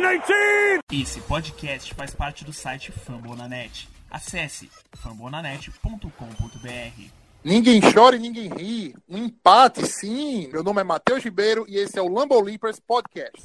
2019! 0.00 0.80
Esse 0.92 1.20
podcast 1.22 1.92
faz 1.94 2.14
parte 2.14 2.44
do 2.44 2.52
site 2.52 2.92
Fambonanet. 2.92 3.88
Acesse 4.10 4.70
fambonanet.com.br. 4.94 7.02
Ninguém 7.44 7.80
chora 7.92 8.16
e 8.16 8.18
ninguém 8.18 8.48
ri. 8.48 8.94
Um 9.08 9.18
empate, 9.18 9.86
sim. 9.86 10.48
Meu 10.52 10.62
nome 10.62 10.80
é 10.80 10.84
Matheus 10.84 11.22
Ribeiro 11.24 11.64
e 11.68 11.76
esse 11.76 11.98
é 11.98 12.02
o 12.02 12.08
Lambo 12.08 12.40
Leapers 12.40 12.80
Podcast. 12.80 13.42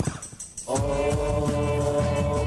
Oh, 0.68 0.76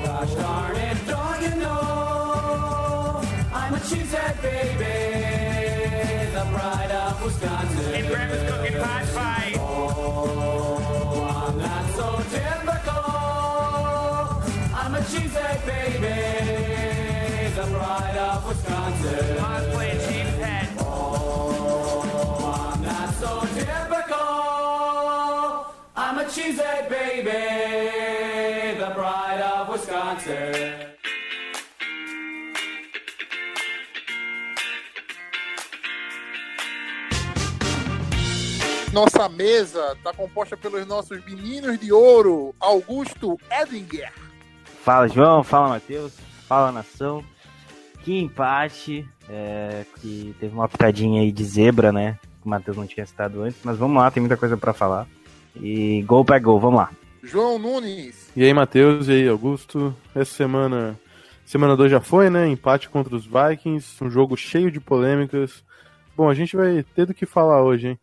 gosh 0.05 0.35
darn 0.37 0.77
it, 0.77 0.97
don't 1.07 1.43
you 1.43 1.57
know 1.61 3.21
I'm 3.53 3.75
a 3.75 3.81
cheesehead 3.81 4.41
baby, 4.41 4.85
the 6.33 6.45
pride 6.53 6.93
of 6.93 7.23
Wisconsin. 7.23 7.95
And 7.95 8.09
I'm 15.07 15.13
a 15.13 15.19
cheesehead 15.21 15.63
baby, 15.65 16.19
the 17.55 17.63
pride 17.79 18.17
of 18.17 18.45
Wisconsin. 18.49 19.41
Mom's 19.41 19.67
playing 19.73 20.01
cheesehead. 20.01 20.69
Oh, 20.81 22.75
I'm 22.75 22.83
not 22.83 23.15
so 23.15 23.41
typical. 23.55 24.17
I'm 25.95 26.19
a 26.19 26.25
cheesehead 26.25 26.89
baby, 26.89 28.81
the 28.81 28.91
pride 28.91 29.43
of 29.43 29.69
Wisconsin. 29.69 30.75
Nossa 38.93 39.29
mesa 39.29 39.93
está 39.93 40.13
composta 40.13 40.57
pelos 40.57 40.85
nossos 40.85 41.25
meninos 41.25 41.79
de 41.79 41.93
ouro, 41.93 42.57
Augusto 42.59 43.39
Edinger. 43.51 44.26
Fala 44.87 45.09
João, 45.09 45.43
fala 45.43 45.69
Matheus, 45.71 46.17
fala 46.47 46.71
nação. 46.71 47.25
Que 48.05 48.21
empate, 48.21 49.05
é, 49.29 49.85
que 49.97 50.33
teve 50.39 50.55
uma 50.55 50.69
pitadinha 50.69 51.23
aí 51.23 51.33
de 51.33 51.45
zebra, 51.45 51.91
né? 51.91 52.17
Que 52.41 52.47
o 52.47 52.49
Matheus 52.49 52.77
não 52.77 52.87
tinha 52.87 53.05
citado 53.05 53.43
antes, 53.43 53.59
mas 53.65 53.77
vamos 53.77 54.01
lá, 54.01 54.09
tem 54.13 54.21
muita 54.21 54.37
coisa 54.37 54.57
para 54.57 54.73
falar. 54.73 55.09
E 55.57 56.03
gol 56.03 56.25
para 56.25 56.39
gol, 56.39 56.61
vamos 56.61 56.77
lá. 56.79 56.91
João 57.21 57.59
Nunes. 57.59 58.31
E 58.37 58.45
aí, 58.45 58.55
Matheus, 58.55 59.09
e 59.09 59.13
aí, 59.15 59.29
Augusto? 59.29 59.93
Essa 60.15 60.33
semana, 60.33 60.97
semana 61.45 61.77
2 61.77 61.91
já 61.91 62.01
foi, 62.01 62.31
né? 62.31 62.47
Empate 62.47 62.89
contra 62.89 63.17
os 63.17 63.27
Vikings, 63.27 64.05
um 64.05 64.09
jogo 64.09 64.37
cheio 64.37 64.71
de 64.71 64.79
polêmicas. 64.79 65.65
Bom, 66.17 66.31
a 66.31 66.35
gente 66.35 66.55
vai 66.57 66.85
ter 66.95 67.07
do 67.07 67.13
que 67.13 67.27
falar 67.27 67.61
hoje, 67.61 67.89
hein? 67.89 67.99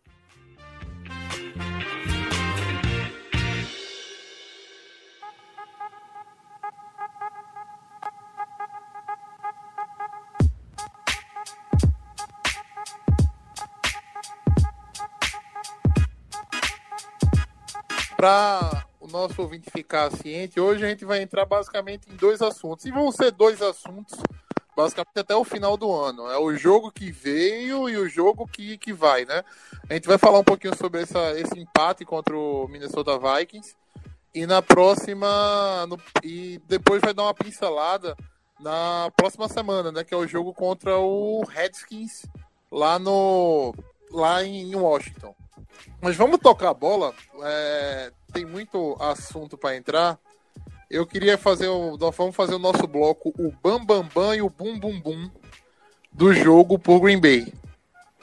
Para 18.23 18.85
o 19.01 19.07
nosso 19.07 19.41
ouvinte 19.41 19.69
ficar 19.69 20.09
ciente, 20.09 20.57
hoje 20.57 20.85
a 20.85 20.87
gente 20.87 21.03
vai 21.03 21.21
entrar 21.21 21.43
basicamente 21.43 22.09
em 22.09 22.15
dois 22.15 22.41
assuntos. 22.41 22.85
E 22.85 22.89
vão 22.89 23.11
ser 23.11 23.31
dois 23.31 23.61
assuntos 23.61 24.17
basicamente 24.77 25.19
até 25.19 25.35
o 25.35 25.43
final 25.43 25.75
do 25.75 25.91
ano. 25.91 26.29
É 26.29 26.37
o 26.37 26.55
jogo 26.55 26.89
que 26.89 27.11
veio 27.11 27.89
e 27.89 27.97
o 27.97 28.07
jogo 28.07 28.47
que, 28.47 28.77
que 28.77 28.93
vai, 28.93 29.25
né? 29.25 29.43
A 29.89 29.93
gente 29.95 30.07
vai 30.07 30.17
falar 30.17 30.39
um 30.39 30.43
pouquinho 30.45 30.73
sobre 30.77 31.01
essa, 31.01 31.37
esse 31.37 31.59
empate 31.59 32.05
contra 32.05 32.33
o 32.33 32.65
Minnesota 32.69 33.19
Vikings. 33.19 33.75
E 34.33 34.45
na 34.45 34.61
próxima. 34.61 35.85
No, 35.87 35.99
e 36.23 36.61
depois 36.65 37.01
vai 37.01 37.13
dar 37.13 37.23
uma 37.23 37.33
pincelada 37.33 38.15
na 38.57 39.11
próxima 39.17 39.49
semana, 39.49 39.91
né? 39.91 40.01
Que 40.05 40.13
é 40.13 40.17
o 40.17 40.25
jogo 40.25 40.53
contra 40.53 40.97
o 40.97 41.43
Redskins 41.43 42.25
lá 42.71 42.97
no. 42.97 43.75
lá 44.09 44.41
em 44.45 44.73
Washington. 44.73 45.35
Mas 46.01 46.15
vamos 46.15 46.39
tocar 46.39 46.69
a 46.69 46.73
bola. 46.73 47.13
É, 47.43 48.11
tem 48.31 48.45
muito 48.45 48.95
assunto 48.99 49.57
para 49.57 49.75
entrar. 49.75 50.19
Eu 50.89 51.05
queria 51.07 51.37
fazer 51.37 51.67
o. 51.67 51.97
Nós 51.97 52.15
vamos 52.15 52.35
fazer 52.35 52.55
o 52.55 52.59
nosso 52.59 52.85
bloco, 52.87 53.33
o 53.37 53.51
Bam 53.63 53.83
Bam 53.83 54.07
Bam 54.13 54.35
e 54.35 54.41
o 54.41 54.49
Bum 54.49 54.79
Bum 54.79 54.99
Bum 54.99 55.29
do 56.11 56.33
jogo 56.33 56.77
por 56.77 56.99
Green 56.99 57.19
Bay. 57.19 57.51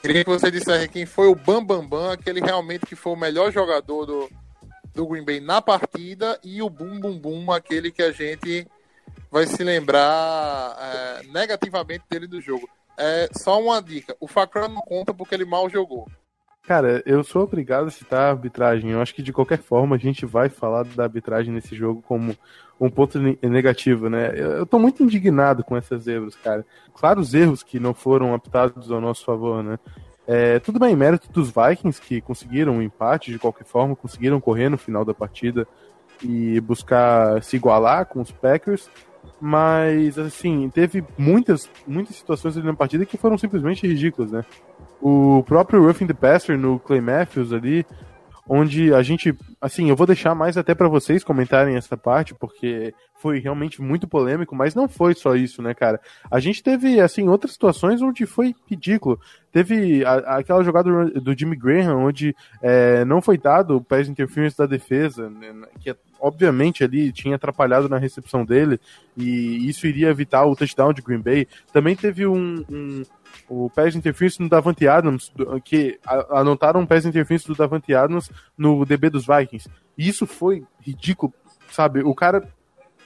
Queria 0.01 0.23
que 0.23 0.29
você 0.29 0.49
dissesse 0.49 0.87
quem 0.87 1.05
foi 1.05 1.27
o 1.27 1.35
Bam 1.35 1.63
Bam 1.63 1.85
Bam, 1.85 2.13
aquele 2.13 2.39
realmente 2.39 2.85
que 2.85 2.95
foi 2.95 3.13
o 3.13 3.17
melhor 3.17 3.51
jogador 3.51 4.05
do, 4.05 4.29
do 4.93 5.05
Green 5.05 5.23
Bay 5.23 5.39
na 5.39 5.61
partida, 5.61 6.39
e 6.43 6.61
o 6.61 6.69
Bum 6.69 6.99
Bum 6.99 7.19
Bum, 7.19 7.51
aquele 7.51 7.91
que 7.91 8.01
a 8.01 8.11
gente 8.11 8.65
vai 9.29 9.45
se 9.45 9.63
lembrar 9.63 10.77
é, 10.79 11.23
negativamente 11.27 12.05
dele 12.09 12.27
do 12.27 12.41
jogo. 12.41 12.69
É, 12.97 13.29
só 13.33 13.61
uma 13.61 13.81
dica: 13.81 14.15
o 14.19 14.27
Facran 14.27 14.69
não 14.69 14.81
conta 14.81 15.13
porque 15.13 15.35
ele 15.35 15.45
mal 15.45 15.69
jogou. 15.69 16.07
Cara, 16.63 17.01
eu 17.07 17.23
sou 17.23 17.43
obrigado 17.43 17.87
a 17.87 17.91
citar 17.91 18.21
a 18.21 18.29
arbitragem. 18.29 18.91
Eu 18.91 19.01
acho 19.01 19.15
que 19.15 19.23
de 19.23 19.33
qualquer 19.33 19.57
forma 19.57 19.95
a 19.95 19.99
gente 19.99 20.25
vai 20.25 20.47
falar 20.47 20.83
da 20.83 21.03
arbitragem 21.03 21.51
nesse 21.53 21.75
jogo 21.75 22.03
como 22.03 22.35
um 22.79 22.89
ponto 22.89 23.19
negativo, 23.41 24.09
né? 24.09 24.31
Eu 24.35 24.65
tô 24.65 24.77
muito 24.77 25.03
indignado 25.03 25.63
com 25.63 25.75
essas 25.75 26.07
erros, 26.07 26.35
cara. 26.35 26.65
Claro, 26.93 27.19
os 27.19 27.33
erros 27.33 27.63
que 27.63 27.79
não 27.79 27.93
foram 27.93 28.33
aptados 28.33 28.91
ao 28.91 29.01
nosso 29.01 29.25
favor, 29.25 29.63
né? 29.63 29.79
É, 30.27 30.59
tudo 30.59 30.79
bem, 30.79 30.95
mérito 30.95 31.31
dos 31.31 31.51
Vikings 31.51 31.99
que 31.99 32.21
conseguiram 32.21 32.73
um 32.73 32.81
empate 32.81 33.31
de 33.31 33.39
qualquer 33.39 33.65
forma, 33.65 33.95
conseguiram 33.95 34.39
correr 34.39 34.69
no 34.69 34.77
final 34.77 35.03
da 35.03 35.15
partida 35.15 35.67
e 36.23 36.61
buscar 36.61 37.41
se 37.41 37.55
igualar 37.55 38.05
com 38.05 38.21
os 38.21 38.31
Packers. 38.31 38.89
Mas, 39.39 40.17
assim, 40.17 40.69
teve 40.69 41.03
muitas, 41.17 41.69
muitas 41.87 42.15
situações 42.15 42.55
ali 42.55 42.65
na 42.65 42.73
partida 42.75 43.05
que 43.05 43.17
foram 43.17 43.37
simplesmente 43.37 43.85
ridículas, 43.85 44.31
né? 44.31 44.45
O 45.01 45.43
próprio 45.43 45.83
Roughing 45.83 46.07
the 46.07 46.13
Passer 46.13 46.57
no 46.57 46.79
Clay 46.79 47.01
Matthews 47.01 47.51
ali, 47.51 47.85
onde 48.47 48.93
a 48.93 49.01
gente, 49.01 49.33
assim, 49.61 49.89
eu 49.89 49.95
vou 49.95 50.05
deixar 50.05 50.35
mais 50.35 50.57
até 50.57 50.75
para 50.75 50.89
vocês 50.89 51.23
comentarem 51.23 51.75
essa 51.75 51.95
parte, 51.95 52.33
porque 52.33 52.93
foi 53.15 53.39
realmente 53.39 53.81
muito 53.81 54.07
polêmico, 54.07 54.55
mas 54.55 54.75
não 54.75 54.89
foi 54.89 55.13
só 55.13 55.35
isso, 55.35 55.61
né, 55.61 55.73
cara? 55.73 56.01
A 56.29 56.39
gente 56.39 56.61
teve, 56.61 56.99
assim, 56.99 57.29
outras 57.29 57.53
situações 57.53 58.01
onde 58.01 58.25
foi 58.25 58.53
ridículo. 58.67 59.19
Teve 59.51 60.03
a, 60.03 60.37
aquela 60.37 60.63
jogada 60.63 60.89
do 61.21 61.37
Jimmy 61.37 61.55
Graham, 61.55 61.97
onde 61.97 62.35
é, 62.61 63.05
não 63.05 63.21
foi 63.21 63.37
dado 63.37 63.77
o 63.77 63.83
pass 63.83 64.09
interference 64.09 64.57
da 64.57 64.65
defesa, 64.65 65.29
né, 65.29 65.53
que 65.79 65.95
obviamente 66.19 66.83
ali 66.83 67.11
tinha 67.11 67.35
atrapalhado 67.35 67.87
na 67.87 67.97
recepção 67.97 68.43
dele, 68.43 68.79
e 69.15 69.69
isso 69.69 69.87
iria 69.87 70.09
evitar 70.09 70.45
o 70.45 70.55
touchdown 70.55 70.93
de 70.93 71.01
Green 71.01 71.21
Bay. 71.21 71.47
Também 71.71 71.95
teve 71.95 72.27
um, 72.27 72.65
um 72.69 73.03
o 73.49 73.69
pass 73.69 73.95
interference 73.95 74.41
no 74.41 74.49
Davante 74.49 74.87
Adams, 74.87 75.31
que 75.63 75.99
anotaram 76.29 76.81
um 76.81 76.85
pass 76.85 77.05
interference 77.05 77.47
do 77.47 77.55
Davante 77.55 77.93
Adams 77.93 78.29
no 78.57 78.85
DB 78.85 79.09
dos 79.09 79.25
Vikings. 79.25 79.69
E 79.97 80.07
isso 80.07 80.25
foi 80.25 80.63
ridículo, 80.79 81.33
sabe? 81.69 82.01
O 82.01 82.15
cara 82.15 82.47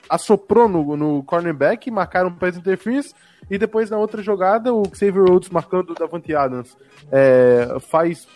assoprou 0.09 0.67
no, 0.67 0.95
no 0.95 1.23
cornerback, 1.23 1.89
marcaram 1.89 2.29
um 2.29 2.35
pass 2.35 2.55
interference, 2.55 3.13
e 3.49 3.57
depois 3.57 3.89
na 3.89 3.97
outra 3.97 4.23
jogada 4.23 4.73
o 4.73 4.83
Xavier 4.93 5.25
Rhodes 5.25 5.49
marcando 5.49 5.91
o 5.91 5.93
Davante 5.93 6.33
Adams 6.33 6.75
é, 7.11 7.77
faz 7.79 8.27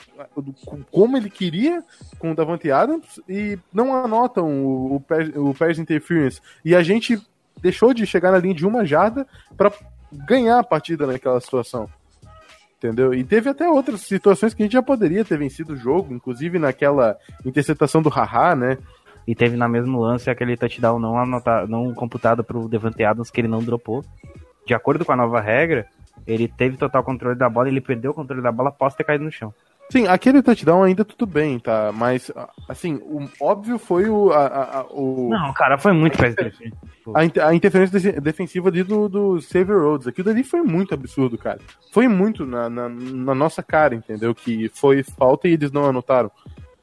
como 0.92 1.18
ele 1.18 1.30
queria 1.30 1.84
com 2.20 2.32
o 2.32 2.36
Davante 2.36 2.70
Adams 2.70 3.20
e 3.28 3.58
não 3.74 3.96
anotam 3.96 4.64
o, 4.64 4.96
o, 4.96 5.00
pass, 5.00 5.30
o 5.36 5.54
pass 5.54 5.80
interference. 5.80 6.40
E 6.64 6.76
a 6.76 6.84
gente 6.84 7.20
deixou 7.60 7.94
de 7.94 8.06
chegar 8.06 8.32
na 8.32 8.38
linha 8.38 8.54
de 8.54 8.66
uma 8.66 8.86
jarda 8.86 9.28
para 9.58 9.72
ganhar 10.12 10.60
a 10.60 10.64
partida 10.64 11.06
naquela 11.06 11.40
situação. 11.40 11.90
Entendeu? 12.78 13.14
E 13.14 13.24
teve 13.24 13.50
até 13.50 13.68
outras 13.68 14.02
situações 14.02 14.54
que 14.54 14.64
a 14.64 14.66
gente 14.66 14.74
já 14.74 14.82
poderia 14.82 15.26
ter 15.26 15.38
vencido 15.38 15.74
o 15.74 15.78
jogo, 15.78 16.14
inclusive 16.14 16.58
naquela 16.58 17.18
interceptação 17.46 18.02
do 18.02 18.10
Haha, 18.10 18.56
né? 18.56 18.78
E 19.28 19.36
teve 19.36 19.58
na 19.58 19.68
mesmo 19.68 20.00
lance 20.00 20.30
aquele 20.30 20.56
touchdown 20.56 20.98
não, 20.98 21.20
anotado, 21.20 21.68
não 21.68 21.94
computado 21.94 22.44
pro 22.44 22.70
Devante 22.70 23.04
Adams 23.04 23.30
que 23.30 23.42
ele 23.42 23.50
não 23.50 23.60
dropou. 23.60 24.04
De 24.66 24.74
acordo 24.74 25.04
com 25.04 25.12
a 25.12 25.16
nova 25.16 25.42
regra, 25.42 25.88
ele 26.26 26.48
teve 26.48 26.78
total 26.78 27.04
controle 27.04 27.38
da 27.38 27.50
bola, 27.50 27.68
ele 27.68 27.82
perdeu 27.82 28.12
o 28.12 28.14
controle 28.14 28.42
da 28.42 28.52
bola 28.52 28.70
após 28.70 28.96
ter 28.96 29.04
caído 29.04 29.26
no 29.26 29.32
chão. 29.32 29.54
Sim, 29.92 30.08
aquele 30.08 30.44
touchdown 30.44 30.84
ainda 30.84 31.04
tudo 31.04 31.26
bem, 31.26 31.58
tá? 31.58 31.92
Mas, 31.92 32.32
assim, 32.68 32.96
o 32.98 33.28
óbvio 33.42 33.80
foi 33.80 34.08
o. 34.08 34.32
A, 34.32 34.82
a, 34.82 34.86
o... 34.92 35.30
Não, 35.30 35.52
cara, 35.54 35.80
foi 35.80 35.94
muito 35.94 36.16
a, 37.16 37.48
a 37.48 37.56
interferência 37.56 38.22
defensiva 38.22 38.70
ali 38.70 38.84
do, 38.84 39.10
do 39.10 39.42
Xavier 39.42 39.80
Rhodes. 39.80 40.08
Aquilo 40.08 40.30
ali 40.30 40.44
foi 40.44 40.62
muito 40.62 40.94
absurdo, 40.94 41.40
cara. 41.40 41.60
Foi 41.92 42.08
muito 42.08 42.46
na, 42.46 42.70
na, 42.70 42.88
na, 42.88 43.34
nossa 43.34 43.64
cara, 43.64 43.96
entendeu? 43.96 44.36
Que 44.36 44.70
foi 44.70 45.02
falta 45.02 45.48
e 45.48 45.54
eles 45.54 45.72
não 45.72 45.86
anotaram. 45.86 46.30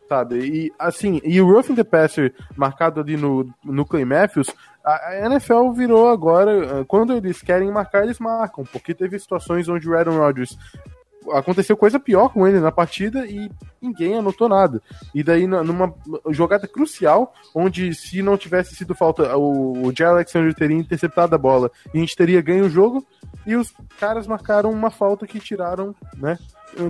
Sabe? 0.09 0.39
E, 0.39 0.73
assim, 0.77 1.21
e 1.25 1.41
o 1.41 1.49
Roughing 1.49 1.77
the 1.77 1.85
Passer 1.85 2.35
marcado 2.57 3.01
ali 3.01 3.17
no, 3.17 3.49
no 3.65 3.85
Clay 3.85 4.05
Matthews, 4.05 4.49
a 4.85 5.27
NFL 5.27 5.71
virou 5.73 6.09
agora, 6.09 6.85
quando 6.87 7.13
eles 7.13 7.43
querem 7.43 7.73
marcar, 7.73 8.05
eles 8.05 8.21
marcam, 8.21 8.65
porque 8.65 8.95
teve 8.95 9.19
situações 9.19 9.69
onde 9.69 9.89
o 9.89 9.97
Aaron 9.97 10.19
Rodgers 10.19 10.57
aconteceu 11.33 11.77
coisa 11.77 11.99
pior 11.99 12.29
com 12.29 12.47
ele 12.47 12.61
na 12.61 12.73
partida 12.73 13.27
e 13.27 13.51
ninguém 13.81 14.19
anotou 14.19 14.49
nada. 14.49 14.83
E 15.15 15.23
daí, 15.23 15.47
numa 15.47 15.95
jogada 16.31 16.67
crucial, 16.67 17.33
onde 17.55 17.95
se 17.95 18.23
não 18.23 18.37
tivesse 18.37 18.75
sido 18.75 18.95
falta, 18.95 19.37
o, 19.37 19.87
o 19.87 19.97
Jay 19.97 20.07
Alexander 20.07 20.55
teria 20.55 20.77
interceptado 20.77 21.35
a 21.35 21.39
bola 21.39 21.71
e 21.93 21.99
a 21.99 22.01
gente 22.01 22.17
teria 22.17 22.41
ganho 22.41 22.67
o 22.67 22.71
jogo, 22.71 23.07
e 23.47 23.55
os 23.55 23.73
caras 23.99 24.27
marcaram 24.27 24.71
uma 24.71 24.91
falta 24.91 25.27
que 25.27 25.39
tiraram, 25.39 25.95
né? 26.17 26.39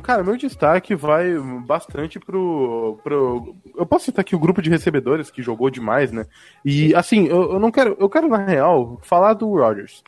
Cara, 0.03 0.25
meu 0.25 0.37
destaque 0.37 0.95
vai 0.95 1.39
bastante 1.65 2.19
pro, 2.19 2.99
pro. 3.05 3.55
Eu 3.77 3.87
posso 3.87 4.07
citar 4.07 4.23
aqui 4.23 4.35
o 4.35 4.39
grupo 4.39 4.61
de 4.61 4.71
recebedores 4.71 5.31
que 5.31 5.43
jogou 5.43 5.71
demais, 5.71 6.11
né? 6.11 6.27
E 6.65 6.95
assim, 6.95 7.27
eu, 7.27 7.53
eu 7.53 7.61
não 7.61 7.71
quero. 7.71 7.97
Eu 8.01 8.09
quero, 8.09 8.27
na 8.27 8.39
real, 8.39 8.99
falar 9.03 9.35
do 9.35 9.49
Rodgers. 9.49 10.03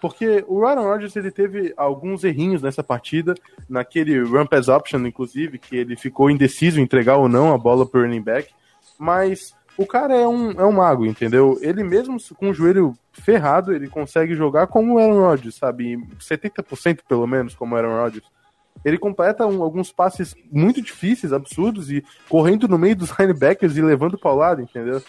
Porque 0.00 0.44
o 0.46 0.66
Aaron 0.66 0.84
Rodgers 0.84 1.16
ele 1.16 1.30
teve 1.30 1.72
alguns 1.76 2.22
errinhos 2.22 2.62
nessa 2.62 2.82
partida, 2.82 3.34
naquele 3.68 4.22
pass 4.48 4.68
option, 4.68 5.06
inclusive, 5.06 5.58
que 5.58 5.76
ele 5.76 5.96
ficou 5.96 6.30
indeciso 6.30 6.78
em 6.78 6.82
entregar 6.82 7.16
ou 7.16 7.28
não 7.28 7.52
a 7.52 7.58
bola 7.58 7.86
pro 7.86 8.02
running 8.02 8.22
back. 8.22 8.50
Mas 8.98 9.54
o 9.76 9.86
cara 9.86 10.14
é 10.14 10.26
um, 10.26 10.52
é 10.52 10.64
um 10.64 10.72
mago, 10.72 11.04
entendeu? 11.04 11.58
Ele 11.60 11.82
mesmo 11.82 12.16
com 12.34 12.50
o 12.50 12.54
joelho 12.54 12.94
ferrado, 13.12 13.74
ele 13.74 13.88
consegue 13.88 14.34
jogar 14.34 14.66
como 14.66 14.94
o 14.94 14.98
Aaron 14.98 15.20
Rodgers, 15.20 15.56
sabe? 15.56 15.98
70% 16.18 17.00
pelo 17.08 17.26
menos 17.26 17.54
como 17.54 17.74
o 17.74 17.78
Aaron 17.78 17.96
Rodgers. 17.96 18.26
Ele 18.84 18.98
completa 18.98 19.46
um, 19.46 19.62
alguns 19.62 19.90
passes 19.90 20.34
muito 20.50 20.80
difíceis, 20.80 21.32
absurdos, 21.32 21.90
e 21.90 22.04
correndo 22.28 22.68
no 22.68 22.78
meio 22.78 22.96
dos 22.96 23.10
linebackers 23.18 23.76
e 23.76 23.82
levando 23.82 24.18
para 24.18 24.32
o 24.32 24.36
lado, 24.36 24.62
entendeu? 24.62 25.02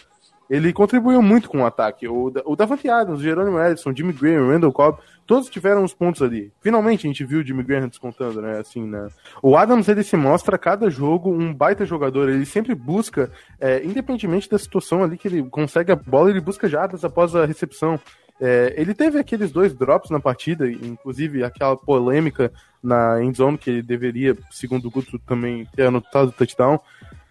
Ele 0.48 0.72
contribuiu 0.72 1.20
muito 1.20 1.48
com 1.48 1.62
o 1.62 1.66
ataque. 1.66 2.08
O, 2.08 2.32
o 2.44 2.56
Davante 2.56 2.88
Adams, 2.88 3.20
o 3.20 3.22
Jerônimo 3.22 3.60
Edson, 3.60 3.94
Jimmy 3.94 4.12
Graham, 4.12 4.48
Randall 4.48 4.72
Cobb, 4.72 4.98
todos 5.26 5.50
tiveram 5.50 5.84
os 5.84 5.92
pontos 5.92 6.22
ali. 6.22 6.50
Finalmente 6.60 7.06
a 7.06 7.10
gente 7.10 7.24
viu 7.24 7.40
o 7.40 7.44
Jimmy 7.44 7.62
Graham 7.62 7.88
descontando, 7.88 8.40
né? 8.40 8.58
Assim, 8.58 8.82
né? 8.86 9.08
O 9.42 9.56
Adams, 9.56 9.88
ele 9.88 10.02
se 10.02 10.16
mostra 10.16 10.56
a 10.56 10.58
cada 10.58 10.88
jogo 10.88 11.30
um 11.30 11.52
baita 11.52 11.84
jogador. 11.84 12.28
Ele 12.28 12.46
sempre 12.46 12.74
busca, 12.74 13.30
é, 13.60 13.84
independentemente 13.84 14.48
da 14.48 14.58
situação 14.58 15.04
ali 15.04 15.18
que 15.18 15.28
ele 15.28 15.42
consegue 15.50 15.92
a 15.92 15.96
bola, 15.96 16.30
ele 16.30 16.40
busca 16.40 16.68
jardas 16.68 17.04
após 17.04 17.36
a 17.36 17.44
recepção. 17.44 18.00
É, 18.40 18.72
ele 18.76 18.94
teve 18.94 19.18
aqueles 19.18 19.50
dois 19.50 19.74
drops 19.74 20.10
na 20.10 20.20
partida, 20.20 20.70
inclusive 20.70 21.42
aquela 21.42 21.76
polêmica 21.76 22.52
na 22.82 23.22
endzone 23.22 23.58
que 23.58 23.68
ele 23.68 23.82
deveria, 23.82 24.36
segundo 24.50 24.86
o 24.86 24.90
Guto, 24.90 25.18
também 25.18 25.66
ter 25.74 25.86
anotado 25.86 26.28
o 26.28 26.32
touchdown. 26.32 26.78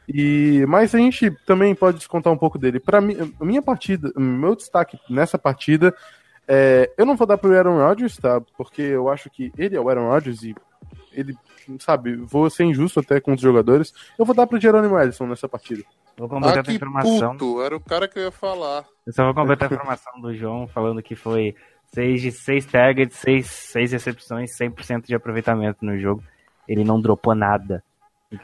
E, 0.08 0.66
mas 0.68 0.96
a 0.96 0.98
gente 0.98 1.32
também 1.46 1.76
pode 1.76 1.98
descontar 1.98 2.32
um 2.32 2.38
pouco 2.38 2.58
dele. 2.58 2.80
Para 2.80 3.02
mim, 3.02 3.34
minha 3.42 3.62
partida, 3.62 4.12
meu 4.18 4.56
destaque 4.56 4.98
nessa 5.10 5.38
partida, 5.38 5.94
é, 6.48 6.90
eu 6.98 7.06
não 7.06 7.18
vou 7.18 7.28
dar 7.28 7.38
pro 7.38 7.54
Aaron 7.54 7.78
Rodgers, 7.78 8.18
tá? 8.18 8.40
Porque 8.58 8.82
eu 8.82 9.10
acho 9.10 9.30
que 9.30 9.52
ele 9.58 9.76
é 9.76 9.82
o 9.82 9.90
Aaron 9.90 10.08
Rodgers 10.08 10.44
e 10.44 10.56
ele, 11.12 11.36
sabe, 11.80 12.16
vou 12.16 12.50
ser 12.50 12.64
injusto 12.64 13.00
até 13.00 13.20
com 13.20 13.34
os 13.34 13.42
jogadores. 13.42 13.94
Eu 14.18 14.26
vou 14.26 14.36
dar 14.36 14.48
pro 14.48 14.60
Jerome 14.60 14.88
Edson 15.04 15.26
nessa 15.26 15.50
partida. 15.50 15.84
Vou 16.16 16.30
completar 16.30 16.64
ah, 16.66 16.72
a 16.72 16.74
informação. 16.74 17.32
Puto, 17.34 17.62
era 17.62 17.76
o 17.76 17.80
cara 17.80 18.08
que 18.08 18.18
eu 18.18 18.24
ia 18.24 18.32
falar. 18.32 18.86
Eu 19.06 19.14
só 19.14 19.26
vou 19.26 19.34
completar 19.34 19.70
a 19.70 19.76
informação 19.76 20.22
do 20.22 20.34
João 20.34 20.68
falando 20.68 21.02
que 21.02 21.16
foi 21.16 21.56
6 21.94 22.22
de 22.22 22.32
6 22.32 22.66
targets, 22.66 23.18
6, 23.18 23.46
6 23.46 23.92
recepções, 23.92 24.58
100% 24.58 25.08
de 25.08 25.16
aproveitamento 25.16 25.86
no 25.86 25.98
jogo. 26.00 26.24
Ele 26.68 26.84
não 26.84 27.02
dropou 27.02 27.36
nada. 27.36 27.84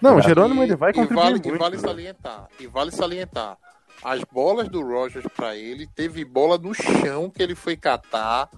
Não, 0.02 0.18
o 0.18 0.22
Jerônimo 0.22 0.64
ele 0.64 0.76
vai 0.76 0.94
contribuir 0.94 1.18
e 1.18 1.24
vale, 1.24 1.32
muito. 1.34 1.56
E 1.56 1.58
vale 1.58 1.78
salientar, 1.78 2.48
e 2.60 2.68
vale 2.68 2.92
salientar. 2.92 3.58
As 4.04 4.24
bolas 4.24 4.70
do 4.70 4.82
Rogers 4.82 5.26
para 5.36 5.56
ele, 5.56 5.88
teve 5.88 6.24
bola 6.26 6.58
no 6.58 6.74
chão 6.74 7.30
que 7.30 7.42
ele 7.42 7.56
foi 7.56 7.76
catar, 7.76 8.50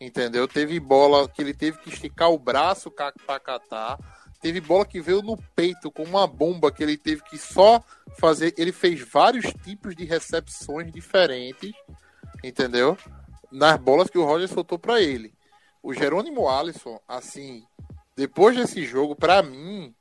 entendeu? 0.00 0.48
Teve 0.48 0.80
bola 0.80 1.28
que 1.28 1.42
ele 1.42 1.54
teve 1.54 1.78
que 1.78 1.90
esticar 1.90 2.30
o 2.30 2.38
braço 2.38 2.90
para 2.90 3.40
catar. 3.40 3.98
Teve 4.40 4.60
bola 4.60 4.86
que 4.86 5.00
veio 5.00 5.20
no 5.20 5.36
peito 5.54 5.90
com 5.90 6.02
uma 6.02 6.26
bomba 6.26 6.72
que 6.72 6.82
ele 6.82 6.96
teve 6.96 7.22
que 7.24 7.36
só 7.36 7.82
fazer. 8.18 8.54
Ele 8.56 8.72
fez 8.72 9.00
vários 9.00 9.52
tipos 9.62 9.94
de 9.94 10.04
recepções 10.04 10.90
diferentes, 10.90 11.72
entendeu? 12.42 12.96
Nas 13.52 13.78
bolas 13.78 14.08
que 14.08 14.16
o 14.16 14.24
Rogers 14.24 14.50
soltou 14.50 14.78
para 14.78 15.00
ele. 15.00 15.34
O 15.82 15.92
Jerônimo 15.92 16.48
Alisson, 16.48 16.98
assim, 17.06 17.64
depois 18.16 18.56
desse 18.56 18.84
jogo, 18.84 19.14
para 19.14 19.42
mim, 19.42 19.94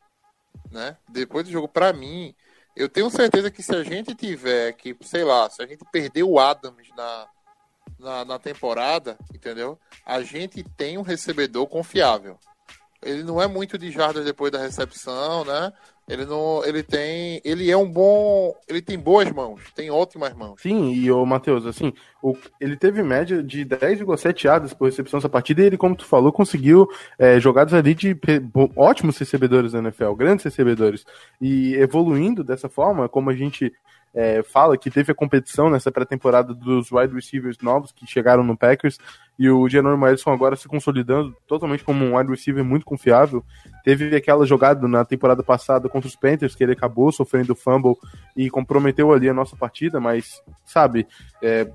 né? 0.71 0.97
Depois 1.07 1.45
do 1.45 1.51
jogo, 1.51 1.67
para 1.67 1.91
mim, 1.93 2.33
eu 2.75 2.87
tenho 2.87 3.09
certeza 3.09 3.51
que 3.51 3.61
se 3.61 3.75
a 3.75 3.83
gente 3.83 4.15
tiver 4.15 4.73
que, 4.73 4.95
sei 5.01 5.23
lá, 5.23 5.49
se 5.49 5.61
a 5.61 5.67
gente 5.67 5.83
perder 5.91 6.23
o 6.23 6.39
Adams 6.39 6.87
na, 6.95 7.27
na, 7.99 8.25
na 8.25 8.39
temporada, 8.39 9.17
entendeu? 9.33 9.79
A 10.05 10.21
gente 10.21 10.63
tem 10.63 10.97
um 10.97 11.01
recebedor 11.01 11.67
confiável. 11.67 12.39
Ele 13.01 13.23
não 13.23 13.41
é 13.41 13.47
muito 13.47 13.77
de 13.77 13.91
jardas 13.91 14.25
depois 14.25 14.51
da 14.51 14.59
recepção, 14.59 15.45
né? 15.45 15.71
Ele 16.09 16.25
não, 16.25 16.65
ele 16.65 16.81
tem, 16.81 17.39
ele 17.45 17.69
é 17.69 17.77
um 17.77 17.87
bom, 17.87 18.55
ele 18.67 18.81
tem 18.81 18.97
boas 18.97 19.31
mãos, 19.31 19.61
tem 19.75 19.91
ótimas 19.91 20.33
mãos. 20.33 20.59
Sim, 20.59 20.91
e 20.91 21.11
o 21.11 21.23
Matheus, 21.23 21.67
assim, 21.67 21.93
o, 22.19 22.35
ele 22.59 22.75
teve 22.75 23.03
média 23.03 23.43
de 23.43 23.63
10,7 23.63 24.45
yardas 24.45 24.73
por 24.73 24.85
recepção 24.85 25.19
essa 25.19 25.29
partida 25.29 25.61
e 25.61 25.65
ele, 25.65 25.77
como 25.77 25.95
tu 25.95 26.05
falou, 26.05 26.31
conseguiu 26.31 26.89
é, 27.19 27.39
jogadas 27.39 27.75
ali 27.75 27.93
de 27.93 28.17
ótimos 28.75 29.19
recebedores 29.19 29.73
da 29.73 29.79
NFL, 29.79 30.13
grandes 30.13 30.43
recebedores. 30.43 31.05
E 31.39 31.75
evoluindo 31.75 32.43
dessa 32.43 32.67
forma, 32.67 33.07
como 33.07 33.29
a 33.29 33.35
gente 33.35 33.71
é, 34.13 34.41
fala 34.43 34.77
que 34.77 34.89
teve 34.89 35.11
a 35.11 35.15
competição 35.15 35.69
nessa 35.69 35.91
pré-temporada 35.91 36.53
dos 36.53 36.91
wide 36.91 37.13
receivers 37.13 37.57
novos 37.61 37.91
que 37.91 38.07
chegaram 38.07 38.43
no 38.43 38.57
Packers 38.57 38.97
e 39.37 39.49
o 39.49 39.69
Jerome 39.69 40.05
Edson 40.07 40.31
agora 40.31 40.55
se 40.55 40.67
consolidando 40.67 41.35
totalmente 41.47 41.83
como 41.83 42.03
um 42.03 42.17
wide 42.17 42.29
receiver 42.29 42.63
muito 42.63 42.85
confiável. 42.85 43.43
Teve 43.83 44.15
aquela 44.15 44.45
jogada 44.45 44.87
na 44.87 45.05
temporada 45.05 45.41
passada 45.41 45.87
contra 45.87 46.07
os 46.07 46.15
Panthers 46.15 46.55
que 46.55 46.63
ele 46.63 46.73
acabou 46.73 47.11
sofrendo 47.11 47.55
fumble 47.55 47.95
e 48.35 48.49
comprometeu 48.49 49.13
ali 49.13 49.29
a 49.29 49.33
nossa 49.33 49.55
partida, 49.55 49.99
mas 49.99 50.41
sabe, 50.65 51.07
é, 51.41 51.65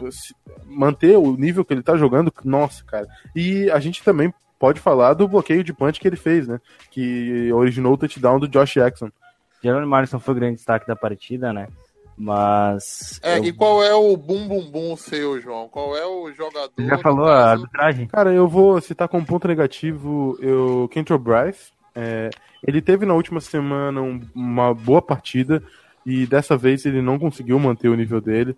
manter 0.66 1.16
o 1.16 1.36
nível 1.36 1.64
que 1.64 1.72
ele 1.72 1.82
tá 1.82 1.96
jogando, 1.96 2.32
nossa, 2.44 2.84
cara. 2.84 3.06
E 3.34 3.70
a 3.70 3.80
gente 3.80 4.02
também 4.02 4.32
pode 4.58 4.80
falar 4.80 5.14
do 5.14 5.28
bloqueio 5.28 5.64
de 5.64 5.72
punch 5.72 6.00
que 6.00 6.08
ele 6.08 6.16
fez, 6.16 6.46
né? 6.46 6.60
Que 6.90 7.52
originou 7.52 7.94
o 7.94 7.98
touchdown 7.98 8.38
do 8.38 8.48
Josh 8.48 8.74
Jackson. 8.74 9.10
Jerome 9.62 9.86
Morrison 9.86 10.18
foi 10.18 10.34
o 10.34 10.36
grande 10.36 10.56
destaque 10.56 10.86
da 10.86 10.94
partida, 10.94 11.52
né? 11.52 11.68
Mas. 12.16 13.20
É, 13.22 13.38
eu... 13.38 13.44
e 13.44 13.52
qual 13.52 13.82
é 13.82 13.94
o 13.94 14.16
bum 14.16 14.46
bum 14.46 14.70
bum 14.70 14.96
seu, 14.96 15.40
João? 15.40 15.68
Qual 15.68 15.96
é 15.96 16.06
o 16.06 16.32
jogador? 16.32 16.72
Você 16.76 16.86
já 16.86 16.98
falou 16.98 17.26
a 17.26 17.50
arbitragem? 17.52 18.06
Cara, 18.06 18.32
eu 18.32 18.48
vou 18.48 18.80
citar 18.80 19.08
como 19.08 19.26
ponto 19.26 19.48
negativo 19.48 20.38
o 20.40 20.88
Kentrell 20.88 21.18
Bryce. 21.18 21.72
É, 21.94 22.30
ele 22.66 22.80
teve 22.80 23.04
na 23.04 23.14
última 23.14 23.40
semana 23.40 24.00
um, 24.00 24.20
uma 24.34 24.74
boa 24.74 25.02
partida 25.02 25.62
e 26.04 26.26
dessa 26.26 26.56
vez 26.56 26.84
ele 26.86 27.02
não 27.02 27.18
conseguiu 27.18 27.58
manter 27.58 27.88
o 27.88 27.96
nível 27.96 28.20
dele. 28.20 28.56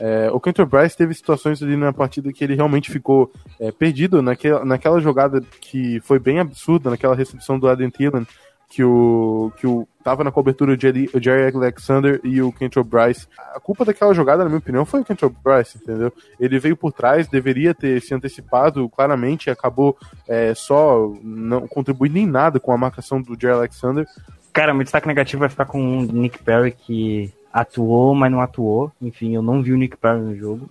É, 0.00 0.30
o 0.30 0.38
Kentrell 0.38 0.68
Bryce 0.68 0.96
teve 0.96 1.12
situações 1.12 1.62
ali 1.62 1.76
na 1.76 1.92
partida 1.92 2.32
que 2.32 2.44
ele 2.44 2.54
realmente 2.54 2.90
ficou 2.90 3.32
é, 3.58 3.72
perdido 3.72 4.22
naquela, 4.22 4.64
naquela 4.64 5.00
jogada 5.00 5.40
que 5.60 6.00
foi 6.00 6.18
bem 6.18 6.38
absurda, 6.38 6.90
naquela 6.90 7.16
recepção 7.16 7.58
do 7.58 7.68
Adam 7.68 7.90
Thielen 7.90 8.26
que 8.68 8.84
o 8.84 9.50
que 9.56 9.66
o 9.66 9.88
tava 10.04 10.24
na 10.24 10.30
cobertura 10.30 10.72
o 10.72 10.80
Jerry, 10.80 11.10
o 11.12 11.22
Jerry 11.22 11.54
Alexander 11.54 12.20
e 12.24 12.40
o 12.40 12.52
Kentrell 12.52 12.84
Bryce. 12.84 13.26
A 13.54 13.60
culpa 13.60 13.84
daquela 13.84 14.14
jogada, 14.14 14.42
na 14.42 14.48
minha 14.48 14.58
opinião, 14.58 14.86
foi 14.86 15.00
o 15.00 15.04
Kentrell 15.04 15.34
Bryce, 15.44 15.78
entendeu? 15.78 16.12
Ele 16.40 16.58
veio 16.58 16.76
por 16.76 16.92
trás, 16.92 17.28
deveria 17.28 17.74
ter 17.74 18.00
se 18.00 18.14
antecipado 18.14 18.88
claramente, 18.88 19.50
acabou 19.50 19.96
é, 20.26 20.54
só 20.54 21.12
não 21.22 21.66
contribuindo 21.66 22.18
em 22.18 22.26
nada 22.26 22.58
com 22.58 22.72
a 22.72 22.78
marcação 22.78 23.20
do 23.20 23.38
Jerry 23.38 23.54
Alexander. 23.54 24.06
Cara, 24.52 24.72
meu 24.72 24.82
destaque 24.82 25.06
negativo 25.06 25.40
vai 25.40 25.48
ficar 25.48 25.66
com 25.66 25.98
o 25.98 26.02
Nick 26.02 26.42
Perry 26.42 26.72
que 26.72 27.32
atuou, 27.52 28.14
mas 28.14 28.30
não 28.30 28.40
atuou. 28.40 28.90
Enfim, 29.00 29.34
eu 29.34 29.42
não 29.42 29.62
vi 29.62 29.72
o 29.72 29.76
Nick 29.76 29.96
Perry 29.96 30.20
no 30.20 30.36
jogo. 30.36 30.68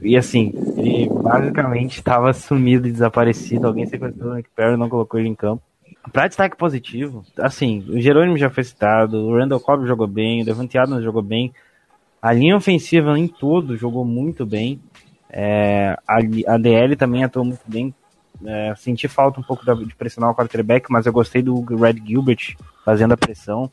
E 0.00 0.16
assim, 0.16 0.52
ele 0.76 1.08
basicamente 1.08 1.98
estava 1.98 2.32
sumido 2.32 2.86
e 2.86 2.92
desaparecido. 2.92 3.66
Alguém 3.66 3.86
sequestrou 3.86 4.32
o 4.32 4.34
Nick 4.34 4.50
Perry 4.54 4.74
e 4.74 4.76
não 4.76 4.88
colocou 4.88 5.18
ele 5.18 5.28
em 5.28 5.34
campo. 5.34 5.62
Pra 6.10 6.26
destaque 6.26 6.56
positivo, 6.56 7.24
assim, 7.38 7.84
o 7.88 8.00
Jerônimo 8.00 8.36
já 8.36 8.50
foi 8.50 8.64
citado, 8.64 9.18
o 9.18 9.36
Randall 9.36 9.60
Cobb 9.60 9.86
jogou 9.86 10.08
bem, 10.08 10.42
o 10.42 10.44
Devante 10.44 10.76
Adams 10.76 11.04
jogou 11.04 11.22
bem, 11.22 11.52
a 12.20 12.32
linha 12.32 12.56
ofensiva 12.56 13.16
em 13.16 13.28
todo 13.28 13.76
jogou 13.76 14.04
muito 14.04 14.44
bem, 14.44 14.80
é, 15.30 15.96
a, 16.06 16.16
a, 16.54 16.58
DL 16.58 16.96
também 16.96 17.22
atuou 17.22 17.44
muito 17.44 17.62
bem, 17.66 17.94
é, 18.44 18.74
senti 18.76 19.06
falta 19.06 19.38
um 19.38 19.44
pouco 19.44 19.64
de 19.86 19.94
pressionar 19.94 20.30
o 20.30 20.34
quarterback, 20.34 20.90
mas 20.90 21.06
eu 21.06 21.12
gostei 21.12 21.40
do 21.40 21.62
Red 21.62 22.02
Gilbert 22.04 22.56
fazendo 22.84 23.12
a 23.12 23.16
pressão, 23.16 23.70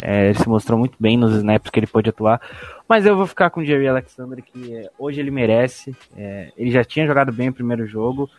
é, 0.00 0.26
ele 0.26 0.38
se 0.38 0.48
mostrou 0.48 0.78
muito 0.78 0.96
bem 1.00 1.16
nos 1.16 1.34
snaps 1.34 1.68
que 1.68 1.80
ele 1.80 1.86
pôde 1.88 2.10
atuar, 2.10 2.40
mas 2.88 3.04
eu 3.06 3.16
vou 3.16 3.26
ficar 3.26 3.50
com 3.50 3.60
o 3.60 3.64
Jerry 3.64 3.88
Alexander, 3.88 4.40
que 4.40 4.72
é, 4.72 4.88
hoje 4.96 5.18
ele 5.18 5.32
merece, 5.32 5.96
é, 6.16 6.52
ele 6.56 6.70
já 6.70 6.84
tinha 6.84 7.06
jogado 7.06 7.32
bem 7.32 7.48
o 7.48 7.52
primeiro 7.52 7.86
jogo, 7.86 8.30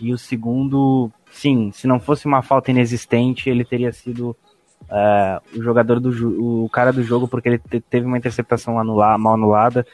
e 0.00 0.12
o 0.12 0.18
segundo, 0.18 1.10
sim, 1.30 1.70
se 1.72 1.86
não 1.86 2.00
fosse 2.00 2.26
uma 2.26 2.42
falta 2.42 2.70
inexistente, 2.70 3.50
ele 3.50 3.64
teria 3.64 3.92
sido 3.92 4.36
uh, 4.82 5.58
o 5.58 5.62
jogador 5.62 6.00
do 6.00 6.64
o 6.64 6.68
cara 6.68 6.92
do 6.92 7.02
jogo, 7.02 7.28
porque 7.28 7.48
ele 7.48 7.58
teve 7.58 8.06
uma 8.06 8.18
interceptação 8.18 8.78
anulada, 8.78 9.18
mal 9.18 9.34
anulada, 9.34 9.86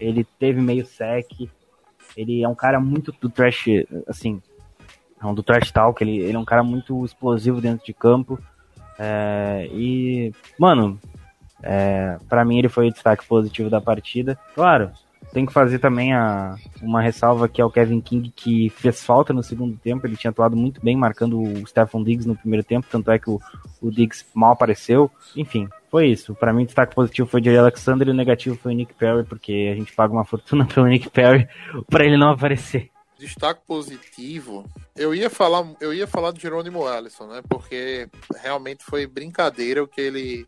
ele 0.00 0.26
teve 0.38 0.60
meio 0.60 0.84
sec, 0.84 1.48
ele 2.16 2.42
é 2.42 2.48
um 2.48 2.54
cara 2.54 2.80
muito 2.80 3.14
do 3.20 3.30
trash, 3.30 3.66
assim, 4.06 4.42
é 5.20 5.26
um 5.26 5.34
do 5.34 5.42
trash 5.42 5.70
talk, 5.70 6.02
ele, 6.02 6.18
ele 6.18 6.36
é 6.36 6.38
um 6.38 6.44
cara 6.44 6.62
muito 6.62 7.04
explosivo 7.04 7.60
dentro 7.60 7.86
de 7.86 7.94
campo. 7.94 8.38
É, 8.98 9.68
e, 9.72 10.32
mano, 10.58 10.98
é, 11.62 12.18
para 12.28 12.44
mim 12.44 12.58
ele 12.58 12.68
foi 12.68 12.88
o 12.88 12.92
destaque 12.92 13.26
positivo 13.26 13.70
da 13.70 13.80
partida. 13.80 14.38
Claro, 14.54 14.90
tem 15.32 15.46
que 15.46 15.52
fazer 15.52 15.78
também 15.78 16.12
a, 16.12 16.56
uma 16.80 17.00
ressalva 17.00 17.48
que 17.48 17.60
é 17.60 17.64
o 17.64 17.70
Kevin 17.70 18.00
King, 18.00 18.32
que 18.34 18.70
fez 18.70 19.02
falta 19.02 19.32
no 19.32 19.42
segundo 19.42 19.76
tempo. 19.76 20.06
Ele 20.06 20.16
tinha 20.16 20.30
atuado 20.30 20.56
muito 20.56 20.82
bem, 20.82 20.96
marcando 20.96 21.40
o 21.40 21.66
Stephen 21.66 22.04
Diggs 22.04 22.28
no 22.28 22.36
primeiro 22.36 22.64
tempo, 22.64 22.86
tanto 22.90 23.10
é 23.10 23.18
que 23.18 23.30
o, 23.30 23.40
o 23.80 23.90
Diggs 23.90 24.24
mal 24.34 24.52
apareceu. 24.52 25.10
Enfim, 25.36 25.68
foi 25.90 26.08
isso. 26.08 26.34
Para 26.34 26.52
mim, 26.52 26.62
o 26.62 26.66
destaque 26.66 26.94
positivo 26.94 27.28
foi 27.28 27.40
o 27.40 27.44
Jerry 27.44 27.58
Alexander 27.58 28.08
e 28.08 28.10
o 28.10 28.14
negativo 28.14 28.56
foi 28.56 28.72
o 28.72 28.76
Nick 28.76 28.94
Perry, 28.94 29.24
porque 29.24 29.70
a 29.72 29.76
gente 29.76 29.92
paga 29.94 30.12
uma 30.12 30.24
fortuna 30.24 30.64
pelo 30.72 30.86
Nick 30.86 31.10
Perry 31.10 31.48
para 31.88 32.04
ele 32.04 32.16
não 32.16 32.30
aparecer. 32.30 32.90
Destaque 33.18 33.60
positivo, 33.66 34.64
eu 34.96 35.14
ia 35.14 35.30
falar, 35.30 35.64
eu 35.80 35.94
ia 35.94 36.08
falar 36.08 36.32
do 36.32 36.40
Jerônimo 36.40 36.86
Alisson, 36.86 37.26
né? 37.26 37.40
Porque 37.48 38.08
realmente 38.42 38.82
foi 38.84 39.06
brincadeira 39.06 39.82
o 39.82 39.86
que 39.86 40.00
ele, 40.00 40.46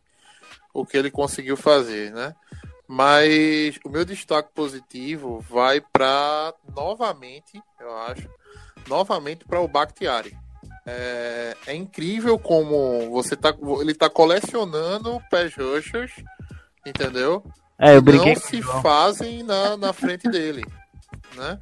o 0.72 0.84
que 0.84 0.96
ele 0.96 1.10
conseguiu 1.10 1.56
fazer, 1.56 2.10
né? 2.12 2.34
Mas 2.86 3.78
o 3.84 3.88
meu 3.88 4.04
destaque 4.04 4.50
positivo 4.54 5.40
vai 5.48 5.80
para 5.80 6.52
novamente, 6.74 7.60
eu 7.80 7.96
acho, 7.96 8.28
novamente 8.86 9.44
para 9.44 9.60
o 9.60 9.68
Bakhtiari. 9.68 10.36
É, 10.86 11.56
é, 11.66 11.74
incrível 11.74 12.38
como 12.38 13.10
você 13.10 13.34
tá, 13.34 13.54
ele 13.80 13.94
tá 13.94 14.10
colecionando 14.10 15.18
pass 15.30 15.54
rushers, 15.56 16.12
entendeu? 16.84 17.42
É, 17.78 17.96
eu 17.96 18.02
brinquei 18.02 18.34
não 18.34 18.40
se 18.40 18.60
fazem 18.60 19.42
na, 19.42 19.78
na 19.78 19.92
frente 19.94 20.28
dele, 20.28 20.62
né? 21.36 21.58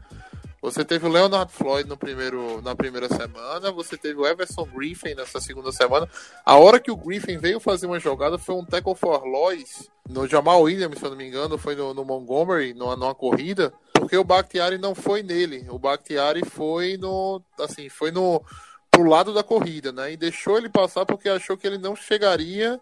Você 0.62 0.85
teve 0.85 1.04
o 1.04 1.11
Leonard 1.11 1.52
Floyd 1.52 1.88
no 1.88 1.97
primeiro, 1.97 2.62
na 2.62 2.76
primeira 2.76 3.09
semana, 3.09 3.73
você 3.73 3.97
teve 3.97 4.21
o 4.21 4.25
Everson 4.25 4.64
Griffin 4.64 5.12
nessa 5.12 5.40
segunda 5.40 5.73
semana. 5.73 6.09
A 6.47 6.57
hora 6.57 6.78
que 6.78 6.92
o 6.92 6.97
Griffin 6.97 7.37
veio 7.37 7.59
fazer 7.59 7.87
uma 7.87 7.99
jogada 7.99 8.38
foi 8.38 8.54
um 8.54 8.64
tackle 8.64 8.95
for 8.95 9.25
loss 9.25 9.90
no 10.09 10.28
Jamal 10.28 10.62
Williams, 10.62 11.00
se 11.00 11.04
eu 11.04 11.11
não 11.11 11.16
me 11.16 11.26
engano, 11.26 11.59
foi 11.59 11.75
no, 11.75 11.92
no 11.92 12.04
Montgomery, 12.04 12.75
numa, 12.75 12.95
numa 12.95 13.12
corrida, 13.12 13.73
porque 13.92 14.16
o 14.16 14.23
Bakhtiari 14.23 14.78
não 14.78 14.95
foi 14.95 15.21
nele. 15.21 15.66
O 15.69 15.81
Bakhtiari 15.81 16.45
foi 16.45 16.97
no, 16.97 17.42
assim, 17.59 17.88
foi 17.88 18.12
no 18.12 18.40
pro 18.88 19.02
lado 19.02 19.35
da 19.35 19.42
corrida, 19.42 19.90
né? 19.90 20.12
E 20.12 20.16
deixou 20.16 20.59
ele 20.59 20.69
passar 20.69 21.04
porque 21.04 21.28
achou 21.28 21.57
que 21.57 21.66
ele 21.66 21.78
não 21.78 21.97
chegaria 21.97 22.81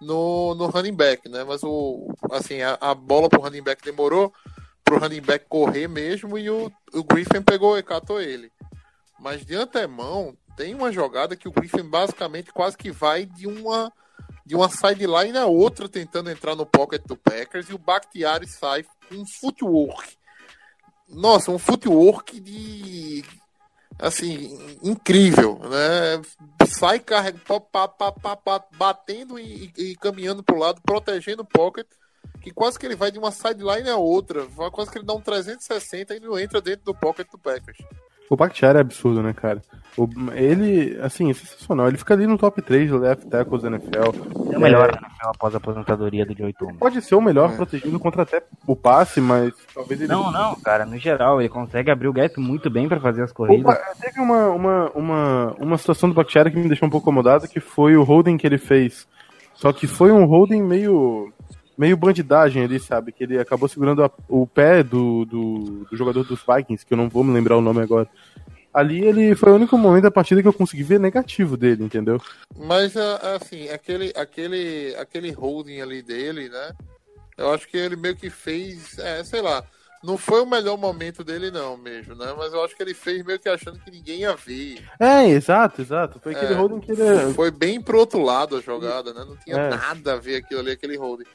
no, 0.00 0.54
no 0.54 0.66
running 0.68 0.94
back, 0.94 1.28
né? 1.28 1.44
Mas 1.44 1.62
o, 1.62 2.08
assim, 2.30 2.62
a, 2.62 2.78
a 2.80 2.94
bola 2.94 3.28
pro 3.28 3.42
running 3.42 3.62
back 3.62 3.84
demorou 3.84 4.32
pro 4.88 4.98
running 4.98 5.20
back 5.20 5.44
correr 5.48 5.86
mesmo 5.86 6.38
e 6.38 6.48
o, 6.48 6.72
o 6.94 7.04
Griffin 7.04 7.42
pegou 7.42 7.76
e 7.76 7.82
catou 7.82 8.22
ele. 8.22 8.50
Mas 9.20 9.44
de 9.44 9.54
antemão, 9.54 10.34
tem 10.56 10.74
uma 10.74 10.90
jogada 10.90 11.36
que 11.36 11.46
o 11.46 11.52
Griffin 11.52 11.84
basicamente 11.84 12.52
quase 12.52 12.76
que 12.76 12.90
vai 12.90 13.26
de 13.26 13.46
uma 13.46 13.92
de 14.46 14.56
uma 14.56 14.70
sideline 14.70 15.36
a 15.36 15.44
outra 15.44 15.90
tentando 15.90 16.30
entrar 16.30 16.56
no 16.56 16.64
pocket 16.64 17.02
do 17.04 17.14
Packers 17.14 17.68
e 17.68 17.74
o 17.74 17.78
Bakhtiari 17.78 18.48
sai 18.48 18.82
com 18.82 19.16
um 19.16 19.24
footwork. 19.26 20.16
Nossa, 21.06 21.50
um 21.50 21.58
footwork 21.58 22.40
de 22.40 23.22
assim, 23.98 24.78
incrível, 24.82 25.58
né? 25.64 26.22
Sai 26.66 26.98
carregando, 26.98 27.66
batendo 28.78 29.38
e, 29.38 29.70
e, 29.76 29.96
caminhando 29.96 30.42
pro 30.42 30.58
lado, 30.58 30.80
protegendo 30.80 31.42
o 31.42 31.46
pocket 31.46 31.86
que 32.40 32.50
quase 32.50 32.78
que 32.78 32.86
ele 32.86 32.96
vai 32.96 33.10
de 33.10 33.18
uma 33.18 33.30
sideline 33.30 33.88
a 33.88 33.96
outra, 33.96 34.46
quase 34.72 34.90
que 34.90 34.98
ele 34.98 35.06
dá 35.06 35.14
um 35.14 35.20
360 35.20 36.16
e 36.16 36.20
não 36.20 36.38
entra 36.38 36.60
dentro 36.60 36.84
do 36.84 36.94
pocket 36.94 37.26
do 37.30 37.38
Packers. 37.38 37.78
O 38.30 38.36
Bakhtiari 38.36 38.76
é 38.76 38.80
absurdo, 38.82 39.22
né, 39.22 39.32
cara? 39.32 39.62
O, 39.96 40.06
ele, 40.34 40.98
assim, 41.00 41.30
é 41.30 41.34
sensacional. 41.34 41.88
Ele 41.88 41.96
fica 41.96 42.12
ali 42.12 42.26
no 42.26 42.36
top 42.36 42.60
3 42.60 42.90
do 42.90 42.98
left 42.98 43.26
tackles 43.26 43.62
da 43.62 43.68
NFL. 43.68 44.52
É 44.52 44.58
o 44.58 44.60
melhor 44.60 44.92
da 44.92 44.98
NFL 44.98 45.28
após 45.34 45.54
a 45.54 45.56
aposentadoria 45.56 46.26
do 46.26 46.36
Joey 46.36 46.52
Thomas. 46.52 46.76
Pode 46.76 47.00
ser 47.00 47.14
o 47.14 47.22
melhor 47.22 47.50
é. 47.50 47.56
protegido 47.56 47.98
contra 47.98 48.22
até 48.22 48.42
o 48.66 48.76
passe, 48.76 49.20
mas 49.20 49.54
talvez 49.74 50.00
ele... 50.00 50.12
Não, 50.12 50.30
não, 50.30 50.54
cara, 50.56 50.84
no 50.84 50.98
geral, 50.98 51.40
ele 51.40 51.48
consegue 51.48 51.90
abrir 51.90 52.08
o 52.08 52.12
gap 52.12 52.38
muito 52.38 52.68
bem 52.68 52.86
para 52.86 53.00
fazer 53.00 53.22
as 53.22 53.32
corridas. 53.32 53.64
Opa, 53.64 53.94
teve 53.98 54.20
uma, 54.20 54.48
uma, 54.48 54.90
uma, 54.90 55.54
uma 55.58 55.78
situação 55.78 56.08
do 56.08 56.14
Bakhtiari 56.14 56.50
que 56.50 56.58
me 56.58 56.68
deixou 56.68 56.86
um 56.86 56.90
pouco 56.90 57.06
incomodado, 57.06 57.48
que 57.48 57.60
foi 57.60 57.96
o 57.96 58.04
holding 58.04 58.36
que 58.36 58.46
ele 58.46 58.58
fez. 58.58 59.08
Só 59.54 59.72
que 59.72 59.86
foi 59.86 60.12
um 60.12 60.26
holding 60.26 60.62
meio 60.62 61.32
meio 61.78 61.96
bandidagem 61.96 62.64
ali, 62.64 62.80
sabe? 62.80 63.12
Que 63.12 63.22
ele 63.22 63.38
acabou 63.38 63.68
segurando 63.68 64.02
a, 64.02 64.10
o 64.28 64.46
pé 64.46 64.82
do, 64.82 65.24
do, 65.24 65.86
do, 65.88 65.96
jogador 65.96 66.24
dos 66.24 66.40
Vikings, 66.42 66.84
que 66.84 66.92
eu 66.92 66.98
não 66.98 67.08
vou 67.08 67.22
me 67.22 67.32
lembrar 67.32 67.56
o 67.56 67.62
nome 67.62 67.80
agora. 67.80 68.08
Ali 68.74 69.02
ele 69.02 69.34
foi 69.34 69.52
o 69.52 69.54
único 69.54 69.78
momento 69.78 70.02
da 70.02 70.10
partida 70.10 70.42
que 70.42 70.48
eu 70.48 70.52
consegui 70.52 70.82
ver 70.82 71.00
negativo 71.00 71.56
dele, 71.56 71.84
entendeu? 71.84 72.20
Mas 72.56 72.96
assim, 72.96 73.68
aquele, 73.68 74.12
aquele, 74.14 74.94
aquele 74.96 75.30
holding 75.30 75.80
ali 75.80 76.02
dele, 76.02 76.48
né? 76.48 76.72
Eu 77.36 77.52
acho 77.52 77.68
que 77.68 77.76
ele 77.76 77.96
meio 77.96 78.16
que 78.16 78.28
fez, 78.28 78.98
é, 78.98 79.22
sei 79.22 79.40
lá, 79.40 79.64
não 80.02 80.18
foi 80.18 80.42
o 80.42 80.46
melhor 80.46 80.76
momento 80.76 81.24
dele, 81.24 81.50
não, 81.50 81.76
mesmo, 81.76 82.14
né? 82.14 82.34
Mas 82.36 82.52
eu 82.52 82.62
acho 82.64 82.76
que 82.76 82.82
ele 82.82 82.94
fez 82.94 83.24
meio 83.24 83.38
que 83.38 83.48
achando 83.48 83.78
que 83.78 83.90
ninguém 83.90 84.20
ia 84.20 84.34
ver. 84.34 84.84
É, 84.98 85.28
exato, 85.28 85.80
exato. 85.80 86.20
Foi 86.20 86.34
aquele 86.34 86.54
é, 86.54 86.56
holding 86.56 86.80
que 86.80 86.92
ele. 86.92 87.32
Foi 87.34 87.50
bem 87.50 87.80
pro 87.80 87.98
outro 87.98 88.22
lado 88.22 88.56
a 88.56 88.60
jogada, 88.60 89.14
né? 89.14 89.24
Não 89.26 89.36
tinha 89.36 89.56
é. 89.56 89.70
nada 89.70 90.14
a 90.14 90.16
ver 90.16 90.36
aquilo 90.36 90.60
ali, 90.60 90.72
aquele 90.72 90.96
holding. 90.96 91.26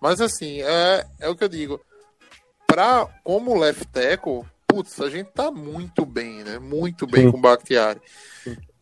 Mas 0.00 0.20
assim, 0.20 0.62
é, 0.62 1.06
é 1.20 1.28
o 1.28 1.36
que 1.36 1.44
eu 1.44 1.48
digo. 1.48 1.80
Pra, 2.66 3.06
como 3.22 3.58
left 3.58 3.86
tackle, 3.86 4.44
putz, 4.66 5.00
a 5.00 5.08
gente 5.08 5.30
tá 5.30 5.50
muito 5.50 6.04
bem, 6.04 6.44
né? 6.44 6.58
Muito 6.58 7.06
bem 7.06 7.26
Sim. 7.26 7.32
com 7.32 7.38
o 7.38 7.40
Bakhtiari. 7.40 8.00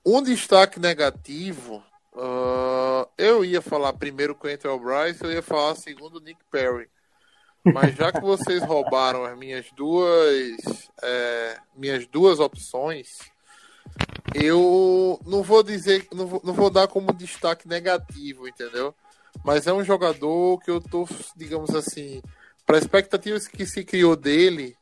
Um 0.05 0.23
destaque 0.23 0.81
negativo, 0.81 1.83
uh, 2.15 3.09
eu 3.17 3.45
ia 3.45 3.63
falar 3.63 3.93
primeiro 3.93 4.35
com 4.35 4.47
o 4.47 4.51
Anthony 4.51 4.85
Bryce, 4.85 5.23
eu 5.23 5.33
ia 5.33 5.43
falar 5.43 5.75
segundo 5.77 6.21
Nick 6.21 6.41
Perry. 6.51 6.89
Mas 7.65 7.95
já 7.97 8.13
que 8.13 8.21
vocês 8.21 8.63
roubaram 8.65 9.25
as 9.25 9.39
minhas 9.39 9.67
duas, 9.75 10.57
é, 11.03 11.57
minhas 11.75 12.07
duas 12.07 12.39
opções, 12.39 13.09
eu 14.35 15.19
não 15.25 15.43
vou 15.43 15.63
dizer, 15.63 16.07
não 16.13 16.27
vou, 16.27 16.43
não 16.45 16.53
vou 16.53 16.69
dar 16.69 16.89
como 16.89 17.13
destaque 17.13 17.67
negativo, 17.67 18.47
entendeu? 18.47 18.95
Mas 19.45 19.67
é 19.67 19.73
um 19.73 19.85
jogador 19.85 20.59
que 20.61 20.71
eu 20.71 20.81
tô, 20.81 21.07
digamos 21.37 21.75
assim, 21.75 22.23
para 22.65 22.79
expectativas 22.79 23.47
que 23.47 23.67
se 23.67 23.85
criou 23.85 24.17
dele, 24.17 24.75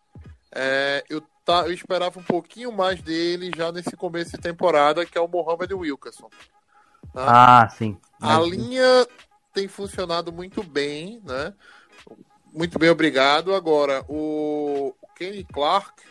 é, 0.54 1.02
eu, 1.10 1.20
tá, 1.44 1.66
eu 1.66 1.72
esperava 1.72 2.20
um 2.20 2.22
pouquinho 2.22 2.70
mais 2.70 3.02
dele 3.02 3.50
já 3.56 3.72
nesse 3.72 3.96
começo 3.96 4.30
de 4.30 4.38
temporada, 4.38 5.04
que 5.04 5.18
é 5.18 5.20
o 5.20 5.26
Mohamed 5.26 5.74
Wilkerson. 5.74 6.30
Tá? 7.12 7.64
Ah, 7.64 7.68
sim. 7.68 7.98
A 8.20 8.38
linha 8.38 9.06
tem 9.52 9.66
funcionado 9.66 10.32
muito 10.32 10.62
bem, 10.62 11.20
né? 11.24 11.52
Muito 12.52 12.78
bem, 12.78 12.88
obrigado. 12.88 13.54
Agora, 13.54 14.04
o 14.08 14.94
Kenny 15.16 15.42
Clark 15.42 16.02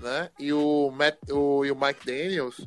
né, 0.00 0.30
e, 0.38 0.52
o 0.52 0.90
Matt, 0.90 1.18
o, 1.30 1.64
e 1.64 1.70
o 1.70 1.76
Mike 1.76 2.04
Daniels 2.04 2.66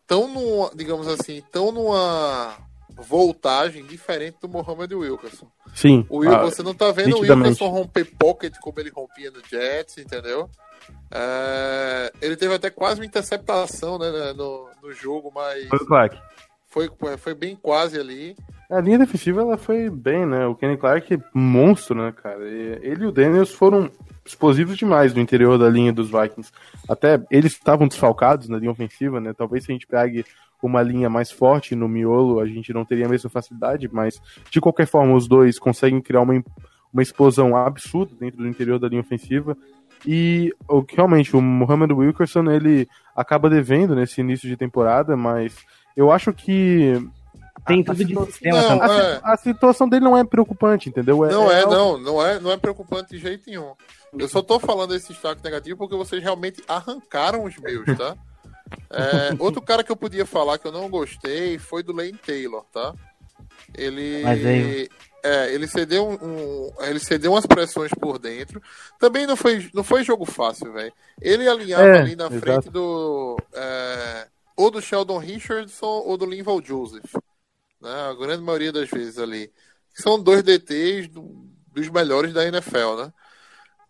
estão, 0.00 0.70
digamos 0.74 1.06
assim, 1.06 1.36
estão 1.36 1.70
numa 1.70 2.56
voltagem 2.96 3.84
diferente 3.84 4.36
do 4.40 4.48
Mohamed 4.48 4.94
Wilkerson. 4.94 5.46
Sim. 5.74 6.06
O 6.08 6.18
Will, 6.18 6.34
ah, 6.34 6.42
você 6.42 6.62
não 6.62 6.74
tá 6.74 6.90
vendo 6.90 7.16
o 7.16 7.20
Wilkerson 7.20 7.68
romper 7.68 8.04
pocket 8.16 8.54
como 8.60 8.78
ele 8.80 8.90
rompia 8.90 9.30
no 9.30 9.40
Jets, 9.48 9.98
entendeu? 9.98 10.48
É, 11.10 12.12
ele 12.20 12.36
teve 12.36 12.54
até 12.54 12.70
quase 12.70 13.00
uma 13.00 13.06
interceptação 13.06 13.98
né, 13.98 14.32
no, 14.32 14.68
no 14.82 14.92
jogo, 14.92 15.30
mas. 15.34 15.68
Foi 15.68 15.78
o. 15.78 15.86
Foi, 16.66 17.16
foi 17.18 17.34
bem 17.34 17.54
quase 17.54 17.98
ali. 18.00 18.34
A 18.72 18.80
linha 18.80 18.98
defensiva 18.98 19.42
ela 19.42 19.58
foi 19.58 19.90
bem, 19.90 20.24
né? 20.24 20.46
O 20.46 20.54
Kenny 20.54 20.78
Clark, 20.78 21.18
monstro, 21.34 21.94
né, 21.94 22.10
cara? 22.10 22.42
Ele 22.48 23.04
e 23.04 23.06
o 23.06 23.12
Daniels 23.12 23.52
foram 23.52 23.90
explosivos 24.24 24.78
demais 24.78 25.12
no 25.12 25.20
interior 25.20 25.58
da 25.58 25.68
linha 25.68 25.92
dos 25.92 26.10
Vikings. 26.10 26.50
Até 26.88 27.22
eles 27.30 27.52
estavam 27.52 27.86
desfalcados 27.86 28.48
na 28.48 28.56
linha 28.56 28.70
ofensiva, 28.70 29.20
né? 29.20 29.34
Talvez 29.36 29.64
se 29.64 29.70
a 29.70 29.74
gente 29.74 29.86
pegue 29.86 30.24
uma 30.62 30.80
linha 30.80 31.10
mais 31.10 31.30
forte 31.30 31.74
no 31.74 31.86
miolo, 31.86 32.40
a 32.40 32.46
gente 32.46 32.72
não 32.72 32.82
teria 32.82 33.04
a 33.04 33.08
mesma 33.10 33.28
facilidade, 33.28 33.90
mas 33.92 34.18
de 34.50 34.58
qualquer 34.58 34.86
forma, 34.86 35.14
os 35.14 35.28
dois 35.28 35.58
conseguem 35.58 36.00
criar 36.00 36.22
uma, 36.22 36.42
uma 36.90 37.02
explosão 37.02 37.54
absurda 37.54 38.14
dentro 38.18 38.38
do 38.38 38.48
interior 38.48 38.78
da 38.78 38.88
linha 38.88 39.02
ofensiva. 39.02 39.54
E 40.06 40.50
o, 40.66 40.82
realmente, 40.88 41.36
o 41.36 41.42
Muhammad 41.42 41.92
Wilkerson 41.92 42.50
ele 42.50 42.88
acaba 43.14 43.50
devendo 43.50 43.94
nesse 43.94 44.22
início 44.22 44.48
de 44.48 44.56
temporada, 44.56 45.14
mas 45.14 45.54
eu 45.94 46.10
acho 46.10 46.32
que 46.32 46.94
tem 47.66 47.84
tudo 47.84 48.04
de 48.04 48.14
sistema 48.26 48.60
não, 48.60 48.78
também. 48.78 48.96
É... 48.96 49.20
A, 49.22 49.32
a, 49.32 49.36
situação 49.36 49.88
dele 49.88 50.04
não 50.04 50.16
é 50.16 50.24
preocupante, 50.24 50.88
entendeu? 50.88 51.24
É, 51.24 51.30
não 51.30 51.50
é, 51.50 51.62
é 51.62 51.66
não, 51.66 51.98
não 51.98 52.26
é, 52.26 52.40
não 52.40 52.50
é 52.50 52.56
preocupante 52.56 53.10
de 53.10 53.18
jeito 53.18 53.48
nenhum. 53.48 53.72
Eu 54.18 54.28
só 54.28 54.42
tô 54.42 54.58
falando 54.58 54.94
esse 54.94 55.08
destaque 55.08 55.42
negativo 55.42 55.78
porque 55.78 55.96
vocês 55.96 56.22
realmente 56.22 56.62
arrancaram 56.68 57.44
os 57.44 57.56
meus, 57.58 57.86
tá? 57.96 58.16
É, 58.90 59.34
outro 59.38 59.62
cara 59.62 59.84
que 59.84 59.92
eu 59.92 59.96
podia 59.96 60.26
falar 60.26 60.58
que 60.58 60.66
eu 60.66 60.72
não 60.72 60.88
gostei 60.88 61.58
foi 61.58 61.82
do 61.82 61.92
Lane 61.92 62.12
Taylor, 62.12 62.64
tá? 62.72 62.94
Ele. 63.74 64.22
Mas 64.22 64.44
aí- 64.44 64.88
É, 65.24 65.54
ele 65.54 65.68
cedeu 65.68 66.04
um, 66.04 66.14
um- 66.14 66.72
ele 66.80 66.98
cedeu 66.98 67.30
umas 67.30 67.46
pressões 67.46 67.92
por 67.94 68.18
dentro. 68.18 68.60
Também 68.98 69.24
não 69.24 69.36
foi, 69.36 69.70
não 69.72 69.84
foi 69.84 70.02
jogo 70.02 70.24
fácil, 70.24 70.72
velho. 70.72 70.92
Ele 71.20 71.48
alinhava 71.48 71.84
É, 71.84 72.00
ali 72.00 72.16
na 72.16 72.26
exato. 72.26 72.40
frente 72.40 72.70
do 72.70 73.38
é, 73.54 74.26
ou 74.56 74.68
do 74.68 74.82
Sheldon 74.82 75.18
Richardson 75.18 76.02
ou 76.04 76.16
do 76.16 76.26
Linval 76.26 76.60
Joseph, 76.60 77.14
né? 77.82 77.92
A 78.10 78.14
grande 78.14 78.42
maioria 78.42 78.72
das 78.72 78.88
vezes 78.88 79.18
ali. 79.18 79.52
São 79.94 80.22
dois 80.22 80.42
DTs 80.42 81.08
do- 81.08 81.46
dos 81.68 81.88
melhores 81.88 82.32
da 82.32 82.46
NFL, 82.46 82.96
né? 82.96 83.12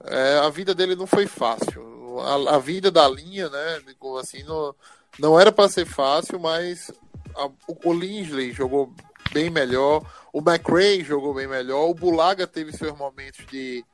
É, 0.05 0.39
a 0.39 0.49
vida 0.51 0.75
dele 0.75 0.97
não 0.97 1.07
foi 1.07 1.27
fácil. 1.27 2.19
A, 2.21 2.57
a 2.57 2.59
vida 2.59 2.91
da 2.91 3.09
linha, 3.09 3.49
né? 3.49 3.81
Assim, 4.21 4.43
não, 4.45 4.75
não 5.19 5.39
era 5.41 5.53
para 5.53 5.69
ser 5.69 5.87
fácil, 5.87 6.41
mas 6.41 6.91
a- 7.37 7.47
o, 7.69 7.91
o 7.91 7.93
Linsley 7.93 8.53
jogou 8.53 8.93
bem 9.33 9.51
melhor, 9.51 10.03
o 10.33 10.41
McRae 10.41 11.05
jogou 11.05 11.35
bem 11.35 11.47
melhor, 11.47 11.89
o 11.89 11.95
Bulaga 11.95 12.47
teve 12.47 12.73
seus 12.73 12.97
momentos 12.97 13.45
de, 13.47 13.85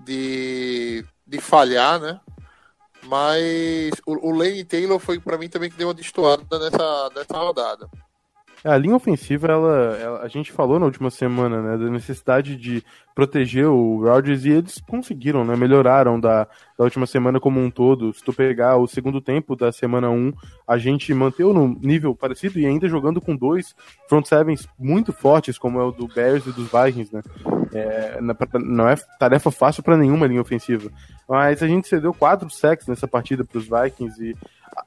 de, 0.00 1.04
de 1.26 1.40
falhar, 1.40 2.00
né? 2.00 2.20
Mas 3.04 3.92
o, 4.06 4.28
o 4.28 4.30
Lane 4.30 4.64
Taylor 4.64 4.98
foi 4.98 5.18
para 5.18 5.36
mim 5.38 5.48
também 5.48 5.70
que 5.70 5.76
deu 5.76 5.88
uma 5.88 5.94
destoada 5.94 6.44
nessa, 6.58 7.10
nessa 7.14 7.38
rodada. 7.38 7.90
A 8.64 8.76
linha 8.78 8.94
ofensiva, 8.94 9.48
ela, 9.48 9.96
ela- 10.00 10.22
a 10.22 10.28
gente 10.28 10.52
falou 10.52 10.78
na 10.78 10.86
última 10.86 11.10
semana, 11.10 11.60
né, 11.60 11.76
da 11.76 11.90
necessidade 11.90 12.56
de 12.56 12.82
proteger 13.14 13.66
o 13.66 14.00
Rodgers 14.02 14.44
e 14.44 14.50
eles 14.50 14.80
conseguiram, 14.88 15.44
né, 15.44 15.56
melhoraram 15.56 16.18
da, 16.20 16.44
da 16.78 16.84
última 16.84 17.04
semana 17.06 17.40
como 17.40 17.60
um 17.60 17.70
todo. 17.70 18.12
Se 18.12 18.22
tu 18.22 18.32
pegar 18.32 18.76
o 18.76 18.86
segundo 18.86 19.20
tempo 19.20 19.56
da 19.56 19.72
semana 19.72 20.08
1, 20.10 20.32
a 20.66 20.78
gente 20.78 21.12
manteve 21.12 21.52
no 21.52 21.68
nível 21.80 22.14
parecido 22.14 22.58
e 22.60 22.66
ainda 22.66 22.88
jogando 22.88 23.20
com 23.20 23.34
dois 23.36 23.74
front 24.08 24.24
sevens 24.26 24.68
muito 24.78 25.12
fortes, 25.12 25.58
como 25.58 25.80
é 25.80 25.84
o 25.84 25.90
do 25.90 26.06
Bears 26.06 26.46
e 26.46 26.52
dos 26.52 26.70
Vikings, 26.70 27.12
né. 27.12 27.22
É, 27.74 28.18
não 28.60 28.88
é 28.88 28.96
tarefa 29.18 29.50
fácil 29.50 29.82
para 29.82 29.96
nenhuma 29.96 30.26
linha 30.26 30.40
ofensiva. 30.40 30.90
Mas 31.28 31.62
a 31.62 31.66
gente 31.66 31.88
cedeu 31.88 32.12
quatro 32.12 32.50
sacks 32.50 32.86
nessa 32.86 33.08
partida 33.08 33.44
para 33.44 33.58
os 33.58 33.64
Vikings 33.64 34.22
e 34.22 34.36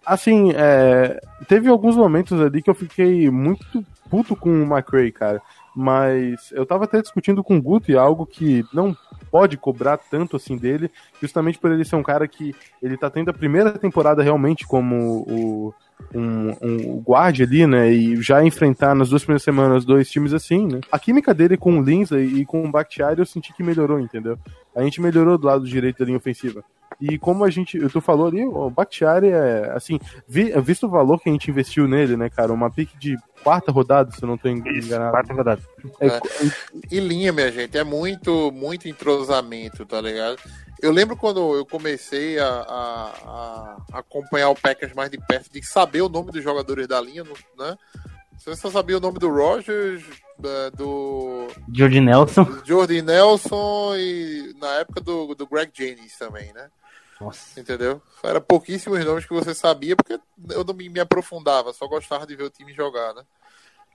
assim, 0.05 0.51
é, 0.55 1.19
teve 1.47 1.69
alguns 1.69 1.95
momentos 1.95 2.39
ali 2.39 2.61
que 2.61 2.69
eu 2.69 2.75
fiquei 2.75 3.29
muito 3.29 3.85
puto 4.09 4.35
com 4.35 4.49
o 4.49 4.63
McRae, 4.65 5.11
cara. 5.11 5.41
Mas 5.75 6.51
eu 6.51 6.65
tava 6.65 6.85
até 6.85 7.01
discutindo 7.01 7.43
com 7.43 7.57
o 7.57 7.61
Guto 7.61 7.97
algo 7.99 8.25
que 8.25 8.63
não 8.73 8.95
pode 9.29 9.57
cobrar 9.57 9.97
tanto 9.97 10.37
assim 10.37 10.57
dele, 10.57 10.89
justamente 11.21 11.59
por 11.59 11.69
ele 11.71 11.83
ser 11.83 11.97
um 11.97 12.03
cara 12.03 12.27
que 12.27 12.55
ele 12.81 12.97
tá 12.97 13.09
tendo 13.09 13.29
a 13.29 13.33
primeira 13.33 13.77
temporada 13.77 14.23
realmente 14.23 14.65
como 14.65 15.25
o 15.27 15.73
um, 16.13 16.49
um 16.61 17.01
guarde 17.01 17.43
ali, 17.43 17.65
né? 17.67 17.91
E 17.91 18.21
já 18.21 18.43
enfrentar 18.43 18.95
nas 18.95 19.09
duas 19.09 19.23
primeiras 19.23 19.43
semanas 19.43 19.85
dois 19.85 20.09
times 20.09 20.33
assim, 20.33 20.67
né? 20.67 20.79
A 20.91 20.99
química 20.99 21.33
dele 21.33 21.57
com 21.57 21.79
o 21.79 21.83
Lindsay 21.83 22.25
e 22.25 22.45
com 22.45 22.63
o 22.63 22.71
Bakhtiari 22.71 23.19
eu 23.19 23.25
senti 23.25 23.53
que 23.53 23.63
melhorou, 23.63 23.99
entendeu? 23.99 24.37
A 24.75 24.83
gente 24.83 25.01
melhorou 25.01 25.37
do 25.37 25.47
lado 25.47 25.65
direito 25.65 25.99
da 25.99 26.05
linha 26.05 26.17
ofensiva. 26.17 26.63
E 26.99 27.17
como 27.17 27.43
a 27.43 27.49
gente, 27.49 27.77
tu 27.89 27.99
falou 28.01 28.27
ali, 28.27 28.45
o 28.45 28.69
Bakhtiari 28.69 29.29
é, 29.29 29.71
assim, 29.75 29.99
vi- 30.27 30.51
visto 30.61 30.87
o 30.87 30.89
valor 30.89 31.19
que 31.19 31.29
a 31.29 31.31
gente 31.31 31.49
investiu 31.51 31.87
nele, 31.87 32.15
né, 32.15 32.29
cara? 32.29 32.53
Uma 32.53 32.71
pick 32.71 32.89
de 32.97 33.17
quarta 33.43 33.71
rodada, 33.71 34.11
se 34.11 34.23
eu 34.23 34.27
não 34.27 34.35
Isso, 34.35 34.87
enganado. 34.87 35.11
quarta 35.11 35.33
rodada. 35.33 35.61
É, 35.99 36.07
É. 36.07 36.19
E 36.91 36.99
linha, 36.99 37.31
minha 37.33 37.51
gente, 37.51 37.77
é 37.77 37.83
muito, 37.83 38.51
muito 38.51 38.87
entrosamento, 38.87 39.85
tá 39.85 39.99
ligado? 40.01 40.37
Eu 40.81 40.91
lembro 40.91 41.15
quando 41.15 41.55
eu 41.55 41.65
comecei 41.65 42.37
a, 42.39 42.47
a- 42.47 43.77
a 43.91 43.99
acompanhar 43.99 44.49
o 44.49 44.55
Packers 44.55 44.93
mais 44.93 45.09
de 45.09 45.17
perto, 45.17 45.51
de 45.51 45.65
saber 45.65 46.01
o 46.01 46.09
nome 46.09 46.31
dos 46.31 46.43
jogadores 46.43 46.87
da 46.87 46.99
linha, 47.01 47.23
né? 47.57 47.75
Você 48.37 48.55
só 48.55 48.69
sabia 48.69 48.97
o 48.97 49.01
nome 49.01 49.17
do 49.17 49.29
Rogers, 49.29 50.03
da- 50.37 50.69
do, 50.71 51.47
Jordi 51.73 52.01
Nelson. 52.01 52.45
Jordi 52.65 53.01
Nelson 53.01 53.95
e 53.95 54.53
na 54.59 54.75
época 54.75 54.99
do, 55.01 55.33
do 55.33 55.47
Greg 55.47 55.71
Jennings 55.73 56.17
também, 56.17 56.51
né? 56.53 56.67
Nossa. 57.19 57.60
Entendeu? 57.60 58.01
Era 58.24 58.41
pouquíssimos 58.41 59.03
nomes 59.05 59.25
que 59.25 59.34
você 59.34 59.53
sabia, 59.53 59.95
porque 59.95 60.19
eu 60.50 60.63
não 60.63 60.74
me, 60.74 60.89
me 60.89 61.00
aprofundava, 61.00 61.72
só 61.74 61.88
gostava 61.88 62.25
de 62.27 62.36
ver 62.36 62.43
o 62.43 62.50
time 62.50 62.74
jogar, 62.74 63.13
né? 63.13 63.24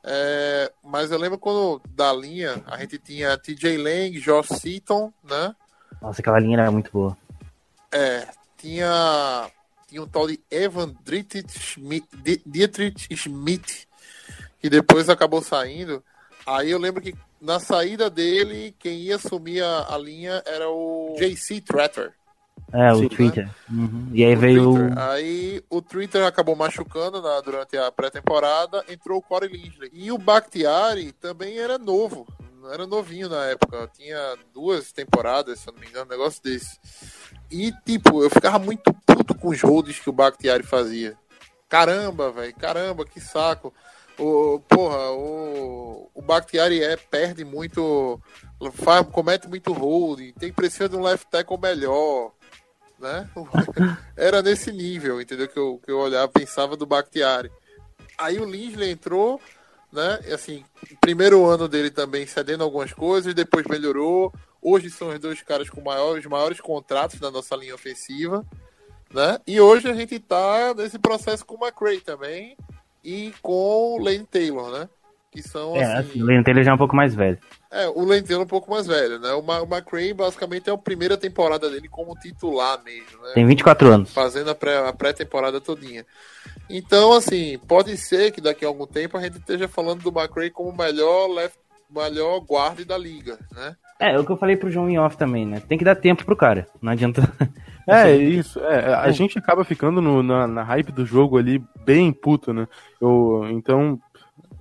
É, 0.03 0.73
mas 0.83 1.11
eu 1.11 1.19
lembro 1.19 1.39
quando 1.39 1.83
da 1.91 2.11
linha 2.13 2.63
a 2.67 2.79
gente 2.79 2.99
tinha 2.99 3.37
TJ 3.37 3.77
Lang, 3.77 4.19
Josh 4.19 4.49
Seaton, 4.49 5.13
né? 5.23 5.55
Nossa, 6.01 6.23
aquela 6.23 6.41
linha 6.41 6.59
era 6.59 6.71
muito 6.71 6.91
boa. 6.91 7.17
É, 7.93 8.27
tinha, 8.57 9.51
tinha 9.87 10.03
um 10.03 10.07
tal 10.09 10.27
de 10.27 10.41
Evan 10.51 10.95
Dietrich 11.05 11.59
Schmidt, 11.59 12.09
Di- 12.17 12.43
Dietrich 12.47 13.15
Schmidt, 13.15 13.87
que 14.59 14.71
depois 14.71 15.11
acabou 15.11 15.43
saindo. 15.43 16.03
Aí 16.47 16.71
eu 16.71 16.79
lembro 16.79 17.03
que 17.03 17.15
na 17.39 17.61
saída 17.61 18.09
dele, 18.09 18.75
quem 18.79 19.01
ia 19.01 19.17
assumir 19.17 19.63
a, 19.63 19.95
a 19.95 19.99
linha 19.99 20.43
era 20.47 20.71
o 20.71 21.15
JC 21.19 21.61
Tretter. 21.61 22.15
É, 22.73 22.95
Sim, 22.95 23.05
o 23.05 23.09
Twitter. 23.09 23.51
Uhum. 23.71 24.09
E 24.13 24.25
aí 24.25 24.35
o 24.35 24.39
veio. 24.39 24.73
Twitter. 24.75 24.99
Aí 24.99 25.65
o 25.69 25.83
Twitter 25.83 26.25
acabou 26.25 26.55
machucando 26.57 27.21
na- 27.21 27.41
durante 27.41 27.77
a 27.77 27.91
pré-temporada, 27.91 28.85
entrou 28.89 29.19
o 29.19 29.23
Corey 29.23 29.51
Linsley. 29.51 29.91
E 29.93 30.13
o 30.13 30.19
Bakhtiari 30.19 31.13
também 31.13 31.59
era 31.59 31.79
novo, 31.79 32.27
era 32.73 32.87
novinho 32.87 33.29
na 33.29 33.45
época, 33.47 33.91
tinha 33.97 34.37
duas 34.55 34.93
temporadas, 34.93 35.59
se 35.61 35.69
eu 35.69 35.73
não 35.73 35.81
me 35.81 35.87
engano, 35.89 36.07
um 36.07 36.09
negócio 36.11 36.43
desse. 36.43 36.79
E, 37.51 37.73
tipo, 37.85 38.23
eu 38.23 38.31
ficava 38.31 38.59
muito 38.59 38.93
puto 39.07 39.35
com 39.35 39.49
os 39.49 39.61
holds 39.63 39.99
que 39.99 40.09
o 40.11 40.13
Bakhtiari 40.13 40.63
fazia. 40.63 41.17
Caramba, 41.69 42.31
velho, 42.31 42.55
caramba, 42.55 43.05
que 43.05 43.21
saco. 43.21 43.73
O, 44.19 44.61
porra, 44.69 45.11
o, 45.13 46.11
o 46.15 46.21
Bakhtiari 46.21 46.83
é, 46.83 46.95
perde 46.97 47.43
muito, 47.45 48.21
faz, 48.75 49.07
comete 49.11 49.49
muito 49.49 49.73
holding, 49.73 50.33
tem 50.35 50.53
precisa 50.53 50.89
de 50.89 50.97
um 50.97 51.03
left 51.03 51.27
tackle 51.31 51.59
melhor 51.59 52.33
né? 53.01 53.29
Era 54.17 54.43
nesse 54.43 54.71
nível, 54.71 55.21
entendeu? 55.21 55.49
Que 55.49 55.59
eu, 55.59 55.81
que 55.85 55.91
eu 55.91 55.99
olhava, 55.99 56.29
pensava 56.29 56.77
do 56.77 56.87
Bakhtiari. 56.87 57.51
Aí 58.19 58.39
o 58.39 58.45
Linsley 58.45 58.91
entrou, 58.91 59.41
né? 59.93 60.21
E, 60.27 60.33
assim, 60.33 60.65
primeiro 61.01 61.45
ano 61.47 61.67
dele 61.67 61.91
também 61.91 62.27
cedendo 62.27 62.63
algumas 62.63 62.93
coisas, 62.93 63.35
depois 63.35 63.67
melhorou. 63.67 64.33
Hoje 64.63 64.91
são 64.91 65.09
os 65.09 65.19
dois 65.19 65.43
caras 65.43 65.71
com 65.71 65.81
maiores, 65.81 66.27
maiores 66.27 66.61
contratos 66.61 67.19
da 67.19 67.31
nossa 67.31 67.57
linha 67.57 67.75
ofensiva, 67.75 68.45
né? 69.13 69.39
E 69.47 69.59
hoje 69.61 69.89
a 69.89 69.95
gente 69.95 70.19
tá 70.19 70.75
nesse 70.77 70.99
processo 70.99 71.45
com 71.47 71.55
o 71.55 71.67
McRae 71.67 72.01
também 72.01 72.57
e 73.03 73.33
com 73.41 73.97
o 73.97 73.99
Lane 73.99 74.27
Taylor, 74.27 74.71
né? 74.71 74.89
Que 75.33 75.43
são 75.43 75.77
É, 75.77 75.85
assim, 75.85 76.11
assim, 76.11 76.23
o 76.23 76.27
Lane 76.27 76.45
Taylor 76.45 76.63
já 76.63 76.73
é 76.73 76.75
um 76.75 76.79
pouco 76.79 76.95
mais 76.95 77.15
velho. 77.15 77.39
É, 77.71 77.89
o 77.89 78.05
Lentelo 78.05 78.41
é 78.43 78.45
um 78.45 78.49
pouco 78.49 78.71
mais 78.71 78.87
velho, 78.87 79.19
né? 79.19 79.33
O, 79.33 79.43
Ma- 79.43 79.61
o 79.63 79.67
McRae 79.67 80.13
basicamente 80.13 80.69
é 80.69 80.73
a 80.73 80.79
primeira 80.79 81.17
temporada 81.17 81.71
dele 81.71 81.89
como 81.89 82.15
titular 82.19 82.83
mesmo, 82.85 83.23
né? 83.23 83.33
Tem 83.35 83.47
24 83.47 83.89
anos. 83.93 84.13
Fazendo 84.13 84.51
a 84.51 84.55
pré- 84.55 84.93
pré-temporada 84.93 85.61
todinha. 85.61 86.05
Então, 86.69 87.13
assim, 87.13 87.59
pode 87.69 87.97
ser 87.97 88.31
que 88.31 88.41
daqui 88.41 88.65
a 88.65 88.69
algum 88.69 88.87
tempo 88.87 89.17
a 89.17 89.21
gente 89.23 89.39
esteja 89.39 89.69
falando 89.69 90.03
do 90.03 90.11
McRae 90.19 90.51
como 90.51 90.71
o 90.71 90.77
melhor, 90.77 91.29
left, 91.29 91.59
melhor 91.95 92.41
guarda 92.41 92.85
da 92.85 92.97
liga, 92.99 93.39
né? 93.55 93.77
É, 93.99 94.15
é 94.15 94.19
o 94.19 94.25
que 94.25 94.33
eu 94.33 94.37
falei 94.37 94.57
pro 94.57 94.71
João 94.71 94.89
em 94.89 94.99
off 94.99 95.17
também, 95.17 95.45
né? 95.45 95.61
Tem 95.69 95.77
que 95.77 95.85
dar 95.85 95.95
tempo 95.95 96.25
pro 96.25 96.37
cara. 96.37 96.67
Não 96.81 96.93
adianta. 96.93 97.23
É, 97.89 98.15
isso. 98.15 98.61
É, 98.61 98.95
a 98.95 99.11
gente 99.11 99.37
acaba 99.37 99.65
ficando 99.65 100.01
no- 100.01 100.23
na, 100.23 100.47
na 100.47 100.63
hype 100.63 100.93
do 100.93 101.05
jogo 101.05 101.37
ali 101.39 101.61
bem 101.85 102.13
puto, 102.13 102.53
né? 102.53 102.69
Eu, 103.01 103.45
então, 103.51 103.99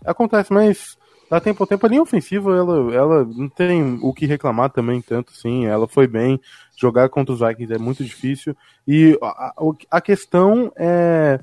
acontece, 0.04 0.52
mas 0.52 0.98
dá 1.30 1.40
tempo 1.40 1.64
ao 1.64 1.68
tempo. 1.68 1.86
A 1.86 1.90
linha 1.90 2.02
ofensiva, 2.02 2.56
ela, 2.56 2.94
ela 2.94 3.26
não 3.26 3.50
tem 3.50 4.00
o 4.02 4.14
que 4.14 4.26
reclamar 4.26 4.70
também 4.72 5.02
tanto, 5.02 5.34
sim. 5.34 5.66
Ela 5.66 5.88
foi 5.88 6.08
bem. 6.08 6.40
Jogar 6.76 7.10
contra 7.10 7.34
os 7.34 7.40
Vikings 7.40 7.74
é 7.74 7.78
muito 7.78 8.04
difícil. 8.04 8.56
E 8.88 9.18
a, 9.22 9.28
a- 9.28 9.54
a 9.92 10.02
questão 10.02 10.72
é, 10.78 11.40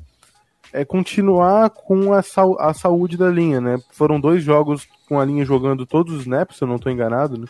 é 0.72 0.85
continuar 0.85 1.70
com 1.70 2.12
a, 2.12 2.22
sau- 2.22 2.59
a 2.61 2.72
saúde 2.75 3.16
da 3.16 3.29
linha, 3.31 3.61
né? 3.61 3.79
Foram 3.92 4.20
dois 4.20 4.42
jogos 4.42 4.87
com 5.09 5.20
a 5.20 5.25
linha 5.25 5.44
jogando 5.44 5.87
todos 5.87 6.14
os 6.14 6.20
snaps, 6.22 6.57
se 6.57 6.64
eu 6.64 6.68
não 6.68 6.77
estou 6.77 6.90
enganado, 6.90 7.38
né? 7.38 7.46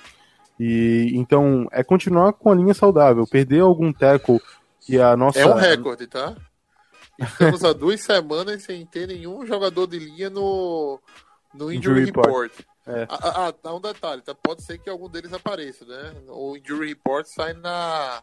E 0.59 1.13
então 1.15 1.69
é 1.71 1.85
continuar 1.85 2.33
com 2.33 2.51
a 2.51 2.55
linha 2.55 2.73
saudável, 2.75 3.27
perder 3.27 3.61
algum 3.61 3.93
tackle 3.93 4.41
que 4.81 4.99
a 4.99 5.17
nossa 5.17 5.41
É 5.41 5.47
um 5.47 5.55
recorde, 5.55 6.07
tá? 6.07 6.35
Estamos 7.19 7.65
há 7.65 7.73
duas 7.73 8.01
semanas 8.01 8.63
sem 8.63 8.85
ter 8.87 9.07
nenhum 9.09 9.47
jogador 9.47 9.87
de 9.87 9.99
linha 9.99 10.31
no, 10.31 11.01
no 11.57 11.73
Injury, 11.73 12.03
Injury 12.03 12.05
report. 12.07 12.27
Report. 12.27 12.53
É. 12.87 13.07
Ah, 13.11 13.47
ah, 13.49 13.55
dá 13.63 13.75
um 13.75 13.81
detalhe, 13.81 14.23
tá? 14.23 14.35
Pode 14.35 14.63
ser 14.63 14.79
que 14.79 14.89
algum 14.89 15.09
deles 15.09 15.33
apareça, 15.33 15.85
né? 15.85 16.13
O 16.29 16.57
Injury 16.57 16.89
Report 16.91 17.27
sai 17.27 17.53
na, 17.55 18.23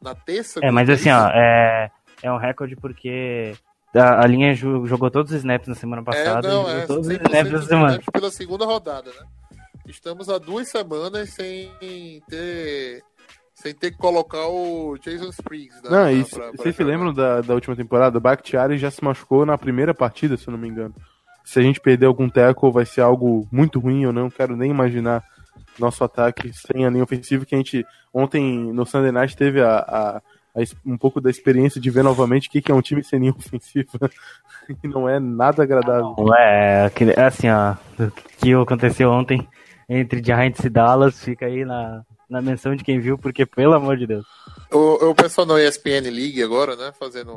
na 0.00 0.14
terça. 0.14 0.60
É, 0.62 0.70
mas 0.70 0.86
não 0.86 0.94
assim, 0.94 1.10
ó, 1.10 1.28
é, 1.30 1.90
é 2.22 2.30
um 2.30 2.36
recorde 2.36 2.76
porque 2.76 3.54
a, 3.94 4.22
a 4.22 4.26
linha 4.26 4.54
jogou 4.54 5.10
todos 5.10 5.32
os 5.32 5.38
snaps 5.38 5.68
na 5.68 5.74
semana 5.74 6.02
É, 6.02 6.04
passada 6.04 6.46
não, 6.48 6.62
e 6.62 6.66
jogou 6.66 6.78
é 6.82 6.86
todos 6.86 7.06
os 7.06 7.12
100% 7.14 7.26
snaps 7.26 7.52
essa 7.54 7.66
semana. 7.66 7.90
snaps 7.92 8.08
pela 8.12 8.30
segunda 8.30 8.66
rodada, 8.66 9.10
né? 9.10 9.26
Estamos 9.86 10.28
há 10.28 10.38
duas 10.38 10.68
semanas 10.68 11.30
sem 11.30 12.22
ter 12.28 13.02
sem 13.54 13.72
ter 13.74 13.92
que 13.92 13.98
colocar 13.98 14.46
o 14.48 14.96
Jason 14.98 15.28
Spriggs. 15.28 15.80
né, 15.84 15.90
Não, 15.90 16.10
e 16.10 16.22
vocês 16.56 16.74
se 16.74 16.82
lembram 16.82 17.14
da, 17.14 17.40
da 17.42 17.54
última 17.54 17.76
temporada? 17.76 18.18
O 18.18 18.20
Bakhtiari 18.20 18.76
já 18.76 18.90
se 18.90 19.02
machucou 19.04 19.46
na 19.46 19.56
primeira 19.56 19.94
partida, 19.94 20.36
se 20.36 20.48
eu 20.48 20.52
não 20.52 20.58
me 20.58 20.68
engano. 20.68 20.92
Se 21.44 21.58
a 21.58 21.62
gente 21.62 21.80
perder 21.80 22.06
algum 22.06 22.28
tackle 22.28 22.70
vai 22.72 22.84
ser 22.86 23.00
algo 23.00 23.46
muito 23.50 23.78
ruim, 23.80 24.02
eu 24.02 24.12
não 24.12 24.30
quero 24.30 24.56
nem 24.56 24.70
imaginar 24.70 25.22
nosso 25.78 26.02
ataque 26.04 26.52
sem 26.52 26.84
a 26.86 26.90
linha 26.90 27.04
ofensiva, 27.04 27.44
que 27.44 27.54
a 27.54 27.58
gente 27.58 27.84
ontem 28.12 28.72
no 28.72 28.84
Sunday 28.84 29.12
Night 29.12 29.36
teve 29.36 29.60
a, 29.60 29.76
a- 29.78 30.22
a 30.54 30.60
um 30.84 30.98
pouco 30.98 31.18
da 31.20 31.30
experiência 31.30 31.80
de 31.80 31.90
ver 31.90 32.04
novamente 32.04 32.46
o 32.48 32.50
que, 32.50 32.60
que 32.60 32.70
é 32.70 32.74
um 32.74 32.82
time 32.82 33.02
sem 33.02 33.18
linha 33.20 33.32
ofensiva. 33.36 34.10
e 34.84 34.88
não 34.88 35.08
é 35.08 35.18
nada 35.18 35.62
agradável. 35.62 36.14
Não 36.18 36.34
é, 36.36 36.84
aquele- 36.84 37.18
assim, 37.18 37.48
ó, 37.48 37.74
o 37.98 38.10
que 38.38 38.52
aconteceu 38.52 39.10
ontem 39.10 39.48
entre 39.88 40.22
Giants 40.22 40.62
e 40.64 40.68
Dallas, 40.70 41.22
fica 41.22 41.46
aí 41.46 41.64
na, 41.64 42.02
na 42.28 42.40
menção 42.42 42.74
de 42.76 42.84
quem 42.84 43.00
viu, 43.00 43.16
porque, 43.18 43.44
pelo 43.46 43.74
amor 43.74 43.96
de 43.96 44.06
Deus. 44.06 44.26
O, 44.70 45.10
o 45.10 45.14
pessoal 45.14 45.46
no 45.46 45.58
ESPN 45.58 46.08
League 46.10 46.42
agora, 46.42 46.76
né, 46.76 46.92
fazendo... 46.98 47.34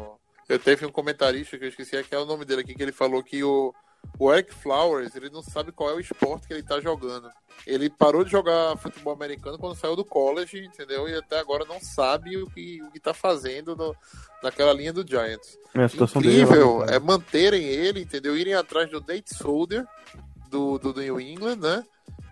Eu 0.47 0.59
teve 0.59 0.85
um 0.85 0.91
comentarista 0.91 1.57
que 1.57 1.65
eu 1.65 1.69
esqueci, 1.69 2.01
que 2.03 2.13
é 2.13 2.19
o 2.19 2.25
nome 2.25 2.45
dele 2.45 2.61
aqui, 2.61 2.75
que 2.75 2.83
ele 2.83 2.91
falou 2.91 3.23
que 3.23 3.43
o, 3.43 3.73
o 4.17 4.31
Eric 4.33 4.53
Flowers, 4.53 5.15
ele 5.15 5.29
não 5.29 5.41
sabe 5.43 5.71
qual 5.71 5.89
é 5.89 5.93
o 5.93 5.99
esporte 5.99 6.47
que 6.47 6.53
ele 6.53 6.63
tá 6.63 6.79
jogando. 6.79 7.29
Ele 7.65 7.89
parou 7.89 8.23
de 8.23 8.31
jogar 8.31 8.77
futebol 8.77 9.13
americano 9.13 9.57
quando 9.57 9.75
saiu 9.75 9.95
do 9.95 10.05
college, 10.05 10.63
entendeu? 10.63 11.07
E 11.09 11.15
até 11.15 11.39
agora 11.39 11.65
não 11.65 11.79
sabe 11.81 12.37
o 12.37 12.49
que, 12.49 12.81
o 12.83 12.91
que 12.91 12.99
tá 12.99 13.13
fazendo 13.13 13.75
no- 13.75 13.95
naquela 14.43 14.71
linha 14.73 14.93
do 14.93 15.05
Giants. 15.07 15.57
É, 15.73 15.83
a 15.83 15.89
situação 15.89 16.21
dele 16.21 16.41
Incrível 16.41 16.85
é 16.85 16.95
é 16.95 16.99
manterem 16.99 17.63
ele, 17.63 18.01
entendeu? 18.01 18.37
Irem 18.37 18.53
atrás 18.53 18.89
do 18.89 18.99
Nate 19.01 19.33
Solder, 19.35 19.85
do, 20.49 20.77
do 20.77 20.93
New 20.93 21.19
England, 21.19 21.57
né? 21.57 21.83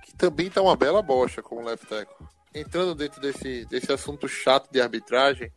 Que 0.06 0.14
também 0.16 0.50
tá 0.50 0.62
uma 0.62 0.76
bela 0.76 1.02
bocha 1.02 1.42
como 1.42 1.64
left 1.66 1.86
tackle. 1.88 2.28
Entrando 2.54 2.94
dentro 2.94 3.20
desse, 3.20 3.66
desse 3.66 3.92
assunto 3.92 4.28
chato 4.28 4.70
de 4.72 4.80
arbitragem, 4.80 5.52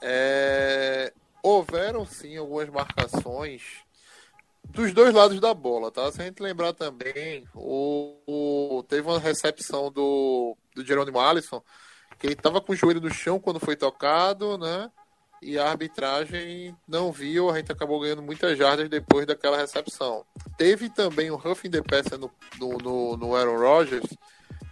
é, 0.00 1.12
houveram 1.42 2.06
sim 2.06 2.36
algumas 2.36 2.68
marcações 2.68 3.62
dos 4.72 4.92
dois 4.92 5.14
lados 5.14 5.40
da 5.40 5.52
bola, 5.54 5.90
tá? 5.90 6.10
Se 6.12 6.20
a 6.20 6.24
gente 6.24 6.42
lembrar 6.42 6.72
também, 6.72 7.44
o, 7.54 8.16
o- 8.26 8.82
teve 8.88 9.06
uma 9.08 9.18
recepção 9.18 9.90
do, 9.90 10.56
do 10.74 10.84
Jerônimo 10.84 11.18
Alisson, 11.20 11.62
que 12.18 12.26
ele 12.26 12.36
tava 12.36 12.60
com 12.60 12.72
o 12.72 12.76
joelho 12.76 13.00
no 13.00 13.12
chão 13.12 13.38
quando 13.40 13.60
foi 13.60 13.76
tocado, 13.76 14.56
né? 14.58 14.90
E 15.42 15.58
a 15.58 15.70
arbitragem 15.70 16.76
não 16.86 17.10
viu, 17.10 17.48
a 17.50 17.56
gente 17.56 17.72
acabou 17.72 17.98
ganhando 18.00 18.20
muitas 18.22 18.58
jardas 18.58 18.88
depois 18.90 19.26
daquela 19.26 19.56
recepção. 19.56 20.24
Teve 20.58 20.90
também 20.90 21.30
o 21.30 21.36
roughing 21.36 21.70
the 21.70 21.80
passer 21.82 22.18
no, 22.18 22.30
no, 22.58 22.76
no, 22.76 23.16
no 23.16 23.34
Aaron 23.34 23.56
Rodgers, 23.58 24.04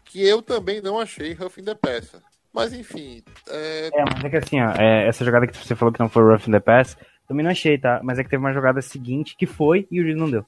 que 0.05 0.23
eu 0.27 0.43
também 0.43 0.83
não 0.83 1.01
achei 1.01 1.33
roughing 1.33 1.65
the 1.65 1.75
passer. 1.75 2.21
Mas 2.53 2.73
enfim, 2.75 3.23
é, 3.49 3.91
É, 3.95 4.05
mas 4.05 4.25
é 4.25 4.31
que 4.31 4.37
assim, 4.37 4.61
ó, 4.61 4.73
é, 4.73 5.07
essa 5.09 5.25
jogada 5.25 5.47
que 5.47 5.57
você 5.57 5.75
falou 5.75 5.93
que 5.93 6.01
não 6.01 6.09
foi 6.09 6.23
rough 6.25 6.47
in 6.49 6.53
the 6.53 6.61
pass, 6.61 6.97
também 7.29 7.45
não 7.45 7.51
achei, 7.53 7.79
tá? 7.79 8.01
Mas 8.03 8.19
é 8.19 8.25
que 8.25 8.31
teve 8.31 8.43
uma 8.43 8.53
jogada 8.53 8.81
seguinte 8.83 9.37
que 9.37 9.47
foi 9.47 9.87
e 9.91 10.01
o 10.01 10.03
juiz 10.05 10.17
não 10.17 10.31
deu. 10.31 10.45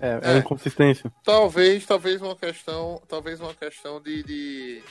É, 0.00 0.20
é 0.22 0.34
É. 0.34 0.38
inconsistência. 0.38 1.12
talvez, 1.24 1.84
talvez 1.84 2.22
uma 2.22 2.36
questão, 2.36 3.02
talvez 3.08 3.40
uma 3.40 3.52
questão 3.52 4.00
de, 4.00 4.22
de, 4.22 4.82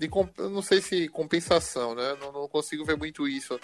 de 0.00 0.10
não 0.38 0.62
sei 0.62 0.80
se 0.80 1.08
compensação, 1.08 1.94
né? 1.94 2.16
Não, 2.20 2.32
não 2.32 2.48
consigo 2.48 2.84
ver 2.84 2.96
muito 2.96 3.28
isso 3.28 3.60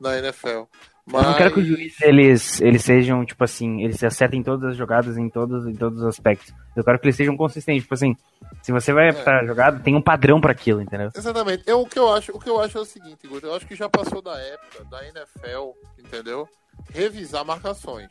na 0.00 0.18
NFL. 0.18 0.62
Mas 1.04 1.22
Eu 1.24 1.30
não 1.30 1.36
quero 1.36 1.54
que 1.54 1.60
o 1.60 1.64
juiz, 1.64 2.00
eles, 2.00 2.60
eles 2.60 2.82
sejam, 2.84 3.24
tipo 3.26 3.42
assim, 3.42 3.82
eles 3.82 4.02
acertem 4.04 4.40
todas 4.42 4.70
as 4.70 4.76
jogadas 4.76 5.18
em 5.18 5.28
todos, 5.28 5.66
em 5.66 5.74
todos 5.74 5.98
os 6.00 6.06
aspectos. 6.06 6.54
Eu 6.76 6.84
quero 6.84 6.98
que 6.98 7.06
eles 7.06 7.16
sejam 7.16 7.36
consistentes, 7.36 7.82
tipo 7.82 7.94
assim, 7.94 8.16
se 8.62 8.70
você 8.70 8.92
vai 8.92 9.12
pra 9.12 9.40
a 9.40 9.44
jogada, 9.44 9.80
tem 9.80 9.96
um 9.96 10.00
padrão 10.02 10.40
pra 10.40 10.52
aquilo, 10.52 10.80
entendeu? 10.80 11.10
Exatamente. 11.14 11.64
Eu, 11.66 11.80
o, 11.80 11.86
que 11.88 11.98
eu 11.98 12.12
acho, 12.12 12.30
o 12.32 12.38
que 12.38 12.48
eu 12.48 12.60
acho 12.60 12.78
é 12.78 12.80
o 12.80 12.84
seguinte, 12.84 13.26
Guto, 13.26 13.46
eu 13.46 13.54
acho 13.54 13.66
que 13.66 13.74
já 13.74 13.88
passou 13.88 14.22
da 14.22 14.38
época 14.38 14.84
da 14.84 15.04
NFL, 15.08 15.72
entendeu? 15.98 16.48
Revisar 16.90 17.44
marcações. 17.44 18.10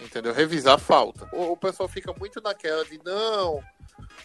Entendeu? 0.00 0.32
Revisar 0.32 0.78
falta. 0.78 1.28
O, 1.32 1.52
o 1.52 1.56
pessoal 1.56 1.88
fica 1.88 2.12
muito 2.12 2.40
naquela 2.40 2.84
de 2.84 3.00
não, 3.04 3.62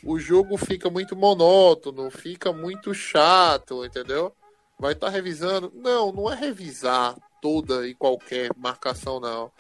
o 0.04 0.19
jogo 0.19 0.58
fica 0.58 0.89
muito 0.89 1.15
monótono, 1.15 2.10
fica 2.10 2.52
muito 2.52 2.93
chato, 2.93 3.86
entendeu? 3.86 4.36
Vai 4.80 4.93
estar 4.93 5.10
revisando. 5.10 5.71
Não, 5.76 6.12
não 6.12 6.32
é 6.32 6.36
revisar 6.36 7.15
toda 7.41 7.88
e 7.88 7.93
qualquer 7.93 8.52
marcação, 8.58 9.19
não. 9.19 9.52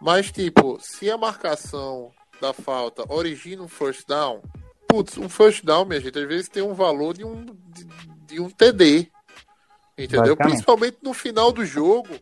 Mas, 0.00 0.30
tipo, 0.30 0.78
se 0.80 1.10
a 1.10 1.18
marcação 1.18 2.12
da 2.40 2.52
falta 2.52 3.04
origina 3.12 3.62
um 3.62 3.68
first 3.68 4.06
down, 4.06 4.40
putz, 4.86 5.18
um 5.18 5.28
first 5.28 5.64
down, 5.64 5.84
minha 5.84 6.00
gente, 6.00 6.18
às 6.18 6.28
vezes 6.28 6.48
tem 6.48 6.62
um 6.62 6.74
valor 6.74 7.14
de 7.14 7.24
um, 7.24 7.44
de, 7.44 7.84
de 8.26 8.40
um 8.40 8.48
TD. 8.48 9.10
Entendeu? 9.96 10.36
Principalmente 10.36 10.98
no 11.02 11.12
final 11.12 11.50
do 11.50 11.64
jogo, 11.64 12.14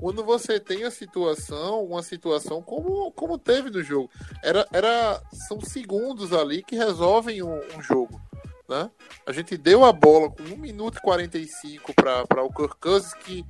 quando 0.00 0.24
você 0.24 0.58
tem 0.58 0.84
a 0.84 0.90
situação, 0.90 1.84
uma 1.84 2.02
situação 2.02 2.62
como, 2.62 3.12
como 3.12 3.36
teve 3.36 3.68
no 3.68 3.82
jogo. 3.82 4.10
Era, 4.42 4.66
era, 4.72 5.22
são 5.30 5.60
segundos 5.60 6.32
ali 6.32 6.62
que 6.62 6.74
resolvem 6.74 7.42
um, 7.42 7.60
um 7.76 7.82
jogo. 7.82 8.18
Né? 8.66 8.90
A 9.26 9.32
gente 9.32 9.58
deu 9.58 9.84
a 9.84 9.92
bola 9.92 10.30
com 10.30 10.42
1 10.42 10.56
minuto 10.56 10.96
e 10.96 11.02
45 11.02 11.92
para 11.92 12.42
o 12.42 12.50
Kirk 12.50 12.76
Cousins 12.80 13.12
que, 13.12 13.44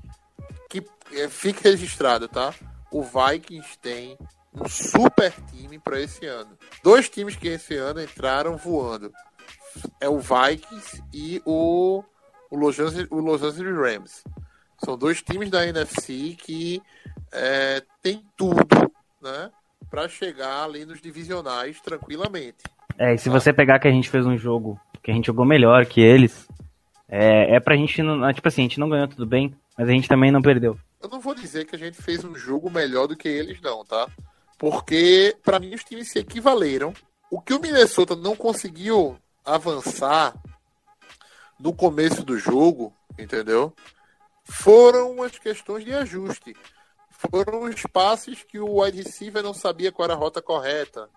que 0.69 0.85
é, 1.13 1.29
fique 1.29 1.63
registrado, 1.63 2.27
tá? 2.27 2.53
O 2.91 3.01
Vikings 3.01 3.79
tem 3.79 4.19
um 4.53 4.69
super 4.69 5.33
time 5.53 5.79
para 5.79 6.01
esse 6.01 6.27
ano. 6.27 6.59
Dois 6.83 7.09
times 7.09 7.37
que 7.37 7.47
esse 7.47 7.77
ano 7.77 8.03
entraram 8.03 8.57
voando. 8.57 9.13
É 10.01 10.09
o 10.09 10.19
Vikings 10.19 11.01
e 11.13 11.41
o, 11.47 12.03
o, 12.51 12.57
Los, 12.57 12.81
Angeles, 12.81 13.07
o 13.09 13.21
Los 13.21 13.41
Angeles 13.45 13.77
Rams. 13.77 14.25
São 14.85 14.97
dois 14.97 15.23
times 15.23 15.51
da 15.51 15.67
NFC 15.67 16.37
que 16.39 16.83
é, 17.33 17.83
tem 18.03 18.25
tudo, 18.37 18.91
né? 19.21 19.51
Para 19.91 20.09
chegar 20.09 20.65
ali 20.65 20.85
nos 20.85 21.01
divisionais 21.01 21.81
tranquilamente. 21.81 22.59
É, 22.99 23.15
e 23.15 23.19
se 23.19 23.29
você 23.29 23.53
pegar 23.53 23.79
que 23.79 23.89
a 23.89 23.91
gente 23.91 24.09
fez 24.09 24.27
um 24.27 24.37
jogo, 24.37 24.81
que 25.03 25.11
a 25.11 25.15
gente 25.15 25.27
jogou 25.27 25.45
melhor 25.45 25.87
que 25.87 26.01
eles, 26.01 26.49
é, 27.09 27.57
é 27.57 27.61
pra 27.61 27.77
gente 27.77 28.03
não. 28.03 28.33
Tipo 28.33 28.49
assim, 28.49 28.63
a 28.63 28.65
gente 28.65 28.81
não 28.81 28.89
ganhou 28.89 29.09
tudo 29.09 29.27
bem, 29.27 29.55
mas 29.77 29.89
a 29.89 29.93
gente 29.93 30.09
também 30.09 30.31
não 30.31 30.41
perdeu. 30.41 30.79
Eu 31.03 31.09
não 31.09 31.21
vou 31.21 31.35
dizer 31.35 31.65
que 31.65 31.75
a 31.75 31.79
gente 31.79 32.01
fez 32.01 32.23
um 32.25 32.35
jogo 32.35 32.71
melhor 32.71 33.07
do 33.07 33.17
que 33.17 33.29
eles, 33.29 33.61
não, 33.61 33.85
tá? 33.85 34.07
Porque, 34.59 35.35
para 35.43 35.59
mim, 35.59 35.75
os 35.75 35.83
times 35.83 36.11
se 36.11 36.19
equivaleram. 36.19 36.93
O 37.31 37.41
que 37.41 37.55
o 37.55 37.61
Minnesota 37.61 38.15
não 38.15 38.37
conseguiu 38.37 39.17
avançar 39.45 40.35
no 41.59 41.73
começo 41.73 42.23
do 42.23 42.39
jogo, 42.39 42.93
entendeu? 43.19 43.73
Foram 44.45 45.23
as 45.23 45.39
questões 45.39 45.85
de 45.85 45.93
ajuste. 45.93 46.55
Foram 47.11 47.65
os 47.65 47.83
passes 47.83 48.43
que 48.43 48.59
o 48.59 48.83
wide 48.83 49.03
receiver 49.03 49.43
não 49.43 49.53
sabia 49.53 49.93
qual 49.93 50.05
era 50.07 50.15
a 50.15 50.17
rota 50.17 50.41
correta, 50.41 51.09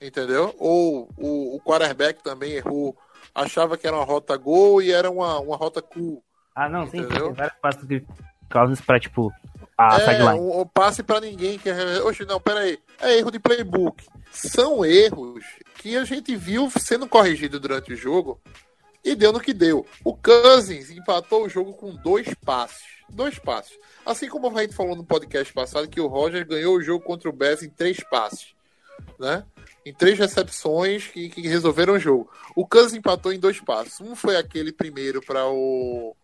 entendeu? 0.00 0.54
Ou 0.58 1.08
o, 1.16 1.56
o 1.56 1.60
quarterback 1.60 2.22
também 2.22 2.52
errou, 2.52 2.96
achava 3.34 3.76
que 3.76 3.86
era 3.86 3.96
uma 3.96 4.04
rota 4.04 4.36
gol 4.36 4.82
e 4.82 4.90
era 4.90 5.10
uma, 5.10 5.38
uma 5.38 5.56
rota 5.56 5.80
cool. 5.80 6.22
Ah, 6.54 6.68
não, 6.68 6.86
sim, 6.86 6.98
sim, 6.98 7.04
Entendeu? 7.04 7.26
tem 7.26 7.34
vários 7.34 7.58
passos 7.60 7.86
de 7.86 8.04
Cousins 8.50 8.80
pra, 8.80 8.98
tipo, 8.98 9.32
a 9.76 9.96
é, 9.96 10.00
sideline. 10.00 10.40
um, 10.40 10.60
um 10.60 10.66
passe 10.66 11.02
pra 11.02 11.20
ninguém. 11.20 11.58
Que 11.58 11.68
é... 11.68 12.02
Oxe, 12.02 12.24
não, 12.24 12.40
peraí. 12.40 12.78
É 13.00 13.18
erro 13.18 13.30
de 13.30 13.38
playbook. 13.38 14.04
São 14.32 14.84
erros 14.84 15.44
que 15.76 15.96
a 15.96 16.04
gente 16.04 16.34
viu 16.34 16.70
sendo 16.70 17.06
corrigido 17.06 17.60
durante 17.60 17.92
o 17.92 17.96
jogo 17.96 18.40
e 19.04 19.14
deu 19.14 19.32
no 19.32 19.40
que 19.40 19.52
deu. 19.52 19.86
O 20.04 20.14
Cousins 20.14 20.90
empatou 20.90 21.44
o 21.44 21.48
jogo 21.48 21.72
com 21.74 21.94
dois 21.94 22.32
passes. 22.44 22.84
Dois 23.08 23.38
passes. 23.38 23.78
Assim 24.04 24.28
como 24.28 24.48
a 24.48 24.62
gente 24.62 24.74
falou 24.74 24.96
no 24.96 25.04
podcast 25.04 25.52
passado 25.52 25.88
que 25.88 26.00
o 26.00 26.08
Roger 26.08 26.46
ganhou 26.46 26.76
o 26.76 26.82
jogo 26.82 27.04
contra 27.04 27.28
o 27.28 27.32
Bears 27.32 27.62
em 27.62 27.70
três 27.70 27.98
passes. 28.00 28.54
Né? 29.18 29.44
Em 29.84 29.94
três 29.94 30.18
recepções 30.18 31.06
que, 31.06 31.28
que 31.28 31.42
resolveram 31.42 31.94
o 31.94 31.98
jogo. 31.98 32.30
O 32.54 32.66
Cousins 32.66 32.94
empatou 32.94 33.32
em 33.32 33.38
dois 33.38 33.60
passes. 33.60 34.00
Um 34.00 34.16
foi 34.16 34.36
aquele 34.36 34.72
primeiro 34.72 35.22
para 35.22 35.46
o 35.46 36.16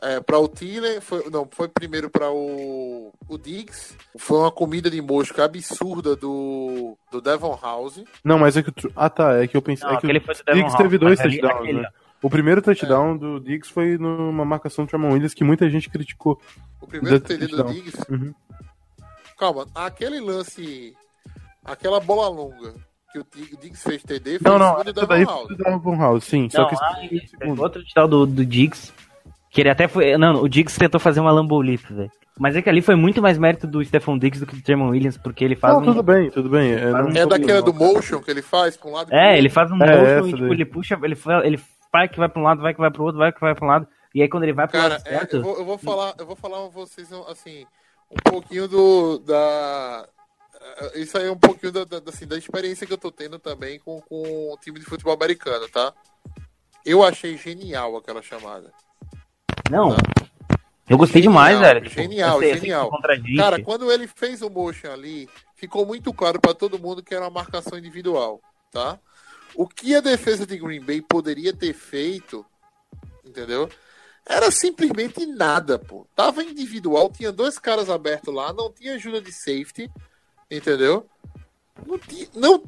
é, 0.00 0.20
para 0.20 0.38
o 0.38 0.46
Thielen, 0.46 1.00
foi, 1.00 1.28
não, 1.28 1.48
foi 1.50 1.66
primeiro 1.66 2.08
para 2.08 2.30
o, 2.30 3.12
o 3.28 3.36
Diggs. 3.36 3.96
Foi 4.16 4.38
uma 4.38 4.52
comida 4.52 4.88
de 4.88 5.02
mosca 5.02 5.44
absurda 5.44 6.14
do, 6.14 6.96
do 7.10 7.20
Devon 7.20 7.58
House. 7.60 8.04
Não, 8.22 8.38
mas 8.38 8.56
é 8.56 8.62
que. 8.62 8.72
Ah, 8.94 9.10
tá. 9.10 9.42
É 9.42 9.48
que 9.48 9.56
eu 9.56 9.62
pensei. 9.62 9.88
Não, 9.88 9.96
é 9.96 10.00
que 10.00 10.06
o 10.06 10.22
foi 10.22 10.34
do 10.34 10.44
Devon 10.44 10.54
Diggs 10.54 10.72
House, 10.72 10.76
teve 10.76 10.98
dois 10.98 11.18
touchdowns, 11.18 11.52
aquele, 11.52 11.80
né? 11.80 11.88
O 12.22 12.28
primeiro 12.28 12.60
touchdown 12.60 13.14
É. 13.14 13.18
do 13.18 13.40
Diggs 13.40 13.70
foi 13.72 13.96
numa 13.98 14.44
marcação 14.44 14.84
do 14.84 14.88
Tramon 14.88 15.12
Williams 15.12 15.34
que 15.34 15.44
muita 15.44 15.68
gente 15.70 15.88
criticou. 15.88 16.40
O 16.80 16.86
primeiro 16.86 17.20
TD 17.20 17.46
do 17.46 17.56
touchdown. 17.56 17.72
Diggs. 17.72 18.04
Uhum. 18.10 18.34
Calma, 19.38 19.66
aquele 19.74 20.20
lance, 20.20 20.94
aquela 21.64 22.00
bola 22.00 22.28
longa 22.28 22.74
que 23.12 23.18
o 23.20 23.26
Dig- 23.34 23.56
Diggs 23.60 23.82
fez 23.82 24.02
TD 24.02 24.38
foi 24.40 24.50
Não, 24.50 24.56
em 24.56 24.58
não, 24.58 24.70
cima 24.80 24.84
do 24.92 24.98
essa 25.00 25.06
daí 25.06 25.24
House. 25.24 25.48
do 25.48 25.56
Devon 25.56 25.96
House, 25.96 26.24
sim. 26.24 26.50
Só 26.50 26.62
Não, 26.62 26.68
que 26.68 26.74
esse 26.74 27.14
ele- 27.14 27.26
segundo. 27.28 27.62
outro 27.62 27.82
tal 27.94 28.08
do, 28.08 28.26
do 28.26 28.44
Diggs, 28.44 28.92
que 29.50 29.60
ele 29.60 29.70
até 29.70 29.86
foi. 29.88 30.16
Não, 30.18 30.42
o 30.42 30.48
Diggs 30.48 30.78
tentou 30.78 31.00
fazer 31.00 31.20
uma 31.20 31.30
Lambo 31.30 31.60
Leap, 31.60 31.84
velho. 31.88 32.10
Mas 32.40 32.54
é 32.54 32.62
que 32.62 32.68
ali 32.68 32.80
foi 32.82 32.94
muito 32.94 33.20
mais 33.22 33.36
mérito 33.38 33.66
do 33.66 33.84
Stephon 33.84 34.16
Diggs 34.18 34.38
do 34.38 34.46
que 34.46 34.54
do 34.56 34.62
Tremon 34.62 34.90
Williams, 34.90 35.16
porque 35.16 35.44
ele 35.44 35.56
faz 35.56 35.74
Não, 35.74 35.82
um. 35.82 35.84
tudo 35.86 36.02
bem, 36.04 36.30
tudo 36.30 36.48
bem. 36.48 36.72
É, 36.72 37.20
É 37.22 37.26
daquela 37.26 37.62
do 37.62 37.72
motion 37.74 38.20
que 38.20 38.30
ele 38.30 38.42
faz 38.42 38.76
com 38.76 38.90
um 38.90 38.92
lado 38.92 39.12
e 39.12 39.16
É, 39.16 39.36
ele 39.38 39.48
faz 39.48 39.70
um 39.72 39.82
É, 39.82 40.20
motion 40.20 40.28
e 40.28 40.32
tipo, 40.32 40.52
ele 40.52 40.64
puxa, 40.64 40.98
ele, 41.02 41.16
ele 41.44 41.60
vai 41.92 42.08
que 42.08 42.18
vai 42.18 42.28
pra 42.28 42.40
um 42.40 42.44
lado, 42.44 42.62
vai 42.62 42.74
que 42.74 42.80
vai 42.80 42.90
pro 42.90 43.04
outro, 43.04 43.18
vai 43.18 43.32
que 43.32 43.40
vai 43.40 43.54
pra 43.54 43.64
um 43.64 43.68
lado. 43.68 43.88
E 44.14 44.22
aí 44.22 44.28
quando 44.28 44.44
ele 44.44 44.52
vai 44.52 44.66
pro 44.66 44.78
Cara, 44.78 44.94
lado 44.94 45.06
é, 45.06 45.10
certo. 45.10 45.36
eu, 45.36 45.42
vou, 45.42 45.58
eu 45.58 45.64
vou 45.64 45.78
falar, 45.78 46.14
eu 46.18 46.26
vou 46.26 46.36
falar 46.36 46.68
vocês 46.68 47.12
assim 47.28 47.66
um 48.10 48.16
pouquinho 48.30 48.66
do 48.66 49.18
da 49.18 50.08
é, 50.60 50.98
isso 51.00 51.16
aí 51.16 51.26
é 51.26 51.30
um 51.30 51.38
pouquinho 51.38 51.72
da, 51.72 51.84
da, 51.84 51.98
assim, 52.08 52.26
da 52.26 52.36
experiência 52.36 52.86
que 52.86 52.92
eu 52.92 52.98
tô 52.98 53.10
tendo 53.10 53.38
também 53.38 53.78
com, 53.78 54.00
com 54.02 54.52
o 54.52 54.56
time 54.60 54.78
de 54.78 54.84
futebol 54.84 55.14
americano, 55.14 55.68
tá? 55.68 55.92
Eu 56.84 57.02
achei 57.02 57.36
genial 57.36 57.96
aquela 57.96 58.22
chamada. 58.22 58.72
Não. 59.70 59.90
Tá. 59.94 60.58
Eu 60.88 60.96
gostei 60.96 61.20
demais, 61.20 61.58
Genial, 61.58 61.74
velho. 61.74 61.88
Tipo, 61.88 62.02
genial, 62.02 62.38
sei- 62.38 62.54
genial. 62.58 62.90
Cara, 63.36 63.62
quando 63.62 63.92
ele 63.92 64.06
fez 64.08 64.40
o 64.40 64.48
motion 64.48 64.90
ali, 64.90 65.28
ficou 65.54 65.84
muito 65.84 66.12
claro 66.14 66.40
pra 66.40 66.54
todo 66.54 66.78
mundo 66.78 67.02
que 67.02 67.14
era 67.14 67.24
uma 67.24 67.30
marcação 67.30 67.78
individual, 67.78 68.40
tá? 68.72 68.98
O 69.54 69.66
que 69.66 69.94
a 69.94 70.00
defesa 70.00 70.46
de 70.46 70.58
Green 70.58 70.80
Bay 70.80 71.00
poderia 71.00 71.52
ter 71.52 71.72
feito, 71.72 72.44
entendeu? 73.24 73.68
Era 74.24 74.50
simplesmente 74.50 75.24
nada, 75.26 75.78
pô. 75.78 76.06
Tava 76.14 76.42
individual, 76.42 77.10
tinha 77.10 77.32
dois 77.32 77.58
caras 77.58 77.88
abertos 77.88 78.32
lá, 78.32 78.52
não 78.52 78.70
tinha 78.70 78.94
ajuda 78.94 79.20
de 79.20 79.32
safety, 79.32 79.90
entendeu? 80.50 81.08
Não 81.86 81.98
tinha, 81.98 82.28
não, 82.34 82.60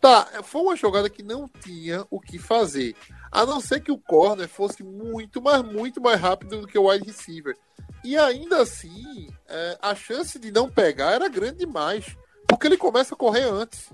tá, 0.00 0.42
foi 0.44 0.62
uma 0.62 0.76
jogada 0.76 1.10
que 1.10 1.22
não 1.22 1.48
tinha 1.48 2.06
o 2.10 2.20
que 2.20 2.38
fazer. 2.38 2.94
A 3.32 3.44
não 3.44 3.60
ser 3.60 3.80
que 3.80 3.90
o 3.90 3.98
corner 3.98 4.48
fosse 4.48 4.82
muito, 4.82 5.40
mas 5.40 5.62
muito 5.62 6.00
mais 6.00 6.20
rápido 6.20 6.60
do 6.60 6.66
que 6.66 6.78
o 6.78 6.88
wide 6.88 7.06
receiver. 7.06 7.56
E 8.04 8.16
ainda 8.16 8.62
assim, 8.62 9.28
é, 9.48 9.78
a 9.80 9.94
chance 9.94 10.38
de 10.38 10.50
não 10.50 10.70
pegar 10.70 11.12
era 11.12 11.28
grande 11.28 11.58
demais. 11.58 12.16
Porque 12.46 12.66
ele 12.66 12.76
começa 12.76 13.14
a 13.14 13.18
correr 13.18 13.44
antes. 13.44 13.90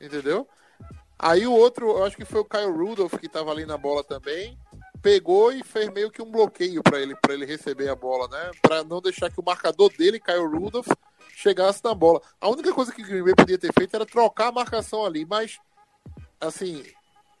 Entendeu? 0.00 0.48
Aí 1.18 1.46
o 1.46 1.52
outro, 1.52 1.90
eu 1.90 2.04
acho 2.04 2.16
que 2.16 2.24
foi 2.24 2.40
o 2.40 2.44
Kyle 2.44 2.70
Rudolph 2.70 3.14
que 3.14 3.28
tava 3.28 3.50
ali 3.50 3.64
na 3.64 3.78
bola 3.78 4.04
também. 4.04 4.58
Pegou 5.00 5.52
e 5.52 5.62
fez 5.62 5.88
meio 5.90 6.10
que 6.10 6.20
um 6.20 6.30
bloqueio 6.30 6.82
para 6.82 7.00
ele, 7.00 7.14
pra 7.16 7.32
ele 7.32 7.46
receber 7.46 7.88
a 7.88 7.94
bola, 7.94 8.28
né? 8.28 8.50
Pra 8.60 8.82
não 8.82 9.00
deixar 9.00 9.30
que 9.30 9.40
o 9.40 9.44
marcador 9.44 9.90
dele, 9.96 10.20
Kyle 10.20 10.46
Rudolph, 10.46 10.88
chegasse 11.34 11.82
na 11.84 11.94
bola. 11.94 12.20
A 12.40 12.48
única 12.48 12.72
coisa 12.72 12.92
que 12.92 13.02
o 13.02 13.06
Green 13.06 13.22
Bay 13.22 13.34
podia 13.34 13.58
ter 13.58 13.72
feito 13.72 13.94
era 13.94 14.04
trocar 14.04 14.48
a 14.48 14.52
marcação 14.52 15.04
ali, 15.04 15.24
mas 15.24 15.58
assim, 16.40 16.84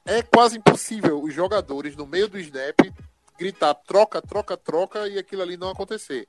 é 0.04 0.22
quase 0.22 0.58
impossível 0.58 1.22
os 1.22 1.34
jogadores 1.34 1.96
no 1.96 2.06
meio 2.06 2.28
do 2.28 2.38
snap 2.38 2.78
gritar 3.38 3.74
troca, 3.74 4.22
troca, 4.22 4.56
troca 4.56 5.08
e 5.08 5.18
aquilo 5.18 5.42
ali 5.42 5.56
não 5.56 5.70
acontecer. 5.70 6.26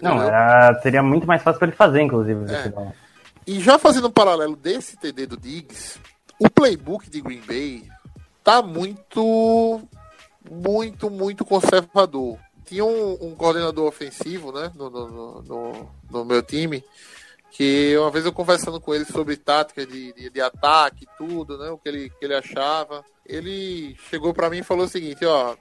Não, 0.00 0.12
Entendeu? 0.16 0.28
era, 0.28 0.80
seria 0.82 1.02
muito 1.02 1.26
mais 1.26 1.42
fácil 1.42 1.58
pra 1.58 1.68
ele 1.68 1.76
fazer, 1.76 2.02
inclusive. 2.02 2.52
É. 2.52 2.68
não. 2.68 2.92
E 3.46 3.60
já 3.60 3.78
fazendo 3.78 4.08
um 4.08 4.12
paralelo 4.12 4.56
desse 4.56 4.96
TD 4.96 5.26
do 5.26 5.36
Diggs, 5.36 5.98
o 6.38 6.50
playbook 6.50 7.08
de 7.08 7.20
Green 7.20 7.40
Bay 7.40 7.88
tá 8.42 8.62
muito, 8.62 9.80
muito, 10.50 11.10
muito 11.10 11.44
conservador. 11.44 12.38
Tinha 12.64 12.84
um, 12.84 13.12
um 13.20 13.34
coordenador 13.34 13.86
ofensivo, 13.86 14.52
né, 14.52 14.70
no, 14.74 14.90
no, 14.90 15.42
no- 15.42 15.90
no, 16.10 16.24
meu 16.24 16.42
time, 16.42 16.84
que 17.52 17.96
uma 17.96 18.10
vez 18.10 18.24
eu 18.24 18.32
conversando 18.32 18.80
com 18.80 18.94
ele 18.94 19.04
sobre 19.04 19.36
tática 19.36 19.86
de, 19.86 20.12
de, 20.12 20.30
de 20.30 20.40
ataque 20.40 21.06
tudo, 21.16 21.56
né, 21.58 21.70
o 21.70 21.78
que 21.78 21.88
ele, 21.88 22.10
que 22.10 22.24
ele 22.24 22.34
achava, 22.34 23.04
ele 23.24 23.96
chegou 24.10 24.34
pra 24.34 24.50
mim 24.50 24.58
e 24.58 24.64
falou 24.64 24.86
o 24.86 24.88
seguinte, 24.88 25.24
ó, 25.24 25.56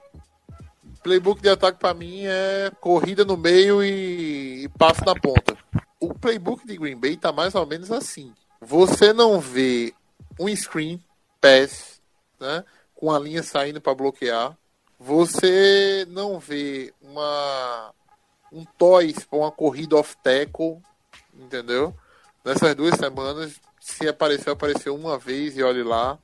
playbook 1.04 1.42
de 1.42 1.50
ataque 1.50 1.80
pra 1.80 1.94
mim 1.94 2.24
é 2.26 2.72
corrida 2.82 3.24
no 3.24 3.38
meio 3.38 3.84
e, 3.84 4.64
e 4.64 4.70
passo 4.70 5.06
na 5.06 5.14
ponta 5.14 5.56
o 6.00 6.14
playbook 6.14 6.66
de 6.66 6.78
Green 6.78 6.98
Bay 6.98 7.18
tá 7.18 7.32
mais 7.32 7.56
ou 7.56 7.66
menos 7.66 7.92
assim. 7.92 8.34
Você 8.62 9.14
não 9.14 9.40
vê 9.40 9.94
um 10.40 10.54
screen 10.56 11.04
pass, 11.42 12.02
né, 12.40 12.64
com 12.94 13.12
a 13.12 13.20
linha 13.20 13.44
saindo 13.44 13.82
para 13.82 13.96
bloquear. 13.96 14.58
Você 15.00 16.06
não 16.10 16.40
vê 16.40 16.94
uma 17.02 17.94
um 18.52 18.64
toys 18.78 19.26
para 19.26 19.40
uma 19.40 19.52
corrida 19.52 19.98
off 19.98 20.16
tackle, 20.24 20.80
entendeu? 21.34 21.94
Nessas 22.44 22.74
duas 22.76 22.96
semanas, 22.96 23.60
se 23.80 24.08
apareceu, 24.08 24.54
apareceu 24.54 24.96
uma 24.96 25.18
vez 25.18 25.58
e 25.58 25.64
olhe 25.64 25.84
lá. 25.84 26.18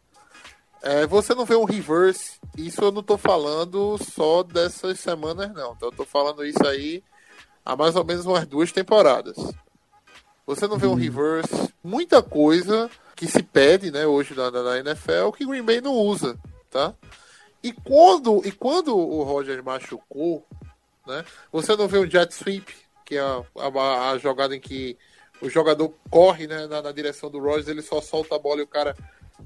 É, 0.81 1.05
você 1.05 1.35
não 1.35 1.45
vê 1.45 1.55
um 1.55 1.65
reverse. 1.65 2.39
Isso 2.57 2.81
eu 2.81 2.91
não 2.91 3.03
tô 3.03 3.17
falando 3.17 3.97
só 3.97 4.41
dessas 4.43 4.99
semanas, 4.99 5.51
não. 5.53 5.73
Então, 5.73 5.89
eu 5.89 5.95
tô 5.95 6.05
falando 6.05 6.45
isso 6.45 6.65
aí 6.65 7.03
há 7.65 7.75
mais 7.75 7.95
ou 7.95 8.05
menos 8.05 8.25
umas 8.25 8.47
duas 8.47 8.71
temporadas. 8.71 9.35
Você 10.45 10.67
não 10.67 10.77
vê 10.77 10.87
um 10.87 10.95
reverse, 10.95 11.73
muita 11.83 12.21
coisa 12.21 12.89
que 13.15 13.27
se 13.27 13.43
pede, 13.43 13.91
né, 13.91 14.05
hoje 14.05 14.33
na, 14.33 14.49
na, 14.49 14.79
NFL 14.79 15.29
que 15.37 15.45
Green 15.45 15.63
Bay 15.63 15.79
não 15.79 15.93
usa, 15.93 16.37
tá? 16.69 16.93
E 17.63 17.71
quando, 17.71 18.41
e 18.45 18.51
quando 18.51 18.97
o 18.97 19.21
Rogers 19.23 19.63
machucou, 19.63 20.45
né, 21.05 21.23
você 21.51 21.75
não 21.75 21.87
vê 21.87 21.99
um 21.99 22.09
jet 22.09 22.33
sweep, 22.33 22.73
que 23.05 23.17
é 23.17 23.21
a, 23.21 23.43
a, 23.57 24.11
a 24.11 24.17
jogada 24.17 24.55
em 24.55 24.59
que 24.59 24.97
o 25.41 25.49
jogador 25.49 25.93
corre 26.09 26.47
né, 26.47 26.67
na, 26.67 26.81
na 26.81 26.91
direção 26.91 27.29
do 27.29 27.39
Rogers, 27.39 27.67
ele 27.67 27.81
só 27.81 28.01
solta 28.01 28.35
a 28.35 28.39
bola 28.39 28.61
e 28.61 28.63
o 28.63 28.67
cara 28.67 28.95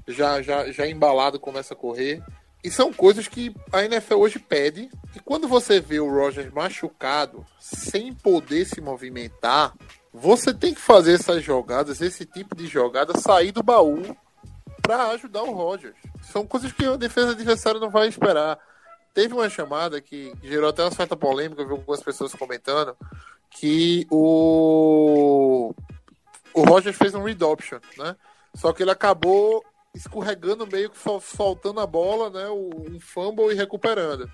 já, 0.06 0.42
já, 0.42 0.70
já 0.70 0.86
embalado 0.86 1.40
começa 1.40 1.74
a 1.74 1.76
correr. 1.76 2.22
E 2.62 2.70
são 2.70 2.92
coisas 2.92 3.28
que 3.28 3.54
a 3.72 3.84
NFL 3.84 4.16
hoje 4.16 4.38
pede. 4.38 4.90
E 5.14 5.20
quando 5.20 5.46
você 5.46 5.80
vê 5.80 6.00
o 6.00 6.10
Rogers 6.10 6.52
machucado, 6.52 7.46
sem 7.60 8.12
poder 8.12 8.64
se 8.66 8.80
movimentar, 8.80 9.74
você 10.18 10.52
tem 10.54 10.72
que 10.74 10.80
fazer 10.80 11.12
essas 11.12 11.42
jogadas, 11.42 12.00
esse 12.00 12.24
tipo 12.24 12.56
de 12.56 12.66
jogada, 12.66 13.18
sair 13.18 13.52
do 13.52 13.62
baú 13.62 14.16
para 14.82 15.10
ajudar 15.10 15.42
o 15.42 15.52
Rogers. 15.52 15.96
São 16.22 16.46
coisas 16.46 16.72
que 16.72 16.84
a 16.84 16.96
defesa 16.96 17.32
adversária 17.32 17.78
não 17.78 17.90
vai 17.90 18.08
esperar. 18.08 18.58
Teve 19.12 19.34
uma 19.34 19.48
chamada 19.48 20.00
que 20.00 20.32
gerou 20.42 20.70
até 20.70 20.82
uma 20.82 20.90
certa 20.90 21.16
polêmica, 21.16 21.62
eu 21.62 21.66
vi 21.66 21.72
algumas 21.72 22.02
pessoas 22.02 22.34
comentando, 22.34 22.96
que 23.50 24.06
o, 24.10 25.74
o 26.54 26.62
Rogers 26.64 26.96
fez 26.96 27.14
um 27.14 27.22
read 27.22 27.42
option, 27.44 27.78
né? 27.96 28.16
Só 28.54 28.72
que 28.72 28.82
ele 28.82 28.90
acabou 28.90 29.64
escorregando 29.94 30.66
meio 30.66 30.90
que 30.90 30.98
sol- 30.98 31.20
soltando 31.20 31.80
a 31.80 31.86
bola, 31.86 32.30
né? 32.30 32.48
Um 32.48 32.98
fumble 33.00 33.52
e 33.52 33.54
recuperando. 33.54 34.30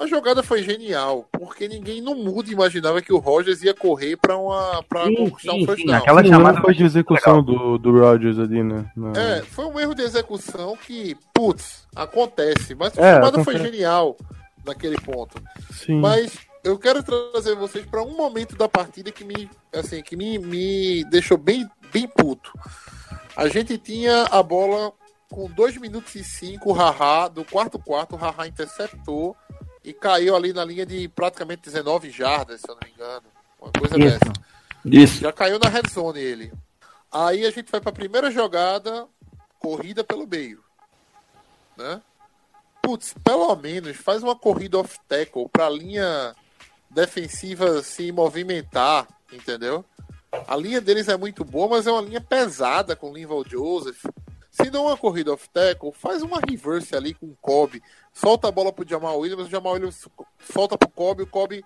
A 0.00 0.06
jogada 0.06 0.44
foi 0.44 0.62
genial, 0.62 1.28
porque 1.32 1.66
ninguém 1.66 2.00
no 2.00 2.14
mundo 2.14 2.52
imaginava 2.52 3.02
que 3.02 3.12
o 3.12 3.18
Rogers 3.18 3.62
ia 3.62 3.74
correr 3.74 4.16
para 4.16 4.36
uma 4.36 4.80
para 4.88 5.06
Sim, 5.06 5.16
conquistar 5.16 5.52
sim, 5.76 5.90
um 5.90 5.94
aquela 5.94 6.24
chamada 6.24 6.60
foi 6.60 6.72
de 6.72 6.84
execução 6.84 7.42
do, 7.42 7.76
do 7.78 7.98
Rodgers 7.98 8.38
ali, 8.38 8.62
né? 8.62 8.88
Não. 8.96 9.12
É, 9.12 9.42
foi 9.42 9.64
um 9.64 9.80
erro 9.80 9.94
de 9.94 10.02
execução 10.02 10.76
que, 10.76 11.16
putz, 11.34 11.88
acontece, 11.96 12.76
mas 12.76 12.96
a 12.96 13.04
É, 13.04 13.14
chamada 13.14 13.42
foi 13.42 13.58
genial 13.58 14.16
naquele 14.64 15.00
ponto. 15.00 15.42
Sim. 15.72 16.00
Mas 16.00 16.38
eu 16.62 16.78
quero 16.78 17.02
trazer 17.02 17.56
vocês 17.56 17.84
para 17.84 18.02
um 18.02 18.16
momento 18.16 18.56
da 18.56 18.68
partida 18.68 19.10
que 19.10 19.24
me, 19.24 19.50
assim, 19.72 20.00
que 20.00 20.14
me, 20.16 20.38
me 20.38 21.02
deixou 21.04 21.36
bem, 21.36 21.68
bem 21.92 22.06
puto. 22.06 22.52
A 23.36 23.48
gente 23.48 23.76
tinha 23.78 24.24
a 24.30 24.42
bola 24.44 24.92
com 25.30 25.50
2 25.50 25.76
minutos 25.78 26.14
e 26.14 26.22
5, 26.22 26.70
o 26.70 26.72
Haha, 26.72 27.28
do 27.28 27.44
quarto 27.44 27.78
quarto, 27.78 28.14
o 28.14 28.18
Haha 28.18 28.46
interceptou 28.46 29.36
e 29.84 29.92
caiu 29.92 30.36
ali 30.36 30.52
na 30.52 30.64
linha 30.64 30.84
de 30.84 31.08
praticamente 31.08 31.62
19 31.62 32.10
jardas, 32.10 32.60
se 32.60 32.70
eu 32.70 32.74
não 32.74 32.80
me 32.84 32.94
engano. 32.94 33.26
Uma 33.60 33.72
coisa 33.72 33.98
Isso. 33.98 34.18
dessa. 34.18 34.32
Isso. 34.84 35.20
Já 35.20 35.32
caiu 35.32 35.58
na 35.58 35.68
red 35.68 35.82
zone 35.90 36.20
ele. 36.20 36.52
Aí 37.10 37.46
a 37.46 37.50
gente 37.50 37.70
vai 37.70 37.80
para 37.80 37.90
a 37.90 37.94
primeira 37.94 38.30
jogada, 38.30 39.06
corrida 39.58 40.04
pelo 40.04 40.26
meio. 40.26 40.62
Né? 41.76 42.00
Putz, 42.82 43.14
pelo 43.24 43.54
menos 43.56 43.96
faz 43.96 44.22
uma 44.22 44.36
corrida 44.36 44.78
off 44.78 44.98
tackle 45.08 45.48
para 45.48 45.66
a 45.66 45.70
linha 45.70 46.34
defensiva 46.90 47.82
se 47.82 48.10
movimentar, 48.12 49.06
entendeu? 49.32 49.84
A 50.46 50.56
linha 50.56 50.80
deles 50.80 51.08
é 51.08 51.16
muito 51.16 51.44
boa, 51.44 51.68
mas 51.68 51.86
é 51.86 51.92
uma 51.92 52.02
linha 52.02 52.20
pesada 52.20 52.94
com 52.94 53.10
o 53.10 53.14
Linval 53.14 53.44
Joseph. 53.46 54.04
Se 54.50 54.70
não 54.70 54.86
uma 54.86 54.96
corrida 54.96 55.32
off 55.32 55.48
tackle, 55.50 55.92
faz 55.92 56.22
uma 56.22 56.40
reverse 56.40 56.94
ali 56.94 57.14
com 57.14 57.26
o 57.26 57.36
Kobe. 57.40 57.82
Solta 58.18 58.48
a 58.48 58.50
bola 58.50 58.72
pro 58.72 58.88
Jamal 58.88 59.16
Williams, 59.20 59.46
o 59.46 59.50
Jamal 59.50 59.74
Williams 59.74 60.08
solta 60.40 60.76
pro 60.76 60.88
Kobe, 60.88 61.22
o 61.22 61.26
Kobe 61.26 61.64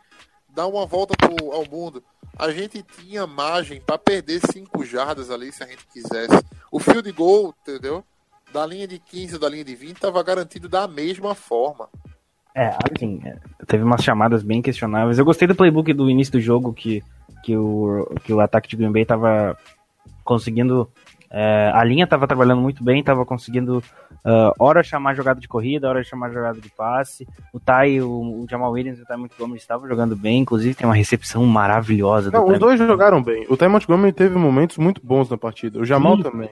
dá 0.55 0.67
uma 0.67 0.85
volta 0.85 1.15
pro, 1.17 1.51
ao 1.51 1.65
mundo. 1.65 2.05
A 2.38 2.51
gente 2.51 2.83
tinha 2.83 3.27
margem 3.27 3.81
para 3.81 3.97
perder 3.97 4.38
5 4.53 4.85
jardas 4.85 5.31
ali 5.31 5.51
se 5.51 5.65
a 5.65 5.67
gente 5.67 5.87
quisesse. 5.91 6.45
O 6.71 6.79
field 6.79 7.11
goal, 7.12 7.55
entendeu? 7.62 8.05
Da 8.53 8.67
linha 8.67 8.87
de 8.87 8.99
15 8.99 9.35
ou 9.35 9.41
da 9.41 9.49
linha 9.49 9.65
de 9.65 9.75
20 9.75 9.97
estava 9.97 10.23
garantido 10.23 10.69
da 10.69 10.87
mesma 10.87 11.35
forma. 11.35 11.88
É, 12.55 12.77
assim, 12.85 13.23
é, 13.25 13.38
teve 13.67 13.83
umas 13.83 14.05
chamadas 14.05 14.43
bem 14.43 14.61
questionáveis. 14.61 15.19
Eu 15.19 15.25
gostei 15.25 15.49
do 15.49 15.55
playbook 15.55 15.91
do 15.95 16.11
início 16.11 16.33
do 16.33 16.41
jogo 16.41 16.75
que, 16.75 17.03
que, 17.43 17.57
o, 17.57 18.15
que 18.25 18.33
o 18.35 18.41
ataque 18.41 18.69
de 18.69 18.77
Green 18.77 18.93
Bay 18.93 19.07
tava 19.07 19.57
conseguindo. 20.23 20.87
é, 21.31 21.73
a 21.73 21.83
linha 21.83 22.07
tava 22.07 22.27
trabalhando 22.27 22.61
muito 22.61 22.85
bem, 22.85 23.03
tava 23.03 23.25
conseguindo 23.25 23.83
ah, 24.25 24.53
hora 24.59 24.83
chamar 24.83 25.15
jogada 25.15 25.41
de 25.41 25.49
corrida, 25.49 25.89
hora 25.89 26.05
chamar 26.05 26.31
jogada 26.31 26.61
de 26.61 26.71
passe. 26.71 27.27
O 27.53 27.59
Ty, 27.59 28.01
o, 28.01 28.43
o 28.43 28.47
Jamal 28.49 28.71
Williams 28.73 28.99
e 28.99 29.03
o 29.03 29.07
Ty 29.07 29.17
Montgomery 29.17 29.59
estavam 29.59 29.89
jogando 29.89 30.15
bem, 30.17 30.39
inclusive 30.41 30.75
tem 30.75 30.87
uma 30.87 30.95
recepção 30.95 31.45
maravilhosa 31.47 32.31
do 32.31 32.37
Não, 32.37 32.49
os 32.49 32.59
dois 32.59 32.79
jogaram 32.79 33.23
bem. 33.23 33.47
O 33.49 33.57
Ty 33.57 33.69
Montgomery 33.69 34.13
teve 34.13 34.37
momentos 34.39 34.79
muito 34.79 35.01
bons 35.05 35.29
na 35.29 35.37
partida. 35.37 35.79
O 35.81 35.85
Jamal 35.85 36.17
Sim. 36.17 36.23
também. 36.23 36.51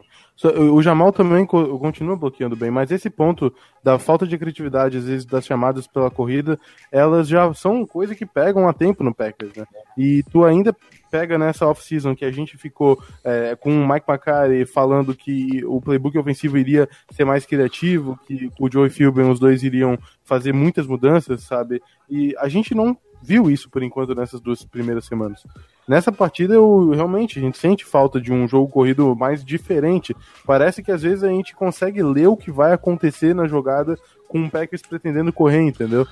O 0.73 0.81
Jamal 0.81 1.13
também 1.13 1.45
co- 1.45 1.79
continua 1.79 2.17
bloqueando 2.17 2.57
bem, 2.57 2.71
mas 2.71 2.91
esse 2.91 3.11
ponto 3.11 3.53
da 3.85 3.99
falta 3.99 4.27
de 4.27 4.39
criatividade, 4.39 4.97
às 4.97 5.05
vezes, 5.05 5.27
das 5.27 5.45
chamadas 5.45 5.87
pela 5.87 6.11
corrida, 6.11 6.59
elas 6.91 7.29
já 7.29 7.53
são 7.53 7.85
coisa 7.85 8.15
que 8.15 8.25
pegam 8.25 8.67
a 8.67 8.73
tempo 8.73 9.05
no 9.05 9.15
Packers, 9.15 9.55
né? 9.55 9.67
E 9.99 10.23
tu 10.33 10.43
ainda 10.43 10.75
pega 11.11 11.37
nessa 11.37 11.67
off-season 11.67 12.15
que 12.15 12.25
a 12.25 12.31
gente 12.31 12.57
ficou 12.57 13.03
é, 13.25 13.57
com 13.57 13.71
o 13.71 13.89
Mike 13.89 14.07
McCarthy 14.09 14.65
falando 14.65 15.15
que 15.15 15.65
o 15.65 15.81
playbook 15.81 16.17
ofensivo 16.17 16.57
iria 16.57 16.89
ser 17.11 17.25
mais 17.25 17.45
criativo, 17.45 18.19
que 18.27 18.51
o 18.59 18.71
Joey 18.71 18.91
Philbin, 18.91 19.29
os 19.31 19.41
dois 19.41 19.63
iriam 19.63 19.99
fazer 20.25 20.53
muitas 20.53 20.87
mudanças, 20.87 21.43
sabe? 21.43 21.83
E 22.09 22.35
a 22.39 22.49
gente 22.49 22.75
não 22.75 22.97
viu 23.23 23.51
isso 23.51 23.69
por 23.69 23.83
enquanto 23.83 24.15
nessas 24.15 24.41
duas 24.41 24.65
primeiras 24.65 25.05
semanas. 25.05 25.45
Nessa 25.87 26.11
partida, 26.11 26.55
eu 26.55 26.91
realmente 26.91 27.39
a 27.39 27.43
gente 27.43 27.59
sente 27.59 27.85
falta 27.85 28.21
de 28.21 28.33
um 28.33 28.49
jogo 28.49 28.71
corrido 28.71 29.15
mais 29.15 29.45
diferente. 29.45 30.17
Parece 30.47 30.83
que 30.83 30.93
às 30.93 31.03
vezes 31.03 31.23
a 31.25 31.29
gente 31.29 31.55
consegue 31.55 32.03
ler 32.03 32.29
o 32.29 32.37
que 32.37 32.51
vai 32.51 32.73
acontecer 32.73 33.35
na 33.35 33.47
jogada 33.47 33.99
com 34.29 34.45
o 34.45 34.51
Packers 34.51 34.83
pretendendo 34.83 35.33
correr, 35.33 35.61
entendeu? 35.63 36.07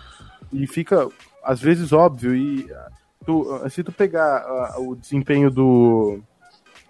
E 0.53 0.67
fica 0.67 1.09
às 1.43 1.61
vezes 1.61 1.93
óbvio 1.93 2.35
e 2.35 2.67
tu, 3.29 3.69
se 3.69 3.85
tu 3.85 3.93
pegar 3.93 4.43
uh, 4.79 4.91
o 4.91 4.97
desempenho 4.97 5.51
do 5.51 6.19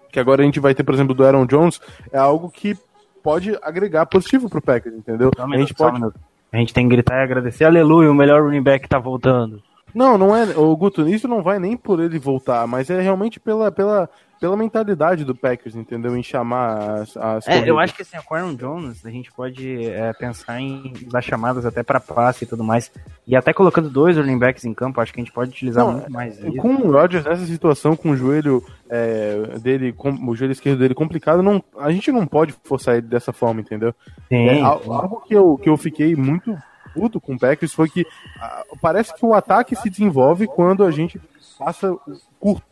que 0.09 0.19
agora 0.19 0.41
a 0.41 0.45
gente 0.45 0.59
vai 0.59 0.73
ter, 0.73 0.83
por 0.83 0.93
exemplo, 0.93 1.13
do 1.13 1.23
Aaron 1.23 1.45
Jones, 1.45 1.81
é 2.11 2.17
algo 2.17 2.49
que 2.49 2.75
pode 3.21 3.55
agregar 3.61 4.05
positivo 4.05 4.49
pro 4.49 4.61
Packers, 4.61 4.95
entendeu? 4.95 5.29
Só 5.35 5.43
um 5.43 5.53
a 5.53 5.57
gente 5.57 5.57
minuto, 5.57 5.71
um 5.73 5.75
pode 5.75 5.99
minuto. 5.99 6.19
A 6.51 6.57
gente 6.57 6.73
tem 6.73 6.87
que 6.87 6.95
gritar 6.95 7.19
e 7.19 7.23
agradecer. 7.23 7.65
Aleluia, 7.65 8.09
o 8.09 8.15
melhor 8.15 8.41
running 8.41 8.63
back 8.63 8.87
tá 8.87 8.97
voltando. 8.97 9.61
Não, 9.93 10.17
não 10.17 10.35
é. 10.35 10.57
O 10.57 10.75
Guto, 10.75 11.07
isso 11.07 11.27
não 11.27 11.43
vai 11.43 11.59
nem 11.59 11.75
por 11.75 11.99
ele 11.99 12.17
voltar, 12.17 12.65
mas 12.65 12.89
é 12.89 13.01
realmente 13.01 13.39
pela, 13.39 13.71
pela, 13.71 14.09
pela 14.39 14.55
mentalidade 14.55 15.25
do 15.25 15.35
Packers, 15.35 15.75
entendeu? 15.75 16.15
Em 16.15 16.23
chamar 16.23 17.01
as. 17.01 17.17
as 17.17 17.47
É, 17.47 17.51
eu 17.51 17.57
corridas. 17.59 17.77
acho 17.83 17.95
que 17.95 18.01
assim, 18.01 18.17
o 18.17 18.33
Aaron 18.33 18.55
Jones, 18.55 19.05
a 19.05 19.09
gente 19.09 19.31
pode 19.31 19.85
é, 19.85 20.13
pensar 20.13 20.59
em 20.61 20.93
dar 21.11 21.21
chamadas 21.21 21.65
até 21.65 21.83
pra 21.83 21.99
passe 21.99 22.43
e 22.45 22.47
tudo 22.47 22.63
mais. 22.63 22.91
E 23.27 23.35
até 23.35 23.51
colocando 23.53 23.89
dois 23.89 24.15
running 24.17 24.39
backs 24.39 24.65
em 24.65 24.73
campo, 24.73 25.01
acho 25.01 25.13
que 25.13 25.19
a 25.19 25.23
gente 25.23 25.33
pode 25.33 25.51
utilizar 25.51 25.85
Não, 25.85 25.93
muito 25.93 26.11
mais 26.11 26.37
isso. 26.39 26.55
Com 26.55 26.75
o 26.75 26.91
Rodgers 26.91 27.25
nessa 27.25 27.45
situação, 27.45 27.95
com 27.95 28.11
o 28.11 28.15
joelho 28.15 28.63
é, 28.89 29.57
dele, 29.61 29.91
com, 29.93 30.09
o 30.29 30.35
joelho 30.35 30.51
esquerdo 30.53 30.79
dele 30.79 30.95
complicado, 30.95 31.43
não, 31.43 31.63
a 31.77 31.91
gente 31.91 32.11
não 32.11 32.25
pode 32.25 32.53
forçar 32.63 32.95
ele 32.97 33.07
dessa 33.07 33.31
forma, 33.33 33.61
entendeu? 33.61 33.93
Sim, 34.27 34.47
É, 34.47 34.61
al- 34.61 34.81
algo 34.91 35.21
que 35.21 35.33
eu, 35.33 35.57
que 35.61 35.69
eu 35.69 35.77
fiquei 35.77 36.15
muito 36.15 36.57
puto 36.91 37.21
com 37.21 37.35
o 37.35 37.39
Packers 37.39 37.71
foi 37.71 37.87
que 37.87 38.03
ah, 38.41 38.63
parece 38.81 39.13
que 39.15 39.23
o 39.23 39.35
ataque 39.35 39.75
se 39.75 39.91
desenvolve 39.91 40.47
quando 40.47 40.83
a 40.83 40.89
gente 40.89 41.21
passa 41.59 41.95
curto, 42.39 42.63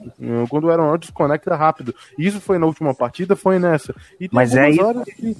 quando 0.49 0.63
o 0.63 0.71
Aaron 0.71 0.89
Rodgers 0.91 1.11
conecta 1.11 1.55
rápido. 1.55 1.93
Isso 2.17 2.39
foi 2.41 2.57
na 2.57 2.65
última 2.65 2.95
partida, 2.95 3.35
foi 3.35 3.59
nessa. 3.59 3.93
E 4.15 4.27
tem 4.27 4.29
Mas 4.31 4.55
é 4.55 4.69
isso 4.69 4.81
horas 4.83 5.03
que- 5.03 5.35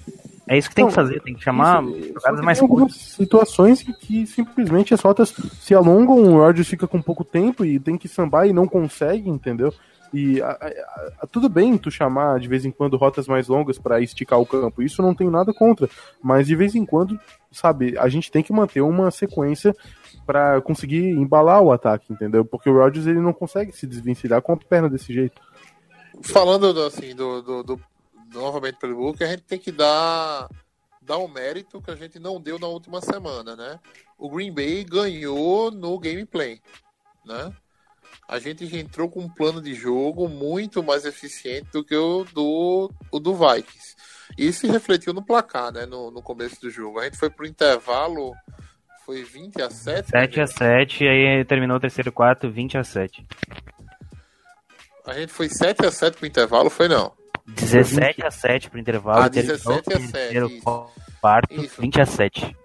é 0.50 0.58
isso 0.58 0.70
que 0.70 0.76
tem 0.76 0.84
Não, 0.84 0.90
que 0.90 0.96
fazer, 0.96 1.22
tem 1.22 1.34
que 1.34 1.44
chamar 1.44 1.84
isso, 1.86 2.14
jogadas 2.14 2.40
que 2.40 2.46
mais 2.46 2.58
tem 2.60 2.66
algumas 2.66 2.92
curtas. 2.94 3.12
situações 3.14 3.88
em 3.88 3.94
que 3.94 4.28
simplesmente 4.28 4.94
as 4.94 5.02
rotas 5.02 5.34
se 5.60 5.74
alongam, 5.74 6.16
o 6.18 6.38
Rodgers 6.38 6.68
fica 6.68 6.86
com 6.88 7.02
pouco 7.02 7.24
tempo 7.24 7.64
e 7.66 7.80
tem 7.80 7.98
que 7.98 8.08
sambar 8.08 8.48
e 8.48 8.54
não 8.54 8.68
consegue, 8.68 9.30
entendeu? 9.30 9.74
E 10.14 10.42
a- 10.42 10.52
a- 10.52 11.12
a- 11.24 11.28
tudo 11.28 11.50
bem 11.50 11.78
tu 11.78 11.92
chamar 11.92 12.40
de 12.40 12.48
vez 12.48 12.64
em 12.66 12.72
quando 12.72 12.96
rotas 12.98 13.28
mais 13.28 13.48
longas 13.48 13.78
para 13.78 14.00
esticar 14.00 14.40
o 14.40 14.46
campo, 14.46 14.82
isso 14.82 15.02
não 15.02 15.14
tenho 15.14 15.30
nada 15.30 15.54
contra, 15.54 15.90
mas 16.22 16.48
de 16.48 16.56
vez 16.56 16.76
em 16.76 16.86
quando, 16.86 17.20
sabe, 17.52 17.98
a 17.98 18.08
gente 18.08 18.32
tem 18.32 18.42
que 18.42 18.54
manter 18.54 18.82
uma 18.82 19.12
sequência 19.12 19.76
para 20.26 20.62
conseguir 20.62 21.10
embalar 21.10 21.62
o 21.62 21.72
ataque, 21.72 22.12
entendeu? 22.12 22.46
Porque 22.46 22.70
o 22.70 22.78
Rodgers 22.78 23.06
ele 23.06 23.20
não 23.20 23.34
consegue 23.34 23.72
se 23.72 23.86
desvencilhar 23.86 24.42
com 24.42 24.54
a 24.54 24.58
perna 24.58 24.90
desse 24.90 25.14
jeito. 25.14 25.42
Falando 26.22 26.74
do, 26.74 26.84
assim, 26.84 27.16
do, 27.16 27.42
do, 27.42 27.64
do- 27.64 27.82
novamente 28.34 28.78
pelo 28.80 28.96
Book, 28.96 29.24
a 29.24 29.28
gente 29.28 29.44
tem 29.44 29.60
que 29.60 29.72
dar, 29.72 30.50
dar 31.02 31.18
um 31.18 31.28
mérito 31.28 31.82
que 31.82 31.92
a 31.92 31.96
gente 31.96 32.18
não 32.20 32.42
deu 32.42 32.58
na 32.60 32.68
última 32.68 33.02
semana, 33.02 33.56
né? 33.56 33.80
O 34.18 34.30
Green 34.30 34.52
Bay 34.54 34.84
ganhou 34.84 35.70
no 35.72 35.98
gameplay, 36.00 36.60
né? 37.26 37.52
A 38.28 38.40
gente 38.40 38.66
já 38.66 38.78
entrou 38.78 39.10
com 39.10 39.22
um 39.22 39.30
plano 39.30 39.62
de 39.62 39.74
jogo 39.74 40.28
muito 40.28 40.84
mais 40.84 41.06
eficiente 41.06 41.68
do 41.72 41.84
que 41.84 41.96
o 41.96 42.26
do, 42.26 42.92
o 43.10 43.20
do 43.20 43.34
Vikings. 43.34 43.96
Isso 44.38 44.62
se 44.62 44.68
refletiu 44.68 45.14
no 45.14 45.24
placar, 45.24 45.72
né? 45.72 45.86
No, 45.86 46.12
no 46.12 46.22
começo 46.22 46.60
do 46.60 46.70
jogo. 46.70 47.00
A 47.00 47.06
gente 47.06 47.18
foi 47.18 47.30
pro 47.30 47.48
intervalo, 47.48 48.34
foi 49.06 49.24
20 49.24 49.62
a 49.62 49.70
7. 49.70 50.10
7 50.10 50.42
a 50.42 50.48
7 50.48 51.04
e 51.06 51.08
aí 51.08 51.46
terminou 51.46 51.78
o 51.78 51.80
terceiro 51.80 52.12
quarto 52.12 52.50
20 52.50 52.78
a 52.78 52.84
7. 52.84 53.26
A 55.06 55.14
gente 55.14 55.32
foi 55.32 55.48
7 55.48 55.86
a 55.86 55.92
7 55.92 56.18
pro 56.18 56.28
intervalo, 56.28 56.70
foi 56.70 56.90
não? 56.90 57.14
17 57.48 58.26
a 58.26 58.30
7 58.30 58.70
pro 58.70 58.78
intervalo, 58.78 59.22
Ah, 59.24 59.30
terminou 59.30 59.58
17 59.58 59.72
a 59.72 59.80
o 59.80 59.84
terceiro 59.84 60.50
7, 60.50 60.62
quarto 61.22 61.64
Isso. 61.64 61.82
20 61.82 62.02
a 62.02 62.06
7. 62.06 62.58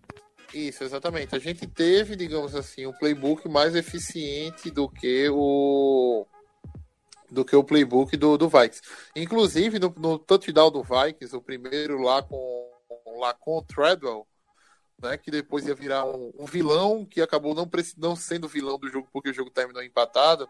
Isso, 0.52 0.84
exatamente. 0.84 1.34
A 1.34 1.38
gente 1.38 1.66
teve, 1.66 2.14
digamos 2.14 2.54
assim, 2.54 2.86
um 2.86 2.92
playbook 2.92 3.48
mais 3.48 3.74
eficiente 3.74 4.70
do 4.70 4.88
que 4.88 5.28
o 5.30 6.26
do 7.30 7.44
que 7.46 7.56
o 7.56 7.64
playbook 7.64 8.14
do, 8.16 8.36
do 8.36 8.46
Vikings. 8.46 8.82
Inclusive, 9.16 9.78
no, 9.78 9.94
no 9.96 10.18
touchdown 10.18 10.70
do 10.70 10.82
Vikings, 10.82 11.34
o 11.34 11.40
primeiro 11.40 11.98
lá 12.02 12.22
com 12.22 12.70
lá 13.18 13.32
com 13.32 13.58
o 13.58 13.62
Treadwell, 13.62 14.26
né, 15.00 15.16
que 15.16 15.30
depois 15.30 15.66
ia 15.66 15.74
virar 15.74 16.04
um, 16.04 16.32
um 16.38 16.44
vilão 16.44 17.04
que 17.04 17.20
acabou 17.20 17.54
não, 17.54 17.68
não 17.96 18.16
sendo 18.16 18.48
vilão 18.48 18.78
do 18.78 18.88
jogo 18.88 19.08
porque 19.12 19.30
o 19.30 19.34
jogo 19.34 19.50
terminou 19.50 19.82
empatado. 19.82 20.48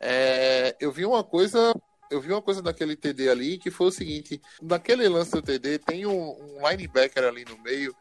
É, 0.00 0.76
eu 0.80 0.92
vi 0.92 1.06
uma 1.06 1.24
coisa 1.24 1.74
eu 2.10 2.20
vi 2.20 2.30
uma 2.30 2.42
coisa 2.42 2.60
naquele 2.60 2.94
TD 2.94 3.30
ali 3.30 3.58
que 3.58 3.70
foi 3.70 3.86
o 3.86 3.92
seguinte: 3.92 4.40
naquele 4.60 5.08
lance 5.08 5.30
do 5.30 5.40
TD 5.40 5.78
tem 5.78 6.04
um, 6.04 6.58
um 6.58 6.68
linebacker 6.68 7.24
ali 7.24 7.44
no 7.44 7.56
meio 7.62 7.96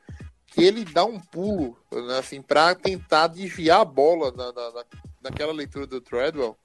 ele 0.57 0.83
dá 0.83 1.05
um 1.05 1.19
pulo, 1.19 1.77
né, 1.91 2.19
assim, 2.19 2.41
para 2.41 2.75
tentar 2.75 3.27
desviar 3.27 3.81
a 3.81 3.85
bola 3.85 4.31
na, 4.31 4.51
na, 4.51 4.71
na- 4.71 4.85
naquela 5.21 5.53
leitura 5.53 5.87
do 5.87 6.01
Treadwell. 6.01 6.57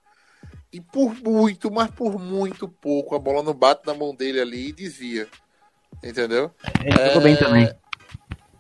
E 0.73 0.81
por 0.81 1.15
muito, 1.15 1.71
mas 1.71 1.91
por 1.91 2.19
muito 2.19 2.69
pouco, 2.69 3.15
a 3.15 3.19
bola 3.19 3.43
não 3.43 3.55
bate 3.55 3.87
na 3.87 3.95
mão 3.95 4.15
dele 4.15 4.41
ali 4.41 4.69
e 4.69 4.73
desvia. 4.73 5.29
Entendeu? 6.03 6.51
Ele 6.81 7.05
jogou 7.07 7.23
bem 7.23 7.37
também. 7.37 7.75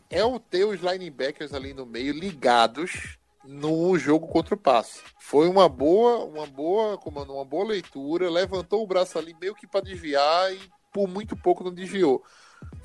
É 0.08 0.24
o 0.24 0.38
ter 0.38 0.64
os 0.64 0.80
linebackers 0.80 1.52
ali 1.52 1.74
no 1.74 1.84
meio 1.84 2.12
ligados 2.12 3.18
no 3.44 3.98
jogo 3.98 4.26
contra 4.28 4.54
o 4.54 4.58
passe. 4.58 5.00
Foi 5.18 5.48
uma 5.48 5.68
boa, 5.68 6.24
uma 6.24 6.46
boa, 6.46 6.96
comando, 6.96 7.34
uma 7.34 7.44
boa 7.44 7.66
leitura, 7.66 8.30
levantou 8.30 8.82
o 8.82 8.86
braço 8.86 9.18
ali 9.18 9.34
meio 9.40 9.54
que 9.54 9.66
para 9.66 9.84
desviar 9.84 10.52
e 10.52 10.60
por 10.92 11.08
muito 11.08 11.36
pouco 11.36 11.62
não 11.62 11.72
desviou. 11.72 12.24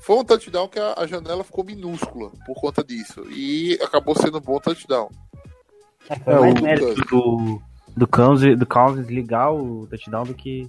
Foi 0.00 0.16
um 0.16 0.24
touchdown 0.24 0.66
que 0.68 0.78
a, 0.78 0.94
a 0.98 1.06
janela 1.06 1.44
ficou 1.44 1.64
minúscula 1.64 2.30
por 2.44 2.54
conta 2.60 2.82
disso 2.82 3.24
e 3.30 3.78
acabou 3.82 4.14
sendo 4.16 4.38
um 4.38 4.40
bom 4.40 4.58
touchdown. 4.58 5.08
Foi 6.24 6.34
mais 6.34 6.54
o- 6.54 6.62
mérito 6.62 6.94
do, 7.06 7.62
do 7.96 8.06
Cousins, 8.08 8.58
do 8.58 8.66
ligar 9.12 9.52
o 9.52 9.86
touchdown 9.88 10.24
do 10.24 10.34
que. 10.34 10.68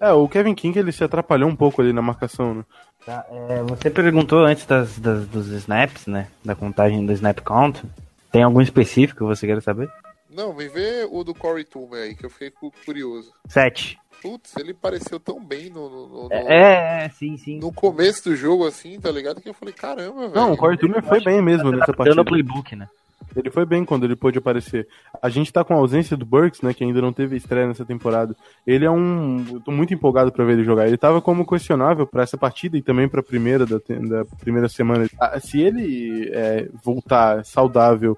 É, 0.00 0.12
o 0.12 0.28
Kevin 0.28 0.54
King 0.54 0.78
ele 0.78 0.92
se 0.92 1.02
atrapalhou 1.02 1.48
um 1.48 1.56
pouco 1.56 1.80
ali 1.80 1.92
na 1.92 2.02
marcação, 2.02 2.54
né? 2.54 2.64
Tá, 3.04 3.24
é, 3.30 3.62
você 3.62 3.88
perguntou 3.90 4.40
antes 4.44 4.66
das, 4.66 4.98
das- 4.98 5.26
dos 5.26 5.46
snaps, 5.48 6.06
né? 6.06 6.28
Da 6.44 6.54
contagem 6.54 7.04
do 7.06 7.12
snap 7.12 7.40
count. 7.40 7.82
Tem 8.30 8.42
algum 8.42 8.60
específico 8.60 9.20
que 9.20 9.24
você 9.24 9.46
quer 9.46 9.62
saber? 9.62 9.88
Não, 10.30 10.52
me 10.52 10.68
vê 10.68 11.08
o 11.10 11.24
do 11.24 11.34
Corey 11.34 11.64
Toomer 11.64 12.02
aí, 12.02 12.14
que 12.14 12.26
eu 12.26 12.30
fiquei 12.30 12.50
cu- 12.50 12.72
curioso. 12.84 13.32
7. 13.48 13.98
Putz, 14.22 14.56
ele 14.58 14.74
pareceu 14.74 15.20
tão 15.20 15.42
bem 15.44 15.70
no, 15.70 15.88
no, 15.88 16.08
no- 16.24 16.28
É, 16.32 17.04
é, 17.04 17.08
sim, 17.10 17.36
sim. 17.36 17.58
no 17.60 17.72
começo 17.72 18.24
do 18.30 18.36
jogo, 18.36 18.66
assim, 18.66 18.98
tá 19.00 19.10
ligado? 19.10 19.40
Que 19.40 19.48
eu 19.48 19.54
falei, 19.54 19.72
caramba, 19.72 20.22
velho. 20.28 20.34
Não, 20.34 20.52
o 20.52 20.56
Corey 20.56 20.76
Turner 20.76 21.02
foi 21.02 21.22
bem 21.22 21.40
mesmo 21.40 21.70
nessa 21.70 21.86
Dando 21.92 21.96
partida. 21.96 22.24
playbook, 22.24 22.74
né? 22.76 22.88
Ele 23.36 23.50
foi 23.50 23.66
bem 23.66 23.84
quando 23.84 24.04
ele 24.04 24.16
pôde 24.16 24.38
aparecer. 24.38 24.88
A 25.22 25.28
gente 25.28 25.52
tá 25.52 25.62
com 25.62 25.74
a 25.74 25.76
ausência 25.76 26.16
do 26.16 26.24
Burks, 26.24 26.62
né, 26.62 26.72
que 26.72 26.82
ainda 26.82 27.00
não 27.00 27.12
teve 27.12 27.36
estreia 27.36 27.66
nessa 27.68 27.84
temporada. 27.84 28.34
Ele 28.66 28.84
é 28.86 28.90
um, 28.90 29.44
eu 29.52 29.60
tô 29.60 29.70
muito 29.70 29.92
empolgado 29.92 30.32
pra 30.32 30.44
ver 30.44 30.54
ele 30.54 30.64
jogar. 30.64 30.88
Ele 30.88 30.96
tava 30.96 31.20
como 31.20 31.46
questionável 31.46 32.06
pra 32.06 32.22
essa 32.22 32.38
partida 32.38 32.76
e 32.78 32.82
também 32.82 33.06
pra 33.08 33.22
primeira 33.22 33.66
da, 33.66 33.76
da 33.76 34.24
primeira 34.40 34.68
semana. 34.68 35.06
Ah, 35.20 35.38
Se 35.38 35.60
ele 35.60 36.30
é, 36.32 36.68
voltar 36.82 37.44
saudável, 37.44 38.16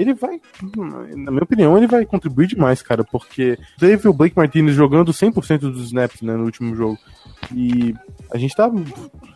ele 0.00 0.14
vai, 0.14 0.40
na 1.14 1.30
minha 1.30 1.42
opinião, 1.42 1.76
ele 1.76 1.86
vai 1.86 2.06
contribuir 2.06 2.46
demais, 2.46 2.80
cara, 2.80 3.04
porque 3.04 3.58
teve 3.78 4.08
o 4.08 4.12
Blake 4.12 4.36
Martinez 4.36 4.74
jogando 4.74 5.12
100% 5.12 5.58
dos 5.58 5.86
snaps, 5.86 6.22
né, 6.22 6.34
no 6.34 6.44
último 6.44 6.74
jogo. 6.74 6.98
E 7.54 7.94
a 8.32 8.38
gente 8.38 8.54
tá 8.54 8.70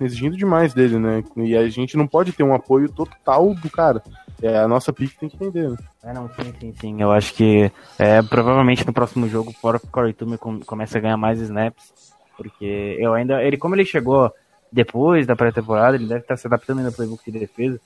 exigindo 0.01 0.37
demais 0.37 0.73
dele, 0.73 0.99
né? 0.99 1.23
E 1.37 1.57
a 1.57 1.69
gente 1.69 1.97
não 1.97 2.07
pode 2.07 2.33
ter 2.33 2.43
um 2.43 2.55
apoio 2.55 2.89
total 2.89 3.55
do 3.55 3.71
cara. 3.71 4.03
É, 4.43 4.59
a 4.59 4.69
nossa 4.69 4.93
pick 4.93 5.19
tem 5.19 5.29
que 5.29 5.37
entender, 5.37 5.71
né? 5.71 5.77
É, 6.03 6.13
não, 6.13 6.29
sim, 6.29 6.55
sim, 6.61 6.75
sim. 6.81 7.03
Eu 7.03 7.13
acho 7.13 7.35
que 7.35 7.71
é, 7.99 8.23
provavelmente 8.23 8.87
no 8.87 8.93
próximo 8.93 9.29
jogo 9.29 9.51
o 9.51 9.81
Corey 9.91 10.15
com, 10.39 10.61
começa 10.61 10.99
a 10.99 11.01
ganhar 11.01 11.17
mais 11.17 11.41
snaps. 11.41 11.93
Porque 12.37 12.97
eu 12.99 13.15
ainda. 13.15 13.43
Ele, 13.43 13.57
como 13.57 13.75
ele 13.75 13.85
chegou 13.85 14.33
depois 14.73 15.27
da 15.27 15.37
pré-temporada, 15.37 15.97
ele 15.97 16.07
deve 16.07 16.21
estar 16.21 16.37
se 16.37 16.47
adaptando 16.47 16.79
ainda 16.79 16.91
ao 16.91 16.95
playbook 16.95 17.31
de 17.31 17.39
defesa. 17.39 17.81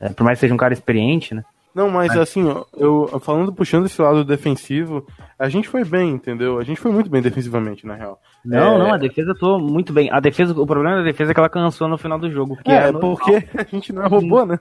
É, 0.00 0.08
por 0.08 0.24
mais 0.24 0.38
que 0.38 0.40
seja 0.40 0.54
um 0.54 0.58
cara 0.58 0.72
experiente, 0.72 1.34
né? 1.34 1.44
Não, 1.74 1.88
mas 1.88 2.16
assim, 2.16 2.44
ó, 2.48 2.64
eu 2.76 3.06
falando, 3.20 3.52
puxando 3.52 3.86
esse 3.86 4.02
lado 4.02 4.24
defensivo, 4.24 5.06
a 5.38 5.48
gente 5.48 5.68
foi 5.68 5.84
bem, 5.84 6.10
entendeu? 6.10 6.58
A 6.58 6.64
gente 6.64 6.80
foi 6.80 6.90
muito 6.90 7.08
bem 7.08 7.22
defensivamente, 7.22 7.86
na 7.86 7.94
real. 7.94 8.20
Não, 8.44 8.74
É. 8.74 8.78
não, 8.78 8.92
a 8.92 8.96
defesa 8.96 9.34
tô 9.38 9.58
muito 9.58 9.92
bem. 9.92 10.10
A 10.10 10.18
defesa, 10.18 10.52
o 10.52 10.66
problema 10.66 10.96
da 10.96 11.02
defesa 11.04 11.30
é 11.30 11.34
que 11.34 11.38
ela 11.40 11.48
cansou 11.48 11.86
no 11.86 11.96
final 11.96 12.18
do 12.18 12.30
jogo. 12.30 12.56
Que 12.64 12.70
é, 12.72 12.88
é, 12.88 12.92
porque 12.92 13.44
a 13.56 13.62
gente 13.64 13.92
não 13.92 14.02
é 14.02 14.08
robô, 14.08 14.44
né? 14.44 14.58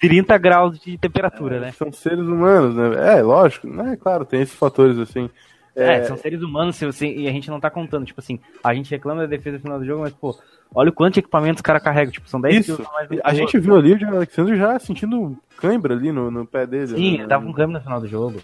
30 0.00 0.38
graus 0.38 0.78
de 0.78 0.96
temperatura, 0.98 1.58
né? 1.60 1.72
São 1.72 1.90
seres 1.92 2.20
humanos, 2.26 2.74
né? 2.76 3.18
É, 3.18 3.22
lógico, 3.22 3.66
né? 3.66 3.96
Claro, 4.00 4.24
tem 4.24 4.40
esses 4.42 4.54
fatores 4.54 4.98
assim. 4.98 5.28
É, 5.74 6.04
são 6.04 6.16
seres 6.16 6.40
humanos 6.42 6.76
se 6.76 6.86
você- 6.86 7.06
e 7.12 7.28
a 7.28 7.32
gente 7.32 7.50
não 7.50 7.60
tá 7.60 7.68
contando. 7.68 8.06
Tipo 8.06 8.20
assim, 8.20 8.38
a 8.64 8.72
gente 8.72 8.90
reclama 8.90 9.22
da 9.22 9.26
defesa 9.26 9.56
no 9.56 9.62
final 9.62 9.78
do 9.78 9.84
jogo, 9.84 10.02
mas, 10.02 10.12
pô, 10.14 10.34
olha 10.74 10.90
o 10.90 10.92
quanto 10.92 11.14
de 11.14 11.20
equipamento 11.20 11.56
os 11.56 11.62
caras 11.62 11.82
carregam. 11.82 12.12
Tipo, 12.12 12.28
são 12.28 12.40
10 12.40 12.56
Isso. 12.56 12.76
quilos 12.76 12.92
mais 12.92 13.08
A 13.24 13.32
gente 13.34 13.56
outro. 13.56 13.62
viu 13.62 13.76
ali 13.76 13.94
o 13.94 13.98
Jair 13.98 14.14
Alexander 14.14 14.56
já 14.56 14.78
sentindo 14.78 15.36
cãibra 15.56 15.94
ali 15.94 16.12
no, 16.12 16.30
no 16.30 16.46
pé 16.46 16.66
dele. 16.66 16.88
Sim, 16.88 17.12
né? 17.12 17.18
ele 17.20 17.26
tava 17.28 17.44
com 17.46 17.52
câmera 17.52 17.78
no 17.78 17.84
final 17.84 18.00
do 18.00 18.06
jogo. 18.06 18.40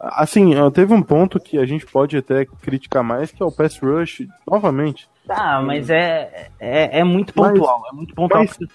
Assim, 0.00 0.56
ó, 0.56 0.70
teve 0.70 0.92
um 0.92 1.02
ponto 1.02 1.38
que 1.38 1.56
a 1.58 1.64
gente 1.64 1.86
pode 1.86 2.16
até 2.16 2.44
criticar 2.44 3.02
mais, 3.04 3.30
que 3.30 3.42
é 3.42 3.46
o 3.46 3.52
pass 3.52 3.78
rush, 3.78 4.26
novamente. 4.50 5.08
Tá, 5.26 5.60
mas 5.64 5.88
é, 5.90 6.48
é, 6.58 7.00
é 7.00 7.04
muito 7.04 7.32
Mas- 7.36 7.52
pontual. 7.52 7.82
é 7.90 7.94
muito 7.94 8.14
pontual. 8.14 8.42
mas- 8.42 8.56
porque- 8.56 8.72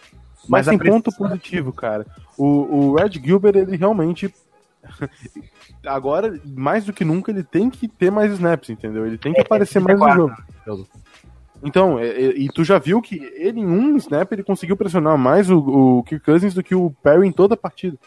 Mas, 0.50 0.68
a 0.68 0.72
tem 0.72 0.80
ponto 0.80 1.12
positivo, 1.16 1.72
cara. 1.72 2.06
O, 2.38 2.46
o 2.46 2.96
Red 2.96 3.12
Gilbert, 3.24 3.56
ele 3.56 3.78
realmente. 3.78 4.34
Agora, 5.86 6.40
mais 6.46 6.86
do 6.86 6.94
que 6.94 7.04
nunca, 7.06 7.32
ele 7.32 7.44
tem 7.44 7.70
que 7.70 7.88
ter 7.88 8.12
mais 8.12 8.32
snaps, 8.34 8.70
entendeu? 8.70 9.06
Ele 9.06 9.18
tem 9.18 9.34
que 9.34 9.40
É, 9.40 9.44
aparecer 9.44 9.78
é 9.78 9.82
mais 9.82 9.98
no 10.00 10.06
34 10.06 10.46
jogo. 10.66 10.88
Então, 11.64 12.00
é- 12.00 12.08
é- 12.08 12.38
e 12.38 12.48
tu 12.50 12.64
já 12.64 12.80
viu 12.80 13.02
que 13.02 13.16
ele 13.36 13.60
em 13.60 13.66
um 13.68 13.96
snap 13.98 14.32
ele 14.32 14.44
conseguiu 14.44 14.76
pressionar 14.76 15.18
mais 15.18 15.50
o, 15.50 15.58
o 15.60 16.04
Kirk 16.04 16.26
Cousins 16.26 16.54
do 16.54 16.64
que 16.64 16.74
o 16.76 16.92
Perry 17.04 17.28
em 17.28 17.32
toda 17.32 17.54
a 17.54 17.58
partida. 17.58 17.98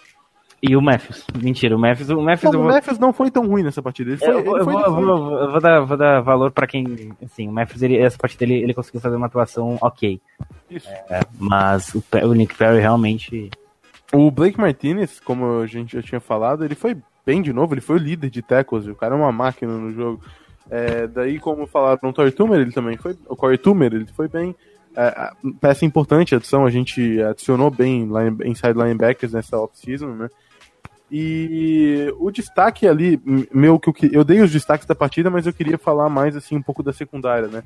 E 0.66 0.74
o 0.76 0.80
Memphis. 0.80 1.26
Mentira, 1.42 1.76
o 1.76 1.78
Memphis. 1.78 2.08
O 2.08 2.22
Memphis 2.22 2.50
Não, 2.50 2.60
o 2.60 2.62
vou- 2.64 2.72
Memphis 2.72 2.98
não 2.98 3.12
foi 3.12 3.30
tão 3.30 3.46
ruim 3.46 3.62
nessa 3.62 3.82
partida. 3.82 4.10
Ele 4.12 4.16
foi, 4.18 4.28
eu, 4.30 4.42
vou, 4.42 4.54
ele 4.54 4.60
eu, 4.60 4.64
foi 4.64 4.72
vou, 4.72 4.82
eu, 4.82 4.88
decente. 4.90 5.04
vou, 5.06 5.38
eu 5.40 5.50
vou 5.50 5.60
dar, 5.60 5.80
vou 5.80 5.96
dar 5.96 6.20
valor 6.22 6.50
pra 6.52 6.66
quem. 6.66 7.12
Assim, 7.22 7.48
o 7.48 7.52
Memphis, 7.52 7.82
ele, 7.82 7.98
essa 7.98 8.16
partida, 8.16 8.44
ele, 8.44 8.54
ele 8.54 8.72
conseguiu 8.72 8.98
fazer 9.00 9.14
uma 9.16 9.26
atuação 9.26 9.76
ok. 9.82 10.18
Isso. 10.70 10.88
É, 11.10 11.20
mas 11.38 11.94
o, 11.94 12.02
o 12.24 12.32
Nick 12.32 12.54
Perry 12.56 12.80
realmente. 12.80 13.50
O 14.12 14.30
Blake 14.30 14.58
Martinez, 14.58 15.20
como 15.20 15.60
a 15.60 15.66
gente 15.66 15.96
já 15.96 16.02
tinha 16.02 16.20
falado, 16.20 16.64
ele 16.64 16.74
foi 16.74 16.96
bem 17.26 17.42
de 17.42 17.52
novo, 17.52 17.74
ele 17.74 17.80
foi 17.82 17.96
o 17.96 18.02
líder 18.02 18.30
de 18.30 18.40
tackles, 18.40 18.86
o 18.86 18.94
cara 18.94 19.14
é 19.14 19.18
uma 19.18 19.32
máquina 19.32 19.72
no 19.76 19.92
jogo. 19.92 20.20
É, 20.70 21.06
daí, 21.06 21.38
como 21.38 21.66
falaram 21.66 22.00
no 22.02 22.12
Corey 22.14 22.32
Tumer, 22.32 22.60
ele 22.60 22.72
também 22.72 22.96
foi. 22.96 23.16
O 23.28 23.36
Corey 23.36 23.58
Tumer, 23.58 23.92
ele 23.92 24.06
foi 24.14 24.28
bem. 24.28 24.54
É, 24.96 25.08
a- 25.08 25.32
peça 25.60 25.84
importante, 25.84 26.34
adição, 26.34 26.64
a 26.64 26.70
gente 26.70 27.20
adicionou 27.22 27.70
bem 27.70 28.04
line, 28.06 28.36
inside 28.44 28.72
linebackers 28.78 29.32
nessa 29.32 29.58
off-season, 29.58 30.08
né? 30.14 30.28
E 31.10 32.12
o 32.18 32.30
destaque 32.30 32.88
ali, 32.88 33.20
meu, 33.52 33.78
que 33.78 33.88
eu, 33.88 33.94
eu 34.10 34.24
dei 34.24 34.40
os 34.40 34.50
destaques 34.50 34.86
da 34.86 34.94
partida, 34.94 35.30
mas 35.30 35.46
eu 35.46 35.52
queria 35.52 35.76
falar 35.78 36.08
mais 36.08 36.34
assim 36.34 36.56
um 36.56 36.62
pouco 36.62 36.82
da 36.82 36.92
secundária, 36.92 37.46
né? 37.48 37.62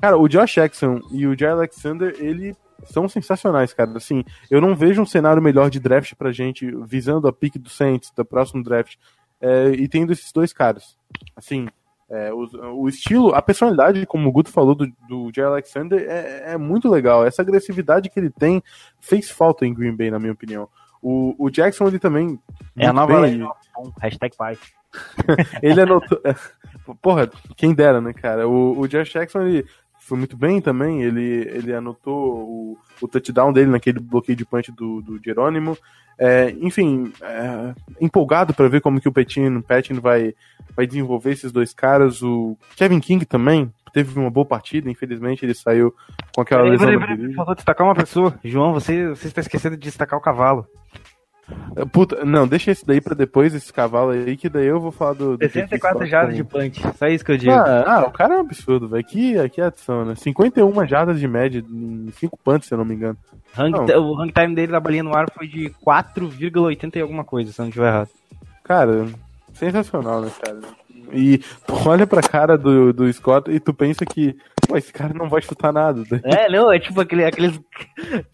Cara, 0.00 0.16
o 0.16 0.28
Josh 0.28 0.54
Jackson 0.54 1.00
e 1.12 1.26
o 1.26 1.38
Jay 1.38 1.48
Alexander, 1.50 2.16
ele 2.18 2.56
são 2.84 3.08
sensacionais, 3.08 3.72
cara. 3.74 3.90
Assim, 3.96 4.24
eu 4.50 4.60
não 4.60 4.74
vejo 4.74 5.02
um 5.02 5.06
cenário 5.06 5.42
melhor 5.42 5.68
de 5.70 5.78
draft 5.80 6.14
pra 6.14 6.32
gente, 6.32 6.70
visando 6.86 7.28
a 7.28 7.32
pick 7.32 7.58
do 7.58 7.68
Saints, 7.68 8.10
do 8.16 8.24
próximo 8.24 8.62
draft, 8.62 8.96
é, 9.40 9.68
e 9.70 9.86
tendo 9.86 10.12
esses 10.12 10.32
dois 10.32 10.52
caras. 10.52 10.96
Assim, 11.36 11.68
é, 12.10 12.32
o, 12.32 12.48
o 12.82 12.88
estilo, 12.88 13.34
a 13.34 13.42
personalidade, 13.42 14.06
como 14.06 14.28
o 14.28 14.32
Guto 14.32 14.50
falou, 14.50 14.74
do, 14.74 14.86
do 15.08 15.30
Jay 15.34 15.44
Alexander 15.44 16.00
é, 16.08 16.52
é 16.52 16.56
muito 16.56 16.88
legal. 16.88 17.26
Essa 17.26 17.42
agressividade 17.42 18.08
que 18.08 18.18
ele 18.18 18.30
tem 18.30 18.62
fez 19.00 19.30
falta 19.30 19.66
em 19.66 19.74
Green 19.74 19.94
Bay, 19.94 20.10
na 20.10 20.18
minha 20.18 20.32
opinião. 20.32 20.68
O, 21.02 21.34
o 21.38 21.50
Jackson, 21.50 21.86
ele 21.86 21.98
também. 21.98 22.40
É 22.76 22.86
a 22.86 22.92
nova 22.92 23.20
bem, 23.20 23.46
Hashtag 24.00 24.36
pai. 24.36 24.58
ele 25.62 25.80
anotou. 25.80 26.20
Porra, 27.02 27.30
quem 27.56 27.74
dera, 27.74 28.00
né, 28.00 28.12
cara? 28.12 28.48
O, 28.48 28.80
o 28.80 28.88
Josh 28.88 29.12
Jackson, 29.12 29.42
ele 29.42 29.66
foi 30.08 30.18
muito 30.18 30.36
bem 30.36 30.60
também. 30.60 31.02
Ele, 31.02 31.48
ele 31.52 31.72
anotou 31.74 32.14
o, 32.16 32.78
o 33.00 33.08
touchdown 33.08 33.52
dele 33.52 33.70
naquele 33.70 34.00
bloqueio 34.00 34.36
de 34.36 34.44
punch 34.44 34.72
do, 34.72 35.02
do 35.02 35.20
Jerônimo. 35.22 35.76
É, 36.18 36.50
enfim, 36.60 37.12
é, 37.22 37.74
empolgado 38.00 38.52
para 38.52 38.68
ver 38.68 38.80
como 38.80 39.00
que 39.00 39.08
o 39.08 39.12
Petin, 39.12 39.60
Petin 39.60 39.94
vai, 39.94 40.34
vai 40.74 40.86
desenvolver 40.86 41.32
esses 41.32 41.52
dois 41.52 41.72
caras. 41.72 42.22
O 42.22 42.56
Kevin 42.74 42.98
King 42.98 43.24
também 43.24 43.72
teve 43.92 44.18
uma 44.18 44.30
boa 44.30 44.44
partida, 44.44 44.90
infelizmente 44.90 45.44
ele 45.44 45.54
saiu 45.54 45.94
com 46.34 46.40
aquela 46.40 46.62
Peraí, 46.62 46.72
lesão 46.72 46.86
peraí, 46.88 47.00
peraí, 47.00 47.16
virilha. 47.16 47.36
faltou 47.36 47.54
destacar 47.54 47.86
uma 47.86 47.94
pessoa. 47.94 48.34
João, 48.44 48.72
você, 48.72 49.08
você 49.10 49.28
está 49.28 49.40
esquecendo 49.40 49.76
de 49.76 49.82
destacar 49.82 50.18
o 50.18 50.22
cavalo. 50.22 50.66
Puta, 51.92 52.24
não, 52.24 52.46
deixa 52.46 52.70
esse 52.70 52.84
daí 52.84 53.00
pra 53.00 53.14
depois, 53.14 53.54
esse 53.54 53.72
cavalo 53.72 54.10
aí, 54.10 54.36
que 54.36 54.48
daí 54.48 54.66
eu 54.66 54.80
vou 54.80 54.90
falar 54.90 55.14
do... 55.14 55.36
do 55.36 55.44
64 55.44 55.98
Scott 55.98 56.10
jardas 56.10 56.36
de 56.36 56.44
punch. 56.44 56.80
Só 56.96 57.06
isso 57.06 57.24
que 57.24 57.32
eu 57.32 57.38
digo. 57.38 57.52
Ah, 57.52 57.84
ah, 57.86 58.00
o 58.06 58.10
cara 58.10 58.34
é 58.34 58.36
um 58.38 58.40
absurdo, 58.40 58.88
velho. 58.88 59.00
Aqui, 59.00 59.38
aqui 59.38 59.60
é 59.60 59.64
adição, 59.66 60.04
né? 60.04 60.14
51 60.14 60.86
jardas 60.86 61.18
de 61.20 61.26
média 61.28 61.64
em 61.70 62.10
5 62.12 62.38
punts, 62.44 62.68
se 62.68 62.74
eu 62.74 62.78
não 62.78 62.84
me 62.84 62.94
engano. 62.94 63.16
Hang- 63.56 63.92
o 63.96 64.20
hang 64.20 64.32
time 64.32 64.54
dele 64.54 64.72
da 64.72 64.80
balinha 64.80 65.02
no 65.02 65.16
ar 65.16 65.30
foi 65.32 65.46
de 65.46 65.70
4,80 65.84 66.96
e 66.96 67.00
alguma 67.00 67.24
coisa, 67.24 67.52
se 67.52 67.60
eu 67.60 67.64
não 67.64 67.68
estiver 67.70 67.88
errado. 67.88 68.08
Cara, 68.64 69.06
sensacional, 69.54 70.20
né, 70.20 70.30
cara? 70.42 70.58
E 71.12 71.38
tu 71.66 71.74
olha 71.88 72.06
pra 72.06 72.20
cara 72.22 72.56
do, 72.58 72.92
do 72.92 73.12
Scott 73.12 73.50
e 73.50 73.58
tu 73.58 73.72
pensa 73.72 74.04
que, 74.04 74.36
pô, 74.66 74.76
esse 74.76 74.92
cara 74.92 75.14
não 75.14 75.28
vai 75.28 75.40
chutar 75.42 75.72
nada. 75.72 76.02
É, 76.24 76.48
não, 76.50 76.70
é 76.72 76.78
tipo 76.78 77.00
aquele, 77.00 77.24
aqueles. 77.24 77.58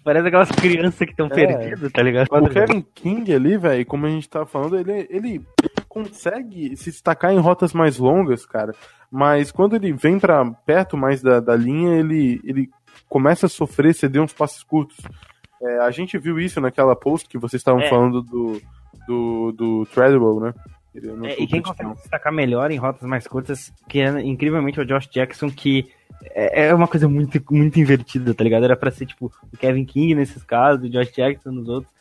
Parece 0.04 0.28
aquelas 0.28 0.50
crianças 0.50 0.98
que 0.98 1.10
estão 1.12 1.26
É. 1.26 1.30
perdidas, 1.30 1.92
tá 1.92 2.02
ligado? 2.02 2.26
O 2.30 2.48
Kevin 2.48 2.84
King 2.94 3.32
ali, 3.32 3.56
velho, 3.56 3.86
como 3.86 4.06
a 4.06 4.10
gente 4.10 4.28
tava 4.28 4.46
falando, 4.46 4.78
ele, 4.78 5.06
ele 5.10 5.46
consegue 5.88 6.76
se 6.76 6.90
destacar 6.90 7.32
em 7.32 7.38
rotas 7.38 7.72
mais 7.72 7.98
longas, 7.98 8.44
cara. 8.44 8.74
Mas 9.10 9.52
quando 9.52 9.76
ele 9.76 9.92
vem 9.92 10.18
pra 10.18 10.44
perto 10.66 10.96
mais 10.96 11.22
da, 11.22 11.38
da 11.40 11.54
linha, 11.54 11.96
ele, 11.96 12.40
ele 12.44 12.68
começa 13.08 13.46
a 13.46 13.48
sofrer, 13.48 13.94
ceder 13.94 14.20
uns 14.20 14.32
passes 14.32 14.62
curtos. 14.64 14.96
É, 15.62 15.78
a 15.78 15.90
gente 15.92 16.18
viu 16.18 16.38
isso 16.40 16.60
naquela 16.60 16.96
post 16.96 17.28
que 17.28 17.38
vocês 17.38 17.60
estavam 17.60 17.80
É. 17.80 17.88
falando 17.88 18.20
do, 18.22 18.60
do, 19.06 19.52
do 19.52 19.86
Treadwell, 19.86 20.40
né? 20.40 20.52
Anotou 20.96 21.26
É, 21.26 21.36
e 21.38 21.46
quem 21.46 21.62
consegue 21.62 21.94
se 21.96 22.02
destacar 22.02 22.32
melhor 22.32 22.70
em 22.70 22.76
rotas 22.76 23.08
mais 23.08 23.26
curtas, 23.26 23.72
que 23.88 24.00
é 24.00 24.20
incrivelmente 24.20 24.80
o 24.80 24.84
Josh 24.84 25.08
Jackson, 25.08 25.50
que 25.50 25.86
é, 26.22 26.66
é 26.66 26.74
uma 26.74 26.88
coisa 26.88 27.08
muito, 27.08 27.42
muito 27.50 27.78
invertida, 27.78 28.34
tá 28.34 28.44
ligado? 28.44 28.64
Era 28.64 28.76
pra 28.76 28.90
ser 28.90 29.06
tipo 29.06 29.32
o 29.52 29.56
Kevin 29.56 29.84
King 29.84 30.14
nesses 30.14 30.42
casos, 30.42 30.84
o 30.84 30.90
Josh 30.90 31.12
Jackson 31.12 31.50
nos 31.50 31.68
outros. 31.68 31.93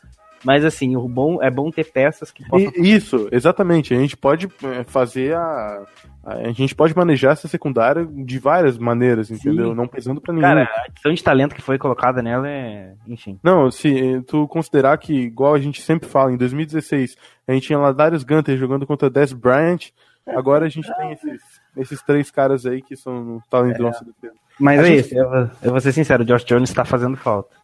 Mas 0.44 0.64
assim, 0.64 0.94
o 0.96 1.08
bom 1.08 1.42
é 1.42 1.50
bom 1.50 1.70
ter 1.70 1.84
peças 1.90 2.30
que 2.30 2.46
possam. 2.46 2.70
Isso, 2.76 3.28
exatamente. 3.32 3.94
A 3.94 3.96
gente 3.98 4.16
pode 4.16 4.46
é, 4.62 4.84
fazer 4.84 5.34
a. 5.34 5.82
A 6.26 6.52
gente 6.52 6.74
pode 6.74 6.96
manejar 6.96 7.32
essa 7.32 7.46
secundária 7.48 8.06
de 8.06 8.38
várias 8.38 8.78
maneiras, 8.78 9.30
entendeu? 9.30 9.74
Não 9.74 9.86
pesando 9.86 10.20
pra 10.22 10.32
ninguém. 10.32 10.48
Cara, 10.48 10.62
a 10.64 10.84
adição 10.86 11.12
de 11.12 11.22
talento 11.22 11.54
que 11.54 11.60
foi 11.60 11.76
colocada 11.78 12.22
nela 12.22 12.48
é. 12.48 12.94
Enfim. 13.06 13.38
Não, 13.42 13.70
se 13.70 14.22
tu 14.26 14.48
considerar 14.48 14.96
que, 14.98 15.12
igual 15.12 15.54
a 15.54 15.58
gente 15.58 15.82
sempre 15.82 16.08
fala, 16.08 16.32
em 16.32 16.36
2016 16.36 17.16
a 17.46 17.52
gente 17.52 17.66
tinha 17.66 17.78
lá 17.78 17.92
Darius 17.92 18.24
Gunter 18.24 18.56
jogando 18.56 18.86
contra 18.86 19.10
Des 19.10 19.32
Bryant, 19.34 19.90
agora 20.26 20.64
a 20.64 20.68
gente 20.70 20.90
tem 20.96 21.12
esses, 21.12 21.42
esses 21.76 22.02
três 22.02 22.30
caras 22.30 22.64
aí 22.64 22.80
que 22.80 22.96
são 22.96 23.38
talentosos 23.50 24.00
de 24.00 24.06
defesa. 24.12 24.34
Mas 24.58 24.80
A 24.80 24.82
é 24.82 24.86
gente- 24.86 25.00
isso, 25.00 25.14
eu 25.18 25.28
vou, 25.28 25.50
eu 25.62 25.70
vou 25.72 25.80
ser 25.80 25.92
sincero, 25.92 26.22
o 26.22 26.26
Josh 26.26 26.44
Jones 26.44 26.72
tá 26.72 26.84
fazendo 26.84 27.16
falta. 27.16 27.54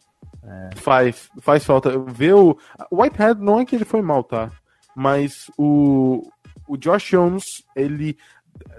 Faz, 0.76 1.28
faz 1.40 1.64
falta. 1.64 1.98
Ver 1.98 2.34
o. 2.34 2.56
O 2.90 3.02
Whitehead 3.02 3.40
não 3.40 3.60
é 3.60 3.64
que 3.64 3.74
ele 3.76 3.84
foi 3.84 4.02
mal, 4.02 4.24
tá? 4.24 4.50
Mas 4.94 5.50
o. 5.58 6.28
O 6.66 6.76
Josh 6.76 7.10
Jones, 7.10 7.64
ele 7.74 8.16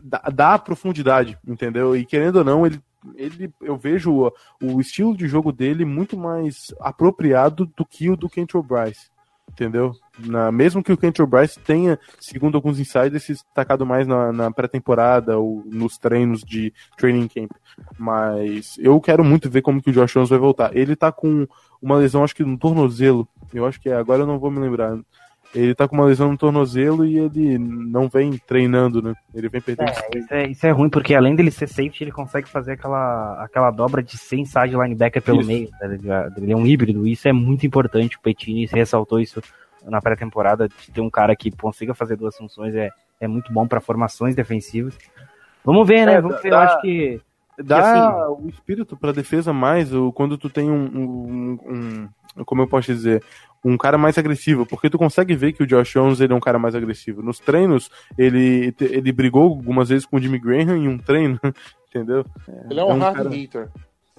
dá, 0.02 0.20
dá 0.34 0.58
profundidade, 0.58 1.38
entendeu? 1.46 1.96
E 1.96 2.06
querendo 2.06 2.38
ou 2.38 2.44
não, 2.44 2.66
ele. 2.66 2.82
Ele, 3.16 3.52
eu 3.60 3.76
vejo 3.76 4.14
o, 4.14 4.32
o 4.62 4.80
estilo 4.80 5.18
de 5.18 5.28
jogo 5.28 5.52
dele 5.52 5.84
muito 5.84 6.16
mais 6.16 6.72
apropriado 6.80 7.66
do 7.76 7.84
que 7.84 8.08
o 8.12 8.16
do 8.16 8.30
Kentrell 8.30 8.62
Bryce, 8.62 9.10
entendeu? 9.52 9.94
Na, 10.20 10.52
mesmo 10.52 10.84
que 10.84 10.92
o 10.92 10.98
Kentrell 10.98 11.28
Bryce 11.28 11.60
tenha, 11.60 12.00
segundo 12.20 12.56
alguns 12.56 12.80
insiders, 12.80 13.24
se 13.24 13.34
destacado 13.34 13.86
mais 13.86 14.08
na, 14.08 14.32
na 14.32 14.52
pré-temporada 14.52 15.38
ou 15.38 15.64
nos 15.66 15.98
treinos 15.98 16.42
de 16.42 16.74
training 16.98 17.28
camp. 17.28 17.52
Mas 17.98 18.78
eu 18.80 19.00
quero 19.00 19.24
muito 19.24 19.50
ver 19.50 19.62
como 19.62 19.82
que 19.82 19.90
o 19.90 19.94
Josh 19.94 20.14
Jones 20.14 20.30
vai 20.30 20.40
voltar. 20.40 20.76
Ele 20.76 20.96
tá 20.96 21.12
com 21.12 21.48
uma 21.82 21.98
lesão, 21.98 22.24
acho 22.24 22.36
que 22.36 22.44
no 22.44 22.58
tornozelo. 22.58 23.28
Eu 23.54 23.66
acho 23.66 23.80
que 23.80 23.90
é, 23.90 23.96
agora 23.96 24.24
eu 24.24 24.28
não 24.28 24.40
vou 24.40 24.52
me 24.52 24.60
lembrar. 24.60 24.98
Ele 25.54 25.76
tá 25.76 25.86
com 25.88 25.96
uma 25.96 26.06
lesão 26.06 26.32
no 26.32 26.38
tornozelo 26.38 27.06
e 27.06 27.20
ele 27.20 27.58
não 27.58 28.08
vem 28.08 28.38
treinando, 28.48 29.02
né? 29.02 29.14
Ele 29.36 29.50
vem 29.50 29.60
perdendo. 29.60 29.90
É, 29.90 30.18
isso 30.18 30.34
é, 30.34 30.48
isso 30.48 30.66
é 30.66 30.72
ruim, 30.72 30.90
porque 30.90 31.14
além 31.14 31.36
dele 31.36 31.52
ser 31.52 31.68
safety, 31.68 32.06
ele 32.06 32.12
consegue 32.12 32.48
fazer 32.48 32.74
aquela, 32.74 33.44
aquela 33.44 33.70
dobra 33.70 34.02
de 34.02 34.18
ser 34.18 34.38
inside 34.38 34.76
linebacker 34.78 35.22
pelo 35.22 35.42
Isso. 35.42 35.48
meio. 35.50 35.70
ligado? 35.84 36.38
Ele 36.38 36.54
é 36.54 36.56
um 36.56 36.66
híbrido, 36.66 37.06
isso 37.06 37.28
é 37.28 37.34
muito 37.34 37.66
importante. 37.66 38.16
O 38.16 38.22
Petini 38.22 38.66
ressaltou 38.66 39.20
isso 39.20 39.42
na 39.86 40.00
pré-temporada, 40.02 40.70
de 40.70 40.92
ter 40.92 41.02
um 41.02 41.10
cara 41.10 41.36
que 41.36 41.52
consiga 41.52 41.94
fazer 41.94 42.16
duas 42.16 42.38
funções 42.38 42.74
é, 42.74 42.90
é 43.20 43.28
muito 43.28 43.52
bom 43.52 43.68
para 43.68 43.82
formações 43.82 44.34
defensivas. 44.36 44.98
Vamos 45.66 45.86
ver, 45.88 46.06
né? 46.06 46.14
É, 46.14 46.22
Vamos 46.22 46.42
ver, 46.42 46.52
eu 46.54 46.58
acho 46.58 46.82
que. 46.82 47.20
Dá 47.64 48.30
o 48.32 48.48
espírito 48.48 48.96
pra 48.96 49.12
defesa 49.12 49.52
mais 49.52 49.94
o, 49.94 50.12
quando 50.14 50.38
tu 50.38 50.50
tem 50.50 50.72
um, 50.72 50.86
um- 50.86 51.60
um- 52.38 52.44
Como 52.46 52.62
eu 52.62 52.68
posso 52.68 52.88
dizer? 52.92 53.22
Um 53.64 53.78
cara 53.78 53.98
mais 53.98 54.18
agressivo, 54.18 54.66
porque 54.66 54.90
tu 54.90 54.98
consegue 54.98 55.36
ver 55.36 55.54
que 55.54 55.62
o 55.62 55.68
Josh 55.68 55.94
Jones 55.94 56.20
ele 56.20 56.34
é 56.34 56.36
um 56.36 56.40
cara 56.40 56.58
mais 56.58 56.74
agressivo. 56.74 57.22
Nos 57.22 57.40
treinos, 57.40 57.92
ele, 58.18 58.74
ele 58.80 59.12
brigou 59.12 59.44
algumas 59.44 59.90
vezes 59.90 60.06
com 60.06 60.18
o 60.18 60.20
Jimmy 60.20 60.40
Graham 60.40 60.78
em 60.78 60.88
um 60.88 60.98
treino, 60.98 61.40
entendeu? 61.88 62.26
Ele 62.70 62.80
é 62.80 62.84
um, 62.84 62.98
hard 62.98 63.18
cara- 63.18 63.36
hitter. 63.36 63.70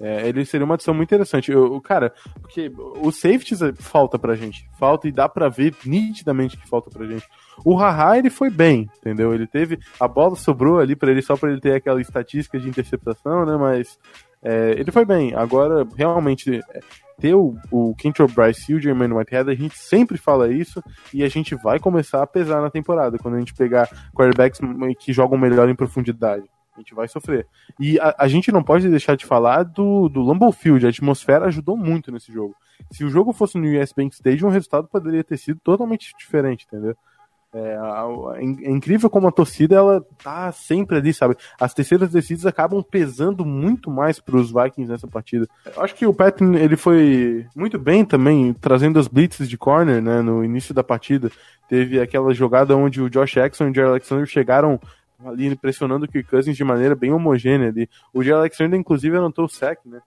É, 0.01 0.27
ele 0.27 0.43
seria 0.43 0.65
uma 0.65 0.73
adição 0.73 0.93
muito 0.93 1.09
interessante. 1.09 1.51
Eu, 1.51 1.79
cara, 1.79 2.13
porque 2.41 2.69
o 2.99 3.11
safeties 3.11 3.61
é, 3.61 3.71
falta 3.73 4.17
pra 4.17 4.35
gente. 4.35 4.67
Falta 4.79 5.07
e 5.07 5.11
dá 5.11 5.29
pra 5.29 5.49
ver 5.49 5.73
nitidamente 5.85 6.57
que 6.57 6.67
falta 6.67 6.89
pra 6.89 7.05
gente. 7.05 7.25
O 7.63 7.75
Haha, 7.75 8.17
ele 8.17 8.29
foi 8.29 8.49
bem, 8.49 8.89
entendeu? 8.97 9.33
Ele 9.33 9.45
teve. 9.45 9.79
A 9.99 10.07
bola 10.07 10.35
sobrou 10.35 10.79
ali 10.79 10.95
para 10.95 11.11
ele 11.11 11.21
só 11.21 11.37
para 11.37 11.51
ele 11.51 11.61
ter 11.61 11.75
aquela 11.75 12.01
estatística 12.01 12.59
de 12.59 12.67
interceptação, 12.67 13.45
né? 13.45 13.55
Mas 13.55 13.97
é, 14.41 14.71
ele 14.77 14.91
foi 14.91 15.05
bem. 15.05 15.33
Agora, 15.35 15.87
realmente, 15.95 16.59
é, 16.73 16.79
ter 17.19 17.35
o, 17.35 17.55
o 17.71 17.95
Kentrell 17.95 18.27
Bryce 18.27 18.71
e 18.71 18.75
o 18.75 18.81
Jermaine 18.81 19.13
Whitehead, 19.13 19.49
a 19.49 19.55
gente 19.55 19.77
sempre 19.77 20.17
fala 20.17 20.51
isso 20.51 20.83
e 21.13 21.23
a 21.23 21.29
gente 21.29 21.55
vai 21.55 21.79
começar 21.79 22.21
a 22.21 22.27
pesar 22.27 22.61
na 22.61 22.69
temporada 22.69 23.17
quando 23.17 23.35
a 23.35 23.39
gente 23.39 23.53
pegar 23.53 23.89
quarterbacks 24.13 24.59
que 24.99 25.13
jogam 25.13 25.37
melhor 25.37 25.69
em 25.69 25.75
profundidade. 25.75 26.45
A 26.75 26.79
gente 26.79 26.95
vai 26.95 27.07
sofrer. 27.07 27.45
E 27.79 27.99
a, 27.99 28.15
a 28.17 28.27
gente 28.27 28.51
não 28.51 28.63
pode 28.63 28.89
deixar 28.89 29.15
de 29.15 29.25
falar 29.25 29.63
do, 29.63 30.09
do 30.09 30.23
Lambeau 30.23 30.51
Field. 30.51 30.85
A 30.85 30.89
atmosfera 30.89 31.45
ajudou 31.45 31.77
muito 31.77 32.11
nesse 32.11 32.31
jogo. 32.31 32.55
Se 32.91 33.03
o 33.03 33.09
jogo 33.09 33.31
fosse 33.31 33.57
no 33.57 33.67
US 33.79 33.93
Bank 33.93 34.13
Stadium, 34.13 34.47
o 34.47 34.51
resultado 34.51 34.87
poderia 34.87 35.23
ter 35.23 35.37
sido 35.37 35.59
totalmente 35.63 36.13
diferente, 36.17 36.65
entendeu? 36.65 36.95
É, 37.53 37.77
é, 38.37 38.43
incrível 38.43 39.09
como 39.09 39.27
a 39.27 39.31
torcida 39.31 39.75
ela 39.75 40.03
tá 40.23 40.51
sempre 40.51 40.97
ali, 40.97 41.13
sabe? 41.13 41.35
As 41.59 41.73
terceiras 41.73 42.09
descidas 42.09 42.47
acabam 42.47 42.83
pesando 42.83 43.45
muito 43.45 43.91
mais 43.91 44.19
para 44.19 44.37
os 44.37 44.51
Vikings 44.51 44.91
nessa 44.91 45.07
partida. 45.07 45.47
Eu 45.75 45.83
acho 45.83 45.93
que 45.93 46.05
o 46.05 46.13
Patton 46.13 46.55
ele 46.55 46.75
foi 46.75 47.45
muito 47.55 47.77
bem 47.77 48.03
também 48.03 48.53
trazendo 48.53 48.97
as 48.97 49.07
blitzes 49.07 49.47
de 49.47 49.57
corner, 49.57 50.01
né? 50.01 50.21
No 50.21 50.43
início 50.43 50.73
da 50.73 50.83
partida 50.83 51.31
teve 51.69 51.99
aquela 51.99 52.33
jogada 52.33 52.75
onde 52.75 53.01
o 53.01 53.09
Josh 53.09 53.33
Jackson 53.33 53.67
e 53.67 53.71
o 53.71 53.75
Jerry 53.75 53.89
Alexander 53.89 54.25
chegaram 54.25 54.79
ali 55.25 55.55
pressionando 55.55 56.05
o 56.05 56.07
Kirk 56.07 56.29
Cousins 56.29 56.55
de 56.55 56.63
maneira 56.63 56.95
bem 56.95 57.11
homogênea 57.11 57.69
ali. 57.69 57.89
O 58.13 58.23
Jerry 58.23 58.37
Alexander, 58.37 58.79
inclusive, 58.79 59.17
anotou 59.17 59.45
o 59.45 59.49
sec, 59.49 59.79
né? 59.85 60.01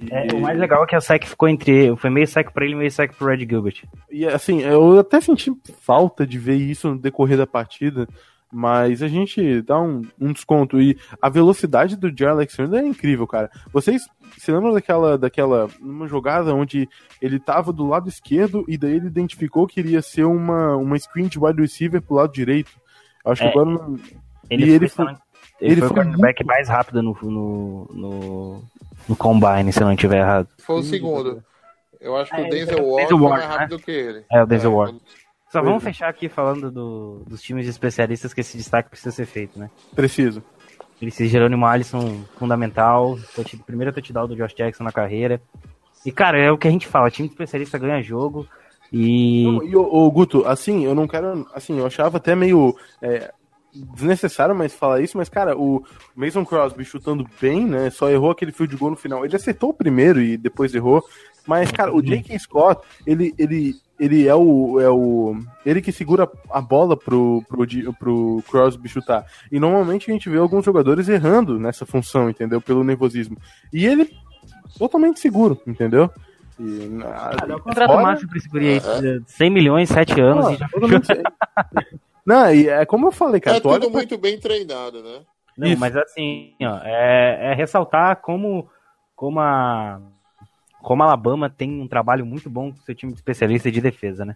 E... 0.00 0.12
É, 0.12 0.34
o 0.34 0.40
mais 0.40 0.58
legal 0.58 0.84
é 0.84 0.86
que 0.86 0.96
o 0.96 1.00
sec 1.00 1.24
ficou 1.24 1.48
entre. 1.48 1.94
Foi 1.96 2.10
meio 2.10 2.26
sec 2.26 2.50
pra 2.52 2.64
ele 2.64 2.74
meio 2.74 2.90
sec 2.90 3.12
pro 3.14 3.28
Red 3.28 3.46
Gilbert. 3.48 3.84
E 4.10 4.26
assim, 4.26 4.62
eu 4.62 4.98
até 4.98 5.20
senti 5.20 5.52
falta 5.80 6.26
de 6.26 6.38
ver 6.38 6.56
isso 6.56 6.88
no 6.88 6.98
decorrer 6.98 7.36
da 7.36 7.46
partida. 7.46 8.08
Mas 8.54 9.02
a 9.02 9.08
gente 9.08 9.62
dá 9.62 9.80
um, 9.80 10.02
um 10.20 10.30
desconto. 10.30 10.78
E 10.78 10.98
a 11.22 11.30
velocidade 11.30 11.96
do 11.96 12.08
Jerry 12.08 12.32
Alexander 12.32 12.84
é 12.84 12.86
incrível, 12.86 13.26
cara. 13.26 13.50
Vocês 13.72 14.02
se 14.36 14.52
lembram 14.52 14.74
daquela, 14.74 15.16
daquela 15.16 15.68
uma 15.80 16.06
jogada 16.06 16.54
onde 16.54 16.86
ele 17.20 17.40
tava 17.40 17.72
do 17.72 17.88
lado 17.88 18.10
esquerdo 18.10 18.62
e 18.68 18.76
daí 18.76 18.96
ele 18.96 19.06
identificou 19.06 19.66
que 19.66 19.80
iria 19.80 20.02
ser 20.02 20.24
uma, 20.24 20.76
uma 20.76 20.98
screen 20.98 21.28
de 21.28 21.38
wide 21.38 21.62
receiver 21.62 22.02
pro 22.02 22.16
lado 22.16 22.30
direito? 22.30 22.70
Acho 23.24 23.42
é. 23.42 23.50
que 23.50 23.58
agora 23.58 23.70
não. 23.70 23.98
Ele, 24.52 24.66
foi, 24.66 24.74
ele 24.74 24.88
foi, 24.88 25.06
ele, 25.60 25.80
foi, 25.80 25.88
foi 25.88 25.88
o 25.88 25.94
cornerback 25.94 26.40
muito... 26.40 26.46
mais 26.46 26.68
rápido 26.68 27.02
no, 27.02 27.16
no, 27.22 27.90
no, 27.92 28.62
no, 29.08 29.16
Combine, 29.16 29.72
se 29.72 29.80
eu 29.80 29.86
não 29.86 29.94
estiver 29.94 30.18
errado. 30.18 30.48
Foi 30.58 30.76
o 30.76 30.82
segundo. 30.82 31.42
Eu 32.00 32.16
acho 32.16 32.30
que 32.30 32.40
é, 32.40 32.44
o 32.44 32.50
Denzel 32.50 32.86
Ward 32.86 33.08
foi 33.08 33.28
mais 33.28 33.44
rápido 33.44 33.76
né? 33.76 33.82
que 33.84 33.90
ele. 33.90 34.24
É, 34.30 34.42
o 34.42 34.46
Denzel 34.46 34.72
é, 34.72 34.74
Ward. 34.74 35.00
Só 35.50 35.60
vamos 35.60 35.84
fechar 35.84 36.08
aqui 36.08 36.28
falando 36.28 36.70
do, 36.70 37.22
dos 37.26 37.42
times 37.42 37.64
de 37.64 37.70
especialistas 37.70 38.32
que 38.32 38.40
esse 38.40 38.56
destaque 38.56 38.88
precisa 38.88 39.10
ser 39.10 39.26
feito, 39.26 39.58
né? 39.58 39.70
Preciso. 39.94 40.42
Esse 41.00 41.26
Jerônimo 41.26 41.66
Alisson, 41.66 42.22
fundamental. 42.38 43.18
Primeiro 43.66 43.92
touchdown 43.92 44.28
do 44.28 44.36
Josh 44.36 44.54
Jackson 44.54 44.84
na 44.84 44.92
carreira. 44.92 45.40
E, 46.06 46.12
cara, 46.12 46.38
é 46.38 46.50
o 46.50 46.56
que 46.56 46.68
a 46.68 46.70
gente 46.70 46.86
fala: 46.86 47.10
time 47.10 47.28
de 47.28 47.34
especialista 47.34 47.78
ganha 47.78 48.02
jogo. 48.02 48.46
E. 48.92 49.44
E, 49.44 49.76
o 49.76 50.10
Guto, 50.10 50.46
assim, 50.46 50.84
eu 50.84 50.94
não 50.94 51.08
quero. 51.08 51.46
Assim, 51.54 51.78
eu 51.78 51.86
achava 51.86 52.18
até 52.18 52.34
meio. 52.34 52.76
É, 53.00 53.32
desnecessário 53.74 54.54
mais 54.54 54.74
falar 54.74 55.00
isso, 55.00 55.16
mas, 55.16 55.28
cara, 55.28 55.56
o 55.56 55.82
Mason 56.14 56.44
Crosby 56.44 56.84
chutando 56.84 57.26
bem, 57.40 57.66
né? 57.66 57.90
Só 57.90 58.10
errou 58.10 58.30
aquele 58.30 58.52
fio 58.52 58.66
de 58.66 58.76
gol 58.76 58.90
no 58.90 58.96
final. 58.96 59.24
Ele 59.24 59.34
acertou 59.34 59.70
o 59.70 59.74
primeiro 59.74 60.20
e 60.20 60.36
depois 60.36 60.74
errou. 60.74 61.02
Mas, 61.46 61.72
cara, 61.72 61.94
o 61.94 62.02
Jake 62.02 62.38
Scott, 62.38 62.82
ele, 63.06 63.34
ele, 63.38 63.74
ele 63.98 64.28
é 64.28 64.34
o. 64.34 64.80
É 64.80 64.90
o 64.90 65.36
ele 65.64 65.80
que 65.80 65.90
segura 65.90 66.30
a 66.50 66.60
bola 66.60 66.96
pro, 66.96 67.42
pro, 67.48 67.66
pro 67.98 68.44
Crosby 68.48 68.88
chutar. 68.88 69.24
E 69.50 69.58
normalmente 69.58 70.10
a 70.10 70.12
gente 70.14 70.28
vê 70.28 70.38
alguns 70.38 70.64
jogadores 70.64 71.08
errando 71.08 71.58
nessa 71.58 71.84
função, 71.84 72.30
entendeu? 72.30 72.60
Pelo 72.60 72.84
nervosismo. 72.84 73.36
E 73.72 73.86
ele 73.86 74.10
totalmente 74.78 75.18
seguro, 75.18 75.60
entendeu? 75.66 76.10
E, 76.60 76.90
ah, 77.04 77.56
o 77.56 77.60
contrato 77.60 77.90
fora... 77.90 78.02
máximo 78.02 78.28
pra 78.28 78.38
esse 78.38 78.48
guri 78.48 78.68
aí, 78.68 78.80
100 79.26 79.50
milhões, 79.50 79.88
7 79.88 80.20
anos 80.20 80.46
ah, 80.46 80.52
e 80.52 80.56
já 80.56 80.68
Não, 82.24 82.52
e 82.54 82.68
é 82.68 82.84
como 82.86 83.06
eu 83.06 83.12
falei, 83.12 83.40
cara. 83.40 83.56
É 83.56 83.60
tudo 83.60 83.80
pra... 83.80 83.90
muito 83.90 84.16
bem 84.18 84.38
treinado, 84.38 85.02
né? 85.02 85.20
Não, 85.56 85.68
Isso. 85.68 85.80
mas 85.80 85.96
assim, 85.96 86.54
ó, 86.62 86.78
é, 86.82 87.50
é, 87.50 87.54
ressaltar 87.54 88.16
como, 88.22 88.68
como 89.14 89.40
a 89.40 90.00
como 90.82 91.02
a 91.02 91.06
Alabama 91.06 91.48
tem 91.48 91.80
um 91.80 91.86
trabalho 91.86 92.26
muito 92.26 92.50
bom 92.50 92.72
com 92.72 92.80
seu 92.82 92.94
time 92.94 93.12
de 93.12 93.18
especialista 93.18 93.70
de 93.70 93.80
defesa, 93.80 94.24
né? 94.24 94.34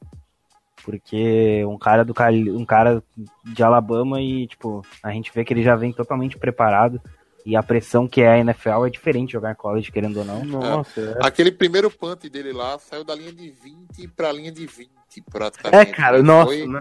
Porque 0.84 1.64
um 1.64 1.76
cara 1.76 2.04
do 2.04 2.14
um 2.56 2.64
cara 2.64 3.02
de 3.44 3.62
Alabama 3.62 4.20
e 4.20 4.46
tipo, 4.46 4.84
a 5.02 5.10
gente 5.10 5.32
vê 5.34 5.44
que 5.44 5.52
ele 5.52 5.62
já 5.62 5.74
vem 5.74 5.92
totalmente 5.92 6.38
preparado 6.38 7.00
e 7.44 7.56
a 7.56 7.62
pressão 7.62 8.06
que 8.06 8.20
é 8.20 8.32
a 8.32 8.38
NFL 8.38 8.86
é 8.86 8.90
diferente 8.90 9.32
jogar 9.32 9.52
em 9.52 9.54
college, 9.56 9.90
querendo 9.90 10.18
ou 10.18 10.24
não. 10.24 10.44
Nossa, 10.44 11.00
é. 11.00 11.26
Aquele 11.26 11.50
primeiro 11.50 11.90
punt 11.90 12.28
dele 12.28 12.52
lá 12.52 12.78
saiu 12.78 13.04
da 13.04 13.14
linha 13.14 13.32
de 13.32 13.50
20 13.50 14.08
para 14.08 14.28
a 14.28 14.32
linha 14.32 14.52
de 14.52 14.66
20, 14.66 14.90
praticamente. 15.30 15.90
É, 15.90 15.94
cara, 15.94 16.22
nossa. 16.22 16.48
Foi, 16.48 16.66
não, 16.66 16.80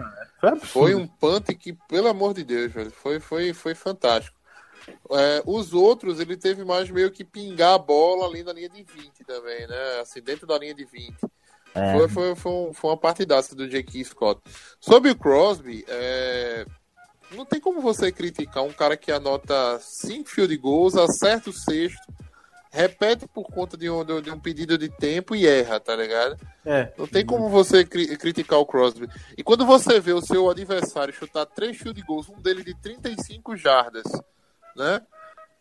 foi, 0.54 0.92
foi, 0.92 0.94
um 0.94 1.06
punt 1.06 1.46
que, 1.54 1.72
pelo 1.88 2.08
amor 2.08 2.34
de 2.34 2.44
Deus, 2.44 2.72
velho, 2.72 2.90
foi, 2.90 3.18
foi, 3.18 3.52
foi 3.52 3.74
fantástico. 3.74 4.36
É, 5.10 5.42
os 5.44 5.72
outros, 5.72 6.20
ele 6.20 6.36
teve 6.36 6.64
mais 6.64 6.90
meio 6.90 7.10
que 7.10 7.24
pingar 7.24 7.74
a 7.74 7.78
bola 7.78 8.26
ali 8.26 8.44
na 8.44 8.52
linha 8.52 8.68
de 8.68 8.82
20 8.82 9.24
também, 9.24 9.66
né? 9.66 10.00
Assim, 10.00 10.20
dentro 10.20 10.46
da 10.46 10.58
linha 10.58 10.74
de 10.74 10.84
20. 10.84 11.16
É. 11.74 11.92
Foi, 11.92 12.08
foi, 12.08 12.36
foi, 12.36 12.52
um, 12.52 12.72
foi 12.72 12.90
uma 12.90 12.96
partidaça 12.96 13.54
do 13.54 13.68
J.K. 13.68 14.04
Scott. 14.04 14.40
Sobre 14.80 15.10
o 15.10 15.16
Crosby, 15.16 15.84
é, 15.88 16.64
não 17.32 17.44
tem 17.44 17.60
como 17.60 17.80
você 17.80 18.12
criticar 18.12 18.62
um 18.62 18.72
cara 18.72 18.96
que 18.96 19.10
anota 19.10 19.78
cinco 19.80 20.28
field 20.28 20.56
goals, 20.56 20.96
acerta 20.96 21.50
o 21.50 21.52
sexto, 21.52 22.00
repete 22.76 23.26
por 23.26 23.44
conta 23.44 23.76
de 23.76 23.88
um, 23.88 24.04
de 24.04 24.30
um 24.30 24.38
pedido 24.38 24.76
de 24.76 24.88
tempo 24.88 25.34
e 25.34 25.46
erra, 25.46 25.80
tá 25.80 25.96
ligado? 25.96 26.36
É. 26.64 26.92
Não 26.98 27.06
tem 27.06 27.24
como 27.24 27.48
você 27.48 27.84
cri 27.84 28.16
criticar 28.18 28.58
o 28.58 28.66
Crosby. 28.66 29.08
E 29.36 29.42
quando 29.42 29.64
você 29.64 29.98
vê 29.98 30.12
o 30.12 30.20
seu 30.20 30.50
adversário 30.50 31.14
chutar 31.14 31.46
três 31.46 31.78
field 31.78 32.00
goals, 32.02 32.28
um 32.28 32.40
dele 32.40 32.62
de 32.62 32.74
35 32.74 33.56
jardas, 33.56 34.04
né? 34.76 35.00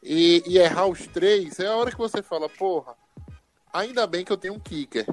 E, 0.03 0.43
e 0.45 0.57
errar 0.57 0.87
os 0.87 1.07
três, 1.07 1.59
é 1.59 1.67
a 1.67 1.75
hora 1.75 1.89
que 1.89 1.97
você 1.97 2.21
fala, 2.21 2.49
porra, 2.49 2.93
ainda 3.73 4.05
bem 4.05 4.25
que 4.25 4.31
eu 4.31 4.37
tenho 4.37 4.53
um 4.53 4.59
kicker. 4.59 5.05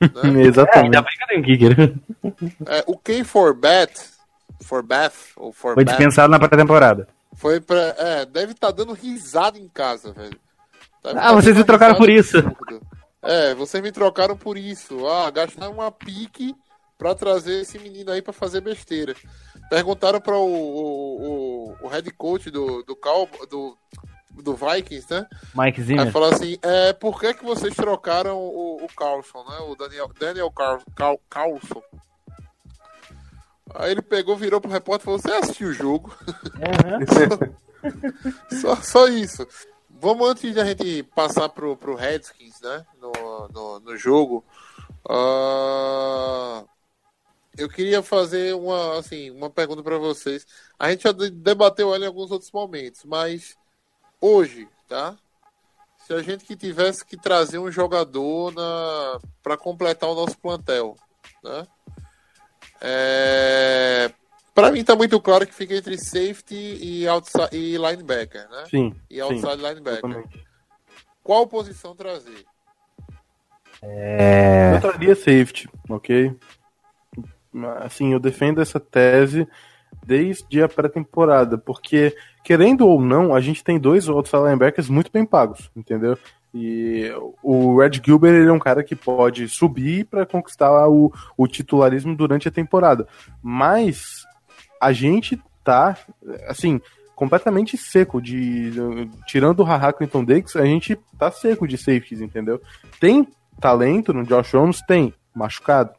Né? 0.00 0.42
Exatamente. 0.44 0.76
É, 0.76 0.80
ainda 0.80 1.02
bem 1.02 1.16
que 1.16 1.22
eu 1.22 1.28
tenho 1.28 1.40
um 1.40 1.44
kicker. 1.44 1.94
É, 2.66 2.82
o 2.86 2.98
K 2.98 3.22
for 3.22 3.54
Bet 3.54 4.14
For 4.60 4.82
Beth, 4.82 5.12
ou 5.36 5.52
For 5.52 5.74
Foi 5.74 5.84
dispensado 5.84 6.30
na 6.30 6.38
pré-temporada. 6.38 7.06
Foi 7.34 7.60
pra. 7.60 7.94
É, 7.98 8.24
deve 8.24 8.52
estar 8.52 8.68
tá 8.68 8.72
dando 8.72 8.92
risada 8.92 9.58
em 9.58 9.68
casa, 9.68 10.12
velho. 10.12 10.38
Ah, 11.04 11.14
tá 11.14 11.32
vocês 11.32 11.56
me 11.56 11.64
trocaram 11.64 11.94
por 11.94 12.08
isso. 12.08 12.38
É, 13.22 13.54
vocês 13.54 13.82
me 13.82 13.92
trocaram 13.92 14.36
por 14.36 14.56
isso. 14.56 15.06
Ah, 15.06 15.30
gastaram 15.30 15.72
uma 15.72 15.90
pique 15.90 16.54
pra 16.96 17.14
trazer 17.14 17.60
esse 17.60 17.78
menino 17.78 18.10
aí 18.10 18.22
pra 18.22 18.32
fazer 18.32 18.60
besteira. 18.60 19.14
Perguntaram 19.68 20.20
para 20.20 20.36
o, 20.36 20.46
o, 20.46 21.76
o, 21.82 21.88
head 21.88 22.10
coach 22.12 22.50
do, 22.50 22.82
do, 22.82 22.96
Cal, 22.96 23.28
do, 23.50 23.76
do 24.30 24.54
Vikings, 24.54 25.06
né? 25.10 25.26
Mike 25.54 25.82
Zimmer. 25.82 26.06
Aí 26.06 26.12
falou 26.12 26.30
assim: 26.30 26.56
é, 26.62 26.92
por 26.92 27.20
que, 27.20 27.34
que 27.34 27.44
vocês 27.44 27.74
trocaram 27.74 28.38
o, 28.38 28.84
o 28.84 28.88
Carlson, 28.94 29.44
né? 29.48 29.58
O 29.68 29.74
Daniel, 29.74 30.10
Daniel 30.18 30.50
Carl, 30.50 30.80
Carl, 30.94 31.18
Carlson. 31.28 31.82
Aí 33.74 33.90
ele 33.90 34.02
pegou, 34.02 34.36
virou 34.36 34.60
pro 34.60 34.70
repórter 34.70 35.02
e 35.02 35.04
falou: 35.04 35.18
Você 35.18 35.32
assistiu 35.32 35.68
o 35.68 35.72
jogo? 35.72 36.14
Uhum. 36.56 37.50
só, 38.60 38.76
só 38.76 39.08
isso. 39.08 39.46
Vamos 40.04 40.28
antes 40.28 40.52
de 40.52 40.60
a 40.60 40.66
gente 40.66 41.02
passar 41.02 41.48
pro, 41.48 41.78
pro 41.78 41.94
Redskins, 41.94 42.60
né? 42.60 42.84
No, 43.00 43.48
no, 43.48 43.80
no 43.80 43.96
jogo. 43.96 44.44
Uh, 45.08 46.68
eu 47.56 47.70
queria 47.70 48.02
fazer 48.02 48.54
uma, 48.54 48.98
assim, 48.98 49.30
uma 49.30 49.48
pergunta 49.48 49.82
para 49.82 49.96
vocês. 49.96 50.46
A 50.78 50.90
gente 50.90 51.04
já 51.04 51.12
debateu 51.12 51.94
ela 51.94 52.04
em 52.04 52.06
alguns 52.06 52.30
outros 52.30 52.52
momentos, 52.52 53.02
mas 53.02 53.56
hoje, 54.20 54.68
tá? 54.86 55.16
Se 56.06 56.12
a 56.12 56.20
gente 56.20 56.44
que 56.44 56.54
tivesse 56.54 57.02
que 57.02 57.16
trazer 57.16 57.58
um 57.58 57.70
jogador 57.70 58.52
na 58.52 59.18
para 59.42 59.56
completar 59.56 60.10
o 60.10 60.14
nosso 60.14 60.38
plantel, 60.38 60.98
né? 61.42 61.66
É... 62.78 64.12
Para 64.54 64.70
mim 64.70 64.84
tá 64.84 64.94
muito 64.94 65.20
claro 65.20 65.46
que 65.46 65.54
fica 65.54 65.74
entre 65.74 65.98
safety 65.98 66.78
e, 66.80 67.08
outside, 67.08 67.48
e 67.52 67.76
linebacker, 67.76 68.48
né? 68.48 68.64
Sim. 68.70 68.94
E 69.10 69.20
outside 69.20 69.56
sim, 69.56 69.68
linebacker. 69.68 70.10
Exatamente. 70.10 70.44
Qual 71.24 71.46
posição 71.46 71.96
trazer? 71.96 72.44
É... 73.82 74.76
Eu 74.76 74.80
traria 74.80 75.14
safety, 75.16 75.68
ok? 75.88 76.32
Assim, 77.80 78.12
eu 78.12 78.20
defendo 78.20 78.62
essa 78.62 78.78
tese 78.78 79.48
desde 80.04 80.62
a 80.62 80.68
pré-temporada, 80.68 81.58
porque, 81.58 82.14
querendo 82.44 82.86
ou 82.86 83.00
não, 83.00 83.34
a 83.34 83.40
gente 83.40 83.64
tem 83.64 83.78
dois 83.78 84.08
outros 84.08 84.34
linebackers 84.34 84.88
muito 84.88 85.10
bem 85.10 85.24
pagos, 85.24 85.70
entendeu? 85.74 86.16
E 86.52 87.10
o 87.42 87.78
Red 87.78 88.00
Gilbert 88.04 88.34
ele 88.34 88.48
é 88.48 88.52
um 88.52 88.60
cara 88.60 88.84
que 88.84 88.94
pode 88.94 89.48
subir 89.48 90.04
para 90.04 90.24
conquistar 90.24 90.88
o, 90.88 91.12
o 91.36 91.48
titularismo 91.48 92.16
durante 92.16 92.46
a 92.46 92.52
temporada. 92.52 93.08
Mas 93.42 94.24
a 94.84 94.92
gente 94.92 95.40
tá, 95.62 95.96
assim, 96.48 96.80
completamente 97.14 97.76
seco 97.76 98.20
de. 98.20 98.72
Tirando 99.26 99.60
o 99.60 99.64
Haha 99.64 99.92
Clinton 99.92 100.24
Dix, 100.24 100.56
a 100.56 100.64
gente 100.64 100.96
tá 101.18 101.30
seco 101.30 101.66
de 101.66 101.76
safeties, 101.78 102.20
entendeu? 102.20 102.60
Tem 103.00 103.26
talento 103.60 104.12
no 104.12 104.24
Josh 104.24 104.50
Jones? 104.52 104.80
Tem, 104.86 105.12
machucado. 105.34 105.90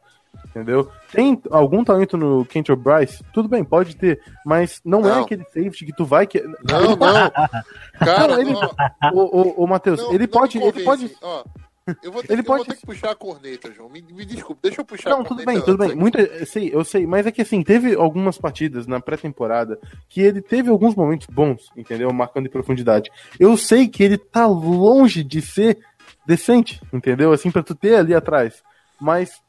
Entendeu? 0.48 0.90
Tem 1.10 1.40
algum 1.50 1.82
talento 1.82 2.16
no 2.16 2.44
Kentor 2.44 2.76
Bryce? 2.76 3.24
Tudo 3.32 3.48
bem, 3.48 3.64
pode 3.64 3.96
ter, 3.96 4.20
mas 4.44 4.80
não, 4.84 5.00
é 5.00 5.08
Não. 5.14 5.22
aquele 5.22 5.44
safety 5.44 5.86
que 5.86 5.92
tu 5.96 6.04
vai 6.04 6.26
que. 6.26 6.40
Não, 6.40 6.94
não. 6.96 6.96
Cara, 7.98 8.40
ele- 8.40 8.54
ó, 8.54 9.10
Ô, 9.14 9.40
ô, 9.40 9.64
ô 9.64 9.66
Matheus, 9.66 9.98
não- 10.00 10.12
ele 10.12 10.26
pode. 10.26 10.58
Ele 10.58 10.84
pode. 10.84 11.10
Ó, 11.22 11.44
eu 12.02 12.10
vou 12.12 12.22
ter, 12.22 12.32
Ele 12.32 12.42
que, 12.42 12.48
pode- 12.48 12.64
ter 12.64 12.76
que 12.76 12.86
puxar 12.86 13.10
a 13.10 13.14
corneta, 13.14 13.72
João. 13.72 13.88
Me, 13.88 14.02
me 14.02 14.24
desculpe, 14.24 14.60
deixa 14.62 14.80
eu 14.80 14.84
puxar 14.84 15.10
Não, 15.10 15.20
a 15.20 15.24
tudo 15.24 15.44
corneta. 15.44 15.52
bem, 15.52 15.60
tudo 15.62 15.78
bem. 15.78 15.88
aqui. 15.90 15.96
Muita, 15.98 16.20
eu 16.20 16.46
sei, 16.46 16.70
eu 16.74 16.84
sei, 16.84 17.06
mas 17.06 17.26
é 17.26 17.32
que 17.32 17.42
assim, 17.42 17.62
teve 17.62 17.94
algumas 17.94 18.38
partidas 18.38 18.86
na 18.86 19.00
pré-temporada 19.00 19.78
que 20.08 20.20
ele 20.20 20.40
teve 20.42 20.70
alguns 20.70 20.94
momentos 20.94 21.26
bons, 21.28 21.70
entendeu? 21.76 22.12
Marcando 22.12 22.46
em 22.46 22.50
profundidade. 22.50 23.10
Eu 23.38 23.56
sei 23.56 23.86
que 23.88 24.02
ele 24.02 24.18
tá 24.18 24.46
longe 24.46 25.22
de 25.22 25.40
ser 25.40 25.78
decente, 26.26 26.80
entendeu? 26.92 27.32
Assim, 27.32 27.50
pra 27.50 27.62
tu 27.62 27.74
ter 27.74 27.94
ali 27.96 28.14
atrás. 28.14 28.62
Mas 29.00 29.40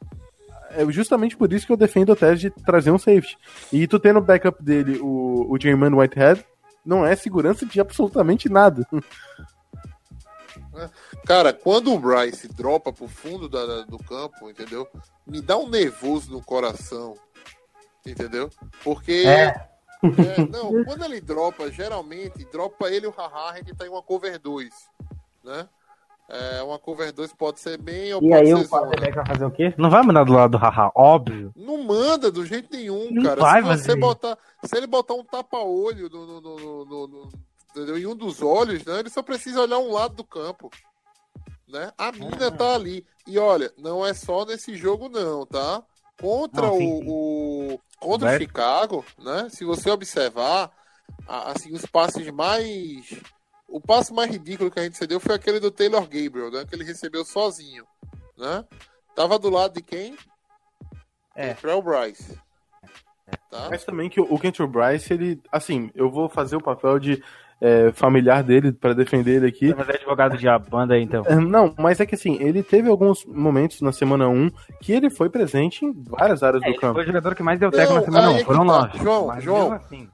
é 0.72 0.86
justamente 0.92 1.36
por 1.38 1.52
isso 1.52 1.66
que 1.66 1.72
eu 1.72 1.78
defendo 1.78 2.12
a 2.12 2.16
tese 2.16 2.42
de 2.42 2.50
trazer 2.52 2.92
um 2.92 2.98
safety. 3.00 3.38
E 3.72 3.88
tu 3.88 4.00
ter 4.00 4.14
no 4.14 4.22
backup 4.22 4.62
dele 4.64 5.00
o, 5.00 5.48
o 5.50 5.98
Whitehead 5.98 6.44
não 6.86 7.06
é 7.06 7.16
segurança 7.16 7.66
de 7.66 7.80
absolutamente 7.80 8.48
nada. 8.50 8.86
Cara, 11.26 11.52
quando 11.54 11.94
o 11.94 12.00
Bryce 12.00 12.48
dropa 12.48 12.92
pro 12.94 13.08
fundo 13.08 13.48
da- 13.50 13.82
do 13.84 13.98
campo, 14.00 14.50
entendeu? 14.50 14.88
Me 15.26 15.42
dá 15.42 15.58
um 15.58 15.70
nervoso 15.70 16.32
no 16.32 16.42
coração. 16.42 17.16
Entendeu? 18.06 18.50
Porque. 18.84 19.24
É. 19.26 19.68
É, 20.04 20.46
não, 20.52 20.72
quando 20.86 21.04
ele 21.06 21.20
dropa, 21.20 21.72
geralmente, 21.72 22.46
dropa 22.52 22.88
ele 22.90 23.06
e 23.06 23.10
o 23.10 23.12
Haha, 23.18 23.52
a 23.52 23.58
gente 23.58 23.74
tá 23.76 23.86
em 23.86 23.90
uma 23.90 24.02
cover 24.04 24.40
2. 24.40 24.70
Né? 25.44 25.68
É, 26.30 26.62
uma 26.62 26.78
cover 26.78 27.12
2 27.12 27.34
pode 27.34 27.60
ser 27.60 27.78
bem 27.78 28.14
ou 28.14 28.22
E 28.22 28.34
aí 28.34 28.54
o 28.54 28.68
quarterback 28.68 29.16
vai 29.16 29.26
fazer 29.26 29.46
o 29.46 29.52
quê? 29.52 29.74
Não 29.78 29.90
vai 29.90 30.04
mandar 30.04 30.24
do 30.26 30.34
lado 30.34 30.52
do 30.52 30.58
Haha, 30.58 30.92
óbvio. 30.94 31.52
Não 31.56 31.84
manda 31.84 32.30
do 32.32 32.46
jeito 32.46 32.70
nenhum, 32.76 33.10
Não 33.12 33.24
cara. 33.24 33.42
vai 33.42 33.62
se 33.62 33.68
você 33.68 33.88
fazer. 33.88 34.00
botar. 34.00 34.38
Se 34.64 34.78
ele 34.78 34.88
botar 34.88 35.14
um 35.16 35.24
tapa-olho 35.24 36.10
no- 36.10 36.42
no- 36.42 36.42
no- 36.86 37.08
no- 37.08 37.30
entendeu? 37.78 37.98
em 37.98 38.06
um 38.06 38.16
dos 38.16 38.42
olhos, 38.42 38.84
né? 38.86 39.00
Ele 39.00 39.10
só 39.10 39.22
precisa 39.22 39.62
olhar 39.62 39.78
um 39.80 39.92
lado 39.92 40.16
do 40.16 40.24
campo. 40.24 40.70
Né? 41.68 41.92
A 41.98 42.12
mina 42.12 42.50
tá 42.52 42.76
ali. 42.76 43.06
E 43.26 43.38
olha, 43.38 43.74
não 43.78 44.06
é 44.06 44.14
só 44.14 44.46
nesse 44.46 44.76
jogo, 44.76 45.10
não, 45.10 45.46
tá? 45.46 45.84
Contra 46.20 46.62
Não, 46.64 46.78
o, 46.78 47.74
o- 47.76 47.80
Contra 48.00 48.28
o 48.28 48.32
Vai- 48.32 48.40
Chicago, 48.40 49.06
né? 49.20 49.50
Se 49.50 49.66
você 49.66 49.90
observar, 49.90 50.72
assim, 51.28 51.74
os 51.74 51.86
passes 51.86 52.30
mais. 52.32 53.22
O 53.68 53.82
passe 53.82 54.14
mais 54.14 54.32
ridículo 54.32 54.72
que 54.72 54.80
a 54.80 54.84
gente 54.84 54.98
cedeu 54.98 55.20
foi 55.20 55.36
aquele 55.36 55.60
do 55.60 55.70
Taylor 55.70 56.02
Gabriel, 56.04 56.50
né? 56.52 56.64
Que 56.66 56.74
ele 56.74 56.86
recebeu 56.86 57.26
sozinho. 57.26 57.86
Né? 58.38 58.64
Tava 59.14 59.38
do 59.38 59.50
lado 59.50 59.74
de 59.74 59.82
quem? 59.82 60.16
É. 61.36 61.54
Trell 61.56 61.82
Bryce. 61.82 62.40
Tá? 63.52 63.68
Mas 63.70 63.84
também 63.84 64.10
que 64.10 64.22
o 64.22 64.34
o 64.34 64.40
Kentor 64.40 64.68
Bryce, 64.68 65.14
ele. 65.14 65.42
Assim, 65.52 65.92
eu 65.94 66.10
vou 66.10 66.30
fazer 66.30 66.56
o 66.56 66.64
papel 66.64 66.98
de 66.98 67.22
é, 67.60 67.92
familiar 67.92 68.44
dele 68.44 68.72
pra 68.72 68.94
defender 68.94 69.38
ele 69.38 69.48
aqui. 69.48 69.74
Vai 69.74 69.86
fazer 69.86 69.98
advogado 70.00 70.38
de 70.38 70.46
banda 70.70 70.94
aí, 70.94 71.04
então. 71.04 71.24
É, 71.26 71.36
Não, 71.36 71.74
mas 71.78 72.00
é 72.00 72.06
que 72.06 72.16
assim, 72.16 72.38
ele 72.42 72.62
teve 72.64 72.90
alguns 72.90 73.26
momentos 73.26 73.82
na 73.82 73.92
semana 73.92 74.28
1 74.28 74.50
que 74.82 74.92
ele 74.94 75.10
foi 75.10 75.30
presente 75.30 75.86
em 75.86 75.92
várias 75.94 76.44
áreas 76.44 76.62
É, 76.64 76.66
do 76.66 76.72
ele 76.72 76.80
campo. 76.80 76.94
foi 76.96 77.04
o 77.04 77.08
jogador 77.08 77.36
que 77.36 77.44
mais 77.44 77.60
deu 77.60 77.72
teco 77.72 77.94
na 77.94 78.02
semana 78.02 78.28
aí 78.30 78.34
é 78.34 78.36
1. 78.36 78.40
que 78.40 78.46
Foram 78.46 78.60
tá. 78.60 78.82
nove. 78.82 78.98
João, 79.00 79.28
Mas 79.28 79.44
João. 79.44 79.74
assim, 79.74 80.10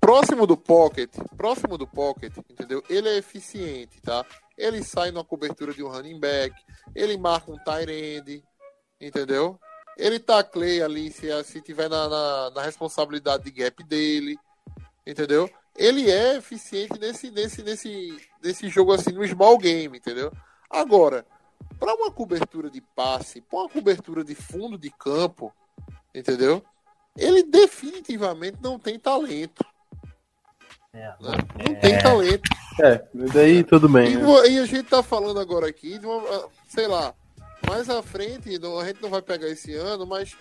Próximo 0.00 0.46
do 0.46 0.56
pocket, 0.56 1.10
próximo 1.36 1.76
do 1.76 1.86
pocket, 1.86 2.32
entendeu? 2.50 2.82
Ele 2.88 3.06
é 3.08 3.18
eficiente, 3.18 4.00
tá? 4.00 4.24
Ele 4.56 4.82
sai 4.82 5.10
na 5.10 5.22
cobertura 5.22 5.74
de 5.74 5.84
um 5.84 5.88
running 5.88 6.18
back, 6.18 6.54
ele 6.96 7.16
marca 7.18 7.52
um 7.52 7.58
tight 7.58 7.90
end, 7.92 8.42
entendeu? 9.00 9.58
Ele 9.98 10.18
tacleia 10.18 10.86
ali 10.86 11.10
se, 11.12 11.28
se 11.44 11.60
tiver 11.60 11.88
na, 11.90 12.08
na, 12.08 12.50
na 12.56 12.62
responsabilidade 12.62 13.44
de 13.44 13.50
gap 13.50 13.84
dele, 13.84 14.36
entendeu? 15.06 15.48
Ele 15.80 16.10
é 16.10 16.36
eficiente 16.36 17.00
nesse, 17.00 17.30
nesse, 17.30 17.62
nesse, 17.62 18.20
nesse 18.42 18.68
jogo 18.68 18.92
assim, 18.92 19.12
no 19.12 19.26
small 19.26 19.56
game, 19.56 19.96
entendeu? 19.96 20.30
Agora, 20.68 21.24
para 21.78 21.94
uma 21.94 22.10
cobertura 22.10 22.68
de 22.68 22.82
passe, 22.82 23.40
para 23.40 23.60
uma 23.60 23.68
cobertura 23.68 24.22
de 24.22 24.34
fundo 24.34 24.76
de 24.76 24.90
campo, 24.90 25.50
entendeu? 26.14 26.62
Ele 27.16 27.42
definitivamente 27.42 28.58
não 28.60 28.78
tem 28.78 28.98
talento. 28.98 29.64
é. 30.92 30.98
né? 30.98 31.32
Não 31.66 31.74
tem 31.80 31.98
talento. 31.98 32.42
É, 32.82 33.02
daí 33.32 33.64
tudo 33.64 33.88
bem. 33.88 34.12
E, 34.12 34.16
né? 34.18 34.48
e 34.50 34.58
a 34.58 34.66
gente 34.66 34.82
tá 34.82 35.02
falando 35.02 35.40
agora 35.40 35.66
aqui 35.66 35.98
de 35.98 36.04
uma, 36.04 36.22
ah, 36.28 36.48
sei 36.68 36.86
lá, 36.86 37.14
mais 37.66 37.88
à 37.88 38.02
frente, 38.02 38.58
não- 38.58 38.78
a 38.78 38.84
gente 38.84 39.00
não 39.00 39.08
vai 39.08 39.22
pegar 39.22 39.48
esse 39.48 39.74
ano, 39.74 40.06
mas 40.06 40.36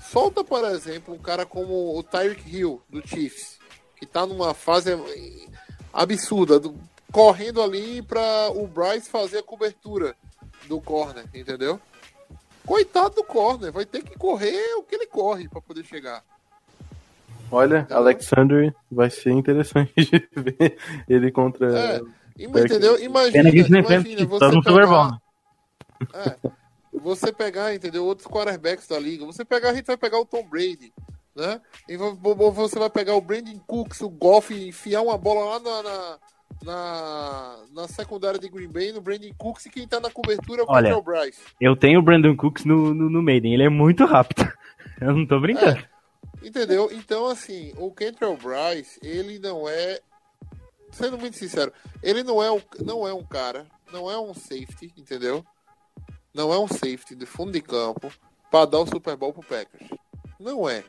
solta, 0.00 0.42
por 0.42 0.64
exemplo, 0.64 1.14
um 1.14 1.18
cara 1.18 1.46
como 1.46 1.96
o 1.96 2.02
Tyreek 2.02 2.42
Hill, 2.56 2.82
do 2.88 3.06
Chiefs, 3.06 3.59
que 4.00 4.06
tá 4.06 4.26
numa 4.26 4.54
fase 4.54 4.90
absurda, 5.92 6.58
do- 6.58 6.74
correndo 7.12 7.62
ali 7.62 8.00
para 8.00 8.50
o 8.50 8.66
Bryce 8.66 9.10
fazer 9.10 9.38
a 9.38 9.42
cobertura 9.42 10.16
do 10.66 10.80
corner, 10.80 11.24
entendeu? 11.34 11.78
Coitado 12.64 13.16
do 13.16 13.24
corner, 13.24 13.70
vai 13.70 13.84
ter 13.84 14.02
que 14.02 14.16
correr 14.16 14.74
o 14.76 14.82
que 14.82 14.94
ele 14.94 15.06
corre 15.06 15.48
para 15.48 15.60
poder 15.60 15.84
chegar. 15.84 16.24
Olha, 17.52 17.86
Alexander 17.90 18.74
vai 18.90 19.10
ser 19.10 19.32
interessante 19.32 19.92
de 19.96 20.28
ver 20.34 20.78
ele 21.08 21.30
contra. 21.30 21.96
É, 21.96 22.00
entendeu? 22.38 22.98
Imagina, 23.02 23.50
imagina 23.50 24.24
você 24.24 24.44
só 24.46 24.52
no 24.52 24.62
Super 24.62 24.86
Bowl, 24.86 25.10
pegar, 25.98 26.14
é, 26.14 26.36
você 26.92 27.32
pegar, 27.32 27.74
entendeu? 27.74 28.06
Outros 28.06 28.28
quarterbacks 28.28 28.86
da 28.86 28.98
liga. 28.98 29.26
Você 29.26 29.44
pegar, 29.44 29.70
a 29.70 29.74
gente 29.74 29.86
vai 29.86 29.96
pegar 29.96 30.20
o 30.20 30.24
Tom 30.24 30.46
Brady, 30.48 30.92
né? 31.34 31.60
E 31.88 31.96
vo- 31.96 32.14
vo- 32.14 32.50
você 32.52 32.78
vai 32.78 32.90
pegar 32.90 33.14
o 33.14 33.20
Brandon 33.20 33.58
Cooks, 33.66 34.00
o 34.00 34.08
Goff, 34.08 34.52
e 34.52 34.68
enfiar 34.68 35.02
uma 35.02 35.16
bola 35.18 35.44
lá 35.56 35.60
na, 35.60 35.82
na, 35.82 36.18
na, 36.62 37.56
na 37.72 37.88
secundária 37.88 38.38
de 38.38 38.48
Green 38.48 38.68
Bay, 38.68 38.92
no 38.92 39.00
Brandon 39.00 39.32
Cooks, 39.38 39.66
e 39.66 39.70
quem 39.70 39.86
tá 39.88 40.00
na 40.00 40.10
cobertura 40.10 40.62
é 40.62 40.64
o 40.64 40.68
Olha. 40.68 41.00
Bryce. 41.00 41.40
Eu 41.60 41.76
tenho 41.76 42.00
o 42.00 42.02
Brandon 42.02 42.36
Cooks 42.36 42.64
no, 42.64 42.92
no, 42.94 43.08
no 43.10 43.22
Maiden, 43.22 43.54
ele 43.54 43.62
é 43.64 43.68
muito 43.68 44.04
rápido. 44.04 44.50
Eu 45.00 45.14
não 45.16 45.26
tô 45.26 45.40
brincando. 45.40 45.82
Entendeu? 46.42 46.90
Então, 46.92 47.26
assim, 47.26 47.72
o 47.78 47.90
Kentrell 47.90 48.36
Bryce, 48.36 48.98
ele 49.02 49.38
não 49.38 49.66
é. 49.68 50.00
Sendo 50.92 51.16
muito 51.16 51.36
sincero, 51.38 51.72
ele 52.02 52.22
não 52.22 52.42
é, 52.42 52.50
um, 52.50 52.60
não 52.84 53.06
é 53.06 53.14
um 53.14 53.22
cara, 53.24 53.64
não 53.92 54.10
é 54.10 54.18
um 54.18 54.34
safety, 54.34 54.92
entendeu? 54.98 55.44
Não 56.34 56.52
é 56.52 56.58
um 56.58 56.66
safety 56.66 57.14
de 57.14 57.24
fundo 57.26 57.52
de 57.52 57.60
campo 57.62 58.12
para 58.50 58.66
dar 58.66 58.80
o 58.80 58.86
Super 58.86 59.16
Bowl 59.16 59.32
pro 59.32 59.42
Packers. 59.42 59.88
Não 60.38 60.68
é. 60.68 60.82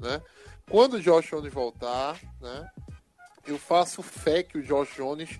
Né? 0.00 0.20
Quando 0.70 0.94
o 0.94 1.00
Josh 1.00 1.30
Jones 1.30 1.52
voltar, 1.52 2.16
né? 2.40 2.66
Eu 3.46 3.58
faço 3.58 4.02
fé 4.02 4.42
que 4.42 4.58
o 4.58 4.62
Josh 4.62 4.94
Jones 4.96 5.38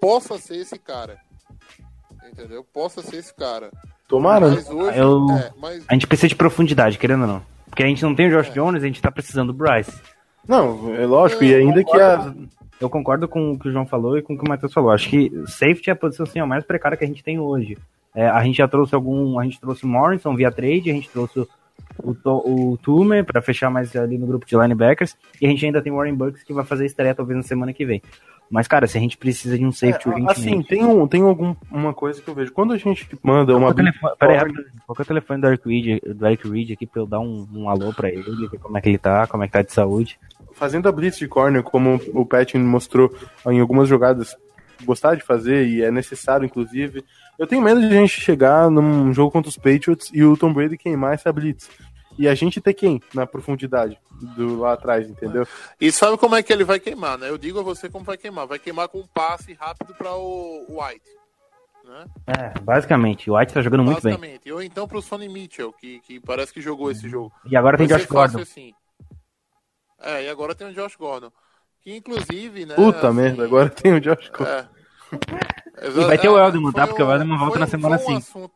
possa 0.00 0.38
ser 0.38 0.56
esse 0.56 0.78
cara. 0.78 1.18
Entendeu? 2.30 2.62
Possa 2.64 3.02
ser 3.02 3.16
esse 3.16 3.34
cara. 3.34 3.70
Tomara. 4.06 4.48
né? 4.50 4.56
Mas 4.56 4.70
hoje. 4.70 4.98
Eu- 4.98 5.26
É, 5.30 5.52
mas 5.58 5.84
A 5.88 5.94
gente 5.94 6.06
precisa 6.06 6.28
de 6.28 6.36
profundidade, 6.36 6.98
querendo 6.98 7.22
ou 7.22 7.26
não. 7.28 7.42
Porque 7.68 7.82
a 7.82 7.86
gente 7.86 8.02
não 8.02 8.14
tem 8.14 8.28
o 8.28 8.38
É. 8.38 8.42
Josh 8.42 8.52
Jones, 8.52 8.82
a 8.82 8.86
gente 8.86 9.00
tá 9.02 9.10
precisando 9.10 9.52
do 9.52 9.58
Bryce. 9.58 9.98
Não, 10.46 10.94
é 10.94 11.04
lógico, 11.06 11.44
e 11.44 11.54
ainda 11.54 11.82
que 11.84 12.00
a. 12.00 12.34
Eu 12.80 12.88
concordo 12.88 13.26
com 13.28 13.52
o 13.52 13.58
que 13.58 13.68
o 13.68 13.72
João 13.72 13.84
falou 13.86 14.16
e 14.16 14.22
com 14.22 14.34
o 14.34 14.38
que 14.38 14.44
o 14.44 14.48
Matheus 14.48 14.72
falou. 14.72 14.90
Acho 14.90 15.08
que 15.10 15.30
safety 15.46 15.90
é 15.90 15.92
a 15.92 15.96
posição 15.96 16.24
assim, 16.24 16.38
a 16.38 16.46
mais 16.46 16.64
precária 16.64 16.96
que 16.96 17.04
a 17.04 17.06
gente 17.08 17.24
tem 17.24 17.38
hoje. 17.38 17.76
É, 18.14 18.28
a 18.28 18.42
gente 18.44 18.56
já 18.56 18.68
trouxe 18.68 18.94
algum. 18.94 19.38
A 19.38 19.44
gente 19.44 19.60
trouxe 19.60 19.84
o 19.84 19.88
Morrison 19.88 20.34
via 20.36 20.50
trade, 20.52 20.90
a 20.90 20.94
gente 20.94 21.08
trouxe 21.10 21.46
o, 22.02 22.10
o, 22.10 22.14
To- 22.14 22.42
o 22.46 22.76
Tumer 22.78 23.24
pra 23.24 23.40
fechar 23.42 23.70
mais 23.70 23.94
ali 23.96 24.16
no 24.18 24.26
grupo 24.26 24.46
de 24.46 24.56
linebackers. 24.56 25.16
E 25.40 25.46
a 25.46 25.48
gente 25.48 25.64
ainda 25.64 25.82
tem 25.82 25.92
o 25.92 25.96
Warren 25.96 26.14
Bucks 26.14 26.42
que 26.42 26.52
vai 26.52 26.64
fazer 26.64 26.86
estreia 26.86 27.14
talvez 27.14 27.36
na 27.36 27.42
semana 27.42 27.72
que 27.72 27.84
vem. 27.84 28.02
Mas, 28.50 28.66
cara, 28.66 28.86
se 28.86 28.96
a 28.96 29.00
gente 29.00 29.18
precisa 29.18 29.58
de 29.58 29.64
um 29.66 29.70
safety 29.70 30.08
É, 30.08 30.10
urgentemente. 30.10 30.40
assim, 30.40 30.62
tem, 30.62 30.82
um, 30.82 31.06
tem 31.06 31.20
algum, 31.22 31.54
uma 31.70 31.92
coisa 31.92 32.22
que 32.22 32.28
eu 32.28 32.34
vejo. 32.34 32.50
Quando 32.50 32.72
a 32.72 32.78
gente 32.78 33.06
manda 33.22 33.54
uma. 33.54 33.74
Telefone- 33.74 34.14
Pera 34.18 34.32
aí, 34.32 34.38
rapidinho. 34.38 34.64
Qual 34.86 34.96
que 34.96 35.02
é 35.02 35.04
o 35.04 35.06
telefone 35.06 35.40
do 35.42 35.46
Eric 35.48 35.68
Reed, 35.68 36.00
do 36.14 36.26
Eric 36.26 36.48
Reed 36.48 36.70
aqui 36.72 36.86
pra 36.86 37.02
eu 37.02 37.06
dar 37.06 37.20
um, 37.20 37.46
um 37.52 37.68
alô 37.68 37.92
pra 37.92 38.08
ele, 38.08 38.22
ver 38.48 38.58
como 38.58 38.78
é 38.78 38.80
que 38.80 38.88
ele 38.88 38.96
tá, 38.96 39.26
como 39.26 39.44
é 39.44 39.46
que 39.46 39.52
tá 39.52 39.60
de 39.60 39.70
saúde. 39.72 40.18
fazendo 40.54 40.88
a 40.88 40.92
blitz 40.92 41.18
de 41.18 41.28
corner, 41.28 41.62
como 41.62 42.00
o 42.14 42.24
Pat 42.24 42.54
mostrou 42.54 43.14
em 43.46 43.60
algumas 43.60 43.86
jogadas, 43.86 44.34
gostar 44.82 45.14
de 45.14 45.22
fazer 45.22 45.66
e 45.68 45.82
é 45.82 45.90
necessário, 45.90 46.46
inclusive. 46.46 47.04
Eu 47.38 47.46
tenho 47.46 47.62
medo 47.62 47.80
de 47.80 47.86
a 47.86 47.90
gente 48.00 48.20
chegar 48.20 48.68
num 48.68 49.12
jogo 49.12 49.30
contra 49.30 49.48
os 49.48 49.56
Patriots 49.56 50.10
e 50.12 50.24
o 50.24 50.36
Tom 50.36 50.52
Brady 50.52 50.76
queimar 50.76 51.14
essa 51.14 51.32
blitz. 51.32 51.70
E 52.18 52.26
a 52.26 52.34
gente 52.34 52.60
ter 52.60 52.74
quem 52.74 53.00
na 53.14 53.26
profundidade 53.26 53.96
do 54.36 54.58
lá 54.58 54.72
atrás, 54.72 55.08
entendeu? 55.08 55.46
E 55.80 55.92
sabe 55.92 56.18
como 56.18 56.34
é 56.34 56.42
que 56.42 56.52
ele 56.52 56.64
vai 56.64 56.80
queimar, 56.80 57.16
né? 57.16 57.30
Eu 57.30 57.38
digo 57.38 57.60
a 57.60 57.62
você 57.62 57.88
como 57.88 58.04
vai 58.04 58.16
queimar. 58.16 58.44
Vai 58.44 58.58
queimar 58.58 58.88
com 58.88 58.98
um 58.98 59.06
passe 59.06 59.52
rápido 59.52 59.94
para 59.94 60.12
o 60.16 60.66
White. 60.68 61.08
né? 61.84 62.06
É, 62.26 62.60
basicamente. 62.60 63.30
O 63.30 63.38
White 63.38 63.54
tá 63.54 63.62
jogando 63.62 63.84
muito 63.84 64.02
bem. 64.02 64.14
Basicamente. 64.14 64.50
Ou 64.50 64.60
então 64.60 64.88
pro 64.88 65.00
Sonny 65.00 65.28
Mitchell, 65.28 65.72
que, 65.72 66.00
que 66.00 66.18
parece 66.18 66.52
que 66.52 66.60
jogou 66.60 66.90
esse 66.90 67.08
jogo. 67.08 67.32
E 67.48 67.56
agora 67.56 67.78
tem 67.78 67.86
Vai 67.86 67.98
Josh 67.98 68.08
Gordon. 68.08 68.40
assim. 68.40 68.74
É, 70.00 70.24
e 70.24 70.28
agora 70.28 70.56
tem 70.56 70.66
o 70.66 70.74
Josh 70.74 70.96
Gordon. 70.96 71.30
Que 71.80 71.94
inclusive, 71.94 72.66
né? 72.66 72.74
Puta 72.74 73.06
assim, 73.06 73.16
merda, 73.16 73.44
agora 73.44 73.70
tem 73.70 73.94
o 73.94 74.00
Josh 74.00 74.28
Gordon. 74.28 74.52
É. 74.52 74.77
E 75.82 75.90
vai 75.90 76.18
ter 76.18 76.28
o 76.28 76.38
É, 76.38 76.44
Elderman, 76.46 76.72
tá? 76.72 76.86
Porque 76.86 77.02
o 77.02 77.06
um- 77.06 77.12
Elderman 77.12 77.38
volta 77.38 77.58
na 77.58 77.66
um- 77.66 77.68
semana 77.68 77.98
foi 77.98 78.14
um 78.14 78.20
5. 78.20 78.38
assunto- 78.38 78.54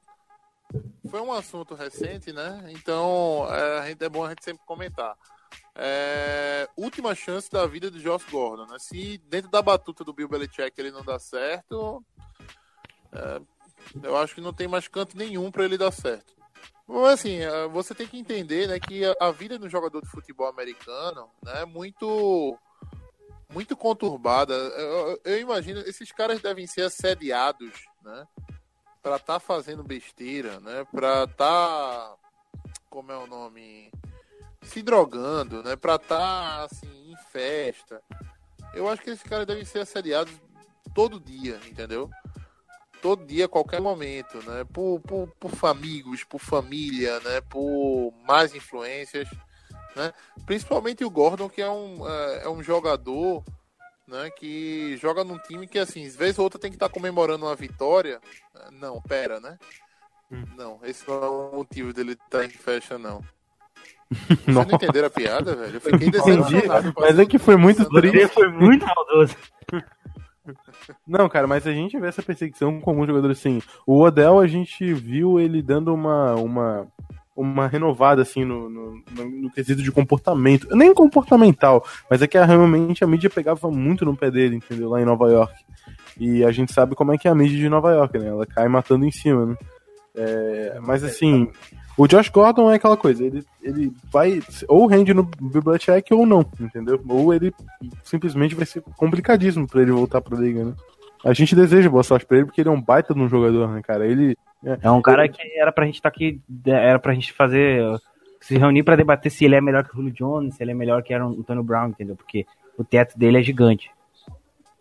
Foi 1.11 1.21
um 1.21 1.33
assunto 1.33 1.75
recente, 1.75 2.33
né? 2.33 2.65
Então, 2.71 3.47
é, 3.51 3.89
gente, 3.89 4.03
é 4.05 4.09
bom 4.09 4.25
a 4.25 4.31
gente 4.31 4.43
sempre 4.45 4.65
comentar. 4.65 5.15
É, 5.75 6.67
última 6.77 7.15
chance 7.15 7.51
da 7.51 7.67
vida 7.67 7.91
do 7.91 7.99
Josh 8.01 8.25
Gordon, 8.31 8.65
né? 8.67 8.79
Se 8.79 9.19
dentro 9.29 9.51
da 9.51 9.61
batuta 9.61 10.03
do 10.03 10.13
Bill 10.15 10.29
Belichick 10.29 10.73
ele 10.79 10.91
não 10.91 11.03
dá 11.05 11.19
certo, 11.19 12.03
é, 13.13 13.41
eu 14.03 14.17
acho 14.17 14.35
que 14.35 14.41
não 14.41 14.53
tem 14.53 14.67
mais 14.67 14.89
canto 14.89 15.17
nenhum 15.17 15.51
para 15.51 15.65
ele 15.65 15.77
dar 15.77 15.93
certo. 15.93 16.33
Mas 16.89 17.15
assim, 17.21 17.41
é, 17.41 17.69
você 17.69 17.95
tem 17.95 18.07
que 18.07 18.19
entender, 18.19 18.67
né, 18.69 18.79
que 18.81 19.05
a, 19.05 19.15
a 19.21 19.31
vida 19.31 19.59
do 19.59 19.69
jogador 19.69 20.01
de 20.01 20.09
futebol 20.11 20.47
americano, 20.49 21.29
né, 21.43 21.63
é 21.63 21.65
muito 21.67 22.57
muito 23.53 23.77
conturbada. 23.77 24.55
Eu, 24.55 25.21
eu 25.25 25.41
imagino 25.41 25.81
esses 25.81 26.11
caras 26.13 26.41
devem 26.41 26.67
ser 26.67 26.83
assediados, 26.83 27.73
né, 28.03 28.27
para 29.03 29.17
estar 29.17 29.41
fazendo 29.41 29.83
besteira, 29.83 30.61
né, 30.61 30.85
para 30.91 31.25
estar 31.25 32.17
como 32.89 33.11
é 33.11 33.17
o 33.17 33.27
nome, 33.27 33.91
se 34.63 34.83
drogando, 34.83 35.63
né, 35.63 35.77
para 35.77 35.97
estar 35.97 36.65
assim 36.65 37.13
em 37.13 37.17
festa. 37.31 38.03
Eu 38.75 38.89
acho 38.89 39.03
que 39.03 39.11
esses 39.11 39.23
caras 39.23 39.47
devem 39.47 39.65
ser 39.65 39.81
assediados 39.81 40.33
todo 40.95 41.21
dia, 41.21 41.61
entendeu? 41.67 42.11
todo 43.03 43.27
dia, 43.27 43.47
a 43.47 43.49
qualquer 43.49 43.81
momento, 43.81 44.39
né? 44.49 44.65
Por, 44.73 45.01
por, 45.01 45.27
por 45.41 45.67
amigos, 45.69 46.23
por 46.23 46.39
família, 46.39 47.19
né? 47.21 47.41
Por 47.41 48.15
mais 48.25 48.55
influências, 48.55 49.29
né? 49.97 50.13
Principalmente 50.47 51.05
o 51.05 51.11
Gordon, 51.11 51.49
que 51.49 51.63
é 51.63 51.71
um, 51.71 52.09
é, 52.09 52.45
é 52.45 52.49
um 52.49 52.63
jogador, 52.63 53.45
né? 54.07 54.31
Que 54.31 54.97
joga 54.97 55.25
num 55.25 55.39
time 55.39 55.67
que, 55.67 55.79
assim, 55.79 56.07
às 56.07 56.17
vezes 56.17 56.39
ou 56.39 56.45
outra 56.45 56.61
tem 56.61 56.71
que 56.71 56.77
estar 56.77 56.89
comemorando 56.89 57.47
uma 57.47 57.55
vitória. 57.55 58.21
Não, 58.71 59.01
pera, 59.01 59.41
né? 59.41 59.59
Não, 60.57 60.81
esse 60.83 61.07
não 61.07 61.23
é 61.23 61.29
o 61.29 61.57
motivo 61.57 61.93
dele 61.93 62.13
estar 62.13 62.45
em 62.45 62.51
festa, 62.51 62.99
não. 62.99 63.23
Vocês 64.11 64.47
não 64.47 64.63
entenderam 64.63 65.07
a 65.07 65.11
piada, 65.11 65.55
velho? 65.55 65.77
Eu 65.77 65.81
fiquei 65.81 66.11
decepcionado. 66.11 66.93
mas 66.99 67.19
é 67.19 67.27
que 67.27 67.39
foi 67.39 67.57
muito 67.57 67.89
triste. 67.89 68.29
Foi 68.29 68.49
muito 68.49 68.87
maldoso. 68.87 69.37
Não, 71.07 71.29
cara, 71.29 71.47
mas 71.47 71.67
a 71.69 71.73
gente 71.73 71.99
vê 72.01 72.09
essa 72.09 72.21
perseguição 72.21 72.81
com 72.81 72.91
alguns 72.91 73.07
jogadores 73.07 73.39
assim. 73.39 73.63
O 73.87 74.01
Odell, 74.01 74.41
a 74.41 74.47
gente 74.49 74.93
viu 74.93 75.39
ele 75.39 75.63
dando 75.63 75.95
uma, 75.95 76.35
uma, 76.35 76.89
uma 77.35 77.67
renovada, 77.67 78.23
assim, 78.23 78.45
no, 78.45 78.69
no, 78.69 79.03
no, 79.11 79.31
no 79.43 79.51
quesito 79.51 79.83
de 79.83 79.91
comportamento. 79.91 80.69
Nem 80.77 80.93
comportamental, 80.93 81.85
mas 82.11 82.23
é 82.23 82.27
que 82.27 82.39
realmente 82.39 83.03
a 83.03 83.07
mídia 83.07 83.31
pegava 83.31 83.71
muito 83.71 84.05
no 84.05 84.17
pé 84.17 84.31
dele, 84.31 84.57
entendeu? 84.57 84.91
Lá 84.91 85.01
em 85.01 85.05
Nova 85.05 85.31
York. 85.31 85.55
E 86.19 86.45
a 86.45 86.53
gente 86.53 86.73
sabe 86.73 86.95
como 86.95 87.13
é 87.13 87.19
que 87.19 87.27
é 87.27 87.31
a 87.31 87.35
mídia 87.35 87.57
de 87.57 87.69
Nova 87.69 87.93
York, 87.93 88.19
né? 88.19 88.29
Ela 88.29 88.47
cai 88.47 88.69
matando 88.69 89.05
em 89.05 89.11
cima, 89.11 89.47
né? 89.47 89.57
É, 90.15 90.79
mas 90.83 91.03
assim, 91.03 91.51
o 91.97 92.07
Josh 92.07 92.29
Gordon 92.29 92.71
é 92.71 92.75
aquela 92.75 92.99
coisa, 92.99 93.25
ele, 93.25 93.43
ele 93.63 93.93
vai 94.13 94.43
ou 94.69 94.87
rende 94.87 95.15
no 95.15 95.23
Bibliotech 95.23 96.13
ou 96.13 96.27
não, 96.27 96.45
entendeu? 96.61 97.01
Ou 97.09 97.33
ele 97.33 97.53
simplesmente 98.05 98.55
vai 98.55 98.67
ser 98.67 98.83
complicadíssimo 98.97 99.67
pra 99.67 99.81
ele 99.81 99.93
voltar 99.93 100.21
pra 100.21 100.39
liga, 100.39 100.65
né? 100.65 100.75
A 101.25 101.33
gente 101.33 101.55
deseja 101.55 101.89
boa 101.89 102.03
sorte 102.03 102.27
pra 102.27 102.39
ele 102.39 102.47
porque 102.47 102.61
ele 102.61 102.69
é 102.69 102.73
um 102.73 102.81
baita 102.81 103.15
de 103.15 103.21
um 103.21 103.29
jogador, 103.29 103.69
né, 103.69 103.81
cara? 103.83 104.07
Ele. 104.07 104.37
É 104.81 104.91
um 104.91 105.03
cara 105.03 105.29
que 105.29 105.43
era 105.59 105.73
pra 105.73 105.85
gente 105.87 105.97
estar 105.97 106.09
aqui, 106.09 106.41
era 106.67 106.99
pra 106.99 107.15
gente 107.15 107.33
fazer, 107.33 107.83
se 108.41 108.57
reunir 108.57 108.85
pra 108.85 108.97
debater 108.97 109.31
se 109.31 109.45
ele 109.45 109.57
é 109.57 109.61
melhor 109.61 109.85
que 109.85 109.91
o 109.91 109.97
Julio 109.97 110.13
Jones, 110.13 110.55
se 110.55 110.63
ele 110.63 110.71
é 110.71 110.75
melhor 110.75 111.03
que 111.03 111.15
o 111.15 111.27
Antônio 111.27 111.65
Brown, 111.65 111.89
entendeu? 111.89 112.15
Porque 112.15 112.47
o 112.77 112.85
teto 112.85 113.19
dele 113.19 113.39
é 113.39 113.43
gigante. 113.43 113.91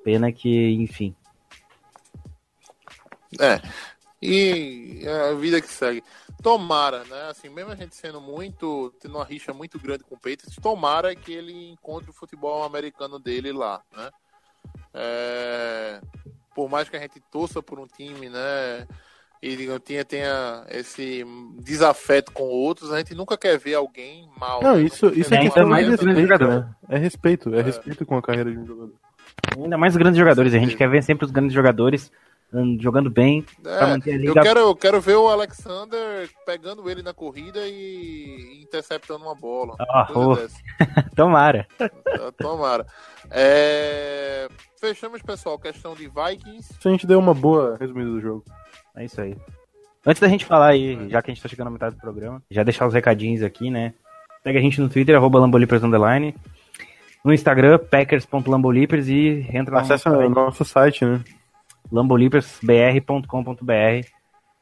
Pena 0.04 0.32
que, 0.32 0.72
enfim. 0.74 1.16
É. 3.40 3.62
E 4.22 5.02
a 5.08 5.34
vida 5.34 5.60
que 5.60 5.68
segue. 5.68 6.04
Tomara, 6.44 7.04
né? 7.06 7.30
Assim, 7.30 7.50
mesmo 7.50 7.72
a 7.72 7.76
gente 7.76 7.96
sendo 7.96 8.22
muito. 8.22 8.94
tendo 9.00 9.16
uma 9.16 9.26
rixa 9.26 9.54
muito 9.54 9.80
grande 9.80 10.04
com 10.04 10.16
o 10.16 10.18
Patriots, 10.18 10.56
tomara 10.62 11.16
que 11.16 11.32
ele 11.34 11.72
encontre 11.72 12.10
o 12.10 12.14
futebol 12.14 12.64
americano 12.64 13.18
dele 13.18 13.52
lá, 13.52 13.82
né? 13.96 14.12
É, 14.94 16.02
por 16.54 16.70
mais 16.70 16.90
que 16.90 16.98
a 16.98 17.00
gente 17.00 17.20
torça 17.32 17.64
por 17.64 17.80
um 17.80 17.88
time, 17.88 18.30
né? 18.30 18.88
E 19.42 19.56
digamos, 19.56 19.82
tenha, 19.82 20.06
tenha 20.06 20.66
esse 20.70 21.26
desafeto 21.60 22.32
com 22.32 22.44
outros, 22.44 22.92
a 22.92 23.00
gente 23.00 23.16
nunca 23.16 23.36
quer 23.36 23.58
ver 23.58 23.74
alguém 23.74 24.30
mal. 24.40 24.62
Não, 24.62 24.76
né? 24.76 24.84
isso, 24.84 25.08
isso 25.08 25.34
é 25.34 25.40
questão 25.40 25.64
uma 25.64 25.72
mais 25.72 25.88
de 25.88 25.94
os 25.94 26.00
grandes 26.00 26.22
respeito, 26.22 26.40
jogadores. 26.40 26.70
né? 26.70 26.76
É 26.90 26.98
respeito, 26.98 27.56
é 27.56 27.62
respeito 27.62 28.06
com 28.06 28.18
a 28.18 28.22
carreira 28.22 28.52
de 28.52 28.60
um 28.60 28.68
jogador. 28.68 28.94
Ainda 29.58 29.78
mais 29.80 29.94
os 29.94 29.98
grandes 29.98 30.20
jogadores. 30.20 30.54
A 30.54 30.60
gente 30.60 30.76
quer 30.78 30.88
ver 30.88 31.02
sempre 31.02 31.26
os 31.26 31.32
grandes 31.32 31.54
jogadores 31.54 32.12
hum, 32.54 32.78
jogando 32.80 33.10
bem 33.10 33.44
pra 33.64 33.72
É, 33.72 33.88
manter 33.88 34.20
a 34.20 34.24
eu 34.24 34.34
quero, 34.36 34.60
eu 34.60 34.76
quero 34.76 35.02
ver 35.02 35.16
o 35.16 35.28
Alexander 35.28 36.30
pegando 36.46 36.88
ele 36.88 37.02
na 37.02 37.14
corrida 37.14 37.60
e 37.66 38.62
interceptando 38.64 39.26
uma 39.26 39.34
bola. 39.34 39.76
Ah, 39.80 40.06
coisa 40.06 40.30
oh. 40.30 40.36
dessa. 40.36 40.58
Tomara. 41.16 41.68
Tá, 41.80 41.90
Tomara. 42.38 42.86
É, 43.32 44.48
Fechamos, 44.82 45.22
pessoal, 45.22 45.60
questão 45.60 45.94
de 45.94 46.08
Vikings. 46.10 46.74
A 46.84 46.90
gente 46.90 47.06
deu 47.06 47.20
uma 47.20 47.36
boa 47.36 47.78
resumida 47.80 48.10
do 48.10 48.20
jogo. 48.20 48.44
É 48.96 49.06
isso 49.06 49.22
aí. 49.22 49.36
Antes 50.06 50.20
da 50.20 50.28
gente 50.28 50.46
falar 50.46 50.70
aí, 50.70 51.10
já 51.10 51.22
que 51.22 51.30
a 51.30 51.34
gente 51.34 51.44
tá 51.44 51.50
chegando 51.50 51.66
na 51.66 51.72
metade 51.72 51.96
do 51.96 52.02
programa, 52.02 52.42
já 52.50 52.64
deixar 52.64 52.88
os 52.88 52.94
recadinhos 52.94 53.44
aqui, 53.44 53.70
né? 53.70 53.94
Segue 54.44 54.58
a 54.58 54.62
gente 54.62 54.82
no 54.82 54.90
Twitter, 54.90 55.16
arroba 55.16 55.40
Lambolipers 55.40 55.84
Underline. 55.84 56.36
No 57.24 57.32
Instagram, 57.32 57.78
packers.lambolipers 57.78 59.08
e 59.08 59.48
entra 59.54 59.76
lá 59.76 59.82
Acesse 59.82 60.10
no 60.10 60.28
nosso 60.30 60.66
site, 60.66 61.06
né? 61.06 61.24
lambolipers.br.com.br. 61.92 64.08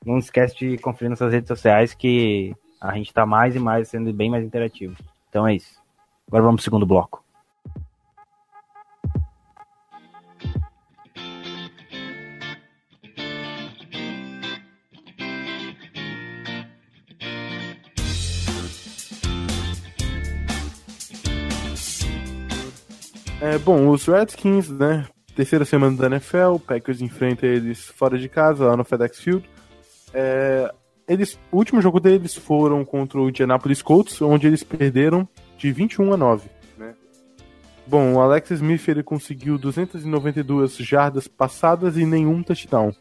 Não 0.05 0.17
esquece 0.17 0.57
de 0.57 0.77
conferir 0.77 1.09
nossas 1.09 1.31
redes 1.31 1.47
sociais 1.47 1.93
que 1.93 2.53
a 2.81 2.93
gente 2.95 3.13
tá 3.13 3.25
mais 3.25 3.55
e 3.55 3.59
mais 3.59 3.87
sendo 3.87 4.11
bem 4.11 4.29
mais 4.29 4.43
interativo. 4.43 4.97
Então 5.29 5.47
é 5.47 5.55
isso. 5.55 5.79
Agora 6.27 6.43
vamos 6.43 6.57
pro 6.57 6.65
segundo 6.65 6.85
bloco. 6.85 7.23
É, 23.41 23.57
bom, 23.57 23.89
os 23.89 24.05
Redskins, 24.05 24.69
né? 24.69 25.07
Terceira 25.33 25.63
semana 25.63 25.95
da 25.95 26.07
NFL, 26.07 26.55
o 26.55 26.59
Packers 26.59 27.01
enfrenta 27.01 27.45
eles 27.45 27.85
fora 27.85 28.17
de 28.17 28.27
casa, 28.27 28.65
lá 28.65 28.75
no 28.75 28.83
FedEx 28.83 29.19
Field. 29.19 29.49
É, 30.13 30.69
eles, 31.07 31.39
o 31.49 31.57
último 31.57 31.81
jogo 31.81 32.01
deles 32.01 32.35
foram 32.35 32.83
contra 32.83 33.17
o 33.17 33.29
Indianapolis 33.29 33.81
Colts, 33.81 34.21
onde 34.21 34.45
eles 34.45 34.61
perderam 34.61 35.25
de 35.57 35.71
21 35.71 36.13
a 36.13 36.17
9. 36.17 36.49
Né? 36.77 36.93
Bom, 37.87 38.15
o 38.15 38.19
Alex 38.19 38.51
Smith 38.51 38.85
ele 38.89 39.03
conseguiu 39.03 39.57
292 39.57 40.75
jardas 40.75 41.25
passadas 41.27 41.97
e 41.97 42.05
nenhum 42.05 42.43
touchdown. 42.43 42.93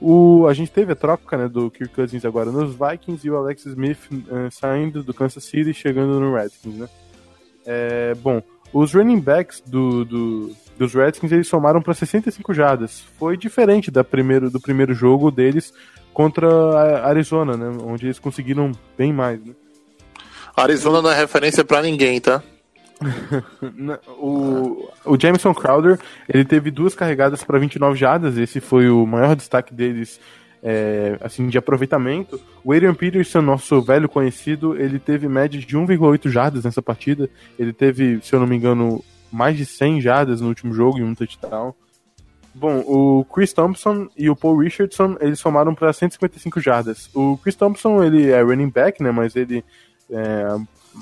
O, 0.00 0.46
a 0.48 0.54
gente 0.54 0.72
teve 0.72 0.92
a 0.92 0.96
troca 0.96 1.36
né, 1.36 1.48
do 1.48 1.70
Kirk 1.70 1.94
Cousins 1.94 2.24
agora 2.24 2.50
nos 2.50 2.74
Vikings 2.74 3.24
e 3.24 3.30
o 3.30 3.36
Alex 3.36 3.66
Smith 3.66 3.98
eh, 4.12 4.48
saindo 4.50 5.02
do 5.02 5.14
Kansas 5.14 5.44
City 5.44 5.70
e 5.70 5.74
chegando 5.74 6.20
no 6.20 6.34
Redskins. 6.34 6.74
Né? 6.74 6.88
É, 7.66 8.14
bom, 8.14 8.40
os 8.72 8.92
running 8.94 9.20
backs 9.20 9.60
do, 9.66 10.04
do- 10.04 10.56
dos 10.78 10.94
Redskins 10.94 11.32
eles 11.32 11.48
somaram 11.48 11.82
para 11.82 11.94
65 11.94 12.54
jardas. 12.54 13.02
Foi 13.18 13.36
diferente 13.36 13.90
da 13.90 14.04
primeiro, 14.04 14.50
do 14.50 14.60
primeiro 14.60 14.94
jogo 14.94 15.30
deles 15.30 15.72
contra 16.14 16.48
a 16.48 17.08
Arizona, 17.08 17.56
né? 17.56 17.78
Onde 17.84 18.06
eles 18.06 18.18
conseguiram 18.18 18.72
bem 18.96 19.12
mais. 19.12 19.44
Né? 19.44 19.52
Arizona 20.56 21.00
não 21.02 21.10
é 21.10 21.16
referência 21.16 21.64
pra 21.64 21.82
ninguém, 21.82 22.20
tá? 22.20 22.42
O, 24.20 24.88
o 25.04 25.16
Jameson 25.20 25.54
Crowder 25.54 25.98
ele 26.28 26.44
teve 26.44 26.70
duas 26.70 26.94
carregadas 26.94 27.44
para 27.44 27.58
29 27.58 27.96
jardas. 27.96 28.36
Esse 28.36 28.60
foi 28.60 28.88
o 28.90 29.06
maior 29.06 29.34
destaque 29.36 29.72
deles. 29.72 30.20
É, 30.62 31.16
assim, 31.20 31.48
de 31.48 31.58
aproveitamento. 31.58 32.40
O 32.64 32.72
Adrian 32.72 32.94
Peterson, 32.94 33.40
nosso 33.40 33.80
velho 33.80 34.08
conhecido, 34.08 34.76
ele 34.80 34.98
teve 34.98 35.28
média 35.28 35.58
de 35.58 35.76
1,8 35.76 36.28
jardas 36.28 36.64
nessa 36.64 36.82
partida. 36.82 37.28
Ele 37.58 37.72
teve, 37.72 38.20
se 38.22 38.34
eu 38.34 38.40
não 38.40 38.46
me 38.46 38.56
engano, 38.56 39.04
mais 39.30 39.56
de 39.56 39.64
100 39.64 40.00
jardas 40.00 40.40
no 40.40 40.48
último 40.48 40.74
jogo 40.74 40.98
e 40.98 41.02
um 41.02 41.14
touchdown. 41.14 41.74
Bom, 42.54 42.82
o 42.86 43.24
Chris 43.24 43.52
Thompson 43.52 44.08
e 44.16 44.28
o 44.28 44.34
Paul 44.34 44.58
Richardson, 44.58 45.16
eles 45.20 45.38
somaram 45.38 45.74
para 45.74 45.92
155 45.92 46.60
jardas. 46.60 47.08
O 47.14 47.36
Chris 47.38 47.54
Thompson, 47.54 48.02
ele 48.02 48.30
é 48.30 48.42
running 48.42 48.70
back, 48.70 49.00
né, 49.00 49.12
mas 49.12 49.36
ele 49.36 49.64
é, 50.10 50.44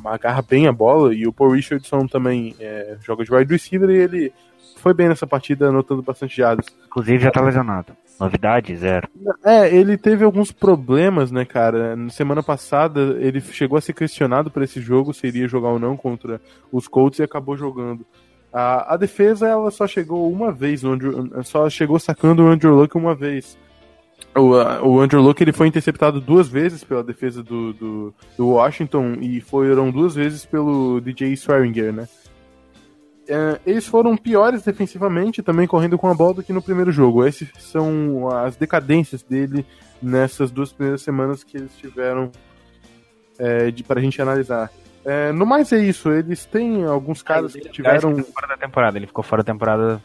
agarra 0.05 0.43
bem 0.43 0.67
a 0.67 0.73
bola 0.73 1.15
e 1.15 1.27
o 1.27 1.33
Paul 1.33 1.53
Richardson 1.53 2.07
também 2.07 2.55
é, 2.61 2.99
joga 3.01 3.25
de 3.25 3.33
wide 3.33 3.51
receiver 3.51 3.89
e 3.89 3.97
ele 3.97 4.33
foi 4.77 4.93
bem 4.93 5.09
nessa 5.09 5.27
partida, 5.27 5.69
anotando 5.69 6.03
bastante 6.03 6.37
jardas. 6.37 6.67
Inclusive 6.87 7.25
já 7.25 7.31
tá 7.31 7.41
lesionado. 7.41 7.97
Novidade, 8.19 8.75
zero. 8.77 9.09
É, 9.45 9.75
ele 9.75 9.99
teve 9.99 10.25
alguns 10.25 10.51
problemas, 10.51 11.31
né, 11.31 11.45
cara? 11.45 11.95
Na 11.95 12.09
semana 12.09 12.43
passada, 12.43 13.17
ele 13.21 13.41
chegou 13.41 13.77
a 13.77 13.81
ser 13.81 13.93
questionado 13.93 14.51
por 14.51 14.62
esse 14.62 14.81
jogo, 14.81 15.12
se 15.12 15.27
iria 15.27 15.47
jogar 15.47 15.69
ou 15.69 15.79
não 15.79 15.97
contra 15.97 16.41
os 16.73 16.89
Colts 16.89 17.19
e 17.19 17.23
acabou 17.23 17.57
jogando. 17.57 18.07
A, 18.53 18.95
a 18.95 18.97
defesa, 18.97 19.47
ela 19.47 19.71
só 19.71 19.87
chegou 19.87 20.33
uma 20.33 20.51
vez, 20.51 20.83
no 20.83 20.93
Andrew, 20.93 21.31
só 21.45 21.69
chegou 21.69 21.99
sacando 21.99 22.43
o 22.43 22.49
Andrew 22.49 22.75
Luck 22.75 22.97
uma 22.97 23.14
vez. 23.14 23.59
O, 24.35 24.53
o 24.89 25.01
Andrew 25.01 25.21
Luck 25.21 25.43
ele 25.43 25.53
foi 25.53 25.67
interceptado 25.67 26.21
duas 26.21 26.49
vezes 26.49 26.83
pela 26.83 27.05
defesa 27.05 27.43
do, 27.43 27.75
do, 27.75 28.14
do 28.37 28.49
Washington 28.49 29.17
e 29.21 29.41
foram 29.43 29.91
duas 29.91 30.14
vezes 30.14 30.47
pelo 30.47 31.01
DJ 31.01 31.35
Swearinger, 31.35 31.93
né? 31.93 32.09
É, 33.29 33.61
eles 33.66 33.87
foram 33.87 34.16
piores 34.16 34.62
defensivamente, 34.62 35.43
também 35.43 35.66
correndo 35.66 35.99
com 35.99 36.09
a 36.09 36.14
bola 36.14 36.35
do 36.35 36.43
que 36.43 36.53
no 36.53 36.62
primeiro 36.62 36.93
jogo. 36.93 37.27
Essas 37.27 37.49
são 37.59 38.29
as 38.29 38.57
decadências 38.57 39.22
dele 39.22 39.66
nessas 40.01 40.51
duas 40.51 40.72
primeiras 40.72 41.03
semanas 41.03 41.43
que 41.43 41.57
eles 41.57 41.77
tiveram 41.77 42.31
é, 43.39 43.70
de, 43.70 43.83
pra 43.83 44.01
gente 44.01 44.20
analisar. 44.20 44.70
É, 45.05 45.33
no 45.33 45.47
mais 45.47 45.72
é 45.72 45.79
isso, 45.79 46.11
eles 46.11 46.45
têm 46.45 46.85
alguns 46.85 47.22
caras 47.22 47.53
que 47.53 47.68
tiveram. 47.68 48.11
Ele 48.11 48.18
ficou 48.22 48.35
fora 48.35 48.49
da 48.49 48.57
temporada. 48.57 48.99
Ele 48.99 49.07
ficou 49.07 49.24
fora 49.24 49.43
da 49.43 49.53
temporada 49.53 50.03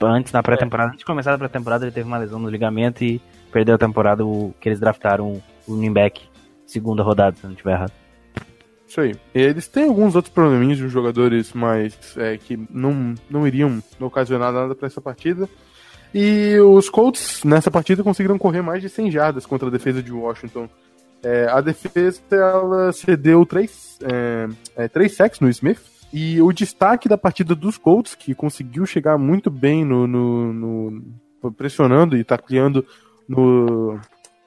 antes, 0.00 0.32
na 0.32 0.42
pré-temporada. 0.42 0.90
Antes 0.90 1.00
de 1.00 1.04
começar 1.04 1.34
a 1.34 1.38
pré-temporada, 1.38 1.84
ele 1.84 1.92
teve 1.92 2.06
uma 2.06 2.18
lesão 2.18 2.38
no 2.38 2.48
ligamento 2.48 3.02
e 3.04 3.20
perdeu 3.50 3.74
a 3.74 3.78
temporada 3.78 4.24
o, 4.24 4.54
que 4.60 4.68
eles 4.68 4.78
draftaram 4.78 5.42
o 5.66 5.90
back 5.90 6.22
segunda 6.66 7.02
rodada, 7.02 7.36
se 7.36 7.44
não 7.44 7.52
estiver 7.52 7.72
errado. 7.72 7.92
Isso 8.88 9.00
aí. 9.00 9.14
Eles 9.34 9.66
têm 9.68 9.84
alguns 9.88 10.14
outros 10.14 10.32
probleminhas 10.32 10.78
de 10.78 10.88
jogadores, 10.88 11.52
mas 11.52 11.96
é, 12.16 12.36
que 12.36 12.58
não, 12.70 13.14
não 13.28 13.46
iriam 13.46 13.82
ocasionar 14.00 14.52
nada 14.52 14.74
pra 14.74 14.86
essa 14.86 15.00
partida. 15.00 15.48
E 16.14 16.56
os 16.60 16.88
Colts, 16.88 17.42
nessa 17.44 17.70
partida, 17.70 18.02
conseguiram 18.02 18.38
correr 18.38 18.62
mais 18.62 18.80
de 18.80 18.88
100 18.88 19.10
jardas 19.10 19.44
contra 19.44 19.68
a 19.68 19.70
defesa 19.70 20.02
de 20.02 20.12
Washington. 20.12 20.68
É, 21.22 21.48
a 21.50 21.60
defesa 21.60 22.20
ela 22.30 22.92
cedeu 22.92 23.44
três, 23.44 23.98
é, 24.02 24.48
é, 24.76 24.88
três 24.88 25.14
sacks 25.16 25.40
no 25.40 25.48
Smith. 25.50 25.80
E 26.12 26.40
o 26.40 26.52
destaque 26.52 27.08
da 27.08 27.18
partida 27.18 27.54
dos 27.54 27.76
Colts, 27.76 28.14
que 28.14 28.34
conseguiu 28.34 28.86
chegar 28.86 29.18
muito 29.18 29.50
bem 29.50 29.84
no, 29.84 30.06
no, 30.06 30.52
no- 30.52 31.52
pressionando 31.52 32.16
e 32.16 32.22
tacleando 32.22 32.86
no, 33.28 33.98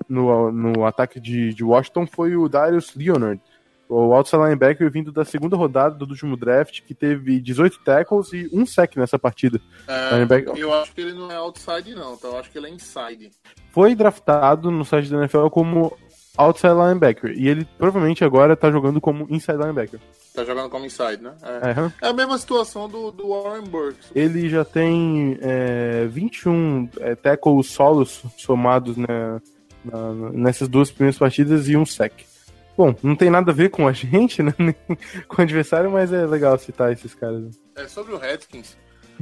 no, 0.07 0.51
no 0.51 0.85
ataque 0.85 1.19
de, 1.19 1.53
de 1.53 1.63
Washington, 1.63 2.07
foi 2.07 2.35
o 2.37 2.47
Darius 2.47 2.95
Leonard 2.95 3.41
o 3.89 4.13
outside 4.13 4.41
linebacker 4.43 4.89
vindo 4.91 5.11
da 5.11 5.25
segunda 5.25 5.57
rodada 5.57 5.95
do 5.95 6.05
último 6.07 6.37
draft, 6.37 6.81
que 6.83 6.93
teve 6.93 7.41
18 7.41 7.79
tackles 7.79 8.31
e 8.31 8.47
um 8.53 8.63
sack 8.65 8.97
nessa 8.99 9.17
partida. 9.17 9.59
É, 9.87 10.11
eu 10.55 10.71
acho 10.73 10.93
que 10.93 11.01
ele 11.01 11.13
não 11.13 11.31
é 11.31 11.35
outside, 11.35 11.95
não, 11.95 12.15
tá? 12.15 12.27
Eu 12.27 12.37
acho 12.37 12.51
que 12.51 12.57
ele 12.59 12.67
é 12.67 12.69
inside. 12.69 13.31
Foi 13.71 13.95
draftado 13.95 14.69
no 14.69 14.85
site 14.85 15.09
da 15.09 15.17
NFL 15.17 15.47
como 15.47 15.97
outside 16.37 16.73
linebacker, 16.73 17.33
e 17.35 17.49
ele 17.49 17.67
provavelmente 17.77 18.23
agora 18.23 18.55
tá 18.55 18.71
jogando 18.71 19.01
como 19.01 19.25
inside 19.29 19.57
linebacker. 19.57 19.99
Tá 20.35 20.45
jogando 20.45 20.69
como 20.69 20.85
inside, 20.85 21.21
né? 21.21 21.33
É, 21.41 22.05
é 22.05 22.09
a 22.09 22.13
mesma 22.13 22.37
situação 22.37 22.87
do, 22.87 23.11
do 23.11 23.29
Warren 23.29 23.63
Burks. 23.67 24.11
Ele 24.13 24.47
já 24.47 24.63
tem 24.63 25.37
é, 25.41 26.05
21 26.05 26.89
é, 26.99 27.15
tackles 27.15 27.67
solos 27.71 28.23
somados 28.37 28.95
né, 28.95 29.41
na- 29.83 30.13
nessas 30.31 30.67
duas 30.67 30.91
primeiras 30.91 31.17
partidas 31.17 31.67
e 31.67 31.75
um 31.75 31.85
sack. 31.85 32.23
Bom, 32.79 32.95
não 33.03 33.13
tem 33.13 33.29
nada 33.29 33.51
a 33.51 33.53
ver 33.53 33.71
com 33.71 33.85
a 33.85 33.91
gente, 33.91 34.41
né? 34.41 34.53
nem 34.57 34.73
com 35.27 35.41
o 35.41 35.41
adversário, 35.41 35.91
mas 35.91 36.13
é 36.13 36.25
legal 36.25 36.57
citar 36.57 36.93
esses 36.93 37.13
caras. 37.13 37.43
né? 37.43 37.51
É, 37.75 37.87
sobre 37.89 38.13
o 38.13 38.17
Redskins, 38.17 38.77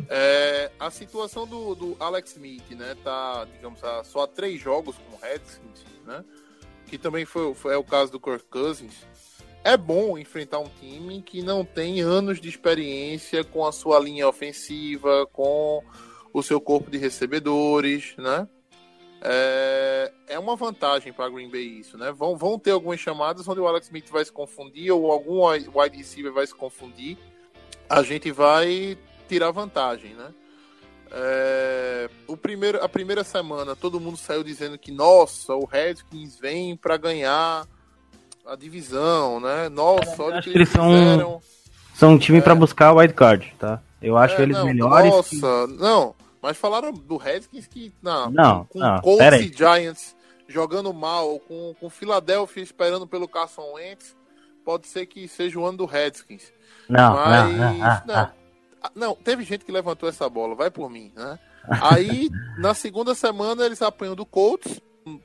é, 0.07 0.69
a 0.79 0.91
situação 0.91 1.47
do, 1.47 1.73
do 1.73 1.97
Alex 1.99 2.33
Smith, 2.33 2.69
né? 2.69 2.95
Tá, 3.03 3.47
digamos, 3.51 3.83
há 3.83 4.03
só 4.03 4.25
há 4.25 4.27
três 4.27 4.61
jogos 4.61 4.95
com 4.97 5.15
o 5.15 5.19
Redskins, 5.19 5.83
né? 6.05 6.23
Que 6.85 6.99
também 6.99 7.25
foi, 7.25 7.51
foi 7.55 7.73
é 7.73 7.77
o 7.77 7.83
caso 7.83 8.11
do 8.11 8.19
Kirk 8.19 8.45
Cousins. 8.47 8.93
É 9.63 9.75
bom 9.75 10.19
enfrentar 10.19 10.59
um 10.59 10.69
time 10.79 11.23
que 11.23 11.41
não 11.41 11.65
tem 11.65 11.99
anos 11.99 12.39
de 12.39 12.49
experiência 12.49 13.43
com 13.43 13.65
a 13.65 13.71
sua 13.71 13.99
linha 13.99 14.27
ofensiva, 14.27 15.25
com 15.33 15.81
o 16.31 16.43
seu 16.43 16.61
corpo 16.61 16.91
de 16.91 16.99
recebedores, 16.99 18.13
né? 18.19 18.47
É, 19.21 20.11
é 20.27 20.39
uma 20.39 20.55
vantagem 20.55 21.11
para 21.11 21.29
Green 21.29 21.49
Bay 21.49 21.79
isso, 21.79 21.97
né? 21.97 22.11
Vão, 22.11 22.37
vão 22.37 22.59
ter 22.59 22.71
algumas 22.71 22.99
chamadas 22.99 23.47
onde 23.47 23.59
o 23.59 23.67
Alex 23.67 23.87
Smith 23.87 24.09
vai 24.09 24.23
se 24.23 24.31
confundir 24.31 24.91
ou 24.91 25.11
algum 25.11 25.45
wide 25.47 25.97
receiver 25.97 26.31
vai 26.31 26.45
se 26.45 26.53
confundir. 26.53 27.17
A 27.89 28.03
gente 28.03 28.31
vai 28.31 28.97
tirar 29.27 29.51
vantagem, 29.51 30.13
né? 30.13 30.27
É, 31.11 32.09
o 32.27 32.35
primeiro, 32.35 32.83
a 32.83 32.89
primeira 32.89 33.23
semana 33.23 33.75
todo 33.75 33.99
mundo 33.99 34.17
saiu 34.17 34.43
dizendo 34.43 34.77
que 34.77 34.91
nossa, 34.91 35.53
o 35.55 35.65
Redskins 35.65 36.37
vem 36.37 36.75
para 36.75 36.97
ganhar 36.97 37.65
a 38.45 38.55
divisão, 38.55 39.39
né? 39.39 39.69
Nossa, 39.69 40.21
olha 40.21 40.39
o 40.39 40.43
que 40.43 40.51
que 40.51 40.57
eles 40.57 40.69
são 40.69 40.89
fizeram. 40.91 41.41
São 41.95 42.11
um 42.13 42.17
time 42.17 42.41
pra 42.41 42.53
buscar 42.53 42.91
o 42.93 42.97
wild 42.97 43.13
card, 43.13 43.53
tá? 43.57 43.81
Eu 44.01 44.15
acho 44.17 44.35
É, 44.35 44.43
eles 44.43 44.55
não, 44.57 44.65
melhores. 44.65 45.29
que- 45.29 45.37
Nossa, 45.37 45.67
não. 45.67 46.13
Mas 46.47 46.55
falaram 46.55 46.93
do 46.93 47.17
Redskins 47.17 47.67
que 47.67 47.93
não, 48.01 48.31
Não, 48.31 48.63
com 48.63 48.79
não, 48.79 49.01
Colts 49.01 49.19
pera 49.19 49.37
e. 49.37 49.51
Giants 49.51 50.15
jogando 50.47 50.93
mal, 50.93 51.41
com 51.41 51.75
com 51.77 51.89
Philadelphia 51.89 52.63
esperando 52.63 53.05
pelo 53.05 53.27
Carson 53.27 53.73
Wentz, 53.73 54.15
pode 54.63 54.87
ser 54.87 55.07
que 55.07 55.27
seja 55.27 55.59
o 55.59 55.65
ano 55.65 55.79
do 55.79 55.85
Redskins. 55.85 56.53
Não, 56.87 57.15
Mas 57.15 57.51
não, 57.51 57.73
não, 57.73 57.85
ah, 57.85 58.03
não, 58.07 58.15
ah. 58.15 58.91
Não, 58.95 59.15
teve 59.15 59.43
gente 59.43 59.65
que 59.65 59.73
levantou 59.73 60.07
essa 60.07 60.29
bola, 60.29 60.55
vai 60.55 60.71
por 60.71 60.89
mim, 60.89 61.11
né? 61.13 61.37
Aí 61.69 62.29
na 62.57 62.73
segunda 62.73 63.13
semana 63.13 63.65
eles 63.65 63.81
apanham 63.81 64.15
do 64.15 64.25
Colts. 64.25 64.79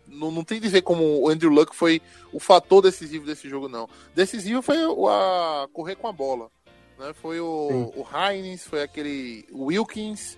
Não, 0.08 0.32
não 0.32 0.42
tem 0.42 0.58
que 0.58 0.66
dizer 0.66 0.82
como 0.82 1.22
o 1.22 1.28
Andrew 1.28 1.52
Luck 1.52 1.72
foi 1.72 2.02
o 2.32 2.40
fator 2.40 2.82
decisivo 2.82 3.24
desse 3.24 3.48
jogo, 3.48 3.68
não. 3.68 3.88
Decisivo 4.12 4.60
foi 4.60 4.84
o 4.86 5.08
a 5.08 5.68
correr 5.72 5.94
com 5.94 6.08
a 6.08 6.12
bola. 6.12 6.50
Né? 6.98 7.12
Foi 7.14 7.38
o, 7.38 7.92
o 7.94 8.04
Hines, 8.12 8.66
foi 8.66 8.82
aquele 8.82 9.46
Wilkins, 9.52 10.36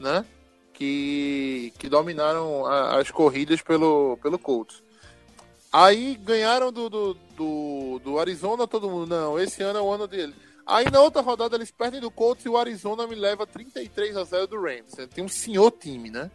né? 0.00 0.24
Que, 0.72 1.72
que 1.78 1.88
dominaram 1.88 2.66
a- 2.66 2.98
as 2.98 3.10
corridas 3.10 3.62
pelo, 3.62 4.18
pelo 4.22 4.38
Colts. 4.38 4.82
Aí 5.72 6.18
ganharam 6.22 6.70
do, 6.72 6.88
do, 6.88 7.16
do, 7.36 8.00
do 8.04 8.18
Arizona, 8.18 8.66
todo 8.66 8.88
mundo, 8.90 9.06
não, 9.08 9.38
esse 9.38 9.62
ano 9.62 9.78
é 9.78 9.82
o 9.82 9.90
ano 9.92 10.06
dele. 10.06 10.34
Aí 10.66 10.90
na 10.90 11.00
outra 11.00 11.22
rodada 11.22 11.54
eles 11.56 11.70
perdem 11.70 12.00
do 12.00 12.10
Colts 12.10 12.44
e 12.44 12.48
o 12.48 12.56
Arizona 12.58 13.06
me 13.06 13.14
leva 13.14 13.46
33 13.46 14.16
a 14.16 14.24
0 14.24 14.46
do 14.48 14.60
Rams. 14.60 14.94
Tem 15.14 15.22
um 15.24 15.28
senhor 15.28 15.70
time, 15.70 16.10
né? 16.10 16.30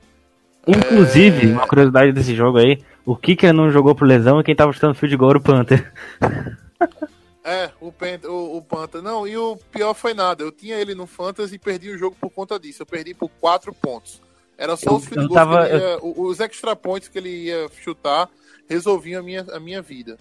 Inclusive, 0.67 1.49
É. 1.49 1.53
uma 1.53 1.67
curiosidade 1.67 2.11
desse 2.11 2.35
jogo 2.35 2.57
aí, 2.59 2.81
o 3.05 3.15
Kicker 3.15 3.51
não 3.53 3.71
jogou 3.71 3.93
por 3.95 4.07
lesão 4.07 4.39
e 4.39 4.43
quem 4.43 4.55
tava 4.55 4.71
chutando 4.71 4.93
field 4.95 5.17
goal 5.17 5.31
era 5.31 5.39
o 5.39 5.43
Panther. 5.43 5.91
É, 7.51 7.71
o, 7.81 7.91
Pant 7.91 8.25
o, 8.27 8.57
o 8.57 8.61
Panther. 8.61 9.01
Não, 9.01 9.27
e 9.27 9.37
o 9.37 9.55
pior 9.57 9.93
foi 9.93 10.13
nada. 10.13 10.43
Eu 10.43 10.51
tinha 10.51 10.75
ele 10.77 10.95
no 10.95 11.05
Fantasy 11.05 11.55
e 11.55 11.59
perdi 11.59 11.89
o 11.89 11.97
jogo 11.97 12.15
por 12.19 12.29
conta 12.29 12.59
disso. 12.59 12.81
Eu 12.81 12.85
perdi 12.85 13.13
por 13.13 13.29
4 13.39 13.73
pontos. 13.73 14.21
Era 14.57 14.75
só 14.77 14.91
Eu- 14.91 14.95
os 14.97 15.05
field 15.05 15.25
eu 15.25 15.33
tava- 15.33 15.67
ia, 15.67 15.97
o- 16.01 16.23
os 16.27 16.39
extra 16.39 16.75
points 16.75 17.07
que 17.09 17.17
ele 17.17 17.29
ia 17.45 17.67
chutar 17.81 18.29
resolviam 18.69 19.19
a 19.19 19.23
minha, 19.23 19.45
a 19.51 19.59
minha 19.59 19.81
vida. 19.81 20.17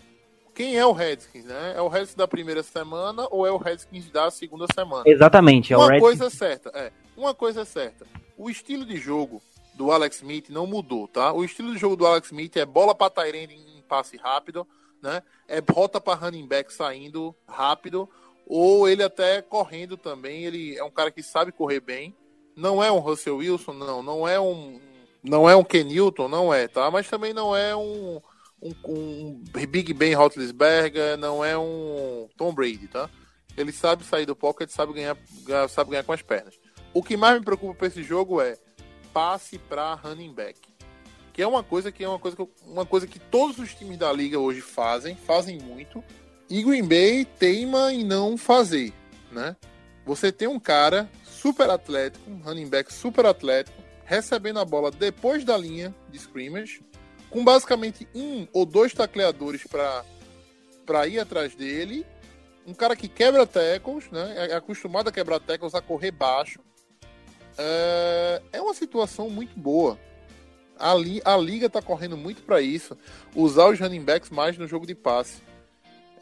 Quem 0.55 0.77
é 0.77 0.85
o 0.85 0.93
Redskins, 0.93 1.45
né? 1.45 1.75
É 1.77 1.81
o 1.81 1.89
Redskins 1.89 2.17
da 2.17 2.27
primeira 2.29 2.63
semana 2.63 3.27
ou 3.31 3.47
é 3.47 3.51
o 3.53 3.57
Redskins 3.57 4.11
da 4.11 4.31
segunda 4.31 4.67
semana? 4.75 5.05
Exatamente, 5.07 5.73
é 5.73 5.77
o 5.77 5.81
Uma 5.81 5.91
Red 5.93 6.01
coisa 6.01 6.27
é 6.27 6.31
certa, 6.31 6.71
é. 6.75 6.91
Uma 7.17 7.35
coisa 7.35 7.63
é 7.63 7.65
certa. 7.65 8.07
O 8.37 8.51
estilo 8.51 8.85
de 8.85 8.97
jogo 8.97 9.41
do 9.75 9.91
Alex 9.93 10.17
Smith 10.17 10.49
não 10.51 10.67
mudou, 10.67 11.07
tá? 11.07 11.33
O 11.33 11.45
estilo 11.45 11.73
de 11.73 11.79
jogo 11.79 11.97
do 11.97 12.07
Alex 12.07 12.27
Smith 12.29 12.57
é 12.57 12.67
bola 12.67 12.95
para 12.95 13.11
Tyrande 13.11 13.55
em 13.55 13.83
passe 13.89 14.17
rápido, 14.17 14.67
né? 15.03 15.23
É 15.49 15.63
rota 15.71 16.01
para 16.01 16.19
running 16.19 16.47
back 16.47 16.73
saindo 16.73 17.35
rápido, 17.47 18.09
ou 18.47 18.89
ele 18.89 19.03
até 19.03 19.43
correndo 19.43 19.97
também. 19.97 20.45
Ele 20.45 20.77
é 20.77 20.85
um 20.85 20.91
cara 20.91 21.11
que 21.11 21.23
sabe 21.23 21.53
correr 21.53 21.81
bem. 21.81 22.15
Não 22.57 22.83
é 22.83 22.91
um 22.91 22.99
Russell 22.99 23.37
Wilson, 23.37 23.73
não. 23.73 24.03
Não 24.03 24.27
é 24.29 24.39
um, 24.41 24.81
não 25.23 25.49
é 25.49 25.57
um 25.57 25.65
Ken 25.65 25.85
Newton, 25.85 26.29
não 26.29 26.53
é, 26.53 26.69
tá? 26.69 26.91
Mas 26.91 27.09
também 27.09 27.33
não 27.33 27.55
é 27.57 27.75
um, 27.77 28.21
um, 28.61 28.75
um 28.87 29.43
Big 29.69 29.93
Ben 29.95 30.15
Roethlisberger, 30.15 31.17
não 31.17 31.45
é 31.45 31.57
um 31.57 32.29
Tom 32.37 32.53
Brady, 32.53 32.89
tá? 32.89 33.09
Ele 33.57 33.73
sabe 33.73 34.05
sair 34.05 34.27
do 34.27 34.37
pocket, 34.37 34.71
sabe 34.71 34.93
ganhar- 34.93 35.17
sabe 35.69 35.91
ganhar 35.91 36.05
com 36.05 36.13
as 36.13 36.23
pernas. 36.23 36.59
O 36.93 37.03
que 37.03 37.17
mais 37.17 37.39
me 37.39 37.45
preocupa 37.45 37.75
para 37.75 37.87
esse 37.87 38.03
jogo 38.03 38.41
é 38.41 38.57
passe 39.13 39.59
para 39.59 39.95
running 39.95 40.33
back, 40.33 40.61
que 41.41 41.45
é 41.45 41.49
uma 41.49 41.63
coisa 41.63 41.91
que 41.91 42.05
é 42.05 42.09
uma 42.09 42.19
coisa 42.19 42.37
que, 42.37 42.47
uma 42.67 42.85
coisa 42.85 43.07
que 43.07 43.19
todos 43.19 43.59
os 43.59 43.75
times 43.75 43.97
da 43.97 44.13
liga 44.13 44.39
hoje 44.39 44.61
fazem, 44.61 45.17
fazem 45.17 45.59
muito, 45.59 46.05
e 46.51 46.63
Green 46.63 46.87
Bay 46.87 47.25
teima 47.25 47.91
em 47.91 48.05
não 48.05 48.37
fazer, 48.37 48.93
né? 49.33 49.57
Você 50.05 50.31
tem 50.31 50.47
um 50.47 50.61
cara 50.61 51.09
super 51.25 51.71
atlético, 51.71 52.31
um 52.31 52.43
running 52.43 52.69
back 52.69 52.93
super 52.93 53.25
atlético, 53.25 53.83
recebendo 54.05 54.61
a 54.61 54.67
bola 54.67 54.91
depois 54.91 55.43
da 55.43 55.57
linha 55.57 55.95
de 56.11 56.19
scrimmage, 56.19 56.83
com 57.31 57.43
basicamente 57.43 58.07
um 58.15 58.47
ou 58.53 58.67
dois 58.67 58.93
tacleadores 58.93 59.67
para 59.67 61.07
ir 61.07 61.21
atrás 61.21 61.55
dele 61.55 62.05
um 62.67 62.75
cara 62.75 62.95
que 62.95 63.09
quebra 63.09 63.47
tackles, 63.47 64.11
né? 64.11 64.49
É 64.51 64.57
acostumado 64.57 65.09
a 65.09 65.13
quebrar 65.13 65.41
tackles, 65.41 65.75
a 65.75 65.81
correr 65.81 66.11
baixo. 66.11 66.61
É, 67.57 68.43
é 68.53 68.61
uma 68.61 68.75
situação 68.75 69.31
muito 69.31 69.59
boa. 69.59 69.99
A, 70.81 70.95
li, 70.95 71.21
a 71.25 71.37
liga 71.37 71.69
tá 71.69 71.83
correndo 71.83 72.17
muito 72.17 72.43
para 72.43 72.61
isso, 72.61 72.97
usar 73.35 73.69
os 73.69 73.79
running 73.79 74.03
backs 74.03 74.31
mais 74.31 74.57
no 74.57 74.67
jogo 74.67 74.87
de 74.87 74.95
passe. 74.95 75.43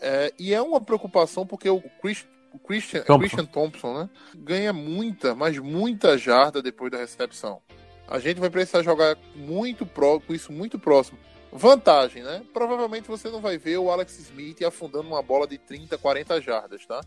É, 0.01 0.33
e 0.39 0.53
é 0.53 0.61
uma 0.61 0.81
preocupação 0.81 1.47
porque 1.47 1.69
o, 1.69 1.81
Chris, 2.01 2.27
o 2.53 2.59
Christian, 2.59 3.03
Thompson. 3.03 3.19
Christian 3.19 3.45
Thompson 3.47 3.99
né, 3.99 4.11
ganha 4.35 4.73
muita, 4.73 5.35
mas 5.35 5.59
muita 5.59 6.19
jarda 6.19 6.61
depois 6.61 6.91
da 6.91 6.99
recepção. 6.99 7.61
A 8.07 8.19
gente 8.19 8.41
vai 8.41 8.49
precisar 8.49 8.83
jogar 8.83 9.17
muito 9.35 9.85
pró, 9.85 10.19
com 10.19 10.35
isso 10.35 10.53
muito 10.53 10.79
próximo. 10.79 11.19
Vantagem, 11.53 12.23
né? 12.23 12.43
Provavelmente 12.53 13.09
você 13.09 13.31
não 13.31 13.41
vai 13.41 13.59
ver 13.59 13.79
o 13.79 13.91
Alex 13.91 14.19
Smith 14.19 14.63
afundando 14.63 15.09
uma 15.09 15.23
bola 15.23 15.47
de 15.47 15.59
30, 15.59 15.97
40 15.97 16.41
jardas, 16.41 16.87
tá? 16.87 17.01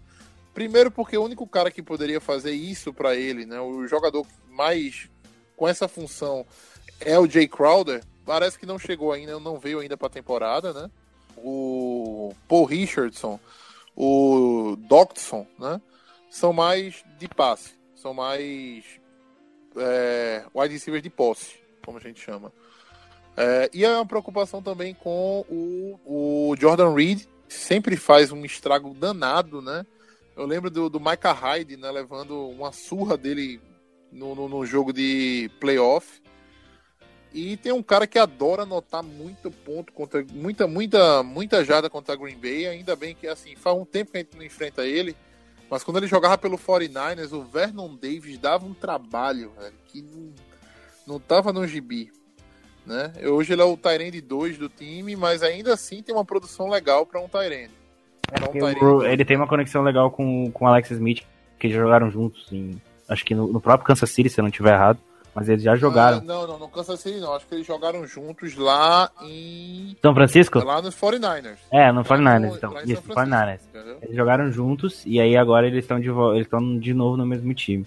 Primeiro 0.54 0.92
porque 0.92 1.18
o 1.18 1.24
único 1.24 1.48
cara 1.48 1.72
que 1.72 1.82
poderia 1.82 2.20
fazer 2.20 2.52
isso 2.52 2.94
para 2.94 3.16
ele, 3.16 3.46
né, 3.46 3.60
o 3.60 3.88
jogador 3.88 4.26
mais 4.50 5.10
com 5.56 5.68
essa 5.68 5.88
função 5.88 6.46
é 7.06 7.20
o 7.20 7.30
Jay 7.30 7.48
Crowder. 7.48 8.04
Parece 8.26 8.58
que 8.58 8.66
não 8.66 8.80
chegou 8.80 9.12
ainda, 9.12 9.40
não 9.40 9.60
veio 9.60 9.80
ainda 9.80 9.98
para 9.98 10.08
a 10.08 10.12
temporada, 10.12 10.74
né? 10.74 10.90
O 11.38 12.34
Paul 12.48 12.66
Richardson, 12.66 13.40
o 13.96 14.76
Doctson, 14.78 15.46
né? 15.60 15.82
São 16.30 16.54
mais 16.54 17.04
de 17.18 17.28
passe, 17.28 17.74
são 17.96 18.14
mais 18.14 18.86
é, 19.76 20.44
wide 20.56 20.74
receivers 20.74 21.04
de 21.04 21.10
posse, 21.10 21.56
como 21.84 21.98
a 21.98 22.02
gente 22.02 22.22
chama. 22.22 22.54
É, 23.36 23.70
e 23.74 23.84
é 23.84 23.90
uma 23.96 24.06
preocupação 24.06 24.62
também 24.62 24.94
com 24.94 25.46
o, 25.50 26.00
o 26.06 26.56
Jordan 26.58 26.94
Reed, 26.94 27.26
sempre 27.48 27.96
faz 27.98 28.32
um 28.32 28.46
estrago 28.46 28.94
danado, 28.94 29.62
né? 29.62 29.86
Eu 30.36 30.46
lembro 30.46 30.70
do, 30.70 30.90
do 30.90 31.00
Micah 31.00 31.34
Hyde, 31.34 31.76
né, 31.78 31.92
levando 31.92 32.48
uma 32.50 32.72
surra 32.72 33.18
dele 33.18 33.62
no, 34.12 34.34
no, 34.34 34.48
no 34.48 34.66
jogo 34.66 34.94
de 34.94 35.52
playoff. 35.60 36.21
E 37.34 37.56
tem 37.56 37.72
um 37.72 37.82
cara 37.82 38.06
que 38.06 38.20
adora 38.20 38.64
anotar 38.64 39.02
muito 39.02 39.50
ponto 39.50 39.94
contra 39.94 40.26
muita 40.34 40.68
muita 40.68 41.24
muita 41.24 41.64
jada 41.64 41.90
contra 41.90 42.14
a 42.14 42.18
Green 42.18 42.38
Bay, 42.38 42.68
ainda 42.68 42.96
bem 42.96 43.16
que 43.16 43.26
assim, 43.26 43.56
faz 43.56 43.78
um 43.78 43.86
tempo 43.86 44.12
que 44.12 44.18
a 44.18 44.22
gente 44.22 44.36
não 44.36 44.44
enfrenta 44.44 44.86
ele, 44.86 45.16
mas 45.70 45.82
quando 45.82 45.98
ele 45.98 46.08
jogava 46.08 46.38
pelo 46.38 46.58
49ers, 46.58 47.32
o 47.32 47.44
Vernon 47.44 47.96
Davis 47.96 48.38
dava 48.38 48.66
um 48.66 48.74
trabalho, 48.74 49.54
velho, 49.58 49.74
que 49.88 50.02
não, 50.02 50.34
não 51.08 51.20
tava 51.20 51.54
no 51.54 51.66
gibi, 51.66 52.12
né? 52.86 53.14
Hoje 53.24 53.54
ele 53.54 53.62
é 53.62 53.66
o 53.66 53.78
Tyrande 53.78 54.20
2 54.20 54.58
do 54.58 54.68
time, 54.68 55.16
mas 55.16 55.42
ainda 55.42 55.74
assim 55.74 56.04
tem 56.04 56.14
uma 56.14 56.26
produção 56.26 56.70
legal 56.70 57.06
para 57.06 57.22
um 57.22 57.30
Tyrande. 57.30 57.72
Pra 58.28 58.50
um 58.50 58.52
Tyrande 58.52 59.06
ele 59.06 59.24
tem 59.24 59.38
uma 59.38 59.48
conexão 59.48 59.82
legal 59.82 60.12
com, 60.12 60.52
o 60.54 60.68
Alex 60.68 60.92
Smith, 60.92 61.24
que 61.58 61.70
jogaram 61.70 62.12
juntos 62.12 62.52
em. 62.52 62.82
Acho 63.08 63.24
que 63.24 63.34
no, 63.34 63.48
no 63.48 63.62
próprio 63.62 63.88
Kansas 63.88 64.10
City, 64.10 64.30
se 64.30 64.40
eu 64.40 64.44
não 64.44 64.50
estiver 64.50 64.74
errado. 64.74 65.00
Mas 65.34 65.48
eles 65.48 65.64
já 65.64 65.72
Ah, 65.74 65.76
jogaram. 65.78 66.22
não, 66.22 66.46
não, 66.46 66.60
não 66.60 66.70
Kansas 66.70 67.00
City 67.00 67.20
não. 67.20 67.34
Acho 67.34 67.48
que 67.48 67.56
eles 67.56 67.66
jogaram 67.66 68.06
juntos 68.06 68.56
lá 68.56 69.10
em. 69.22 69.96
São 70.02 70.14
Francisco? 70.14 70.60
Lá 70.60 70.82
nos 70.82 70.94
49ers. 70.96 71.58
É, 71.72 71.90
no 71.92 72.00
Lá 72.00 72.04
49ers, 72.04 72.50
no- 72.50 72.56
então. 72.58 72.72
lá 72.74 72.84
Isso, 72.84 73.02
Francisco, 73.02 73.14
49ers. 73.14 73.60
entendeu? 73.70 73.98
Eles 74.02 74.16
jogaram 74.16 74.52
juntos 74.52 75.04
e 75.06 75.20
aí 75.22 75.38
agora 75.38 75.68
eles 75.68 75.84
estão 75.86 76.00
de, 76.00 76.10
vo- 76.10 76.34
eles 76.36 76.48
de 76.82 76.94
novo 76.94 77.16
no 77.16 77.26
mesmo 77.26 77.54
time. 77.54 77.86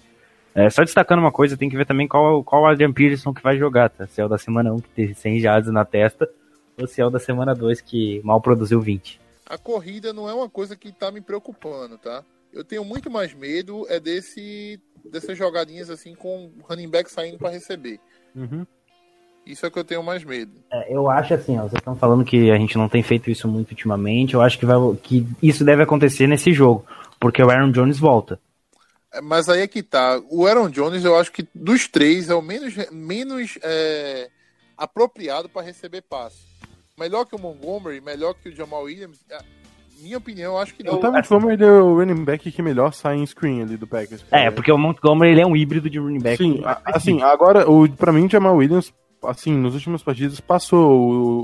É, 0.55 0.69
só 0.69 0.83
destacando 0.83 1.19
uma 1.19 1.31
coisa, 1.31 1.57
tem 1.57 1.69
que 1.69 1.75
ver 1.77 1.85
também 1.85 2.07
qual, 2.07 2.43
qual 2.43 2.63
o 2.63 2.65
Adrian 2.65 2.91
Peterson 2.93 3.33
que 3.33 3.43
vai 3.43 3.57
jogar, 3.57 3.89
tá? 3.89 4.07
Se 4.07 4.21
é 4.21 4.25
o 4.25 4.29
da 4.29 4.37
semana 4.37 4.73
1 4.73 4.79
que 4.79 4.89
teve 4.89 5.13
100 5.13 5.39
jardas 5.41 5.71
na 5.71 5.83
testa 5.85 6.27
ou 6.79 6.87
se 6.87 6.99
é 7.01 7.05
o 7.05 7.09
da 7.09 7.19
semana 7.19 7.53
2 7.53 7.79
que 7.81 8.21
mal 8.23 8.39
produziu 8.41 8.79
20. 8.81 9.19
A 9.45 9.57
corrida 9.57 10.11
não 10.13 10.27
é 10.29 10.33
uma 10.33 10.49
coisa 10.49 10.75
que 10.75 10.91
tá 10.91 11.11
me 11.11 11.21
preocupando, 11.21 11.97
tá? 11.97 12.23
Eu 12.53 12.63
tenho 12.63 12.85
muito 12.85 13.11
mais 13.11 13.33
medo 13.33 13.85
é 13.89 13.99
desse 13.99 14.79
dessas 15.11 15.37
jogadinhas 15.37 15.89
assim 15.89 16.15
com 16.15 16.45
o 16.45 16.63
running 16.67 16.89
back 16.89 17.11
saindo 17.11 17.37
para 17.37 17.49
receber. 17.49 17.99
Uhum. 18.35 18.65
Isso 19.45 19.65
é 19.65 19.69
que 19.69 19.77
eu 19.77 19.83
tenho 19.83 20.01
mais 20.01 20.23
medo. 20.23 20.51
É, 20.71 20.93
eu 20.93 21.09
acho 21.09 21.33
assim, 21.33 21.57
ó, 21.57 21.63
vocês 21.63 21.75
estão 21.75 21.95
falando 21.95 22.25
que 22.25 22.49
a 22.49 22.57
gente 22.57 22.77
não 22.77 22.89
tem 22.89 23.03
feito 23.03 23.29
isso 23.29 23.47
muito 23.47 23.71
ultimamente, 23.71 24.33
eu 24.33 24.41
acho 24.41 24.57
que, 24.57 24.65
vai, 24.65 24.77
que 25.03 25.27
isso 25.41 25.63
deve 25.63 25.83
acontecer 25.83 26.25
nesse 26.27 26.51
jogo, 26.51 26.85
porque 27.19 27.43
o 27.43 27.49
Aaron 27.49 27.71
Jones 27.71 27.99
volta. 27.99 28.39
É, 29.13 29.21
Mas 29.21 29.47
aí 29.47 29.61
é 29.61 29.67
que 29.67 29.83
tá. 29.83 30.19
O 30.29 30.47
Aaron 30.47 30.69
Jones, 30.69 31.05
eu 31.05 31.15
acho 31.15 31.31
que 31.31 31.47
dos 31.53 31.87
três 31.87 32.29
é 32.29 32.35
o 32.35 32.41
menos, 32.41 32.73
menos 32.91 33.57
é, 33.61 34.29
apropriado 34.75 35.47
para 35.47 35.61
receber 35.61 36.01
passe. 36.01 36.43
Melhor 36.97 37.25
que 37.25 37.35
o 37.35 37.39
Montgomery, 37.39 38.01
melhor 38.01 38.33
que 38.33 38.49
o 38.49 38.55
Jamal 38.55 38.83
Williams. 38.83 39.19
É, 39.99 40.03
Minha 40.03 40.17
opinião, 40.17 40.53
eu 40.53 40.59
acho 40.59 40.73
que 40.75 40.83
O 40.87 40.91
não. 40.93 40.99
Ty 40.99 41.07
Montgomery 41.07 41.53
ele 41.53 41.65
é 41.65 41.71
o 41.71 41.95
running 41.95 42.23
back 42.23 42.51
que 42.51 42.61
melhor 42.61 42.93
sai 42.93 43.17
em 43.17 43.25
screen 43.25 43.61
ali 43.61 43.77
do 43.77 43.87
Packers. 43.87 44.25
É, 44.31 44.49
porque 44.51 44.71
o 44.71 44.77
Montgomery 44.77 45.31
ele 45.31 45.41
é 45.41 45.45
um 45.47 45.55
híbrido 45.55 45.89
de 45.89 45.99
running 45.99 46.19
back. 46.21 46.37
Sim, 46.37 46.61
a- 46.65 46.79
assim, 46.85 47.21
agora, 47.21 47.69
o, 47.69 47.89
pra 47.89 48.11
mim, 48.11 48.25
o 48.25 48.29
Jamal 48.29 48.55
Williams, 48.55 48.93
assim, 49.23 49.53
nos 49.53 49.73
últimos 49.73 50.03
partidas, 50.03 50.39
passou 50.39 50.91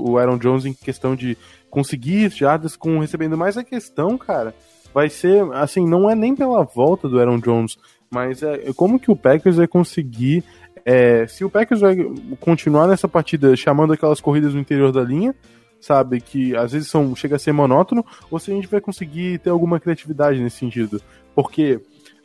o, 0.04 0.10
o 0.12 0.18
Aaron 0.18 0.38
Jones 0.38 0.64
em 0.64 0.72
questão 0.72 1.16
de 1.16 1.36
conseguir 1.70 2.30
jardas 2.30 2.76
com 2.76 2.98
recebendo 2.98 3.36
mais 3.36 3.56
a 3.56 3.64
questão, 3.64 4.16
cara, 4.18 4.54
vai 4.92 5.08
ser, 5.08 5.42
assim, 5.54 5.86
não 5.88 6.08
é 6.10 6.14
nem 6.14 6.36
pela 6.36 6.62
volta 6.62 7.08
do 7.08 7.18
Aaron 7.18 7.38
Jones, 7.38 7.78
mas 8.10 8.42
é 8.42 8.72
como 8.76 9.00
que 9.00 9.10
o 9.10 9.16
Packers 9.16 9.56
vai 9.56 9.66
conseguir, 9.66 10.44
é, 10.84 11.26
se 11.26 11.44
o 11.44 11.48
Packers 11.50 11.80
vai 11.80 11.96
continuar 12.40 12.86
nessa 12.86 13.08
partida 13.08 13.56
chamando 13.56 13.94
aquelas 13.94 14.20
corridas 14.20 14.52
no 14.52 14.60
interior 14.60 14.92
da 14.92 15.02
linha, 15.02 15.34
sabe, 15.82 16.20
que 16.20 16.56
às 16.56 16.72
vezes 16.72 16.88
são, 16.88 17.14
chega 17.14 17.36
a 17.36 17.38
ser 17.38 17.52
monótono, 17.52 18.04
ou 18.30 18.38
se 18.38 18.50
a 18.50 18.54
gente 18.54 18.68
vai 18.68 18.80
conseguir 18.80 19.38
ter 19.40 19.50
alguma 19.50 19.78
criatividade 19.78 20.40
nesse 20.40 20.56
sentido, 20.56 21.02
porque, 21.34 21.80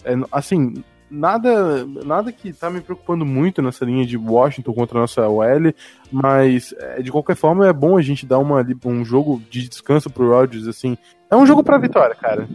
é, 0.05 0.14
assim, 0.32 0.76
nada, 1.10 1.86
nada 2.05 2.32
que 2.32 2.53
tá 2.53 2.70
me 2.70 2.82
preocupando 2.82 3.26
muito 3.26 3.62
nessa 3.62 3.86
linha 3.86 4.05
de 4.05 4.18
Washington 4.18 4.74
contra 4.74 4.97
a 4.97 5.01
nossa 5.01 5.28
OL, 5.28 5.74
mas 6.12 6.74
é, 6.78 7.01
de 7.01 7.12
qualquer 7.12 7.36
forma 7.36 7.68
é 7.68 7.74
bom 7.74 7.97
a 7.97 8.01
gente 8.01 8.26
dar 8.26 8.39
uma, 8.39 8.66
um 8.86 9.03
jogo 9.03 9.41
de 9.49 9.68
descanso 9.68 10.10
pro 10.10 10.30
Rodgers, 10.30 10.68
assim. 10.68 10.97
É 11.30 11.36
um 11.36 11.45
jogo 11.45 11.62
pra 11.64 11.78
vitória, 11.78 12.16
cara. 12.16 12.47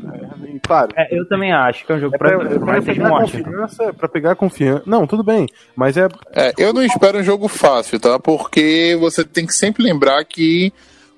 É, 0.45 0.59
claro. 0.63 0.93
É, 0.97 1.19
eu 1.19 1.27
também 1.29 1.53
acho 1.53 1.85
que 1.85 1.93
é 1.93 1.95
um 1.95 2.01
jogo 2.01 2.15
É 2.15 2.19
pra, 2.19 2.39
pra, 2.39 2.51
é 2.51 2.59
pra 2.59 2.67
mas 2.67 2.85
seja 2.85 3.03
pegar 3.03 3.21
confiança, 3.21 3.93
pra 3.93 4.09
pegar 4.09 4.35
confiança. 4.35 4.83
Não, 4.87 5.07
tudo 5.07 5.23
bem, 5.23 5.47
mas 5.77 5.97
é. 5.97 6.09
É, 6.33 6.53
eu 6.57 6.73
não 6.73 6.83
espero 6.83 7.19
um 7.19 7.23
jogo 7.23 7.49
fácil, 7.49 8.01
tá? 8.01 8.19
Porque 8.19 8.97
você 8.99 9.25
tem 9.25 9.47
que 9.47 9.55
sempre 9.55 9.83
lembrar 9.83 10.25
que 10.25 10.73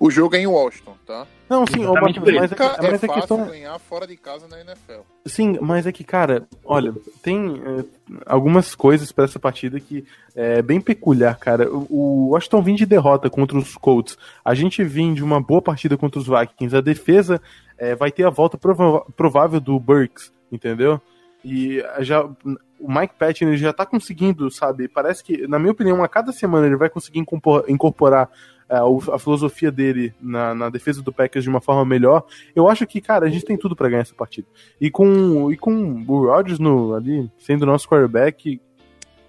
o 0.06 0.10
jogo 0.10 0.36
é 0.36 0.40
em 0.40 0.46
Washington, 0.46 0.94
tá? 1.06 1.26
Não, 1.48 1.66
sim, 1.66 1.84
ô, 1.86 1.92
Marcos, 1.94 2.18
por 2.18 2.32
mas, 2.32 2.52
é, 2.52 2.54
é 2.54 2.58
mas 2.58 3.02
é 3.02 3.06
fácil 3.06 3.08
questão. 3.14 3.46
ganhar 3.46 3.78
fora 3.78 4.06
de 4.06 4.16
casa 4.16 4.46
na 4.48 4.60
NFL. 4.60 5.00
Sim, 5.24 5.58
mas 5.60 5.86
é 5.86 5.92
que, 5.92 6.04
cara, 6.04 6.46
olha, 6.64 6.92
tem 7.22 7.60
é, 7.64 7.84
algumas 8.26 8.74
coisas 8.74 9.10
pra 9.12 9.24
essa 9.24 9.38
partida 9.38 9.80
que 9.80 10.04
é 10.34 10.60
bem 10.60 10.80
peculiar, 10.80 11.38
cara. 11.38 11.70
O, 11.70 11.86
o 11.90 12.28
Washington 12.30 12.62
vem 12.62 12.74
de 12.74 12.84
derrota 12.84 13.30
contra 13.30 13.56
os 13.56 13.76
Colts. 13.76 14.18
A 14.44 14.54
gente 14.54 14.84
vem 14.84 15.14
de 15.14 15.24
uma 15.24 15.40
boa 15.40 15.62
partida 15.62 15.96
contra 15.96 16.18
os 16.20 16.26
Vikings. 16.26 16.76
A 16.76 16.80
defesa 16.82 17.40
é, 17.78 17.94
vai 17.94 18.10
ter 18.12 18.24
a 18.24 18.30
volta 18.30 18.58
prova- 18.58 19.06
provável 19.16 19.60
do 19.60 19.78
Burks, 19.80 20.32
entendeu? 20.52 21.00
E 21.44 21.82
já 22.00 22.24
o 22.24 22.92
Mike 22.92 23.14
Patton 23.18 23.46
ele 23.46 23.56
já 23.56 23.72
tá 23.72 23.84
conseguindo, 23.86 24.50
sabe? 24.50 24.88
Parece 24.88 25.22
que, 25.22 25.46
na 25.46 25.58
minha 25.58 25.72
opinião, 25.72 26.02
a 26.02 26.08
cada 26.08 26.32
semana 26.32 26.66
ele 26.66 26.76
vai 26.76 26.88
conseguir 26.90 27.18
incorpor- 27.18 27.64
incorporar 27.68 28.30
é, 28.68 28.82
o- 28.82 29.02
a 29.12 29.18
filosofia 29.18 29.70
dele 29.70 30.14
na, 30.20 30.54
na 30.54 30.70
defesa 30.70 31.02
do 31.02 31.12
Packers 31.12 31.44
de 31.44 31.50
uma 31.50 31.60
forma 31.60 31.84
melhor. 31.84 32.24
Eu 32.54 32.68
acho 32.68 32.86
que, 32.86 33.00
cara, 33.00 33.26
a 33.26 33.28
gente 33.28 33.44
tem 33.44 33.56
tudo 33.56 33.76
pra 33.76 33.88
ganhar 33.88 34.02
essa 34.02 34.14
partida. 34.14 34.46
E 34.80 34.90
com, 34.90 35.50
e 35.52 35.56
com 35.56 36.04
o 36.06 36.26
Rodgers 36.26 36.58
no, 36.58 36.94
ali, 36.94 37.30
sendo 37.38 37.66
nosso 37.66 37.88
quarterback, 37.88 38.60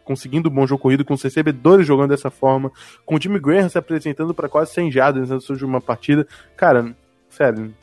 conseguindo 0.04 0.50
um 0.50 0.54
bom 0.54 0.68
jogo 0.68 0.82
corrido, 0.84 1.04
com 1.04 1.16
os 1.16 1.22
recebedores 1.24 1.86
jogando 1.88 2.10
dessa 2.12 2.30
forma, 2.30 2.72
com 3.06 3.16
o 3.16 3.22
Jimmy 3.22 3.40
Graham 3.40 3.68
se 3.70 3.78
apresentando 3.78 4.34
para 4.34 4.48
quase 4.48 4.72
100 4.72 4.92
jardas 4.92 5.30
na 5.30 5.40
sua 5.40 5.54
última 5.54 5.82
partida. 5.82 6.28
Cara, 6.56 6.96
sério, 7.30 7.74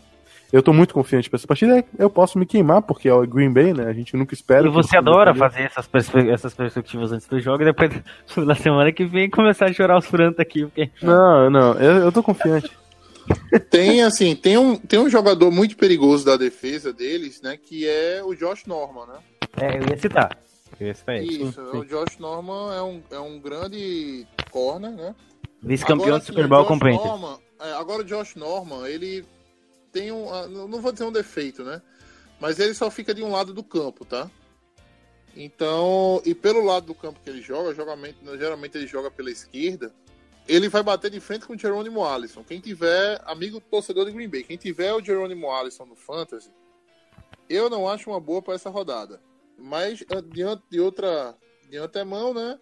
eu 0.53 0.63
tô 0.63 0.73
muito 0.73 0.93
confiante 0.95 1.31
pra 1.31 1.37
essa 1.39 1.47
partida. 1.47 1.85
Eu 1.99 2.11
posso 2.11 2.39
me 2.39 2.45
queimar, 2.47 2.83
porque 2.83 3.09
é 3.09 3.15
o 3.15 3.27
Green 3.27 3.53
Bay, 3.53 3.73
né? 3.73 3.87
A 3.87 3.93
gente 3.93 4.17
nunca 4.17 4.35
espera. 4.35 4.67
E 4.67 4.71
você 4.71 4.97
adora 4.97 5.35
fazer 5.35 5.63
essas, 5.63 5.87
perspe- 5.87 6.29
essas 6.31 6.53
perspectivas 6.55 7.11
antes 7.13 7.27
do 7.27 7.41
jogo 7.41 7.63
e 7.63 7.67
depois 7.67 7.91
na 8.37 8.55
semana 8.55 8.93
que 8.93 9.05
vem 9.05 9.31
começar 9.31 9.67
a 9.67 9.73
chorar 9.73 9.99
os 9.99 10.07
prantos 10.07 10.39
aqui, 10.41 10.65
porque 10.65 10.91
Não, 11.03 11.49
não, 11.51 11.73
eu, 11.75 11.93
eu 12.05 12.13
tô 12.13 12.23
confiante. 12.23 12.71
Tem, 13.71 14.03
assim, 14.03 14.35
tem 14.35 14.59
um, 14.59 14.77
tem 14.77 14.99
um 14.99 15.09
jogador 15.09 15.51
muito 15.51 15.77
perigoso 15.77 16.25
da 16.25 16.37
defesa 16.37 16.93
deles, 16.93 17.41
né? 17.41 17.57
Que 17.57 17.87
é 17.89 18.21
o 18.25 18.35
Josh 18.35 18.67
Norman, 18.67 19.07
né? 19.07 19.19
é, 19.61 19.79
eu 19.79 19.89
ia 19.89 19.97
citar. 19.97 20.37
Eu 20.81 20.87
ia 20.89 20.95
citar 20.95 21.17
ele. 21.17 21.45
Isso, 21.45 21.61
o 21.61 21.85
Josh 21.85 22.19
Norman 22.19 22.75
é 22.75 22.83
um, 22.83 23.01
é 23.13 23.19
um 23.21 23.39
grande 23.39 24.27
corner, 24.51 24.91
né? 24.91 25.15
Vice-campeão 25.63 26.09
do 26.11 26.15
assim, 26.17 26.27
Super 26.27 26.49
Bowl 26.49 26.61
Josh 26.63 26.69
com 26.69 26.75
o 26.75 26.79
Panthers. 26.81 27.05
Norman, 27.05 27.39
é, 27.61 27.73
agora 27.75 28.03
o 28.03 28.05
Josh 28.05 28.35
Norman, 28.35 28.89
ele 28.89 29.25
tem 29.93 30.11
um. 30.11 30.33
ah, 30.33 30.49
Não 30.49 30.81
vou 30.81 30.93
dizer 30.93 31.05
um 31.05 31.13
defeito, 31.13 31.63
né? 31.63 31.81
Mas 32.41 32.59
ele 32.59 32.75
só 32.75 32.91
fica 32.91 33.15
de 33.15 33.23
um 33.23 33.31
lado 33.31 33.53
do 33.53 33.63
campo, 33.63 34.05
tá? 34.05 34.31
Então, 35.37 36.21
e 36.25 36.35
pelo 36.35 36.65
lado 36.65 36.87
do 36.87 36.95
campo 36.95 37.21
que 37.23 37.31
ele 37.31 37.41
joga, 37.41 37.75
geralmente, 37.75 38.19
geralmente 38.39 38.77
ele 38.77 38.87
joga 38.87 39.11
pela 39.11 39.31
esquerda, 39.31 39.95
ele 40.47 40.69
vai 40.69 40.83
bater 40.83 41.11
de 41.11 41.21
frente 41.21 41.47
com 41.47 41.55
o 41.55 41.59
Jerônimo 41.59 42.05
Allison. 42.05 42.43
Quem 42.45 42.61
tiver, 42.61 43.21
amigo 43.25 43.61
torcedor 43.61 44.05
de 44.07 44.13
Green 44.13 44.29
Bay, 44.29 44.43
quem 44.43 44.57
tiver 44.57 44.93
o 44.93 45.03
Jerônimo 45.03 45.51
Allison 45.51 45.87
no 45.87 45.95
Fantasy, 45.95 46.51
eu 47.49 47.71
não 47.71 47.89
acho 47.89 48.11
uma 48.11 48.21
boa 48.21 48.43
para 48.43 48.55
essa 48.55 48.69
rodada. 48.69 49.21
Mas 49.57 50.05
ah, 50.11 50.21
diante 50.21 50.65
de 50.69 50.81
outra, 50.81 51.37
de 51.71 51.77
antemão, 51.79 52.35
né? 52.35 52.59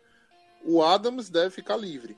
O 0.63 0.83
Adams 0.83 1.31
deve 1.31 1.51
ficar 1.51 1.77
livre. 1.77 2.17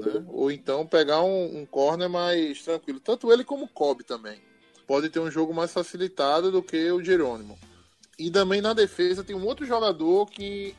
Né? 0.00 0.24
Ou 0.28 0.50
então 0.50 0.86
pegar 0.86 1.22
um, 1.22 1.60
um 1.60 1.66
corner 1.66 2.08
mais 2.08 2.62
tranquilo. 2.62 3.00
Tanto 3.00 3.32
ele 3.32 3.44
como 3.44 3.64
o 3.64 3.68
Cobb 3.68 4.02
também. 4.02 4.40
Pode 4.86 5.08
ter 5.08 5.20
um 5.20 5.30
jogo 5.30 5.54
mais 5.54 5.72
facilitado 5.72 6.50
do 6.50 6.62
que 6.62 6.90
o 6.90 7.02
Jerônimo. 7.02 7.58
E 8.18 8.30
também 8.30 8.60
na 8.60 8.72
defesa 8.72 9.24
tem 9.24 9.36
um 9.36 9.46
outro 9.46 9.64
jogador 9.64 10.26
que 10.26 10.74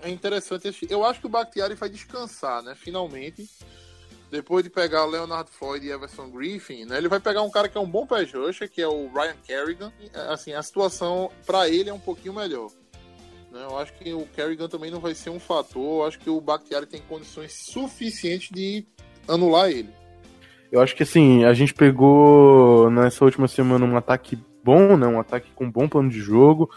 é 0.00 0.10
interessante. 0.10 0.86
Eu 0.90 1.04
acho 1.04 1.20
que 1.20 1.26
o 1.26 1.30
Bakhtiari 1.30 1.74
vai 1.74 1.88
descansar, 1.88 2.62
né? 2.62 2.74
Finalmente. 2.74 3.48
Depois 4.30 4.64
de 4.64 4.70
pegar 4.70 5.04
Leonard 5.04 5.50
Floyd 5.50 5.86
e 5.86 5.90
Everson 5.90 6.30
Griffin, 6.30 6.86
né? 6.86 6.96
Ele 6.96 7.08
vai 7.08 7.20
pegar 7.20 7.42
um 7.42 7.50
cara 7.50 7.68
que 7.68 7.76
é 7.76 7.80
um 7.80 7.90
bom 7.90 8.06
pé 8.06 8.24
que 8.72 8.80
é 8.80 8.88
o 8.88 9.12
Ryan 9.12 9.36
Kerrigan. 9.44 9.92
Assim, 10.30 10.54
a 10.54 10.62
situação 10.62 11.30
para 11.44 11.68
ele 11.68 11.90
é 11.90 11.92
um 11.92 12.00
pouquinho 12.00 12.32
melhor. 12.32 12.70
Né? 13.52 13.60
Eu 13.68 13.78
acho 13.78 13.92
que 13.94 14.12
o 14.12 14.26
Kerrigan 14.34 14.68
também 14.68 14.90
não 14.90 15.00
vai 15.00 15.14
ser 15.14 15.30
um 15.30 15.38
fator. 15.38 16.02
Eu 16.02 16.06
acho 16.06 16.18
que 16.18 16.30
o 16.30 16.40
Bakhtiari 16.40 16.86
tem 16.86 17.00
condições 17.08 17.52
suficientes 17.52 18.50
de 18.50 18.84
anular 19.28 19.70
ele. 19.70 19.90
Eu 20.70 20.80
acho 20.80 20.96
que 20.96 21.02
assim, 21.02 21.44
a 21.44 21.52
gente 21.52 21.74
pegou 21.74 22.90
nessa 22.90 23.24
última 23.24 23.46
semana 23.46 23.84
um 23.84 23.96
ataque 23.96 24.38
bom, 24.64 24.96
né? 24.96 25.06
Um 25.06 25.20
ataque 25.20 25.50
com 25.54 25.64
um 25.64 25.70
bom 25.70 25.86
plano 25.86 26.08
de 26.08 26.18
jogo. 26.18 26.70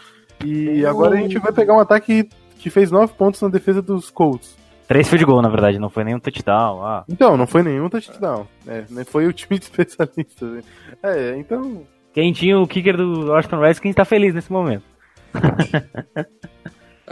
E 0.44 0.84
agora 0.84 1.16
a 1.16 1.20
gente 1.20 1.38
vai 1.38 1.50
pegar 1.52 1.74
um 1.74 1.80
ataque 1.80 2.28
que 2.58 2.68
fez 2.68 2.90
nove 2.90 3.14
pontos 3.14 3.40
na 3.40 3.48
defesa 3.48 3.80
dos 3.80 4.10
Colts. 4.10 4.54
Três 4.86 5.08
field 5.08 5.24
goal, 5.24 5.42
na 5.42 5.48
verdade, 5.48 5.78
não 5.78 5.90
foi 5.90 6.04
nenhum 6.04 6.20
touchdown. 6.20 6.84
Ah, 6.84 7.04
Então, 7.08 7.36
não 7.36 7.46
foi 7.46 7.62
nenhum 7.62 7.88
touchdown. 7.88 8.46
É, 8.68 8.84
né? 8.88 9.04
Foi 9.04 9.26
o 9.26 9.32
time 9.32 9.58
de 9.58 9.64
especialistas. 9.64 10.48
né? 10.48 10.62
É, 11.02 11.36
então. 11.36 11.82
quem 12.12 12.32
tinha 12.32 12.58
o 12.58 12.68
kicker 12.68 12.96
do 12.96 13.30
Washington 13.32 13.60
Redskins 13.60 13.94
tá 13.96 14.04
feliz 14.04 14.32
nesse 14.32 14.52
momento. 14.52 14.84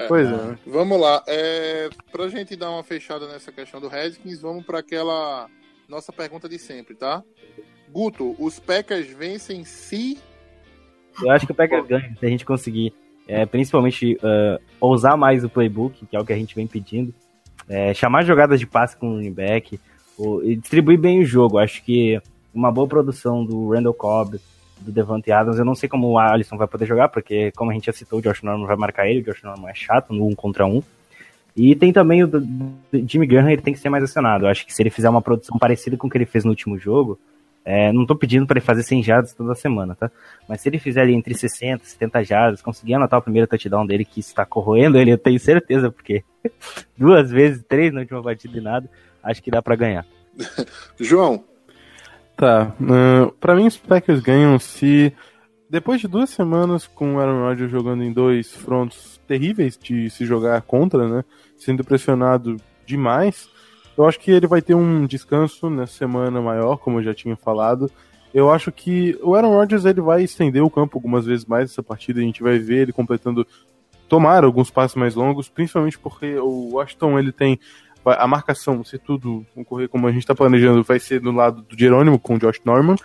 Pois 0.08 0.26
é. 0.26 0.30
né? 0.30 0.58
Vamos 0.66 1.00
lá. 1.00 1.22
É, 1.26 1.88
pra 2.10 2.28
gente 2.28 2.56
dar 2.56 2.70
uma 2.70 2.82
fechada 2.82 3.28
nessa 3.28 3.52
questão 3.52 3.80
do 3.80 3.88
Redskins, 3.88 4.40
vamos 4.40 4.64
para 4.64 4.80
aquela 4.80 5.48
nossa 5.88 6.12
pergunta 6.12 6.48
de 6.48 6.58
sempre, 6.58 6.94
tá? 6.94 7.22
Guto, 7.92 8.34
os 8.38 8.58
Packers 8.58 9.06
vencem 9.08 9.64
se 9.64 10.18
Eu 11.22 11.30
acho 11.30 11.46
que 11.46 11.52
o 11.52 11.54
Packers 11.54 11.86
ganha 11.86 12.16
se 12.18 12.26
a 12.26 12.28
gente 12.28 12.44
conseguir, 12.44 12.92
é, 13.28 13.46
principalmente, 13.46 14.14
uh, 14.16 14.60
ousar 14.80 15.16
mais 15.16 15.44
o 15.44 15.48
playbook, 15.48 16.04
que 16.06 16.16
é 16.16 16.20
o 16.20 16.24
que 16.24 16.32
a 16.32 16.36
gente 16.36 16.56
vem 16.56 16.66
pedindo, 16.66 17.14
é, 17.68 17.94
chamar 17.94 18.24
jogadas 18.24 18.58
de 18.58 18.66
passe 18.66 18.96
com 18.96 19.10
o 19.10 19.14
running 19.14 19.32
back, 19.32 19.78
o- 20.18 20.42
e 20.42 20.56
distribuir 20.56 20.98
bem 20.98 21.20
o 21.20 21.24
jogo. 21.24 21.56
Acho 21.58 21.84
que 21.84 22.20
uma 22.52 22.72
boa 22.72 22.88
produção 22.88 23.44
do 23.44 23.70
Randall 23.70 23.94
Cobb, 23.94 24.40
do 24.80 24.92
Devante 24.92 25.32
Adams, 25.32 25.58
eu 25.58 25.64
não 25.64 25.74
sei 25.74 25.88
como 25.88 26.08
o 26.08 26.18
Alisson 26.18 26.56
vai 26.56 26.66
poder 26.66 26.86
jogar, 26.86 27.08
porque, 27.08 27.52
como 27.52 27.70
a 27.70 27.74
gente 27.74 27.86
já 27.86 27.92
citou, 27.92 28.18
o 28.18 28.22
Josh 28.22 28.42
Norman 28.42 28.66
vai 28.66 28.76
marcar 28.76 29.08
ele, 29.08 29.20
o 29.20 29.24
Josh 29.24 29.42
Norman 29.42 29.70
é 29.70 29.74
chato 29.74 30.12
no 30.12 30.26
um 30.26 30.34
contra 30.34 30.66
um. 30.66 30.82
E 31.56 31.74
tem 31.76 31.92
também 31.92 32.24
o 32.24 32.30
Jimmy 33.06 33.26
Graham, 33.26 33.50
ele 33.50 33.62
tem 33.62 33.72
que 33.72 33.78
ser 33.78 33.88
mais 33.88 34.02
acionado. 34.02 34.44
Eu 34.44 34.48
acho 34.48 34.66
que 34.66 34.74
se 34.74 34.82
ele 34.82 34.90
fizer 34.90 35.08
uma 35.08 35.22
produção 35.22 35.56
parecida 35.56 35.96
com 35.96 36.08
o 36.08 36.10
que 36.10 36.18
ele 36.18 36.26
fez 36.26 36.44
no 36.44 36.50
último 36.50 36.76
jogo, 36.78 37.18
é, 37.64 37.92
não 37.92 38.04
tô 38.04 38.14
pedindo 38.14 38.46
para 38.46 38.58
ele 38.58 38.66
fazer 38.66 38.82
100 38.82 39.02
jardas 39.02 39.32
toda 39.32 39.54
semana, 39.54 39.94
tá? 39.94 40.10
Mas 40.46 40.60
se 40.60 40.68
ele 40.68 40.78
fizer 40.78 41.00
ali 41.00 41.14
entre 41.14 41.34
60 41.34 41.82
e 41.82 41.86
70 41.86 42.24
jardas, 42.24 42.60
conseguir 42.60 42.94
anotar 42.94 43.18
o 43.18 43.22
primeiro 43.22 43.46
touchdown 43.46 43.86
dele, 43.86 44.04
que 44.04 44.20
está 44.20 44.44
corroendo 44.44 44.98
ele, 44.98 45.12
eu 45.12 45.18
tenho 45.18 45.40
certeza, 45.40 45.90
porque 45.90 46.22
duas 46.98 47.30
vezes, 47.30 47.64
três 47.66 47.92
na 47.92 48.00
última 48.00 48.22
partida 48.22 48.58
e 48.58 48.60
nada, 48.60 48.90
acho 49.22 49.42
que 49.42 49.50
dá 49.50 49.62
para 49.62 49.76
ganhar. 49.76 50.04
João, 51.00 51.42
Tá. 52.36 52.74
Uh, 52.80 53.32
pra 53.32 53.54
mim, 53.54 53.66
os 53.66 53.76
Packers 53.76 54.20
ganham 54.20 54.58
se. 54.58 55.12
Depois 55.70 56.00
de 56.00 56.08
duas 56.08 56.30
semanas 56.30 56.86
com 56.86 57.14
o 57.14 57.20
Aaron 57.20 57.48
Rodgers 57.48 57.70
jogando 57.70 58.02
em 58.02 58.12
dois 58.12 58.52
frontos 58.52 59.20
terríveis 59.26 59.76
de 59.76 60.10
se 60.10 60.24
jogar 60.24 60.60
contra, 60.62 61.08
né? 61.08 61.24
Sendo 61.56 61.82
pressionado 61.82 62.56
demais, 62.86 63.48
eu 63.96 64.06
acho 64.06 64.20
que 64.20 64.30
ele 64.30 64.46
vai 64.46 64.60
ter 64.60 64.74
um 64.74 65.06
descanso 65.06 65.70
nessa 65.70 65.94
semana 65.94 66.40
maior, 66.40 66.76
como 66.76 66.98
eu 66.98 67.02
já 67.02 67.14
tinha 67.14 67.36
falado. 67.36 67.90
Eu 68.32 68.50
acho 68.50 68.72
que 68.72 69.18
o 69.22 69.34
Aaron 69.34 69.54
Rodgers 69.54 69.84
ele 69.84 70.00
vai 70.00 70.22
estender 70.22 70.62
o 70.62 70.70
campo 70.70 70.98
algumas 70.98 71.24
vezes 71.24 71.46
mais 71.46 71.70
essa 71.70 71.82
partida. 71.82 72.20
A 72.20 72.24
gente 72.24 72.42
vai 72.42 72.58
ver 72.58 72.82
ele 72.82 72.92
completando, 72.92 73.46
tomar 74.08 74.44
alguns 74.44 74.70
passos 74.70 74.96
mais 74.96 75.14
longos, 75.14 75.48
principalmente 75.48 75.98
porque 75.98 76.36
o 76.38 76.74
Washington 76.74 77.18
ele 77.18 77.32
tem 77.32 77.58
a 78.04 78.26
marcação, 78.26 78.84
se 78.84 78.98
tudo 78.98 79.44
ocorrer 79.56 79.88
como 79.88 80.06
a 80.06 80.12
gente 80.12 80.22
está 80.22 80.34
planejando, 80.34 80.82
vai 80.82 80.98
ser 80.98 81.20
do 81.20 81.32
lado 81.32 81.62
do 81.62 81.78
Jerônimo 81.78 82.18
com 82.18 82.34
o 82.34 82.38
Josh 82.38 82.60
Norman. 82.64 82.96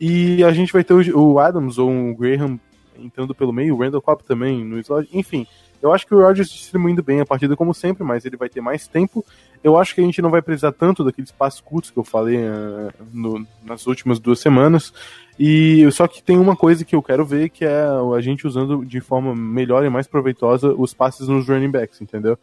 E 0.00 0.42
a 0.44 0.52
gente 0.52 0.72
vai 0.72 0.84
ter 0.84 0.94
o, 0.94 1.38
Adams 1.38 1.78
ou 1.78 1.90
o 1.90 2.14
Graham 2.14 2.58
entrando 2.98 3.34
pelo 3.34 3.52
meio, 3.52 3.74
o 3.74 3.78
Randall 3.78 4.02
Cobb 4.02 4.22
também 4.24 4.64
no 4.64 4.78
slot. 4.78 5.08
Enfim, 5.12 5.46
eu 5.82 5.92
acho 5.92 6.06
que 6.06 6.14
o 6.14 6.20
Rodgers 6.20 6.50
distribuindo 6.50 7.02
bem 7.02 7.20
a 7.20 7.26
partida 7.26 7.56
como 7.56 7.72
sempre, 7.72 8.02
mas 8.04 8.24
ele 8.24 8.36
vai 8.36 8.48
ter 8.48 8.60
mais 8.60 8.88
tempo. 8.88 9.24
Eu 9.62 9.76
acho 9.76 9.94
que 9.94 10.00
a 10.00 10.04
gente 10.04 10.22
não 10.22 10.30
vai 10.30 10.40
precisar 10.40 10.72
tanto 10.72 11.04
daqueles 11.04 11.30
passos 11.32 11.60
curtos 11.60 11.90
que 11.90 11.96
eu 11.98 12.04
falei 12.04 12.36
eh, 12.36 12.92
no- 13.12 13.44
nas 13.64 13.86
últimas 13.86 14.18
duas 14.20 14.38
semanas. 14.38 14.92
E 15.38 15.88
só 15.92 16.06
que 16.08 16.22
tem 16.22 16.38
uma 16.38 16.56
coisa 16.56 16.84
que 16.84 16.94
eu 16.96 17.02
quero 17.02 17.24
ver 17.24 17.48
que 17.48 17.64
é 17.64 17.84
a 18.16 18.20
gente 18.20 18.46
usando 18.46 18.84
de 18.84 19.00
forma 19.00 19.34
melhor 19.34 19.84
e 19.84 19.90
mais 19.90 20.06
proveitosa 20.06 20.72
os 20.72 20.92
passes 20.94 21.28
nos 21.28 21.48
running 21.48 21.70
backs, 21.70 22.00
entendeu? 22.00 22.36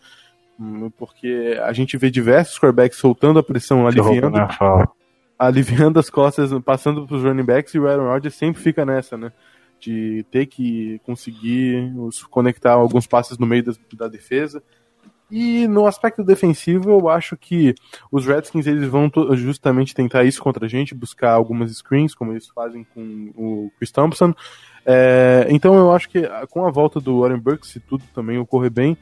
Hum, 0.60 0.90
Porque 0.98 1.60
a 1.64 1.74
gente 1.74 1.98
vê 1.98 2.10
diversos 2.10 2.58
quarterbacks 2.58 2.98
soltando 2.98 3.40
a 3.40 3.44
pressão, 3.44 3.86
aliviando, 3.88 4.38
aliviando 5.38 6.00
as 6.00 6.10
costas, 6.10 6.52
passando 6.64 7.06
pros 7.06 7.24
running 7.24 7.44
backs 7.44 7.74
e 7.74 7.80
o 7.80 7.88
Aaron 7.88 8.08
Rodgers 8.08 8.36
sempre 8.36 8.62
fica 8.62 8.86
nessa, 8.86 9.18
né? 9.18 9.32
De 9.80 10.26
ter 10.32 10.46
que 10.46 11.00
conseguir 11.06 11.94
os, 11.98 12.24
conectar 12.24 12.72
alguns 12.74 13.06
passes 13.06 13.38
no 13.38 13.46
meio 13.46 13.64
das- 13.64 13.80
da 13.94 14.08
defesa. 14.08 14.64
E 15.30 15.68
no 15.68 15.88
aspecto 15.88 16.24
defensivo, 16.24 16.92
eu 16.92 17.10
acho 17.10 17.36
que 17.36 17.74
os 18.12 18.26
Redskins 18.28 18.68
eles 18.68 18.88
vão 18.88 19.12
justamente 19.34 19.94
tentar 19.96 20.24
isso 20.24 20.42
contra 20.42 20.66
a 20.66 20.70
gente, 20.70 20.94
buscar 20.96 21.32
algumas 21.32 21.76
screens, 21.76 22.14
como 22.14 22.32
eles 22.32 22.48
fazem 22.48 22.86
com 22.94 23.32
o 23.36 23.72
Chris 23.78 23.92
Thompson. 23.92 24.34
É, 24.86 25.48
então 25.50 25.74
eu 25.74 25.92
acho 25.92 26.08
que 26.08 26.20
ah, 26.20 26.46
com 26.48 26.66
a 26.66 26.70
volta 26.72 27.00
do 27.00 27.22
Warren 27.22 27.40
Burks, 27.40 27.70
se 27.72 27.80
tudo 27.80 28.04
também 28.14 28.38
ocorrer 28.38 28.70
bem, 28.72 28.96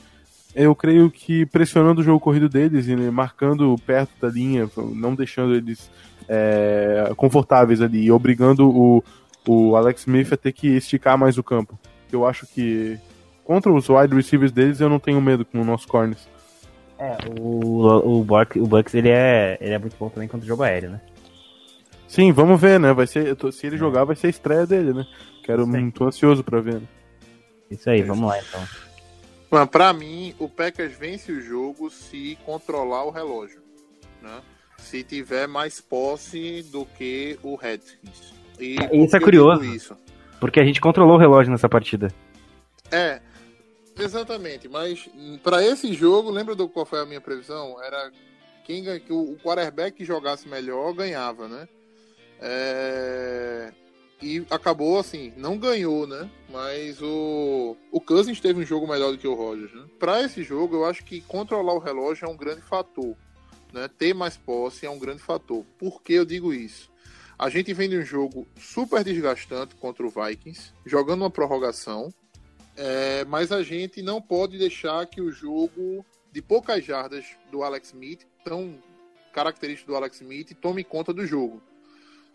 eu 0.55 0.75
creio 0.75 1.09
que 1.09 1.45
pressionando 1.45 2.01
o 2.01 2.03
jogo 2.03 2.19
corrido 2.19 2.47
deles 2.47 2.87
e 2.87 2.95
né, 2.95 3.09
marcando 3.09 3.75
perto 3.85 4.11
da 4.21 4.29
linha, 4.29 4.69
não 4.77 5.15
deixando 5.15 5.55
eles 5.55 5.89
é, 6.29 7.11
confortáveis 7.15 7.81
ali 7.81 8.05
e 8.05 8.11
obrigando 8.11 8.69
o, 8.69 9.03
o 9.47 9.75
Alex 9.75 10.01
Smith 10.01 10.31
a 10.31 10.37
ter 10.37 10.51
que 10.51 10.67
esticar 10.67 11.17
mais 11.17 11.37
o 11.37 11.43
campo. 11.43 11.77
Eu 12.11 12.25
acho 12.25 12.45
que 12.47 12.97
contra 13.43 13.71
os 13.73 13.89
wide 13.89 14.15
receivers 14.15 14.51
deles 14.51 14.79
eu 14.79 14.89
não 14.89 14.99
tenho 14.99 15.19
medo 15.19 15.43
com 15.43 15.59
o 15.61 15.65
nosso 15.65 15.87
corners. 15.87 16.27
É, 16.99 17.17
o, 17.39 18.19
o, 18.19 18.23
Buck, 18.23 18.59
o 18.59 18.67
Bucks 18.67 18.93
ele 18.93 19.09
é, 19.09 19.57
ele 19.59 19.73
é 19.73 19.79
muito 19.79 19.95
bom 19.99 20.09
também 20.09 20.27
contra 20.29 20.45
o 20.45 20.47
jogo 20.47 20.63
aéreo, 20.63 20.91
né? 20.91 21.01
Sim, 22.07 22.31
vamos 22.31 22.61
ver, 22.61 22.79
né? 22.79 22.93
Vai 22.93 23.07
ser, 23.07 23.35
tô- 23.35 23.51
se 23.51 23.65
ele 23.65 23.75
jogar, 23.75 24.03
vai 24.03 24.15
ser 24.15 24.27
a 24.27 24.29
estreia 24.29 24.67
dele, 24.67 24.93
né? 24.93 25.05
Quero 25.43 25.65
Sim. 25.65 25.71
muito 25.71 26.03
ansioso 26.03 26.43
pra 26.43 26.61
ver. 26.61 26.75
né? 26.75 26.81
Isso 27.71 27.89
aí, 27.89 28.03
vamos 28.03 28.29
lá 28.29 28.37
então. 28.39 28.61
Mas 29.53 29.69
pra 29.69 29.93
mim, 29.93 30.33
o 30.39 30.49
Packers 30.49 30.97
vence 30.97 31.31
o 31.31 31.39
jogo 31.39 31.87
se 31.91 32.35
controlar 32.43 33.03
o 33.03 33.11
relógio, 33.11 33.61
né? 34.19 34.41
Se 34.79 35.03
tiver 35.03 35.47
mais 35.47 35.79
posse 35.79 36.63
do 36.71 36.87
que 36.87 37.37
o 37.43 37.55
Redskins. 37.55 38.33
E 38.59 38.77
Isso 38.91 39.15
é 39.15 39.19
curioso. 39.19 39.63
Isso? 39.63 39.95
Porque 40.39 40.59
a 40.59 40.65
gente 40.65 40.81
controlou 40.81 41.17
o 41.17 41.19
relógio 41.19 41.51
nessa 41.51 41.69
partida. 41.69 42.11
É, 42.91 43.21
exatamente. 43.99 44.67
Mas 44.67 45.07
pra 45.43 45.63
esse 45.63 45.93
jogo, 45.93 46.31
lembra 46.31 46.55
do 46.55 46.67
qual 46.67 46.83
foi 46.83 47.01
a 47.01 47.05
minha 47.05 47.21
previsão? 47.21 47.79
Era 47.79 48.11
quem 48.65 48.83
o 49.11 49.33
o 49.33 49.37
quarterback 49.37 49.97
que 49.97 50.03
jogasse 50.03 50.47
melhor 50.47 50.93
ganhava, 50.93 51.47
né? 51.47 51.67
É, 52.41 53.71
E 54.23 54.45
acabou 54.49 54.97
assim, 54.97 55.33
não 55.35 55.57
ganhou, 55.57 56.07
né? 56.07 56.29
Mas 56.49 57.01
o, 57.01 57.75
o 57.91 57.99
Cousins 57.99 58.39
teve 58.39 58.61
um 58.61 58.65
jogo 58.65 58.87
melhor 58.87 59.11
do 59.11 59.17
que 59.17 59.27
o 59.27 59.33
Rodgers. 59.33 59.73
Né? 59.73 59.83
Para 59.99 60.23
esse 60.23 60.41
jogo, 60.43 60.77
eu 60.77 60.85
acho 60.85 61.03
que 61.03 61.19
controlar 61.19 61.73
o 61.73 61.79
relógio 61.79 62.25
é 62.25 62.29
um 62.29 62.37
grande 62.37 62.61
fator. 62.61 63.17
Né? 63.73 63.89
Ter 63.97 64.13
mais 64.13 64.37
posse 64.37 64.85
é 64.85 64.89
um 64.89 64.97
grande 64.97 65.21
fator. 65.21 65.65
Por 65.77 66.01
que 66.01 66.13
eu 66.13 66.23
digo 66.23 66.53
isso? 66.53 66.89
A 67.37 67.49
gente 67.49 67.73
vem 67.73 67.89
de 67.89 67.97
um 67.97 68.05
jogo 68.05 68.47
super 68.57 69.03
desgastante 69.03 69.75
contra 69.75 70.07
o 70.07 70.09
Vikings, 70.09 70.71
jogando 70.85 71.23
uma 71.23 71.29
prorrogação, 71.29 72.13
é, 72.77 73.25
mas 73.25 73.51
a 73.51 73.61
gente 73.61 74.01
não 74.01 74.21
pode 74.21 74.57
deixar 74.57 75.05
que 75.05 75.19
o 75.19 75.33
jogo 75.33 76.05
de 76.31 76.41
poucas 76.41 76.85
jardas 76.85 77.25
do 77.51 77.61
Alex 77.61 77.89
Smith, 77.89 78.25
tão 78.45 78.79
característico 79.33 79.91
do 79.91 79.97
Alex 79.97 80.21
Smith, 80.21 80.55
tome 80.61 80.81
conta 80.81 81.11
do 81.11 81.25
jogo. 81.25 81.61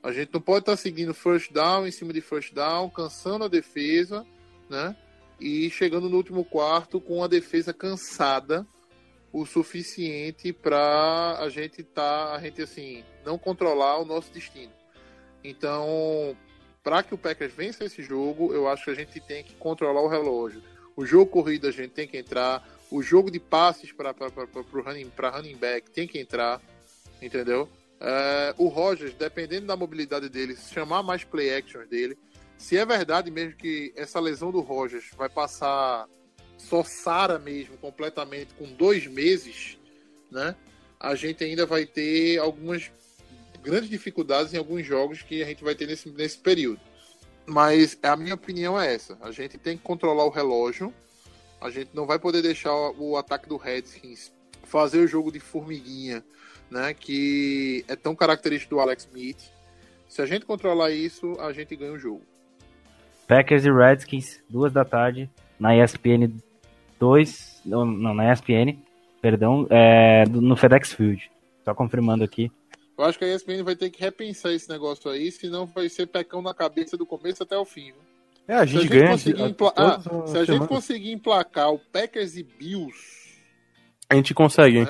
A 0.02 0.12
gente 0.12 0.32
não 0.32 0.40
pode 0.40 0.60
estar 0.60 0.76
seguindo 0.76 1.12
first 1.12 1.52
down 1.52 1.86
em 1.86 1.90
cima 1.90 2.12
de 2.12 2.20
first 2.20 2.54
down, 2.54 2.88
cansando 2.90 3.44
a 3.44 3.48
defesa, 3.48 4.24
né? 4.68 4.96
E 5.40 5.70
chegando 5.70 6.08
no 6.08 6.16
último 6.16 6.44
quarto 6.44 7.00
com 7.00 7.22
a 7.22 7.28
defesa 7.28 7.72
cansada 7.72 8.66
o 9.32 9.44
suficiente 9.44 10.52
para 10.52 11.38
a 11.38 11.48
gente 11.48 11.82
tá, 11.82 12.34
a 12.34 12.40
gente 12.40 12.62
assim, 12.62 13.04
não 13.24 13.38
controlar 13.38 13.98
o 13.98 14.04
nosso 14.04 14.32
destino. 14.32 14.72
Então, 15.44 16.36
para 16.82 17.02
que 17.02 17.14
o 17.14 17.18
Packers 17.18 17.52
vença 17.52 17.84
esse 17.84 18.02
jogo, 18.02 18.52
eu 18.52 18.66
acho 18.68 18.84
que 18.84 18.90
a 18.90 18.94
gente 18.94 19.20
tem 19.20 19.44
que 19.44 19.54
controlar 19.54 20.00
o 20.00 20.08
relógio. 20.08 20.62
O 20.96 21.04
jogo 21.04 21.30
corrido 21.30 21.68
a 21.68 21.70
gente 21.70 21.90
tem 21.90 22.08
que 22.08 22.16
entrar, 22.16 22.66
o 22.90 23.02
jogo 23.02 23.30
de 23.30 23.38
passes 23.38 23.92
para 23.92 24.14
running, 24.72 25.12
running 25.16 25.56
back 25.56 25.90
tem 25.90 26.08
que 26.08 26.18
entrar. 26.18 26.60
entendeu? 27.20 27.68
É, 28.00 28.54
o 28.56 28.68
Rogers, 28.68 29.14
dependendo 29.14 29.66
da 29.66 29.76
mobilidade 29.76 30.28
dele, 30.28 30.56
chamar 30.56 31.02
mais 31.02 31.24
play 31.24 31.54
actions 31.54 31.88
dele. 31.88 32.16
Se 32.56 32.76
é 32.76 32.84
verdade 32.84 33.30
mesmo 33.30 33.56
que 33.56 33.92
essa 33.96 34.20
lesão 34.20 34.50
do 34.50 34.60
Rogers 34.60 35.10
vai 35.16 35.28
passar 35.28 36.08
só 36.56 36.82
Sara 36.82 37.38
mesmo 37.38 37.76
completamente 37.78 38.52
com 38.54 38.72
dois 38.72 39.06
meses, 39.06 39.78
né? 40.30 40.56
A 40.98 41.14
gente 41.14 41.44
ainda 41.44 41.64
vai 41.64 41.86
ter 41.86 42.38
algumas 42.38 42.90
grandes 43.62 43.88
dificuldades 43.88 44.52
em 44.52 44.58
alguns 44.58 44.84
jogos 44.84 45.22
que 45.22 45.42
a 45.42 45.46
gente 45.46 45.62
vai 45.62 45.74
ter 45.74 45.86
nesse, 45.86 46.10
nesse 46.10 46.38
período. 46.38 46.80
Mas 47.46 47.96
a 48.02 48.16
minha 48.16 48.34
opinião 48.34 48.80
é 48.80 48.94
essa: 48.94 49.16
a 49.20 49.30
gente 49.30 49.56
tem 49.56 49.76
que 49.76 49.82
controlar 49.82 50.24
o 50.24 50.30
relógio, 50.30 50.92
a 51.60 51.70
gente 51.70 51.90
não 51.94 52.06
vai 52.06 52.18
poder 52.18 52.42
deixar 52.42 52.74
o 52.74 53.16
ataque 53.16 53.48
do 53.48 53.56
Redskins 53.56 54.32
fazer 54.64 54.98
o 54.98 55.06
jogo 55.06 55.32
de 55.32 55.40
formiguinha, 55.40 56.22
né? 56.70 56.94
Que 56.94 57.84
é 57.88 57.96
tão 57.96 58.14
característico 58.14 58.74
do 58.76 58.80
Alex 58.80 59.04
Smith. 59.04 59.50
Se 60.08 60.22
a 60.22 60.26
gente 60.26 60.44
controlar 60.46 60.90
isso, 60.90 61.36
a 61.40 61.52
gente 61.52 61.74
ganha 61.76 61.92
o 61.92 61.98
jogo. 61.98 62.22
Packers 63.26 63.64
e 63.64 63.70
Redskins, 63.70 64.40
duas 64.48 64.72
da 64.72 64.84
tarde, 64.84 65.28
na 65.60 65.76
ESPN 65.76 66.32
2, 66.98 67.60
não, 67.64 67.84
não 67.84 68.14
na 68.14 68.32
ESPN, 68.32 68.78
perdão, 69.20 69.66
é, 69.70 70.24
no 70.26 70.56
FedEx 70.56 70.92
Field. 70.94 71.30
Só 71.64 71.74
confirmando 71.74 72.24
aqui. 72.24 72.50
Eu 72.96 73.04
acho 73.04 73.18
que 73.18 73.24
a 73.24 73.34
ESPN 73.34 73.62
vai 73.62 73.76
ter 73.76 73.90
que 73.90 74.00
repensar 74.00 74.52
esse 74.52 74.68
negócio 74.68 75.10
aí, 75.10 75.30
senão 75.30 75.66
vai 75.66 75.88
ser 75.88 76.06
pecão 76.06 76.40
na 76.42 76.54
cabeça 76.54 76.96
do 76.96 77.04
começo 77.06 77.42
até 77.42 77.56
o 77.56 77.64
fim. 77.64 77.92
Viu? 77.92 77.94
É, 78.48 78.54
a 78.54 78.60
Se 78.66 78.72
gente 78.72 78.78
a 78.78 78.82
gente, 78.82 78.90
ganha. 78.92 79.10
conseguir, 79.10 79.42
a- 79.42 79.46
empla- 79.48 79.72
ah, 79.76 80.00
se 80.26 80.38
a 80.38 80.44
gente 80.44 80.66
conseguir 80.66 81.12
emplacar 81.12 81.70
o 81.70 81.78
Packers 81.78 82.36
e 82.36 82.42
Bills, 82.42 82.98
A 84.08 84.14
gente 84.14 84.32
consegue, 84.32 84.78
hein? 84.78 84.88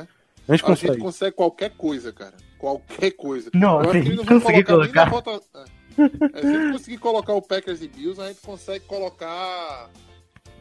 A 0.49 0.57
gente 0.57 0.65
a 0.65 0.69
gente 0.75 0.81
consegue. 0.87 0.99
consegue 1.03 1.37
qualquer 1.37 1.71
coisa, 1.77 2.13
cara. 2.13 2.35
Qualquer 2.59 3.11
coisa. 3.13 3.51
Não, 3.55 3.75
Eu 3.75 3.81
acho 3.81 3.91
tem 3.93 4.03
que 4.03 4.09
eles 4.09 4.17
não 4.17 4.25
que 4.25 4.31
vão 4.33 4.41
conseguir 4.41 4.65
colocar 4.65 4.87
nem 4.87 4.95
na 4.95 5.11
colocar. 5.11 5.31
rota- 5.33 5.65
é. 5.99 6.41
Se 6.41 6.47
a 6.47 6.53
gente 6.61 6.73
conseguir 6.73 6.99
colocar 6.99 7.33
o 7.35 7.43
Packers 7.43 7.83
e 7.83 7.89
Bills, 7.89 8.21
a 8.21 8.29
gente 8.29 8.41
consegue 8.41 8.85
colocar. 8.87 9.91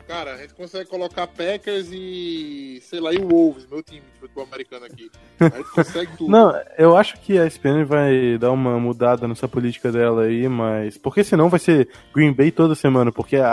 Cara, 0.08 0.36
a 0.36 0.38
gente 0.38 0.54
consegue 0.54 0.90
colocar 0.90 1.28
Packers 1.28 1.90
e. 1.92 2.80
sei 2.82 3.00
lá, 3.00 3.14
e 3.14 3.18
o 3.18 3.28
Wolves, 3.28 3.68
meu 3.70 3.84
time 3.84 4.00
de 4.14 4.20
futebol 4.22 4.46
americano 4.46 4.86
aqui. 4.86 5.12
A 5.40 5.50
gente 5.50 5.70
consegue 5.72 6.18
tudo. 6.18 6.32
Não, 6.32 6.54
eu 6.78 6.96
acho 6.96 7.20
que 7.20 7.38
a 7.38 7.46
ESPN 7.46 7.84
vai 7.86 8.38
dar 8.38 8.52
uma 8.52 8.80
mudada 8.80 9.28
nessa 9.28 9.48
política 9.50 9.92
dela 9.92 10.24
aí, 10.24 10.48
mas. 10.48 10.98
Porque 10.98 11.24
senão 11.26 11.50
vai 11.50 11.60
ser 11.60 11.90
Green 12.16 12.32
Bay 12.34 12.52
toda 12.52 12.74
semana, 12.74 13.12
porque 13.12 13.36
a, 13.36 13.50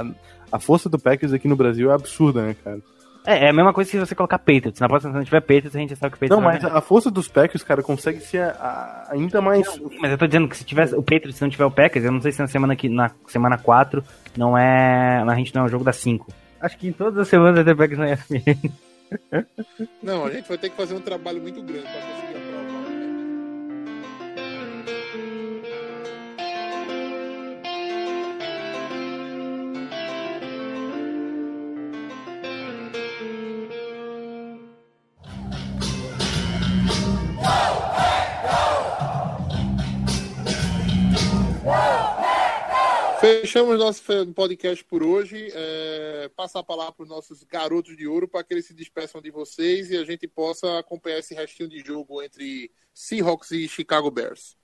a, 0.00 0.04
a 0.52 0.58
força 0.58 0.88
do 0.88 0.98
Packers 0.98 1.32
aqui 1.34 1.46
no 1.46 1.56
Brasil 1.56 1.90
é 1.90 1.94
absurda, 1.94 2.42
né, 2.42 2.56
cara? 2.64 2.80
É, 3.26 3.44
é 3.46 3.48
a 3.50 3.52
mesma 3.52 3.72
coisa 3.74 3.90
que 3.90 3.98
você 3.98 4.14
colocar 4.14 4.38
Patriots. 4.38 4.80
Na 4.80 4.88
próxima, 4.88 5.12
se 5.12 5.18
não 5.18 5.24
tiver 5.24 5.40
Patriots, 5.40 5.76
a 5.76 5.78
gente 5.78 5.90
já 5.90 5.96
sabe 5.96 6.12
que 6.12 6.16
o 6.16 6.20
Patriots 6.28 6.36
Não, 6.36 6.42
mas 6.42 6.64
a 6.64 6.80
força 6.80 7.10
dos 7.10 7.28
Packers, 7.28 7.62
cara, 7.62 7.82
consegue 7.82 8.20
ser 8.20 8.42
a- 8.42 9.06
a- 9.08 9.12
ainda 9.12 9.40
mais. 9.40 9.66
Mas 10.00 10.10
eu 10.12 10.18
tô 10.18 10.26
dizendo 10.26 10.48
que 10.48 10.56
se 10.56 10.64
tiver 10.64 10.86
o 10.94 11.02
Patriots, 11.02 11.36
se 11.36 11.42
não 11.42 11.50
tiver 11.50 11.64
o 11.66 11.70
Packers, 11.70 12.04
eu 12.04 12.12
não 12.12 12.22
sei 12.22 12.32
se 12.32 12.38
na 12.40 12.46
semana, 12.48 12.74
que, 12.74 12.88
na 12.88 13.10
semana 13.26 13.58
4 13.58 14.02
não 14.36 14.56
é. 14.56 15.22
A 15.26 15.34
gente 15.34 15.54
não 15.54 15.62
é 15.62 15.64
o 15.66 15.68
jogo 15.68 15.84
das 15.84 15.96
5. 15.96 16.26
Acho 16.60 16.76
que 16.78 16.88
em 16.88 16.92
todas 16.92 17.18
as 17.18 17.28
semanas 17.28 17.54
vai 17.56 17.64
ter 17.64 17.76
Packers 17.76 17.98
na 17.98 18.10
ESPN. 18.12 18.72
Não, 20.02 20.24
a 20.26 20.30
gente 20.30 20.48
vai 20.48 20.58
ter 20.58 20.70
que 20.70 20.76
fazer 20.76 20.94
um 20.94 21.00
trabalho 21.00 21.40
muito 21.40 21.62
grande 21.62 21.82
pra 21.82 21.92
conseguir 22.00 22.37
Fechamos 43.28 43.78
nosso 43.78 44.02
podcast 44.34 44.82
por 44.86 45.02
hoje. 45.02 45.52
É, 45.52 46.30
passar 46.34 46.60
a 46.60 46.64
palavra 46.64 46.94
para 46.94 47.02
os 47.02 47.10
nossos 47.10 47.44
garotos 47.44 47.94
de 47.94 48.06
ouro 48.06 48.26
para 48.26 48.42
que 48.42 48.54
eles 48.54 48.64
se 48.64 48.72
despeçam 48.72 49.20
de 49.20 49.30
vocês 49.30 49.90
e 49.90 49.98
a 49.98 50.04
gente 50.04 50.26
possa 50.26 50.78
acompanhar 50.78 51.18
esse 51.18 51.34
restinho 51.34 51.68
de 51.68 51.80
jogo 51.80 52.22
entre 52.22 52.70
Seahawks 52.94 53.50
e 53.50 53.68
Chicago 53.68 54.10
Bears. 54.10 54.56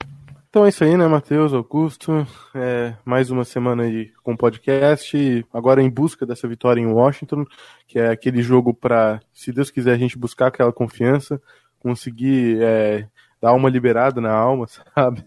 Então 0.49 0.65
é 0.65 0.69
isso 0.69 0.83
aí, 0.83 0.97
né, 0.97 1.05
Matheus, 1.05 1.53
Augusto? 1.53 2.25
É, 2.55 2.95
mais 3.05 3.29
uma 3.29 3.45
semana 3.45 3.83
aí 3.83 4.11
com 4.23 4.35
podcast. 4.35 5.45
Agora 5.53 5.83
em 5.83 5.89
busca 5.89 6.25
dessa 6.25 6.47
vitória 6.47 6.81
em 6.81 6.87
Washington, 6.87 7.45
que 7.85 7.99
é 7.99 8.09
aquele 8.09 8.41
jogo 8.41 8.73
para, 8.73 9.21
se 9.31 9.51
Deus 9.51 9.69
quiser, 9.69 9.93
a 9.93 9.97
gente 9.97 10.17
buscar 10.17 10.47
aquela 10.47 10.73
confiança, 10.73 11.39
conseguir 11.77 12.63
é, 12.63 13.07
dar 13.39 13.53
uma 13.53 13.69
liberada 13.69 14.19
na 14.19 14.33
alma, 14.33 14.65
sabe? 14.95 15.23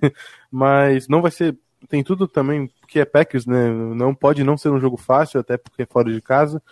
Mas 0.51 1.07
não 1.07 1.23
vai 1.23 1.31
ser. 1.31 1.57
Tem 1.89 2.03
tudo 2.03 2.27
também, 2.27 2.71
que 2.89 2.99
é 2.99 3.05
Packers, 3.05 3.47
né? 3.47 3.71
Não 3.71 4.15
pode 4.15 4.43
não 4.43 4.57
ser 4.57 4.71
um 4.71 4.81
jogo 4.81 4.97
fácil, 4.97 5.39
até 5.41 5.57
porque 5.57 5.83
é 5.83 5.87
fora 5.87 6.13
de 6.13 6.21
casa. 6.21 6.63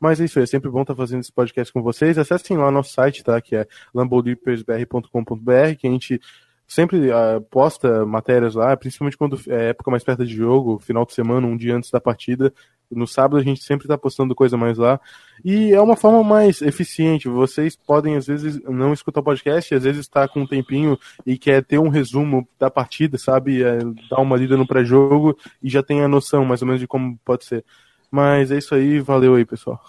Mas 0.00 0.20
é 0.20 0.24
isso 0.24 0.38
aí, 0.38 0.44
é 0.44 0.46
sempre 0.46 0.70
bom 0.70 0.82
estar 0.82 0.94
fazendo 0.94 1.20
esse 1.20 1.32
podcast 1.32 1.72
com 1.72 1.82
vocês. 1.82 2.18
Acessem 2.18 2.56
lá 2.56 2.70
nosso 2.70 2.92
site, 2.92 3.24
tá? 3.24 3.40
Que 3.40 3.56
é 3.56 3.66
lambolippersbr.com.br, 3.94 5.74
que 5.78 5.86
a 5.86 5.90
gente 5.90 6.20
sempre 6.68 7.10
ah, 7.10 7.40
posta 7.50 8.04
matérias 8.04 8.54
lá, 8.54 8.76
principalmente 8.76 9.16
quando 9.16 9.40
é 9.48 9.70
época 9.70 9.90
mais 9.90 10.04
perto 10.04 10.24
de 10.24 10.36
jogo, 10.36 10.78
final 10.78 11.06
de 11.06 11.14
semana, 11.14 11.46
um 11.46 11.56
dia 11.56 11.74
antes 11.74 11.90
da 11.90 11.98
partida. 12.00 12.52
No 12.90 13.06
sábado 13.06 13.38
a 13.38 13.42
gente 13.42 13.62
sempre 13.62 13.86
está 13.86 13.98
postando 13.98 14.34
coisa 14.34 14.56
mais 14.56 14.78
lá. 14.78 15.00
E 15.44 15.72
é 15.72 15.80
uma 15.80 15.96
forma 15.96 16.22
mais 16.22 16.62
eficiente. 16.62 17.28
Vocês 17.28 17.76
podem, 17.76 18.16
às 18.16 18.26
vezes, 18.26 18.62
não 18.64 18.92
escutar 18.92 19.20
o 19.20 19.24
podcast, 19.24 19.74
às 19.74 19.84
vezes 19.84 20.00
está 20.00 20.28
com 20.28 20.40
um 20.40 20.46
tempinho 20.46 20.98
e 21.26 21.38
quer 21.38 21.64
ter 21.64 21.78
um 21.78 21.88
resumo 21.88 22.46
da 22.58 22.70
partida, 22.70 23.18
sabe? 23.18 23.62
É, 23.62 23.78
dar 24.10 24.20
uma 24.20 24.36
lida 24.36 24.56
no 24.56 24.66
pré-jogo 24.66 25.36
e 25.62 25.68
já 25.68 25.82
tem 25.82 26.02
a 26.02 26.08
noção 26.08 26.44
mais 26.44 26.62
ou 26.62 26.66
menos 26.66 26.80
de 26.80 26.86
como 26.86 27.18
pode 27.24 27.44
ser. 27.44 27.64
Mas 28.10 28.50
é 28.50 28.58
isso 28.58 28.74
aí, 28.74 29.00
valeu 29.00 29.34
aí, 29.34 29.44
pessoal. 29.44 29.80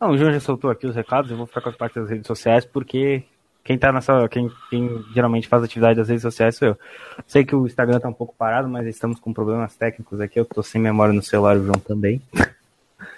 Não, 0.00 0.10
o 0.10 0.18
João 0.18 0.32
já 0.32 0.40
soltou 0.40 0.68
aqui 0.68 0.84
os 0.84 0.96
recados, 0.96 1.30
eu 1.30 1.36
vou 1.36 1.46
ficar 1.46 1.60
com 1.60 1.68
as 1.68 1.76
partes 1.76 2.02
das 2.02 2.10
redes 2.10 2.26
sociais, 2.26 2.64
porque 2.64 3.22
quem 3.64 3.78
tá 3.78 3.92
nessa. 3.92 4.28
Quem, 4.28 4.50
quem 4.70 5.04
geralmente 5.14 5.48
faz 5.48 5.62
atividade 5.62 5.98
das 5.98 6.08
redes 6.08 6.22
sociais 6.22 6.56
sou 6.56 6.68
eu. 6.68 6.78
Sei 7.26 7.44
que 7.44 7.54
o 7.54 7.66
Instagram 7.66 8.00
tá 8.00 8.08
um 8.08 8.12
pouco 8.12 8.34
parado, 8.36 8.68
mas 8.68 8.86
estamos 8.86 9.20
com 9.20 9.32
problemas 9.32 9.76
técnicos 9.76 10.20
aqui. 10.20 10.38
Eu 10.40 10.44
tô 10.44 10.62
sem 10.62 10.80
memória 10.80 11.14
no 11.14 11.22
celular, 11.22 11.56
o 11.56 11.64
João 11.64 11.78
também. 11.78 12.20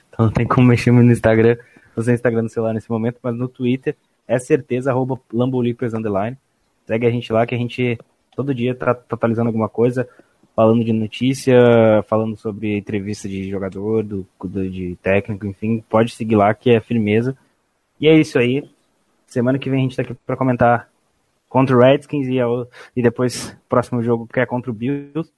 então 0.08 0.26
não 0.26 0.32
tem 0.32 0.46
como 0.46 0.66
mexer 0.66 0.90
no 0.90 1.02
Instagram. 1.02 1.56
Tô 1.94 2.02
sem 2.02 2.14
Instagram 2.14 2.42
no 2.42 2.48
celular 2.48 2.74
nesse 2.74 2.90
momento, 2.90 3.18
mas 3.22 3.34
no 3.34 3.48
Twitter 3.48 3.96
é 4.26 4.38
certeza, 4.38 4.90
arroba 4.90 5.18
underline. 5.32 6.36
Segue 6.86 7.06
a 7.06 7.10
gente 7.10 7.32
lá 7.32 7.46
que 7.46 7.54
a 7.54 7.58
gente 7.58 7.98
todo 8.36 8.54
dia 8.54 8.74
tá, 8.74 8.90
atualizando 8.90 9.48
alguma 9.48 9.68
coisa, 9.68 10.08
falando 10.56 10.84
de 10.84 10.92
notícia, 10.92 11.56
falando 12.08 12.36
sobre 12.36 12.76
entrevista 12.76 13.28
de 13.28 13.48
jogador, 13.48 14.02
do, 14.02 14.26
do- 14.42 14.68
de 14.70 14.96
técnico, 15.02 15.46
enfim, 15.46 15.82
pode 15.88 16.12
seguir 16.14 16.36
lá 16.36 16.52
que 16.52 16.70
é 16.70 16.80
firmeza. 16.80 17.36
E 18.00 18.08
é 18.08 18.18
isso 18.18 18.38
aí. 18.38 18.68
Semana 19.34 19.58
que 19.58 19.68
vem 19.68 19.80
a 19.80 19.82
gente 19.82 19.96
tá 19.96 20.02
aqui 20.02 20.14
pra 20.24 20.36
comentar 20.36 20.88
contra 21.48 21.76
o 21.76 21.80
Redskins 21.80 22.28
e, 22.28 22.38
ao- 22.40 22.68
e 22.94 23.02
depois 23.02 23.56
próximo 23.68 24.00
jogo 24.00 24.28
que 24.32 24.38
é 24.38 24.46
contra 24.46 24.70
o 24.70 24.74
Bills. 24.74 25.32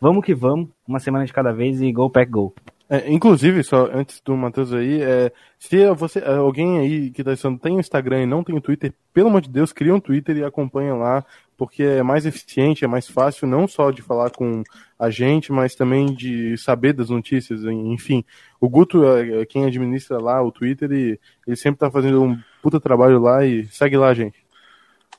Vamos 0.00 0.24
que 0.24 0.32
vamos, 0.32 0.68
uma 0.86 1.00
semana 1.00 1.26
de 1.26 1.32
cada 1.32 1.52
vez 1.52 1.82
e 1.82 1.90
go 1.90 2.08
pack 2.08 2.30
go. 2.30 2.54
É, 2.88 3.10
inclusive, 3.10 3.64
só 3.64 3.88
antes 3.92 4.20
do 4.20 4.36
Matheus 4.36 4.72
aí, 4.72 5.02
é, 5.02 5.32
se 5.58 5.84
você, 5.94 6.20
é, 6.20 6.34
alguém 6.34 6.78
aí 6.78 7.10
que 7.10 7.24
tá 7.24 7.32
assistindo 7.32 7.58
tem 7.58 7.74
o 7.76 7.80
Instagram 7.80 8.22
e 8.22 8.26
não 8.26 8.44
tem 8.44 8.54
o 8.54 8.60
Twitter, 8.60 8.92
pelo 9.12 9.28
amor 9.28 9.40
de 9.40 9.48
Deus, 9.48 9.72
cria 9.72 9.92
um 9.94 9.98
Twitter 9.98 10.36
e 10.36 10.44
acompanha 10.44 10.94
lá, 10.94 11.24
porque 11.56 11.82
é 11.82 12.02
mais 12.02 12.26
eficiente, 12.26 12.84
é 12.84 12.88
mais 12.88 13.08
fácil, 13.08 13.48
não 13.48 13.66
só 13.66 13.90
de 13.90 14.02
falar 14.02 14.30
com 14.30 14.62
a 14.96 15.10
gente, 15.10 15.50
mas 15.50 15.74
também 15.74 16.14
de 16.14 16.56
saber 16.58 16.92
das 16.92 17.10
notícias, 17.10 17.64
enfim. 17.64 18.24
O 18.60 18.68
Guto 18.68 19.04
é 19.04 19.40
é 19.42 19.46
quem 19.46 19.64
administra 19.64 20.18
lá 20.18 20.40
o 20.42 20.52
Twitter 20.52 20.92
e 20.92 21.18
ele 21.46 21.56
sempre 21.56 21.80
tá 21.80 21.90
fazendo 21.90 22.22
um 22.22 22.38
puta 22.62 22.80
trabalho 22.80 23.20
lá 23.20 23.44
e 23.44 23.66
segue 23.66 23.96
lá, 23.96 24.14
gente. 24.14 24.42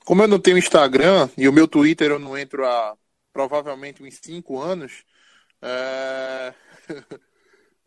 Como 0.05 0.23
eu 0.23 0.27
não 0.27 0.39
tenho 0.39 0.57
Instagram 0.57 1.29
e 1.37 1.47
o 1.47 1.53
meu 1.53 1.67
Twitter 1.67 2.11
eu 2.11 2.19
não 2.19 2.37
entro 2.37 2.65
há 2.65 2.95
provavelmente 3.31 4.01
uns 4.01 4.19
5 4.21 4.59
anos, 4.59 5.03
é... 5.61 6.53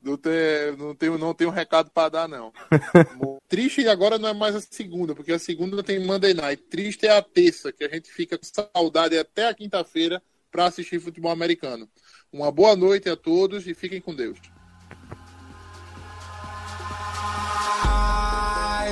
não, 0.03 0.16
tem, 0.16 0.77
não, 0.78 0.95
tenho, 0.95 1.19
não 1.19 1.35
tenho 1.35 1.51
recado 1.51 1.91
para 1.91 2.09
dar, 2.11 2.28
não. 2.28 2.53
Triste 3.49 3.87
agora 3.89 4.19
não 4.19 4.28
é 4.28 4.35
mais 4.35 4.55
a 4.55 4.61
segunda, 4.61 5.15
porque 5.15 5.33
a 5.33 5.39
segunda 5.39 5.83
tem 5.83 6.05
Monday 6.05 6.35
Night. 6.35 6.62
Triste 6.65 7.07
é 7.07 7.16
a 7.16 7.23
terça, 7.23 7.73
que 7.73 7.85
a 7.85 7.89
gente 7.89 8.11
fica 8.11 8.39
com 8.39 8.45
saudade 8.45 9.16
até 9.19 9.49
a 9.49 9.55
quinta-feira 9.55 10.23
para 10.51 10.66
assistir 10.66 11.01
futebol 11.01 11.31
americano. 11.31 11.89
Uma 12.33 12.51
boa 12.51 12.74
noite 12.74 13.09
a 13.09 13.16
todos 13.16 13.66
e 13.66 13.74
fiquem 13.74 14.01
com 14.01 14.15
Deus. 14.15 14.39